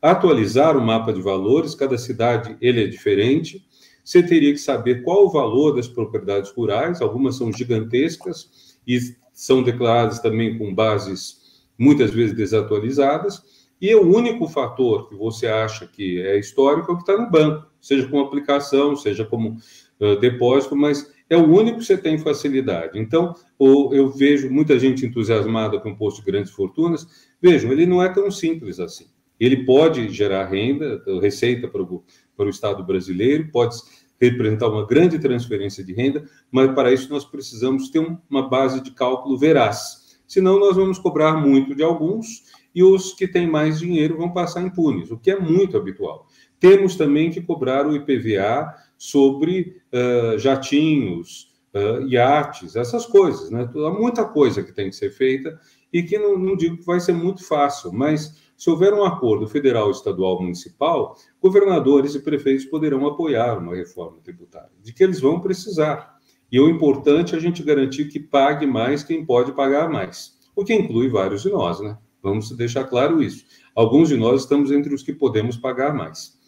atualizar 0.00 0.76
o 0.76 0.80
mapa 0.80 1.12
de 1.12 1.20
valores, 1.20 1.74
cada 1.74 1.98
cidade 1.98 2.56
ele 2.60 2.84
é 2.84 2.86
diferente. 2.86 3.64
Você 4.10 4.24
teria 4.24 4.52
que 4.52 4.58
saber 4.58 5.04
qual 5.04 5.24
o 5.24 5.30
valor 5.30 5.76
das 5.76 5.86
propriedades 5.86 6.50
rurais, 6.50 7.00
algumas 7.00 7.36
são 7.36 7.52
gigantescas, 7.52 8.76
e 8.84 8.98
são 9.32 9.62
declaradas 9.62 10.18
também 10.18 10.58
com 10.58 10.74
bases 10.74 11.62
muitas 11.78 12.10
vezes 12.10 12.34
desatualizadas, 12.34 13.40
e 13.80 13.94
o 13.94 14.02
único 14.02 14.48
fator 14.48 15.08
que 15.08 15.14
você 15.14 15.46
acha 15.46 15.86
que 15.86 16.20
é 16.22 16.36
histórico 16.36 16.90
é 16.90 16.94
o 16.94 16.96
que 16.96 17.04
está 17.04 17.16
no 17.16 17.30
banco, 17.30 17.68
seja 17.80 18.08
como 18.08 18.24
aplicação, 18.24 18.96
seja 18.96 19.24
como 19.24 19.58
uh, 20.00 20.16
depósito, 20.18 20.74
mas 20.74 21.14
é 21.30 21.36
o 21.36 21.48
único 21.48 21.78
que 21.78 21.84
você 21.84 21.96
tem 21.96 22.18
facilidade. 22.18 22.98
Então, 22.98 23.32
eu 23.60 24.10
vejo 24.10 24.50
muita 24.50 24.76
gente 24.76 25.06
entusiasmada 25.06 25.78
com 25.78 25.88
o 25.88 25.92
imposto 25.92 26.20
de 26.20 26.26
grandes 26.26 26.50
fortunas, 26.50 27.06
vejam, 27.40 27.70
ele 27.70 27.86
não 27.86 28.02
é 28.02 28.08
tão 28.08 28.28
simples 28.28 28.80
assim. 28.80 29.06
Ele 29.38 29.64
pode 29.64 30.10
gerar 30.10 30.44
renda, 30.46 31.02
receita 31.22 31.66
para 31.66 31.80
o, 31.80 32.04
para 32.36 32.46
o 32.46 32.50
Estado 32.50 32.84
brasileiro, 32.84 33.48
pode 33.50 33.76
representar 34.20 34.68
uma 34.68 34.86
grande 34.86 35.18
transferência 35.18 35.82
de 35.82 35.92
renda, 35.92 36.24
mas 36.50 36.74
para 36.74 36.92
isso 36.92 37.08
nós 37.10 37.24
precisamos 37.24 37.88
ter 37.88 38.06
uma 38.28 38.48
base 38.48 38.80
de 38.82 38.90
cálculo 38.90 39.38
veraz. 39.38 40.18
Senão, 40.26 40.60
nós 40.60 40.76
vamos 40.76 40.98
cobrar 40.98 41.34
muito 41.34 41.74
de 41.74 41.82
alguns 41.82 42.44
e 42.74 42.84
os 42.84 43.12
que 43.12 43.26
têm 43.26 43.48
mais 43.48 43.80
dinheiro 43.80 44.16
vão 44.16 44.32
passar 44.32 44.62
impunes, 44.62 45.10
o 45.10 45.18
que 45.18 45.30
é 45.30 45.40
muito 45.40 45.76
habitual. 45.76 46.26
Temos 46.60 46.94
também 46.94 47.30
que 47.30 47.40
cobrar 47.40 47.86
o 47.86 47.96
IPVA 47.96 48.72
sobre 48.96 49.82
uh, 49.92 50.38
jatinhos, 50.38 51.48
uh, 51.74 52.06
iates, 52.06 52.76
essas 52.76 53.06
coisas. 53.06 53.50
Né? 53.50 53.68
Há 53.74 53.90
muita 53.90 54.24
coisa 54.24 54.62
que 54.62 54.72
tem 54.72 54.90
que 54.90 54.96
ser 54.96 55.10
feita 55.10 55.58
e 55.92 56.02
que 56.02 56.18
não, 56.18 56.38
não 56.38 56.56
digo 56.56 56.76
que 56.76 56.86
vai 56.86 57.00
ser 57.00 57.14
muito 57.14 57.44
fácil, 57.44 57.92
mas 57.92 58.36
se 58.60 58.68
houver 58.68 58.92
um 58.92 59.02
acordo 59.02 59.48
federal, 59.48 59.90
estadual, 59.90 60.38
municipal, 60.38 61.16
governadores 61.40 62.14
e 62.14 62.20
prefeitos 62.20 62.66
poderão 62.66 63.06
apoiar 63.06 63.56
uma 63.56 63.74
reforma 63.74 64.20
tributária, 64.22 64.68
de 64.82 64.92
que 64.92 65.02
eles 65.02 65.18
vão 65.18 65.40
precisar. 65.40 66.18
E 66.52 66.60
o 66.60 66.68
importante 66.68 67.34
é 67.34 67.38
a 67.38 67.40
gente 67.40 67.62
garantir 67.62 68.08
que 68.08 68.20
pague 68.20 68.66
mais 68.66 69.02
quem 69.02 69.24
pode 69.24 69.52
pagar 69.52 69.88
mais, 69.88 70.38
o 70.54 70.62
que 70.62 70.74
inclui 70.74 71.08
vários 71.08 71.40
de 71.40 71.48
nós, 71.48 71.80
né? 71.80 71.96
Vamos 72.22 72.54
deixar 72.54 72.84
claro 72.84 73.22
isso. 73.22 73.46
Alguns 73.74 74.10
de 74.10 74.18
nós 74.18 74.42
estamos 74.42 74.70
entre 74.70 74.92
os 74.92 75.02
que 75.02 75.14
podemos 75.14 75.56
pagar 75.56 75.94
mais. 75.94 76.38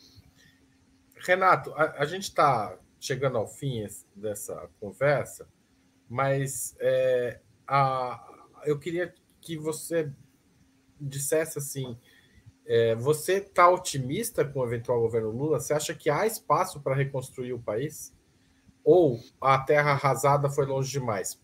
Renato, 1.17 1.73
a, 1.73 2.03
a 2.03 2.05
gente 2.05 2.25
está 2.25 2.77
chegando 3.01 3.39
ao 3.39 3.49
fim 3.49 3.87
dessa 4.15 4.69
conversa, 4.79 5.49
mas 6.11 6.77
é, 6.79 7.41
a, 7.67 8.23
eu 8.67 8.79
queria 8.79 9.15
que 9.41 9.57
você 9.57 10.13
dissesse 11.03 11.59
assim: 11.59 11.97
é, 12.65 12.95
você 12.95 13.35
está 13.35 13.69
otimista 13.69 14.45
com 14.45 14.61
o 14.61 14.67
eventual 14.67 15.01
governo 15.01 15.31
Lula? 15.31 15.61
Você 15.61 15.75
acha 15.75 15.95
que 15.95 16.09
há 16.09 16.27
espaço 16.27 16.81
para 16.81 16.95
reconstruir 16.95 17.53
o 17.53 17.59
país? 17.59 18.15
Ou 18.85 19.19
a 19.41 19.59
terra 19.59 19.93
arrasada 19.93 20.49
foi 20.49 20.67
longe 20.67 20.91
demais? 20.91 21.41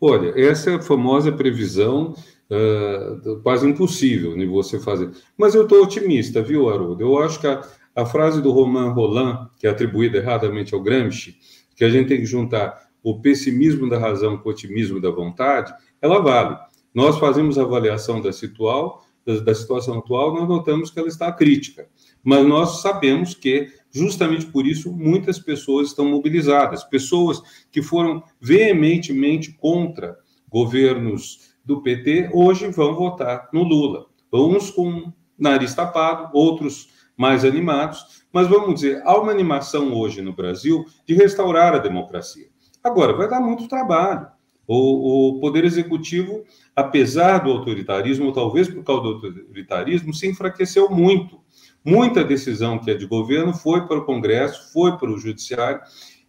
Olha, 0.00 0.32
essa 0.40 0.70
é 0.70 0.74
a 0.74 0.82
famosa 0.82 1.30
previsão 1.30 2.14
uh, 2.50 3.40
quase 3.42 3.68
impossível 3.68 4.36
de 4.36 4.46
você 4.46 4.78
fazer. 4.80 5.10
Mas 5.36 5.54
eu 5.54 5.64
estou 5.64 5.82
otimista, 5.82 6.42
viu, 6.42 6.68
Haroldo? 6.70 7.02
Eu 7.02 7.18
acho 7.18 7.38
que 7.38 7.46
a, 7.46 7.62
a 7.94 8.06
frase 8.06 8.40
do 8.40 8.50
Romain 8.50 8.92
Roland, 8.92 9.50
que 9.58 9.66
é 9.66 9.70
atribuída 9.70 10.18
erradamente 10.18 10.74
ao 10.74 10.82
Gramsci, 10.82 11.36
que 11.76 11.84
a 11.84 11.90
gente 11.90 12.08
tem 12.08 12.18
que 12.18 12.26
juntar 12.26 12.90
o 13.02 13.20
pessimismo 13.20 13.88
da 13.88 13.98
razão 13.98 14.38
com 14.38 14.48
o 14.48 14.52
otimismo 14.52 15.00
da 15.00 15.10
vontade, 15.10 15.72
ela 16.00 16.20
vale. 16.20 16.56
Nós 16.94 17.18
fazemos 17.18 17.58
a 17.58 17.62
avaliação 17.62 18.20
da, 18.20 18.32
situal, 18.32 19.04
da, 19.24 19.54
situação 19.54 19.98
atual, 19.98 20.34
nós 20.34 20.48
notamos 20.48 20.90
que 20.90 20.98
ela 20.98 21.08
está 21.08 21.30
crítica. 21.30 21.88
Mas 22.22 22.46
nós 22.46 22.80
sabemos 22.82 23.34
que, 23.34 23.68
justamente 23.90 24.46
por 24.46 24.66
isso, 24.66 24.92
muitas 24.92 25.38
pessoas 25.38 25.88
estão 25.88 26.06
mobilizadas. 26.06 26.84
Pessoas 26.84 27.40
que 27.70 27.82
foram 27.82 28.22
veementemente 28.40 29.52
contra 29.52 30.16
governos 30.48 31.50
do 31.64 31.82
PT, 31.82 32.30
hoje 32.32 32.68
vão 32.68 32.94
votar 32.94 33.48
no 33.52 33.62
Lula. 33.62 34.06
Uns 34.32 34.70
com 34.70 35.12
nariz 35.38 35.74
tapado, 35.74 36.30
outros 36.32 36.88
mais 37.16 37.44
animados, 37.44 38.24
mas 38.32 38.48
vamos 38.48 38.76
dizer, 38.76 39.02
há 39.04 39.18
uma 39.18 39.30
animação 39.30 39.92
hoje 39.92 40.22
no 40.22 40.32
Brasil 40.32 40.84
de 41.06 41.14
restaurar 41.14 41.74
a 41.74 41.78
democracia. 41.78 42.48
Agora, 42.82 43.12
vai 43.12 43.28
dar 43.28 43.40
muito 43.40 43.68
trabalho. 43.68 44.26
O, 44.66 45.36
o, 45.36 45.40
Poder 45.40 45.64
Executivo, 45.64 46.44
apesar 46.80 47.38
do 47.38 47.50
autoritarismo, 47.50 48.26
ou 48.26 48.32
talvez 48.32 48.68
por 48.68 48.82
causa 48.82 49.02
do 49.02 49.08
autoritarismo, 49.08 50.12
se 50.12 50.28
enfraqueceu 50.28 50.90
muito. 50.90 51.40
Muita 51.84 52.24
decisão 52.24 52.78
que 52.78 52.90
é 52.90 52.94
de 52.94 53.06
governo 53.06 53.54
foi 53.54 53.86
para 53.86 53.98
o 53.98 54.04
Congresso, 54.04 54.72
foi 54.72 54.96
para 54.98 55.10
o 55.10 55.18
Judiciário, 55.18 55.80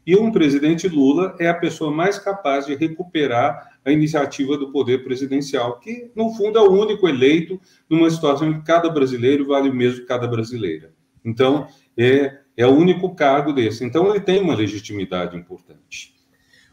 e 0.06 0.16
um 0.16 0.32
presidente 0.32 0.88
Lula 0.88 1.36
é 1.40 1.48
a 1.48 1.54
pessoa 1.54 1.92
mais 1.92 2.18
capaz 2.18 2.66
de 2.66 2.76
recuperar 2.76 3.80
a 3.86 3.92
iniciativa 3.92 4.58
do 4.58 4.72
poder 4.72 5.04
presidencial, 5.04 5.80
que, 5.80 6.12
no 6.16 6.34
fundo, 6.34 6.58
é 6.58 6.62
o 6.62 6.72
único 6.72 7.08
eleito 7.08 7.60
numa 7.90 8.10
situação 8.10 8.50
em 8.50 8.60
que 8.60 8.66
cada 8.66 8.90
brasileiro 8.90 9.46
vale 9.46 9.70
o 9.70 9.74
mesmo 9.74 10.02
que 10.02 10.08
cada 10.08 10.28
brasileira. 10.28 10.94
Então, 11.24 11.68
é, 11.96 12.40
é 12.58 12.66
o 12.66 12.76
único 12.76 13.14
cargo 13.14 13.54
desse. 13.54 13.86
Então, 13.86 14.10
ele 14.10 14.20
tem 14.20 14.42
uma 14.42 14.56
legitimidade 14.56 15.38
importante. 15.38 16.16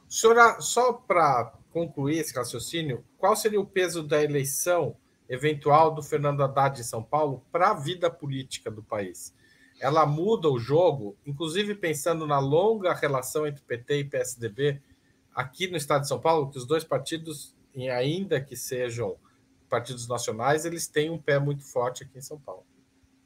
Senhora, 0.09 0.59
só 0.61 0.95
para 0.95 1.53
concluir 1.79 2.19
esse 2.19 2.35
raciocínio, 2.35 3.05
qual 3.17 3.37
seria 3.37 3.61
o 3.61 3.67
peso 3.67 4.03
da 4.03 4.23
eleição 4.23 4.97
eventual 5.29 5.95
do 5.95 6.03
Fernando 6.03 6.43
Haddad 6.43 6.81
em 6.81 6.85
São 6.85 7.03
Paulo 7.03 7.45
para 7.53 7.71
a 7.71 7.75
vida 7.75 8.11
política 8.11 8.71
do 8.71 8.83
país? 8.83 9.33
Ela 9.81 10.05
muda 10.05 10.51
o 10.51 10.59
jogo, 10.59 11.17
inclusive 11.25 11.75
pensando 11.77 12.27
na 12.27 12.41
longa 12.41 12.93
relação 12.93 13.47
entre 13.47 13.63
PT 13.63 13.99
e 14.01 14.05
PSDB 14.05 14.83
aqui 15.33 15.69
no 15.69 15.77
estado 15.77 16.03
de 16.03 16.09
São 16.09 16.19
Paulo, 16.19 16.51
que 16.51 16.59
os 16.59 16.67
dois 16.67 16.83
partidos, 16.83 17.55
ainda 17.95 18.41
que 18.41 18.57
sejam 18.57 19.15
partidos 19.71 20.09
nacionais, 20.09 20.65
eles 20.65 20.89
têm 20.89 21.11
um 21.11 21.19
pé 21.19 21.39
muito 21.39 21.63
forte 21.63 22.03
aqui 22.03 22.19
em 22.19 22.23
São 22.23 22.41
Paulo, 22.41 22.65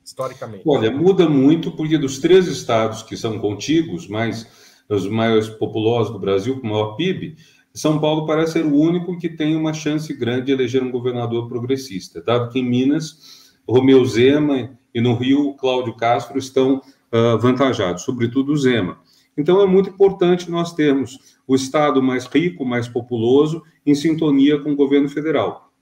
historicamente. 0.04 0.64
Olha, 0.66 0.90
muda 0.90 1.26
muito 1.26 1.72
porque 1.72 1.96
dos 1.96 2.18
três 2.18 2.46
estados 2.46 3.02
que 3.02 3.16
são 3.16 3.38
contíguos, 3.38 4.06
mais 4.06 4.46
os 4.90 5.08
maiores 5.08 5.48
populosos 5.48 6.12
do 6.12 6.18
Brasil, 6.18 6.60
com 6.60 6.66
maior 6.66 6.96
PIB, 6.96 7.36
São 7.74 7.99
Paulo 7.99 8.27
parece 8.27 8.53
ser 8.53 8.66
o 8.66 8.74
único 8.74 9.16
que 9.19 9.28
tem 9.28 9.57
uma 9.57 9.73
chance 9.73 10.12
grande 10.12 10.47
de 10.47 10.53
eleger 10.53 10.82
um 10.82 10.90
governador 10.90 11.49
progressista, 11.49 12.23
dado 12.23 12.51
que 12.51 12.59
em 12.59 12.69
Minas, 12.69 13.55
Romeu 13.66 14.05
Zema 14.05 14.78
e 14.94 15.01
no 15.01 15.15
Rio, 15.15 15.55
Cláudio 15.55 15.97
Castro 15.97 16.39
estão 16.39 16.77
uh, 16.77 17.39
vantajados, 17.39 18.03
sobretudo 18.03 18.53
o 18.53 18.57
Zema. 18.57 18.99
Então 19.36 19.61
é 19.62 19.66
muito 19.66 19.90
importante 19.90 20.51
nós 20.51 20.74
termos 20.74 21.39
o 21.47 21.55
Estado 21.55 22.03
mais 22.03 22.27
rico, 22.27 22.65
mais 22.65 22.86
populoso, 22.86 23.62
em 23.86 23.94
sintonia 23.94 24.59
com 24.59 24.73
o 24.73 24.77
governo 24.77 25.09
federal. 25.09 25.73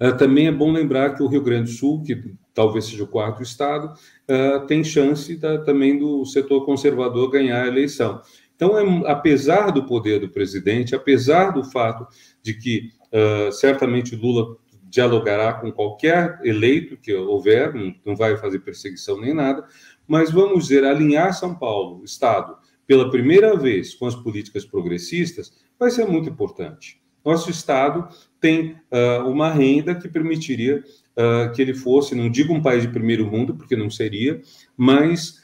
Uh, 0.00 0.16
também 0.16 0.48
é 0.48 0.52
bom 0.52 0.72
lembrar 0.72 1.14
que 1.14 1.22
o 1.22 1.28
Rio 1.28 1.42
Grande 1.42 1.70
do 1.70 1.76
Sul, 1.76 2.02
que 2.02 2.34
talvez 2.52 2.86
seja 2.86 3.04
o 3.04 3.08
quarto 3.08 3.42
estado, 3.42 3.94
uh, 4.28 4.66
tem 4.66 4.82
chance 4.82 5.36
da, 5.36 5.58
também 5.58 5.98
do 5.98 6.24
setor 6.24 6.64
conservador 6.66 7.30
ganhar 7.30 7.62
a 7.62 7.68
eleição. 7.68 8.20
Então, 8.62 8.78
é, 8.78 9.10
apesar 9.10 9.72
do 9.72 9.84
poder 9.84 10.20
do 10.20 10.28
presidente, 10.28 10.94
apesar 10.94 11.50
do 11.50 11.64
fato 11.64 12.06
de 12.40 12.54
que 12.54 12.90
uh, 13.12 13.50
certamente 13.50 14.14
Lula 14.14 14.56
dialogará 14.88 15.54
com 15.54 15.72
qualquer 15.72 16.38
eleito 16.44 16.96
que 16.96 17.12
houver, 17.12 17.74
não, 18.06 18.14
vai 18.14 18.36
fazer 18.36 18.60
perseguição 18.60 19.20
nem 19.20 19.34
nada, 19.34 19.66
mas 20.06 20.30
vamos 20.30 20.68
dizer, 20.68 20.84
alinhar 20.84 21.34
São 21.34 21.56
Paulo, 21.56 22.04
Estado, 22.04 22.56
pela 22.86 23.10
primeira 23.10 23.56
vez 23.56 23.94
com 23.96 24.06
as 24.06 24.14
políticas 24.14 24.64
progressistas, 24.64 25.52
vai 25.76 25.90
ser 25.90 26.06
muito 26.06 26.28
importante. 26.28 27.02
Nosso 27.24 27.50
Estado 27.50 28.08
tem 28.40 28.76
uh, 28.92 29.28
uma 29.28 29.50
renda 29.50 29.92
que 29.92 30.08
permitiria 30.08 30.84
uh, 31.16 31.52
que 31.52 31.60
ele 31.60 31.74
fosse, 31.74 32.14
não 32.14 32.30
digo 32.30 32.54
um 32.54 32.62
país 32.62 32.82
de 32.82 32.88
primeiro 32.88 33.26
mundo, 33.26 33.56
porque 33.56 33.74
não 33.74 33.90
seria, 33.90 34.40
mas 34.76 35.41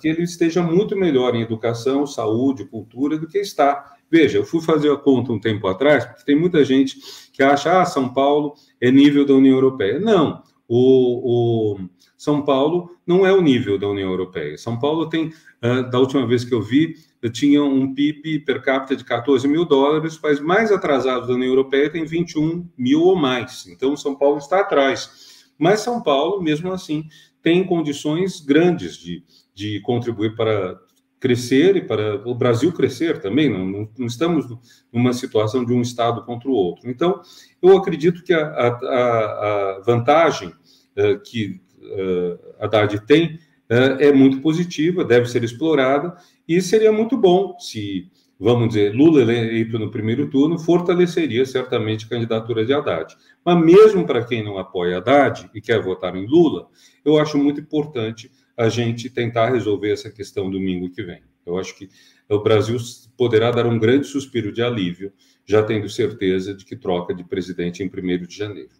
que 0.00 0.08
ele 0.08 0.22
esteja 0.22 0.62
muito 0.62 0.96
melhor 0.96 1.34
em 1.34 1.42
educação, 1.42 2.06
saúde, 2.06 2.64
cultura 2.64 3.18
do 3.18 3.26
que 3.26 3.38
está. 3.38 3.96
Veja, 4.10 4.38
eu 4.38 4.44
fui 4.44 4.60
fazer 4.60 4.90
a 4.90 4.96
conta 4.96 5.32
um 5.32 5.40
tempo 5.40 5.66
atrás, 5.66 6.04
porque 6.04 6.24
tem 6.24 6.36
muita 6.36 6.64
gente 6.64 6.96
que 7.32 7.42
acha, 7.42 7.80
ah, 7.80 7.84
São 7.84 8.12
Paulo 8.12 8.54
é 8.80 8.90
nível 8.90 9.24
da 9.24 9.34
União 9.34 9.54
Europeia. 9.54 9.98
Não, 9.98 10.42
o, 10.68 11.74
o 11.74 11.88
São 12.16 12.42
Paulo 12.42 12.90
não 13.04 13.26
é 13.26 13.32
o 13.32 13.40
nível 13.40 13.76
da 13.76 13.88
União 13.88 14.10
Europeia. 14.10 14.56
São 14.56 14.78
Paulo 14.78 15.08
tem, 15.08 15.32
uh, 15.64 15.90
da 15.90 15.98
última 15.98 16.26
vez 16.26 16.44
que 16.44 16.54
eu 16.54 16.62
vi, 16.62 16.94
tinha 17.32 17.62
um 17.62 17.92
PIB 17.92 18.40
per 18.40 18.62
capita 18.62 18.94
de 18.96 19.04
14 19.04 19.46
mil 19.48 19.64
dólares, 19.64 20.16
países 20.16 20.42
mais 20.42 20.70
atrasados 20.70 21.28
da 21.28 21.34
União 21.34 21.48
Europeia 21.48 21.90
têm 21.90 22.04
21 22.04 22.68
mil 22.78 23.02
ou 23.02 23.16
mais. 23.16 23.66
Então, 23.66 23.96
São 23.96 24.14
Paulo 24.14 24.38
está 24.38 24.60
atrás. 24.60 25.44
Mas 25.58 25.80
São 25.80 26.02
Paulo, 26.02 26.40
mesmo 26.40 26.72
assim, 26.72 27.04
tem 27.42 27.64
condições 27.64 28.40
grandes 28.40 28.96
de, 28.96 29.22
de 29.54 29.80
contribuir 29.80 30.34
para 30.34 30.78
crescer 31.20 31.76
e 31.76 31.82
para 31.82 32.26
o 32.26 32.34
Brasil 32.34 32.72
crescer 32.72 33.20
também. 33.20 33.50
Não, 33.50 33.66
não, 33.66 33.88
não, 33.96 34.06
estamos 34.06 34.46
numa 34.90 35.12
situação 35.12 35.64
de 35.64 35.72
um 35.72 35.82
Estado 35.82 36.24
contra 36.24 36.48
o 36.48 36.54
outro. 36.54 36.88
Então, 36.88 37.20
eu 37.60 37.76
acredito 37.76 38.24
que 38.24 38.32
a, 38.32 38.40
a, 38.40 38.68
a 38.68 39.82
vantagem 39.84 40.48
uh, 40.48 41.20
que 41.22 41.60
uh, 41.78 42.38
Haddad 42.58 43.06
tem 43.06 43.34
uh, 43.70 44.00
é 44.00 44.10
muito 44.10 44.40
positiva, 44.40 45.04
deve 45.04 45.26
ser 45.26 45.44
explorada, 45.44 46.16
e 46.48 46.60
seria 46.62 46.90
muito 46.90 47.18
bom 47.18 47.58
se, 47.58 48.10
vamos 48.38 48.68
dizer, 48.68 48.94
Lula 48.94 49.20
eleito 49.20 49.78
no 49.78 49.90
primeiro 49.90 50.30
turno, 50.30 50.58
fortaleceria 50.58 51.44
certamente 51.44 52.06
a 52.06 52.08
candidatura 52.08 52.64
de 52.64 52.72
Haddad. 52.72 53.14
Mas 53.44 53.62
mesmo 53.62 54.06
para 54.06 54.24
quem 54.24 54.42
não 54.42 54.56
apoia 54.56 54.96
Haddad 54.96 55.50
e 55.54 55.60
quer 55.60 55.82
votar 55.82 56.16
em 56.16 56.26
Lula, 56.26 56.66
eu 57.04 57.18
acho 57.18 57.36
muito 57.36 57.60
importante 57.60 58.30
a 58.60 58.68
gente 58.68 59.08
tentar 59.08 59.48
resolver 59.48 59.90
essa 59.90 60.10
questão 60.10 60.50
domingo 60.50 60.90
que 60.90 61.02
vem. 61.02 61.22
Eu 61.46 61.58
acho 61.58 61.74
que 61.74 61.88
o 62.28 62.42
Brasil 62.42 62.76
poderá 63.16 63.50
dar 63.50 63.66
um 63.66 63.78
grande 63.78 64.06
suspiro 64.06 64.52
de 64.52 64.62
alívio, 64.62 65.14
já 65.46 65.62
tendo 65.62 65.88
certeza 65.88 66.54
de 66.54 66.66
que 66.66 66.76
troca 66.76 67.14
de 67.14 67.24
presidente 67.24 67.82
em 67.82 67.86
1 67.86 68.26
de 68.26 68.36
janeiro. 68.36 68.74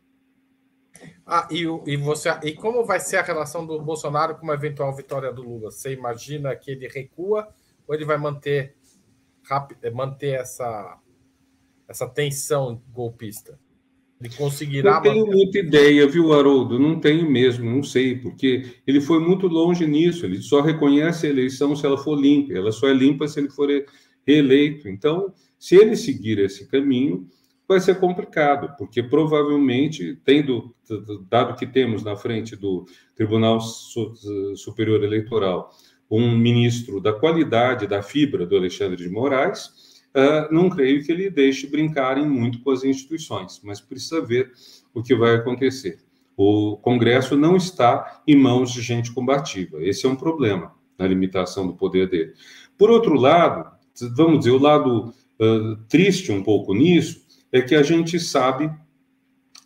Ah, 1.24 1.48
e, 1.50 1.62
e, 1.86 1.96
você, 1.96 2.28
e 2.42 2.52
como 2.52 2.84
vai 2.84 3.00
ser 3.00 3.16
a 3.16 3.22
relação 3.22 3.64
do 3.64 3.80
Bolsonaro 3.80 4.36
com 4.36 4.42
uma 4.42 4.52
eventual 4.52 4.94
vitória 4.94 5.32
do 5.32 5.40
Lula? 5.40 5.70
Você 5.70 5.94
imagina 5.94 6.54
que 6.54 6.72
ele 6.72 6.86
recua 6.86 7.48
ou 7.88 7.94
ele 7.94 8.04
vai 8.04 8.18
manter, 8.18 8.76
manter 9.94 10.40
essa, 10.40 11.00
essa 11.88 12.06
tensão 12.06 12.82
golpista? 12.92 13.58
Ele 14.20 14.34
conseguirá. 14.34 14.94
Não 14.94 15.02
tenho 15.02 15.26
muita 15.26 15.58
ideia, 15.58 16.06
viu, 16.06 16.32
Haroldo? 16.32 16.78
Não 16.78 17.00
tenho 17.00 17.30
mesmo, 17.30 17.70
não 17.70 17.82
sei, 17.82 18.16
porque 18.16 18.74
ele 18.86 19.00
foi 19.00 19.18
muito 19.18 19.46
longe 19.46 19.86
nisso. 19.86 20.26
Ele 20.26 20.42
só 20.42 20.60
reconhece 20.60 21.26
a 21.26 21.30
eleição 21.30 21.74
se 21.74 21.86
ela 21.86 21.96
for 21.96 22.20
limpa. 22.20 22.52
Ela 22.52 22.70
só 22.70 22.88
é 22.88 22.92
limpa 22.92 23.26
se 23.26 23.40
ele 23.40 23.48
for 23.48 23.68
reeleito. 24.26 24.88
Então, 24.88 25.32
se 25.58 25.74
ele 25.74 25.96
seguir 25.96 26.38
esse 26.38 26.68
caminho, 26.68 27.26
vai 27.66 27.80
ser 27.80 28.00
complicado, 28.00 28.74
porque 28.76 29.02
provavelmente, 29.02 30.18
tendo, 30.24 30.74
dado 31.28 31.56
que 31.56 31.66
temos 31.66 32.02
na 32.02 32.16
frente 32.16 32.56
do 32.56 32.84
Tribunal 33.14 33.60
Superior 34.56 35.02
Eleitoral 35.04 35.70
um 36.10 36.36
ministro 36.36 37.00
da 37.00 37.12
qualidade, 37.12 37.86
da 37.86 38.02
fibra 38.02 38.44
do 38.44 38.56
Alexandre 38.56 38.96
de 38.96 39.08
Moraes, 39.08 39.89
uh, 40.16 40.52
não 40.52 40.68
creio 40.68 41.04
que 41.04 41.12
ele 41.12 41.30
deixe 41.30 41.66
brincarem 41.66 42.28
muito 42.28 42.60
com 42.62 42.70
as 42.70 42.84
instituições, 42.84 43.60
mas 43.62 43.80
precisa 43.80 44.20
ver 44.20 44.52
o 44.94 45.02
que 45.02 45.14
vai 45.14 45.34
acontecer. 45.34 45.98
O 46.36 46.76
Congresso 46.78 47.36
não 47.36 47.56
está 47.56 48.22
em 48.26 48.36
mãos 48.36 48.72
de 48.72 48.80
gente 48.80 49.12
combativa. 49.12 49.82
Esse 49.82 50.06
é 50.06 50.08
um 50.08 50.16
problema 50.16 50.72
na 50.98 51.06
limitação 51.06 51.66
do 51.66 51.74
poder 51.74 52.08
dele. 52.08 52.32
Por 52.78 52.90
outro 52.90 53.14
lado, 53.14 53.70
vamos 54.14 54.40
dizer, 54.40 54.50
o 54.52 54.58
lado 54.58 55.12
uh, 55.38 55.76
triste 55.88 56.32
um 56.32 56.42
pouco 56.42 56.74
nisso 56.74 57.20
é 57.52 57.60
que 57.60 57.74
a 57.74 57.82
gente 57.82 58.18
sabe 58.18 58.70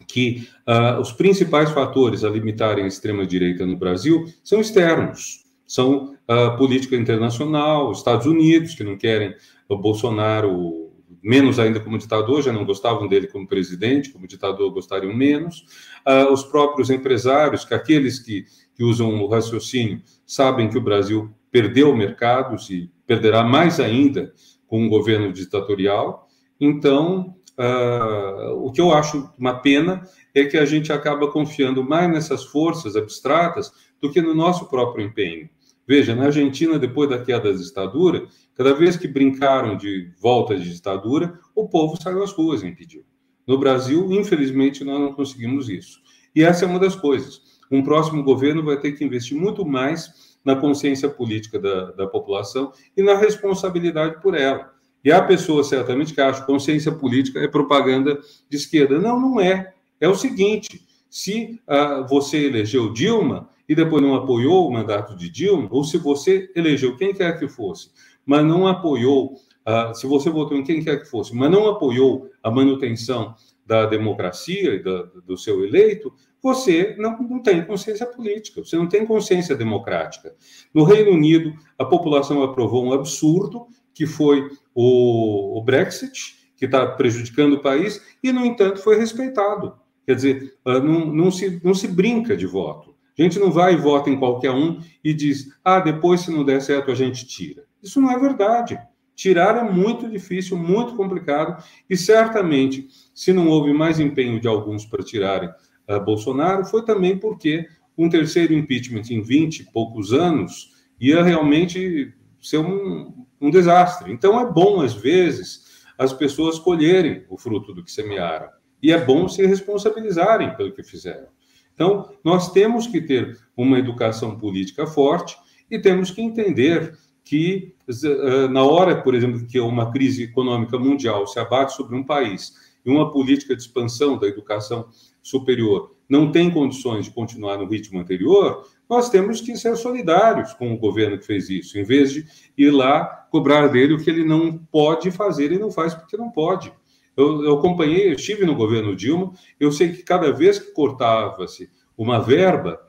que 0.06 0.48
uh, 0.68 1.00
os 1.00 1.12
principais 1.12 1.70
fatores 1.70 2.24
a 2.24 2.30
limitarem 2.30 2.84
a 2.84 2.88
extrema-direita 2.88 3.66
no 3.66 3.76
Brasil 3.76 4.26
são 4.42 4.60
externos, 4.60 5.44
são 5.66 6.14
a 6.26 6.54
uh, 6.54 6.56
política 6.56 6.96
internacional, 6.96 7.90
Estados 7.92 8.26
Unidos, 8.26 8.74
que 8.74 8.84
não 8.84 8.96
querem 8.96 9.34
o 9.68 9.76
Bolsonaro, 9.76 10.92
menos 11.22 11.58
ainda 11.58 11.80
como 11.80 11.98
ditador, 11.98 12.42
já 12.42 12.52
não 12.52 12.64
gostavam 12.64 13.08
dele 13.08 13.26
como 13.26 13.46
presidente, 13.46 14.10
como 14.10 14.26
ditador 14.26 14.70
gostariam 14.72 15.14
menos, 15.14 15.64
uh, 16.06 16.32
os 16.32 16.42
próprios 16.44 16.90
empresários, 16.90 17.64
que 17.64 17.74
aqueles 17.74 18.18
que, 18.18 18.44
que 18.74 18.84
usam 18.84 19.22
o 19.22 19.28
raciocínio 19.28 20.02
sabem 20.26 20.68
que 20.68 20.78
o 20.78 20.82
Brasil 20.82 21.30
perdeu 21.50 21.94
mercados 21.96 22.68
e 22.70 22.90
perderá 23.06 23.42
mais 23.42 23.80
ainda 23.80 24.32
com 24.66 24.82
um 24.82 24.88
governo 24.88 25.32
ditatorial, 25.32 26.28
então 26.60 27.34
Uh, 27.56 28.50
o 28.66 28.72
que 28.72 28.80
eu 28.80 28.92
acho 28.92 29.30
uma 29.38 29.54
pena 29.54 30.02
é 30.34 30.44
que 30.44 30.56
a 30.56 30.64
gente 30.64 30.92
acaba 30.92 31.30
confiando 31.30 31.84
mais 31.84 32.10
nessas 32.10 32.44
forças 32.44 32.96
abstratas 32.96 33.70
do 34.00 34.10
que 34.10 34.20
no 34.20 34.34
nosso 34.34 34.68
próprio 34.68 35.06
empenho. 35.06 35.48
Veja, 35.86 36.16
na 36.16 36.24
Argentina, 36.24 36.78
depois 36.78 37.08
da 37.08 37.22
queda 37.22 37.52
da 37.52 37.58
ditadura, 37.58 38.26
cada 38.54 38.74
vez 38.74 38.96
que 38.96 39.08
brincaram 39.08 39.76
de 39.76 40.12
volta 40.20 40.56
de 40.56 40.72
ditadura, 40.72 41.38
o 41.54 41.68
povo 41.68 42.00
saiu 42.00 42.22
às 42.22 42.32
ruas 42.32 42.62
e 42.62 42.66
impediu. 42.66 43.04
No 43.46 43.58
Brasil, 43.58 44.10
infelizmente, 44.12 44.84
nós 44.84 45.00
não 45.00 45.12
conseguimos 45.12 45.68
isso. 45.68 46.00
E 46.34 46.42
essa 46.42 46.64
é 46.64 46.68
uma 46.68 46.78
das 46.78 46.96
coisas. 46.96 47.42
Um 47.70 47.82
próximo 47.82 48.22
governo 48.22 48.64
vai 48.64 48.78
ter 48.78 48.92
que 48.92 49.04
investir 49.04 49.36
muito 49.36 49.64
mais 49.64 50.34
na 50.44 50.56
consciência 50.56 51.08
política 51.08 51.58
da, 51.58 51.92
da 51.92 52.06
população 52.06 52.72
e 52.96 53.02
na 53.02 53.16
responsabilidade 53.16 54.20
por 54.20 54.34
ela. 54.34 54.72
E 55.04 55.12
há 55.12 55.20
pessoas, 55.22 55.66
certamente, 55.66 56.14
que 56.14 56.20
acham 56.20 56.40
que 56.42 56.46
consciência 56.46 56.90
política 56.92 57.40
é 57.40 57.48
propaganda 57.48 58.18
de 58.48 58.56
esquerda. 58.56 58.98
Não, 58.98 59.20
não 59.20 59.40
é. 59.40 59.74
É 60.00 60.08
o 60.08 60.14
seguinte: 60.14 60.86
se 61.10 61.60
uh, 61.68 62.06
você 62.08 62.46
elegeu 62.46 62.92
Dilma 62.92 63.48
e 63.68 63.74
depois 63.74 64.02
não 64.02 64.14
apoiou 64.14 64.66
o 64.66 64.72
mandato 64.72 65.16
de 65.16 65.30
Dilma, 65.30 65.68
ou 65.70 65.84
se 65.84 65.98
você 65.98 66.50
elegeu 66.54 66.96
quem 66.96 67.14
quer 67.14 67.38
que 67.38 67.48
fosse, 67.48 67.90
mas 68.24 68.44
não 68.44 68.66
apoiou, 68.66 69.34
uh, 69.66 69.94
se 69.94 70.06
você 70.06 70.30
votou 70.30 70.56
em 70.56 70.64
quem 70.64 70.82
quer 70.82 70.98
que 70.98 71.08
fosse, 71.08 71.34
mas 71.34 71.50
não 71.50 71.68
apoiou 71.68 72.30
a 72.42 72.50
manutenção 72.50 73.34
da 73.66 73.86
democracia 73.86 74.74
e 74.74 74.82
da, 74.82 75.02
do 75.26 75.36
seu 75.36 75.64
eleito, 75.64 76.12
você 76.42 76.94
não, 76.98 77.16
não 77.18 77.42
tem 77.42 77.64
consciência 77.64 78.06
política, 78.06 78.62
você 78.62 78.76
não 78.76 78.86
tem 78.86 79.06
consciência 79.06 79.56
democrática. 79.56 80.34
No 80.74 80.84
Reino 80.84 81.12
Unido, 81.12 81.54
a 81.78 81.84
população 81.84 82.42
aprovou 82.42 82.84
um 82.84 82.92
absurdo 82.92 83.66
que 83.94 84.06
foi 84.06 84.50
o, 84.74 85.58
o 85.58 85.62
Brexit, 85.62 86.36
que 86.56 86.66
está 86.66 86.86
prejudicando 86.86 87.54
o 87.54 87.62
país, 87.62 88.02
e, 88.22 88.32
no 88.32 88.44
entanto, 88.44 88.80
foi 88.80 88.96
respeitado. 88.96 89.74
Quer 90.04 90.16
dizer, 90.16 90.54
ah, 90.64 90.80
não, 90.80 91.06
não, 91.06 91.30
se, 91.30 91.60
não 91.64 91.74
se 91.74 91.88
brinca 91.88 92.36
de 92.36 92.46
voto. 92.46 92.94
A 93.18 93.22
gente 93.22 93.38
não 93.38 93.50
vai 93.50 93.74
e 93.74 93.76
vota 93.76 94.10
em 94.10 94.18
qualquer 94.18 94.50
um 94.50 94.80
e 95.02 95.14
diz, 95.14 95.46
ah, 95.64 95.80
depois, 95.80 96.22
se 96.22 96.30
não 96.30 96.44
der 96.44 96.60
certo, 96.60 96.90
a 96.90 96.94
gente 96.94 97.26
tira. 97.26 97.63
Isso 97.84 98.00
não 98.00 98.10
é 98.10 98.18
verdade. 98.18 98.78
Tirar 99.14 99.56
é 99.56 99.70
muito 99.70 100.08
difícil, 100.08 100.56
muito 100.56 100.96
complicado, 100.96 101.62
e 101.88 101.96
certamente, 101.96 102.88
se 103.14 103.32
não 103.32 103.48
houve 103.48 103.72
mais 103.72 104.00
empenho 104.00 104.40
de 104.40 104.48
alguns 104.48 104.84
para 104.84 105.04
tirarem 105.04 105.48
uh, 105.88 106.00
Bolsonaro, 106.00 106.64
foi 106.64 106.84
também 106.84 107.16
porque 107.16 107.68
um 107.96 108.08
terceiro 108.08 108.52
impeachment 108.52 109.04
em 109.10 109.22
20 109.22 109.60
e 109.60 109.64
poucos 109.70 110.12
anos 110.12 110.72
ia 111.00 111.22
realmente 111.22 112.12
ser 112.40 112.58
um, 112.58 113.26
um 113.40 113.50
desastre. 113.50 114.12
Então, 114.12 114.40
é 114.40 114.50
bom, 114.50 114.80
às 114.80 114.94
vezes, 114.94 115.84
as 115.96 116.12
pessoas 116.12 116.58
colherem 116.58 117.24
o 117.28 117.38
fruto 117.38 117.72
do 117.72 117.84
que 117.84 117.92
semearam. 117.92 118.48
E 118.82 118.92
é 118.92 118.98
bom 119.02 119.28
se 119.28 119.46
responsabilizarem 119.46 120.56
pelo 120.56 120.72
que 120.72 120.82
fizeram. 120.82 121.28
Então, 121.72 122.10
nós 122.24 122.52
temos 122.52 122.86
que 122.86 123.00
ter 123.00 123.38
uma 123.56 123.78
educação 123.78 124.36
política 124.36 124.86
forte 124.86 125.36
e 125.70 125.78
temos 125.78 126.10
que 126.10 126.20
entender 126.20 126.96
que, 127.24 127.74
eh, 127.88 128.48
na 128.48 128.62
hora, 128.62 129.02
por 129.02 129.14
exemplo, 129.14 129.46
que 129.46 129.58
uma 129.58 129.90
crise 129.90 130.24
econômica 130.24 130.78
mundial 130.78 131.26
se 131.26 131.38
abate 131.38 131.74
sobre 131.74 131.96
um 131.96 132.04
país 132.04 132.52
e 132.84 132.90
uma 132.90 133.10
política 133.10 133.56
de 133.56 133.62
expansão 133.62 134.18
da 134.18 134.26
educação 134.26 134.86
superior 135.22 135.94
não 136.08 136.30
tem 136.30 136.50
condições 136.50 137.06
de 137.06 137.10
continuar 137.10 137.56
no 137.56 137.66
ritmo 137.66 137.98
anterior, 137.98 138.68
nós 138.88 139.08
temos 139.08 139.40
que 139.40 139.56
ser 139.56 139.74
solidários 139.76 140.52
com 140.52 140.72
o 140.72 140.78
governo 140.78 141.18
que 141.18 141.24
fez 141.24 141.48
isso, 141.48 141.78
em 141.78 141.82
vez 141.82 142.12
de 142.12 142.26
ir 142.56 142.70
lá 142.70 143.26
cobrar 143.30 143.68
dele 143.68 143.94
o 143.94 143.98
que 143.98 144.10
ele 144.10 144.24
não 144.24 144.58
pode 144.70 145.10
fazer 145.10 145.50
e 145.50 145.58
não 145.58 145.70
faz 145.70 145.94
porque 145.94 146.16
não 146.16 146.30
pode. 146.30 146.72
Eu, 147.16 147.42
eu 147.44 147.58
acompanhei, 147.58 148.08
eu 148.08 148.14
estive 148.14 148.44
no 148.44 148.54
governo 148.54 148.94
Dilma, 148.94 149.32
eu 149.58 149.72
sei 149.72 149.92
que 149.92 150.02
cada 150.02 150.30
vez 150.30 150.58
que 150.58 150.72
cortava-se 150.72 151.70
uma 151.96 152.20
verba 152.20 152.80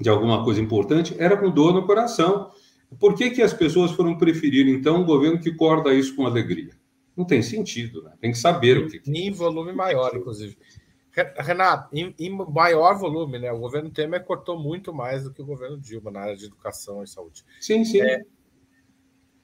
de 0.00 0.08
alguma 0.08 0.42
coisa 0.44 0.60
importante, 0.60 1.14
era 1.18 1.36
com 1.36 1.50
dor 1.50 1.72
no 1.72 1.86
coração. 1.86 2.50
Por 2.98 3.14
que, 3.14 3.30
que 3.30 3.42
as 3.42 3.52
pessoas 3.52 3.92
foram 3.92 4.16
preferir, 4.16 4.68
então, 4.68 5.02
um 5.02 5.04
governo 5.04 5.40
que 5.40 5.52
corta 5.52 5.92
isso 5.92 6.14
com 6.14 6.26
alegria? 6.26 6.72
Não 7.16 7.24
tem 7.24 7.42
sentido, 7.42 8.02
né? 8.02 8.12
Tem 8.20 8.32
que 8.32 8.38
saber 8.38 8.78
o 8.78 8.88
que. 8.88 9.00
Em 9.06 9.30
volume 9.30 9.72
maior, 9.72 10.14
inclusive. 10.14 10.56
Renato, 11.38 11.96
em, 11.96 12.12
em, 12.18 12.30
maior 12.30 12.98
volume, 12.98 13.38
né? 13.38 13.52
O 13.52 13.60
governo 13.60 13.88
Temer 13.88 14.24
cortou 14.24 14.58
muito 14.58 14.92
mais 14.92 15.22
do 15.22 15.32
que 15.32 15.40
o 15.40 15.46
governo 15.46 15.78
Dilma 15.78 16.10
na 16.10 16.20
área 16.20 16.36
de 16.36 16.46
educação 16.46 17.04
e 17.04 17.06
saúde. 17.06 17.44
Sim, 17.60 17.84
sim. 17.84 18.00
É, 18.00 18.20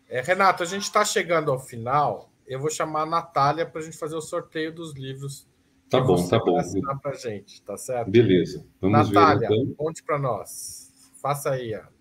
é, 0.08 0.20
Renato, 0.20 0.64
a 0.64 0.66
gente 0.66 0.82
está 0.82 1.04
chegando 1.04 1.52
ao 1.52 1.60
final. 1.60 2.32
Eu 2.44 2.58
vou 2.58 2.70
chamar 2.70 3.02
a 3.02 3.06
Natália 3.06 3.64
para 3.64 3.80
a 3.80 3.84
gente 3.84 3.96
fazer 3.96 4.16
o 4.16 4.20
sorteio 4.20 4.74
dos 4.74 4.94
livros. 4.94 5.46
Tá 5.88 6.00
bom, 6.00 6.28
tá 6.28 6.40
bom. 6.40 6.58
Para 7.00 7.14
gente, 7.14 7.62
tá 7.62 7.76
certo? 7.76 8.10
Beleza. 8.10 8.66
Vamos 8.80 9.08
Natália, 9.08 9.48
ver, 9.48 9.56
então. 9.56 9.74
conte 9.76 10.02
para 10.02 10.18
nós. 10.18 11.12
Faça 11.22 11.50
aí. 11.50 11.72
Ana. 11.72 11.99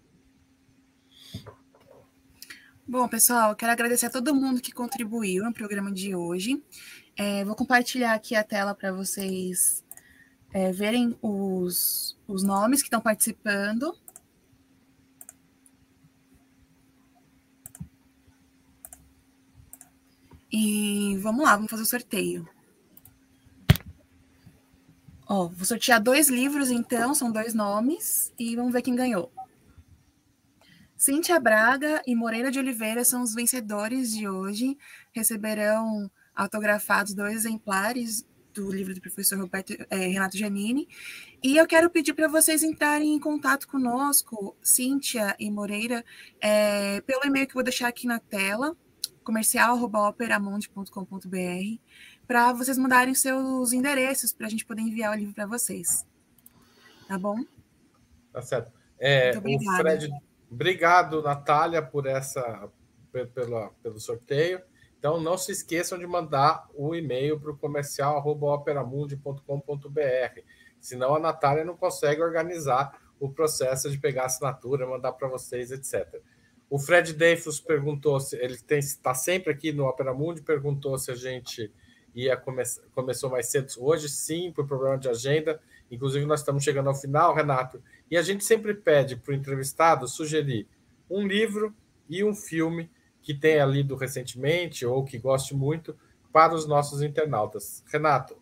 Bom, 2.89 3.07
pessoal, 3.07 3.55
quero 3.55 3.71
agradecer 3.71 4.07
a 4.07 4.09
todo 4.09 4.33
mundo 4.33 4.59
que 4.59 4.71
contribuiu 4.71 5.43
no 5.43 5.53
programa 5.53 5.91
de 5.91 6.15
hoje. 6.15 6.59
É, 7.15 7.45
vou 7.45 7.55
compartilhar 7.55 8.15
aqui 8.15 8.33
a 8.33 8.43
tela 8.43 8.73
para 8.73 8.91
vocês 8.91 9.85
é, 10.51 10.71
verem 10.71 11.15
os, 11.21 12.17
os 12.27 12.41
nomes 12.41 12.81
que 12.81 12.87
estão 12.87 12.99
participando. 12.99 13.95
E 20.51 21.15
vamos 21.17 21.43
lá, 21.43 21.55
vamos 21.55 21.69
fazer 21.69 21.83
o 21.83 21.85
sorteio. 21.85 22.49
Ó, 25.27 25.47
vou 25.47 25.63
sortear 25.63 26.01
dois 26.01 26.27
livros, 26.27 26.71
então, 26.71 27.13
são 27.13 27.31
dois 27.31 27.53
nomes, 27.53 28.33
e 28.39 28.55
vamos 28.55 28.73
ver 28.73 28.81
quem 28.81 28.95
ganhou. 28.95 29.31
Cíntia 30.99 31.39
Braga 31.39 32.03
e 32.05 32.13
Moreira 32.13 32.51
de 32.51 32.59
Oliveira 32.59 33.03
são 33.05 33.23
os 33.23 33.33
vencedores 33.33 34.11
de 34.11 34.27
hoje. 34.27 34.77
Receberão 35.13 36.11
autografados 36.35 37.13
dois 37.13 37.37
exemplares 37.37 38.27
do 38.53 38.69
livro 38.69 38.93
do 38.93 38.99
professor 38.99 39.39
Roberto, 39.39 39.73
é, 39.89 39.95
Renato 39.95 40.35
Giannini. 40.35 40.89
E 41.41 41.55
eu 41.55 41.65
quero 41.65 41.89
pedir 41.89 42.13
para 42.13 42.27
vocês 42.27 42.63
entrarem 42.63 43.13
em 43.13 43.19
contato 43.19 43.65
conosco, 43.65 44.57
Cíntia 44.61 45.37
e 45.39 45.49
Moreira, 45.49 46.03
é, 46.41 46.99
pelo 47.01 47.25
e-mail 47.25 47.47
que 47.47 47.51
eu 47.51 47.59
vou 47.59 47.63
deixar 47.63 47.87
aqui 47.87 48.05
na 48.05 48.19
tela, 48.19 48.75
comercial.operamonte.com.br, 49.23 51.79
para 52.27 52.51
vocês 52.51 52.77
mandarem 52.77 53.15
seus 53.15 53.71
endereços 53.71 54.33
para 54.33 54.47
a 54.47 54.49
gente 54.49 54.65
poder 54.65 54.81
enviar 54.81 55.15
o 55.15 55.17
livro 55.17 55.33
para 55.33 55.45
vocês. 55.45 56.05
Tá 57.07 57.17
bom? 57.17 57.37
Tá 58.33 58.41
certo. 58.41 58.73
É, 58.99 59.31
o 59.37 59.41
Fred, 59.77 60.09
obrigado, 60.51 61.21
Natália, 61.21 61.81
por 61.81 62.05
essa 62.05 62.69
pelo, 63.11 63.69
pelo 63.81 63.99
sorteio. 63.99 64.61
Então, 64.97 65.19
não 65.19 65.37
se 65.37 65.51
esqueçam 65.51 65.97
de 65.97 66.05
mandar 66.05 66.67
o 66.73 66.93
e-mail 66.93 67.39
para 67.39 67.51
o 67.51 67.57
comercial.operamundi.com.br. 67.57 70.41
Senão 70.79 71.15
a 71.15 71.19
Natália 71.19 71.63
não 71.63 71.77
consegue 71.77 72.21
organizar 72.21 72.99
o 73.19 73.29
processo 73.29 73.89
de 73.89 73.97
pegar 73.97 74.25
assinatura, 74.25 74.85
mandar 74.85 75.13
para 75.13 75.27
vocês, 75.27 75.71
etc. 75.71 76.21
O 76.69 76.77
Fred 76.77 77.13
Deifus 77.13 77.59
perguntou 77.59 78.19
se 78.19 78.35
ele 78.37 78.57
está 78.69 79.13
sempre 79.13 79.51
aqui 79.51 79.71
no 79.71 79.85
Opera 79.85 80.13
Mundi, 80.13 80.41
perguntou 80.41 80.97
se 80.97 81.11
a 81.11 81.15
gente 81.15 81.71
ia 82.13 82.37
come, 82.37 82.63
começou 82.93 83.29
mais 83.29 83.47
cedo 83.47 83.67
hoje, 83.79 84.07
sim, 84.07 84.51
por 84.51 84.67
problema 84.67 84.97
de 84.97 85.09
agenda. 85.09 85.59
Inclusive, 85.91 86.25
nós 86.25 86.41
estamos 86.41 86.63
chegando 86.63 86.87
ao 86.87 86.95
final, 86.95 87.33
Renato, 87.33 87.81
e 88.09 88.17
a 88.17 88.21
gente 88.21 88.43
sempre 88.43 88.73
pede 88.73 89.15
para 89.15 89.31
o 89.31 89.35
entrevistado 89.35 90.07
sugerir 90.07 90.67
um 91.09 91.27
livro 91.27 91.73
e 92.09 92.23
um 92.23 92.33
filme 92.33 92.89
que 93.21 93.33
tenha 93.33 93.65
lido 93.65 93.95
recentemente 93.95 94.85
ou 94.85 95.03
que 95.03 95.17
goste 95.17 95.55
muito 95.55 95.95
para 96.31 96.53
os 96.53 96.67
nossos 96.67 97.01
internautas. 97.01 97.83
Renato, 97.91 98.35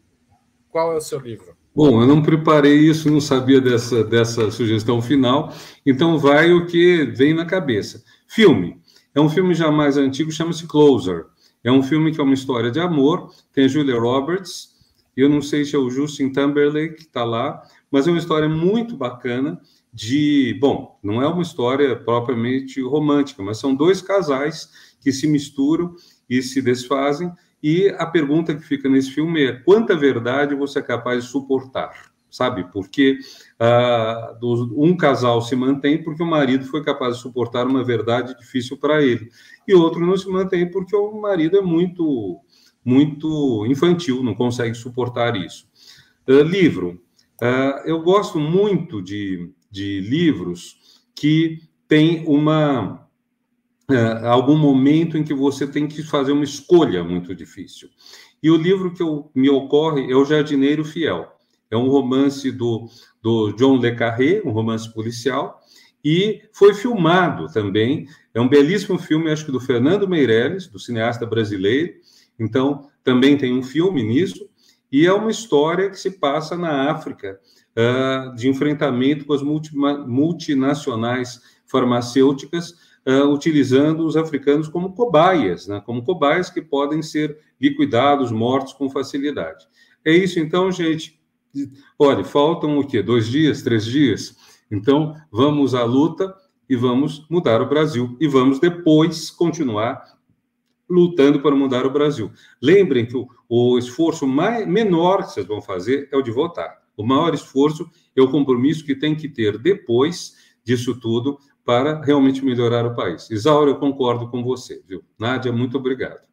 qual 0.70 0.92
é 0.92 0.96
o 0.96 1.02
seu 1.02 1.20
livro? 1.20 1.56
Bom, 1.76 2.02
eu 2.02 2.08
não 2.08 2.22
preparei 2.22 2.76
isso, 2.76 3.12
não 3.12 3.22
sabia 3.22 3.62
dessa, 3.62 4.04
dessa 4.04 4.50
sugestão 4.50 5.02
final, 5.02 5.54
então 5.86 6.18
vai 6.18 6.52
o 6.52 6.66
que 6.66 7.06
vem 7.06 7.34
na 7.34 7.46
cabeça. 7.46 8.04
Filme. 8.28 8.82
É 9.14 9.22
um 9.22 9.30
filme 9.30 9.54
já 9.54 9.72
mais 9.72 9.98
antigo, 9.98 10.32
chama-se 10.32 10.68
Closer. 10.68 11.26
É 11.64 11.72
um 11.72 11.84
filme 11.84 12.12
que 12.12 12.20
é 12.20 12.24
uma 12.24 12.34
história 12.34 12.72
de 12.72 12.80
amor, 12.80 13.32
tem 13.52 13.66
a 13.66 13.68
Julia 13.68 14.00
Roberts, 14.00 14.77
eu 15.22 15.30
não 15.30 15.42
sei 15.42 15.66
se 15.66 15.76
é 15.76 15.80
o 15.80 15.90
Justin 15.90 16.32
Timberlake 16.32 16.96
que 16.96 17.02
está 17.02 17.24
lá, 17.24 17.62
mas 17.92 18.08
é 18.08 18.12
uma 18.12 18.20
história 18.20 18.48
muito 18.48 18.96
bacana 18.96 19.60
de, 19.92 20.56
bom, 20.62 21.00
não 21.02 21.22
é 21.22 21.28
uma 21.28 21.42
história 21.42 21.96
propriamente 21.96 22.82
romântica, 22.82 23.42
mas 23.42 23.58
são 23.58 23.74
dois 23.74 24.02
casais 24.02 24.70
que 25.02 25.12
se 25.12 25.26
misturam 25.26 25.96
e 26.30 26.42
se 26.42 26.62
desfazem, 26.62 27.32
e 27.64 27.90
a 27.98 28.06
pergunta 28.06 28.54
que 28.54 28.62
fica 28.62 28.88
nesse 28.88 29.12
filme 29.12 29.44
é 29.44 29.54
quanta 29.54 29.96
verdade 29.96 30.54
você 30.54 30.80
é 30.80 30.84
capaz 30.84 31.24
de 31.24 31.32
suportar? 31.32 32.12
Sabe? 32.30 32.72
Porque 32.72 33.18
uh, 33.60 34.84
um 34.84 34.96
casal 34.96 35.42
se 35.42 35.56
mantém 35.56 36.04
porque 36.04 36.22
o 36.22 36.28
marido 36.28 36.66
foi 36.66 36.84
capaz 36.84 37.16
de 37.16 37.22
suportar 37.22 37.66
uma 37.66 37.84
verdade 37.84 38.38
difícil 38.38 38.78
para 38.78 39.02
ele, 39.02 39.32
e 39.68 39.74
outro 39.74 40.06
não 40.06 40.16
se 40.16 40.30
mantém 40.30 40.70
porque 40.70 40.96
o 40.96 41.20
marido 41.20 41.58
é 41.58 41.62
muito, 41.62 42.40
muito 42.88 43.66
infantil, 43.66 44.24
não 44.24 44.34
consegue 44.34 44.74
suportar 44.74 45.36
isso. 45.36 45.68
Uh, 46.26 46.42
livro. 46.42 47.02
Uh, 47.42 47.86
eu 47.86 48.02
gosto 48.02 48.40
muito 48.40 49.02
de, 49.02 49.52
de 49.70 50.00
livros 50.00 51.02
que 51.14 51.60
têm 51.86 52.24
uma 52.26 53.06
uh, 53.92 54.26
algum 54.26 54.58
momento 54.58 55.18
em 55.18 55.24
que 55.24 55.34
você 55.34 55.68
tem 55.68 55.86
que 55.86 56.02
fazer 56.02 56.32
uma 56.32 56.46
escolha 56.46 57.04
muito 57.04 57.36
difícil. 57.36 57.90
E 58.42 58.50
o 58.50 58.56
livro 58.56 58.94
que 58.94 59.04
eu, 59.04 59.30
me 59.36 59.50
ocorre 59.50 60.10
é 60.10 60.16
O 60.16 60.24
Jardineiro 60.24 60.86
Fiel. 60.86 61.28
É 61.70 61.76
um 61.76 61.90
romance 61.90 62.50
do, 62.54 62.88
do 63.22 63.52
John 63.52 63.78
Le 63.80 63.94
Carré, 63.96 64.42
um 64.46 64.52
romance 64.52 64.92
policial, 64.94 65.60
e 66.06 66.42
foi 66.54 66.74
filmado 66.74 67.52
também. 67.52 68.08
É 68.34 68.40
um 68.40 68.48
belíssimo 68.48 68.98
filme, 68.98 69.30
acho 69.30 69.46
que 69.46 69.52
do 69.52 69.60
Fernando 69.60 70.08
Meirelles, 70.08 70.68
do 70.68 70.80
cineasta 70.80 71.26
brasileiro. 71.26 72.07
Então, 72.40 72.90
também 73.04 73.38
tem 73.38 73.58
um 73.58 73.64
filme 73.64 74.04
nisso. 74.04 74.48
E 74.92 75.06
é 75.06 75.14
uma 75.14 75.32
história 75.32 75.90
que 75.90 76.00
se 76.00 76.12
passa 76.12 76.56
na 76.56 76.92
África, 76.92 77.40
uh, 77.76 78.36
de 78.36 78.48
enfrentamento 78.48 79.26
com 79.26 79.34
as 79.34 79.42
multi, 79.42 79.76
multinacionais 79.76 81.42
farmacêuticas, 81.66 82.72
uh, 83.06 83.28
utilizando 83.34 84.06
os 84.06 84.16
africanos 84.16 84.68
como 84.68 84.94
cobaias, 84.94 85.68
né? 85.68 85.82
como 85.86 86.04
cobaias 86.04 86.50
que 86.50 86.62
podem 86.62 87.02
ser 87.02 87.38
liquidados, 87.60 88.32
mortos 88.32 88.74
com 88.74 88.90
facilidade. 88.90 89.68
É 90.06 90.12
isso, 90.12 90.40
então, 90.40 90.72
gente. 90.72 91.20
Olha, 91.98 92.24
faltam 92.24 92.78
o 92.78 92.88
quê? 92.88 93.02
Dois 93.02 93.28
dias, 93.28 93.62
três 93.62 93.86
dias? 93.86 94.36
Então, 94.72 95.16
vamos 95.32 95.74
à 95.74 95.84
luta 95.84 96.34
e 96.70 96.76
vamos 96.76 97.26
mudar 97.30 97.62
o 97.62 97.70
Brasil. 97.70 98.16
E 98.20 98.28
vamos 98.28 98.60
depois 98.60 99.30
continuar 99.32 100.17
lutando 100.90 101.42
para 101.42 101.56
mudar 101.56 101.86
o 101.86 101.92
Brasil. 101.92 102.32
Lembrem 102.62 103.06
que 103.06 103.16
o, 103.16 103.28
o 103.50 103.78
esforço 103.78 104.26
mais, 104.26 104.68
menor 104.68 105.24
que 105.24 105.32
vocês 105.32 105.46
vão 105.46 105.62
fazer 105.62 106.08
é 106.12 106.18
o 106.18 106.22
de 106.22 106.32
votar. 106.32 106.82
O 106.96 107.06
maior 107.06 107.34
esforço 107.34 107.90
é 108.16 108.22
o 108.22 108.32
compromisso 108.32 108.86
que 108.86 108.96
tem 108.96 109.16
que 109.16 109.30
ter 109.30 109.58
depois 109.58 110.36
disso 110.64 111.00
tudo 111.00 111.38
para 111.64 112.02
realmente 112.02 112.44
melhorar 112.44 112.86
o 112.86 112.96
país. 112.96 113.30
Isaura, 113.30 113.72
eu 113.72 113.80
concordo 113.80 114.30
com 114.30 114.44
você, 114.44 114.82
viu? 114.88 115.04
Nádia, 115.20 115.52
muito 115.52 115.78
obrigado. 115.78 116.26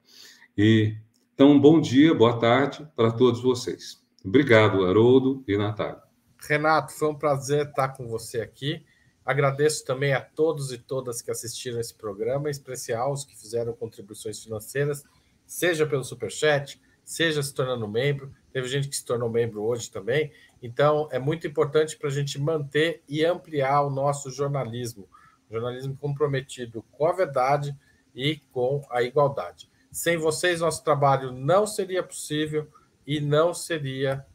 E, 0.57 0.97
então, 1.35 1.59
bom 1.59 1.81
dia, 1.81 2.15
boa 2.15 2.39
tarde 2.39 2.89
para 2.95 3.11
todos 3.11 3.43
vocês. 3.43 4.03
Obrigado, 4.25 4.87
Haroldo 4.87 5.43
e 5.47 5.57
Natália. 5.57 6.03
Renato, 6.49 6.93
foi 6.93 7.09
um 7.09 7.15
prazer 7.15 7.67
estar 7.67 7.89
com 7.89 8.07
você 8.07 8.41
aqui. 8.41 8.85
Agradeço 9.25 9.85
também 9.85 10.13
a 10.13 10.21
todos 10.21 10.71
e 10.73 10.79
todas 10.79 11.23
que 11.23 11.31
assistiram 11.31 11.81
esse 11.81 11.95
programa, 11.95 12.49
em 12.49 12.51
especial 12.51 13.13
os 13.13 13.25
que 13.25 13.37
fizeram 13.37 13.73
contribuições 13.73 14.43
financeiras, 14.43 15.03
seja 15.47 15.87
pelo 15.87 16.05
Superchat, 16.05 16.81
seja 17.03 17.43
se 17.43 17.55
tornando 17.55 17.89
membro. 17.89 18.35
Teve 18.53 18.69
gente 18.69 18.89
que 18.89 18.97
se 18.97 19.05
tornou 19.05 19.31
membro 19.31 19.63
hoje 19.63 19.91
também. 19.91 20.33
Então, 20.63 21.09
é 21.11 21.19
muito 21.19 21.47
importante 21.47 21.97
para 21.97 22.09
a 22.09 22.13
gente 22.13 22.39
manter 22.39 23.03
e 23.09 23.25
ampliar 23.25 23.83
o 23.83 23.91
nosso 23.91 24.31
jornalismo. 24.31 25.09
Jornalismo 25.51 25.97
comprometido 25.97 26.83
com 26.91 27.07
a 27.07 27.13
verdade 27.13 27.77
e 28.15 28.37
com 28.51 28.83
a 28.91 29.03
igualdade. 29.03 29.71
Sem 29.91 30.17
vocês, 30.17 30.61
nosso 30.61 30.83
trabalho 30.83 31.33
não 31.33 31.67
seria 31.67 32.03
possível 32.03 32.69
e 33.07 33.21
não 33.21 33.55
seria 33.55 34.27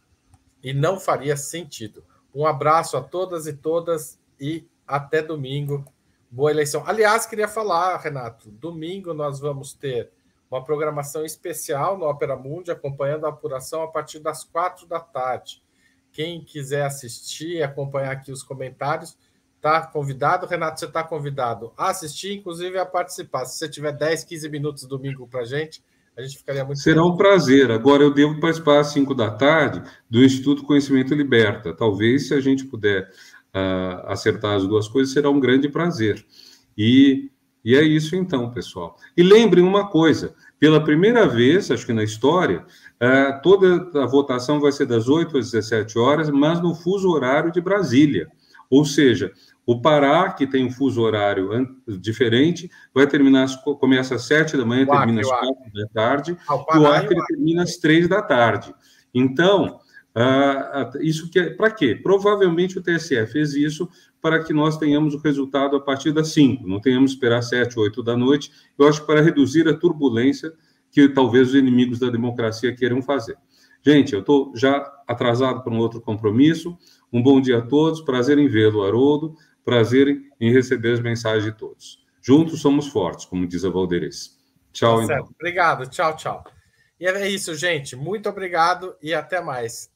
e 0.63 0.73
não 0.73 0.99
faria 0.99 1.35
sentido. 1.35 2.03
Um 2.33 2.45
abraço 2.45 2.95
a 2.95 3.01
todas 3.01 3.47
e 3.47 3.53
todas 3.53 4.19
e 4.39 4.67
até 4.89 5.21
domingo. 5.21 5.85
Boa 6.31 6.49
eleição. 6.49 6.83
Aliás, 6.85 7.27
queria 7.27 7.47
falar, 7.47 7.95
Renato, 7.97 8.49
domingo 8.49 9.13
nós 9.13 9.39
vamos 9.39 9.71
ter 9.71 10.09
uma 10.49 10.63
programação 10.63 11.23
especial 11.23 11.95
no 11.95 12.09
Opera 12.09 12.35
Mundi, 12.35 12.71
acompanhando 12.71 13.25
a 13.25 13.29
apuração 13.29 13.83
a 13.83 13.87
partir 13.87 14.19
das 14.19 14.43
quatro 14.43 14.87
da 14.87 14.99
tarde. 14.99 15.61
Quem 16.11 16.43
quiser 16.43 16.85
assistir, 16.85 17.61
acompanhar 17.61 18.11
aqui 18.11 18.31
os 18.31 18.41
comentários, 18.41 19.15
está 19.57 19.85
convidado. 19.85 20.47
Renato, 20.47 20.79
você 20.79 20.87
está 20.87 21.03
convidado 21.03 21.71
a 21.77 21.89
assistir, 21.89 22.33
inclusive 22.33 22.79
a 22.79 22.85
participar. 22.85 23.45
Se 23.45 23.59
você 23.59 23.69
tiver 23.69 23.91
10, 23.91 24.23
15 24.23 24.49
minutos 24.49 24.85
domingo 24.85 25.27
para 25.27 25.41
a 25.41 25.45
gente, 25.45 25.83
a 26.17 26.21
gente 26.21 26.37
ficaria 26.39 26.65
muito 26.65 26.79
Será 26.79 27.05
um 27.05 27.15
prazer. 27.15 27.69
Agora, 27.69 28.01
eu 28.01 28.13
devo 28.13 28.39
participar 28.39 28.79
às 28.79 28.87
5 28.87 29.13
da 29.13 29.29
tarde 29.29 29.83
do 30.09 30.23
Instituto 30.23 30.63
Conhecimento 30.63 31.13
Liberta. 31.13 31.73
Talvez, 31.73 32.27
se 32.27 32.33
a 32.33 32.41
gente 32.41 32.65
puder 32.65 33.09
uh, 33.55 34.07
acertar 34.07 34.55
as 34.55 34.67
duas 34.67 34.87
coisas, 34.87 35.13
será 35.13 35.29
um 35.29 35.39
grande 35.39 35.69
prazer. 35.69 36.25
E, 36.77 37.29
e 37.63 37.75
é 37.75 37.83
isso 37.83 38.15
então, 38.15 38.51
pessoal. 38.51 38.95
E 39.15 39.23
lembrem 39.23 39.63
uma 39.63 39.89
coisa: 39.89 40.33
pela 40.59 40.83
primeira 40.83 41.27
vez, 41.27 41.71
acho 41.71 41.85
que 41.85 41.93
na 41.93 42.03
história, 42.03 42.65
uh, 43.01 43.41
toda 43.41 44.01
a 44.01 44.05
votação 44.05 44.59
vai 44.59 44.71
ser 44.71 44.85
das 44.85 45.07
8 45.07 45.37
às 45.37 45.51
17 45.51 45.97
horas, 45.97 46.29
mas 46.29 46.61
no 46.61 46.75
fuso 46.75 47.09
horário 47.09 47.51
de 47.51 47.61
Brasília. 47.61 48.27
Ou 48.69 48.85
seja, 48.85 49.31
o 49.65 49.81
Pará, 49.81 50.31
que 50.31 50.47
tem 50.47 50.65
um 50.65 50.71
fuso 50.71 51.01
horário 51.01 51.49
diferente, 51.87 52.69
vai 52.93 53.07
terminar, 53.07 53.47
começa 53.79 54.15
às 54.15 54.23
7 54.23 54.57
da 54.57 54.65
manhã, 54.65 54.85
termina 54.85 55.21
às 55.21 55.27
4 55.27 55.53
da 55.73 55.87
tarde, 55.93 56.37
ah, 56.47 56.55
o, 56.55 56.65
e 56.75 56.77
o 56.79 56.87
Acre 56.87 57.25
termina 57.27 57.63
às 57.63 57.77
3 57.77 58.07
da 58.07 58.21
tarde. 58.21 58.73
Então, 59.13 59.79
ah, 60.15 60.91
isso 61.01 61.29
que 61.29 61.39
é, 61.39 61.49
para 61.51 61.71
quê? 61.71 61.95
Provavelmente 61.95 62.77
o 62.77 62.81
TSE 62.81 63.25
fez 63.27 63.53
isso 63.53 63.87
para 64.21 64.43
que 64.43 64.51
nós 64.51 64.77
tenhamos 64.77 65.13
o 65.13 65.19
resultado 65.19 65.75
a 65.75 65.79
partir 65.79 66.11
das 66.11 66.29
5, 66.33 66.67
não 66.67 66.81
tenhamos 66.81 67.11
que 67.11 67.17
esperar 67.17 67.41
7, 67.41 67.79
8 67.79 68.03
da 68.03 68.17
noite, 68.17 68.51
eu 68.77 68.87
acho 68.87 69.05
para 69.05 69.21
reduzir 69.21 69.67
a 69.67 69.73
turbulência 69.73 70.51
que 70.91 71.07
talvez 71.07 71.49
os 71.49 71.55
inimigos 71.55 71.99
da 71.99 72.09
democracia 72.09 72.75
queiram 72.75 73.01
fazer. 73.01 73.37
Gente, 73.85 74.13
eu 74.13 74.19
estou 74.19 74.51
já 74.55 74.85
atrasado 75.07 75.63
para 75.63 75.73
um 75.73 75.77
outro 75.77 76.01
compromisso. 76.01 76.77
Um 77.11 77.23
bom 77.23 77.39
dia 77.39 77.59
a 77.59 77.61
todos, 77.61 78.01
prazer 78.01 78.37
em 78.37 78.47
vê-lo, 78.47 78.83
Haroldo, 78.83 79.35
prazer 79.63 80.21
em 80.39 80.51
receber 80.51 80.93
as 80.93 80.99
mensagens 80.99 81.45
de 81.45 81.57
todos. 81.57 82.05
Juntos 82.21 82.61
somos 82.61 82.87
fortes, 82.87 83.25
como 83.25 83.47
diz 83.47 83.63
a 83.63 83.69
Valderez. 83.69 84.37
Tchau, 84.73 84.97
tá 84.97 85.03
então. 85.03 85.29
Obrigado, 85.39 85.89
tchau, 85.89 86.15
tchau. 86.15 86.43
E 86.99 87.07
é 87.07 87.29
isso, 87.29 87.55
gente. 87.55 87.95
Muito 87.95 88.27
obrigado 88.27 88.95
e 89.01 89.13
até 89.13 89.39
mais. 89.41 89.89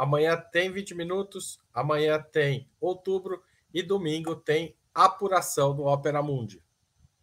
Amanhã 0.00 0.34
tem 0.34 0.72
20 0.72 0.94
minutos, 0.94 1.60
amanhã 1.74 2.18
tem 2.32 2.66
outubro 2.80 3.42
e 3.70 3.82
domingo 3.82 4.34
tem 4.34 4.74
apuração 4.94 5.76
do 5.76 5.84
Opera 5.84 6.22
Mundi. 6.22 6.64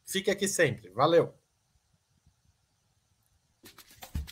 Fique 0.05 0.29
aqui 0.29 0.47
sempre. 0.47 0.91
Valeu. 0.91 1.33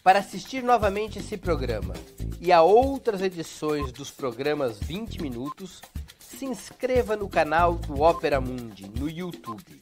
Para 0.04 0.20
assistir 0.20 0.62
novamente 0.62 1.18
esse 1.18 1.36
programa 1.36 1.96
e 2.40 2.52
a 2.52 2.62
outras 2.62 3.20
edições 3.24 3.92
dos 3.92 4.12
programas 4.12 4.78
20 4.78 5.24
minutos, 5.24 5.82
se 6.20 6.46
inscreva 6.46 7.16
no 7.16 7.28
canal 7.28 7.74
do 7.74 8.00
Opera 8.00 8.40
Mundi 8.40 8.88
no 8.88 9.10
YouTube. 9.10 9.82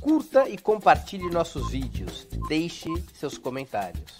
Curta 0.00 0.48
e 0.48 0.56
compartilhe 0.56 1.28
nossos 1.28 1.72
vídeos. 1.72 2.28
Deixe 2.48 2.88
seus 3.14 3.36
comentários. 3.36 4.19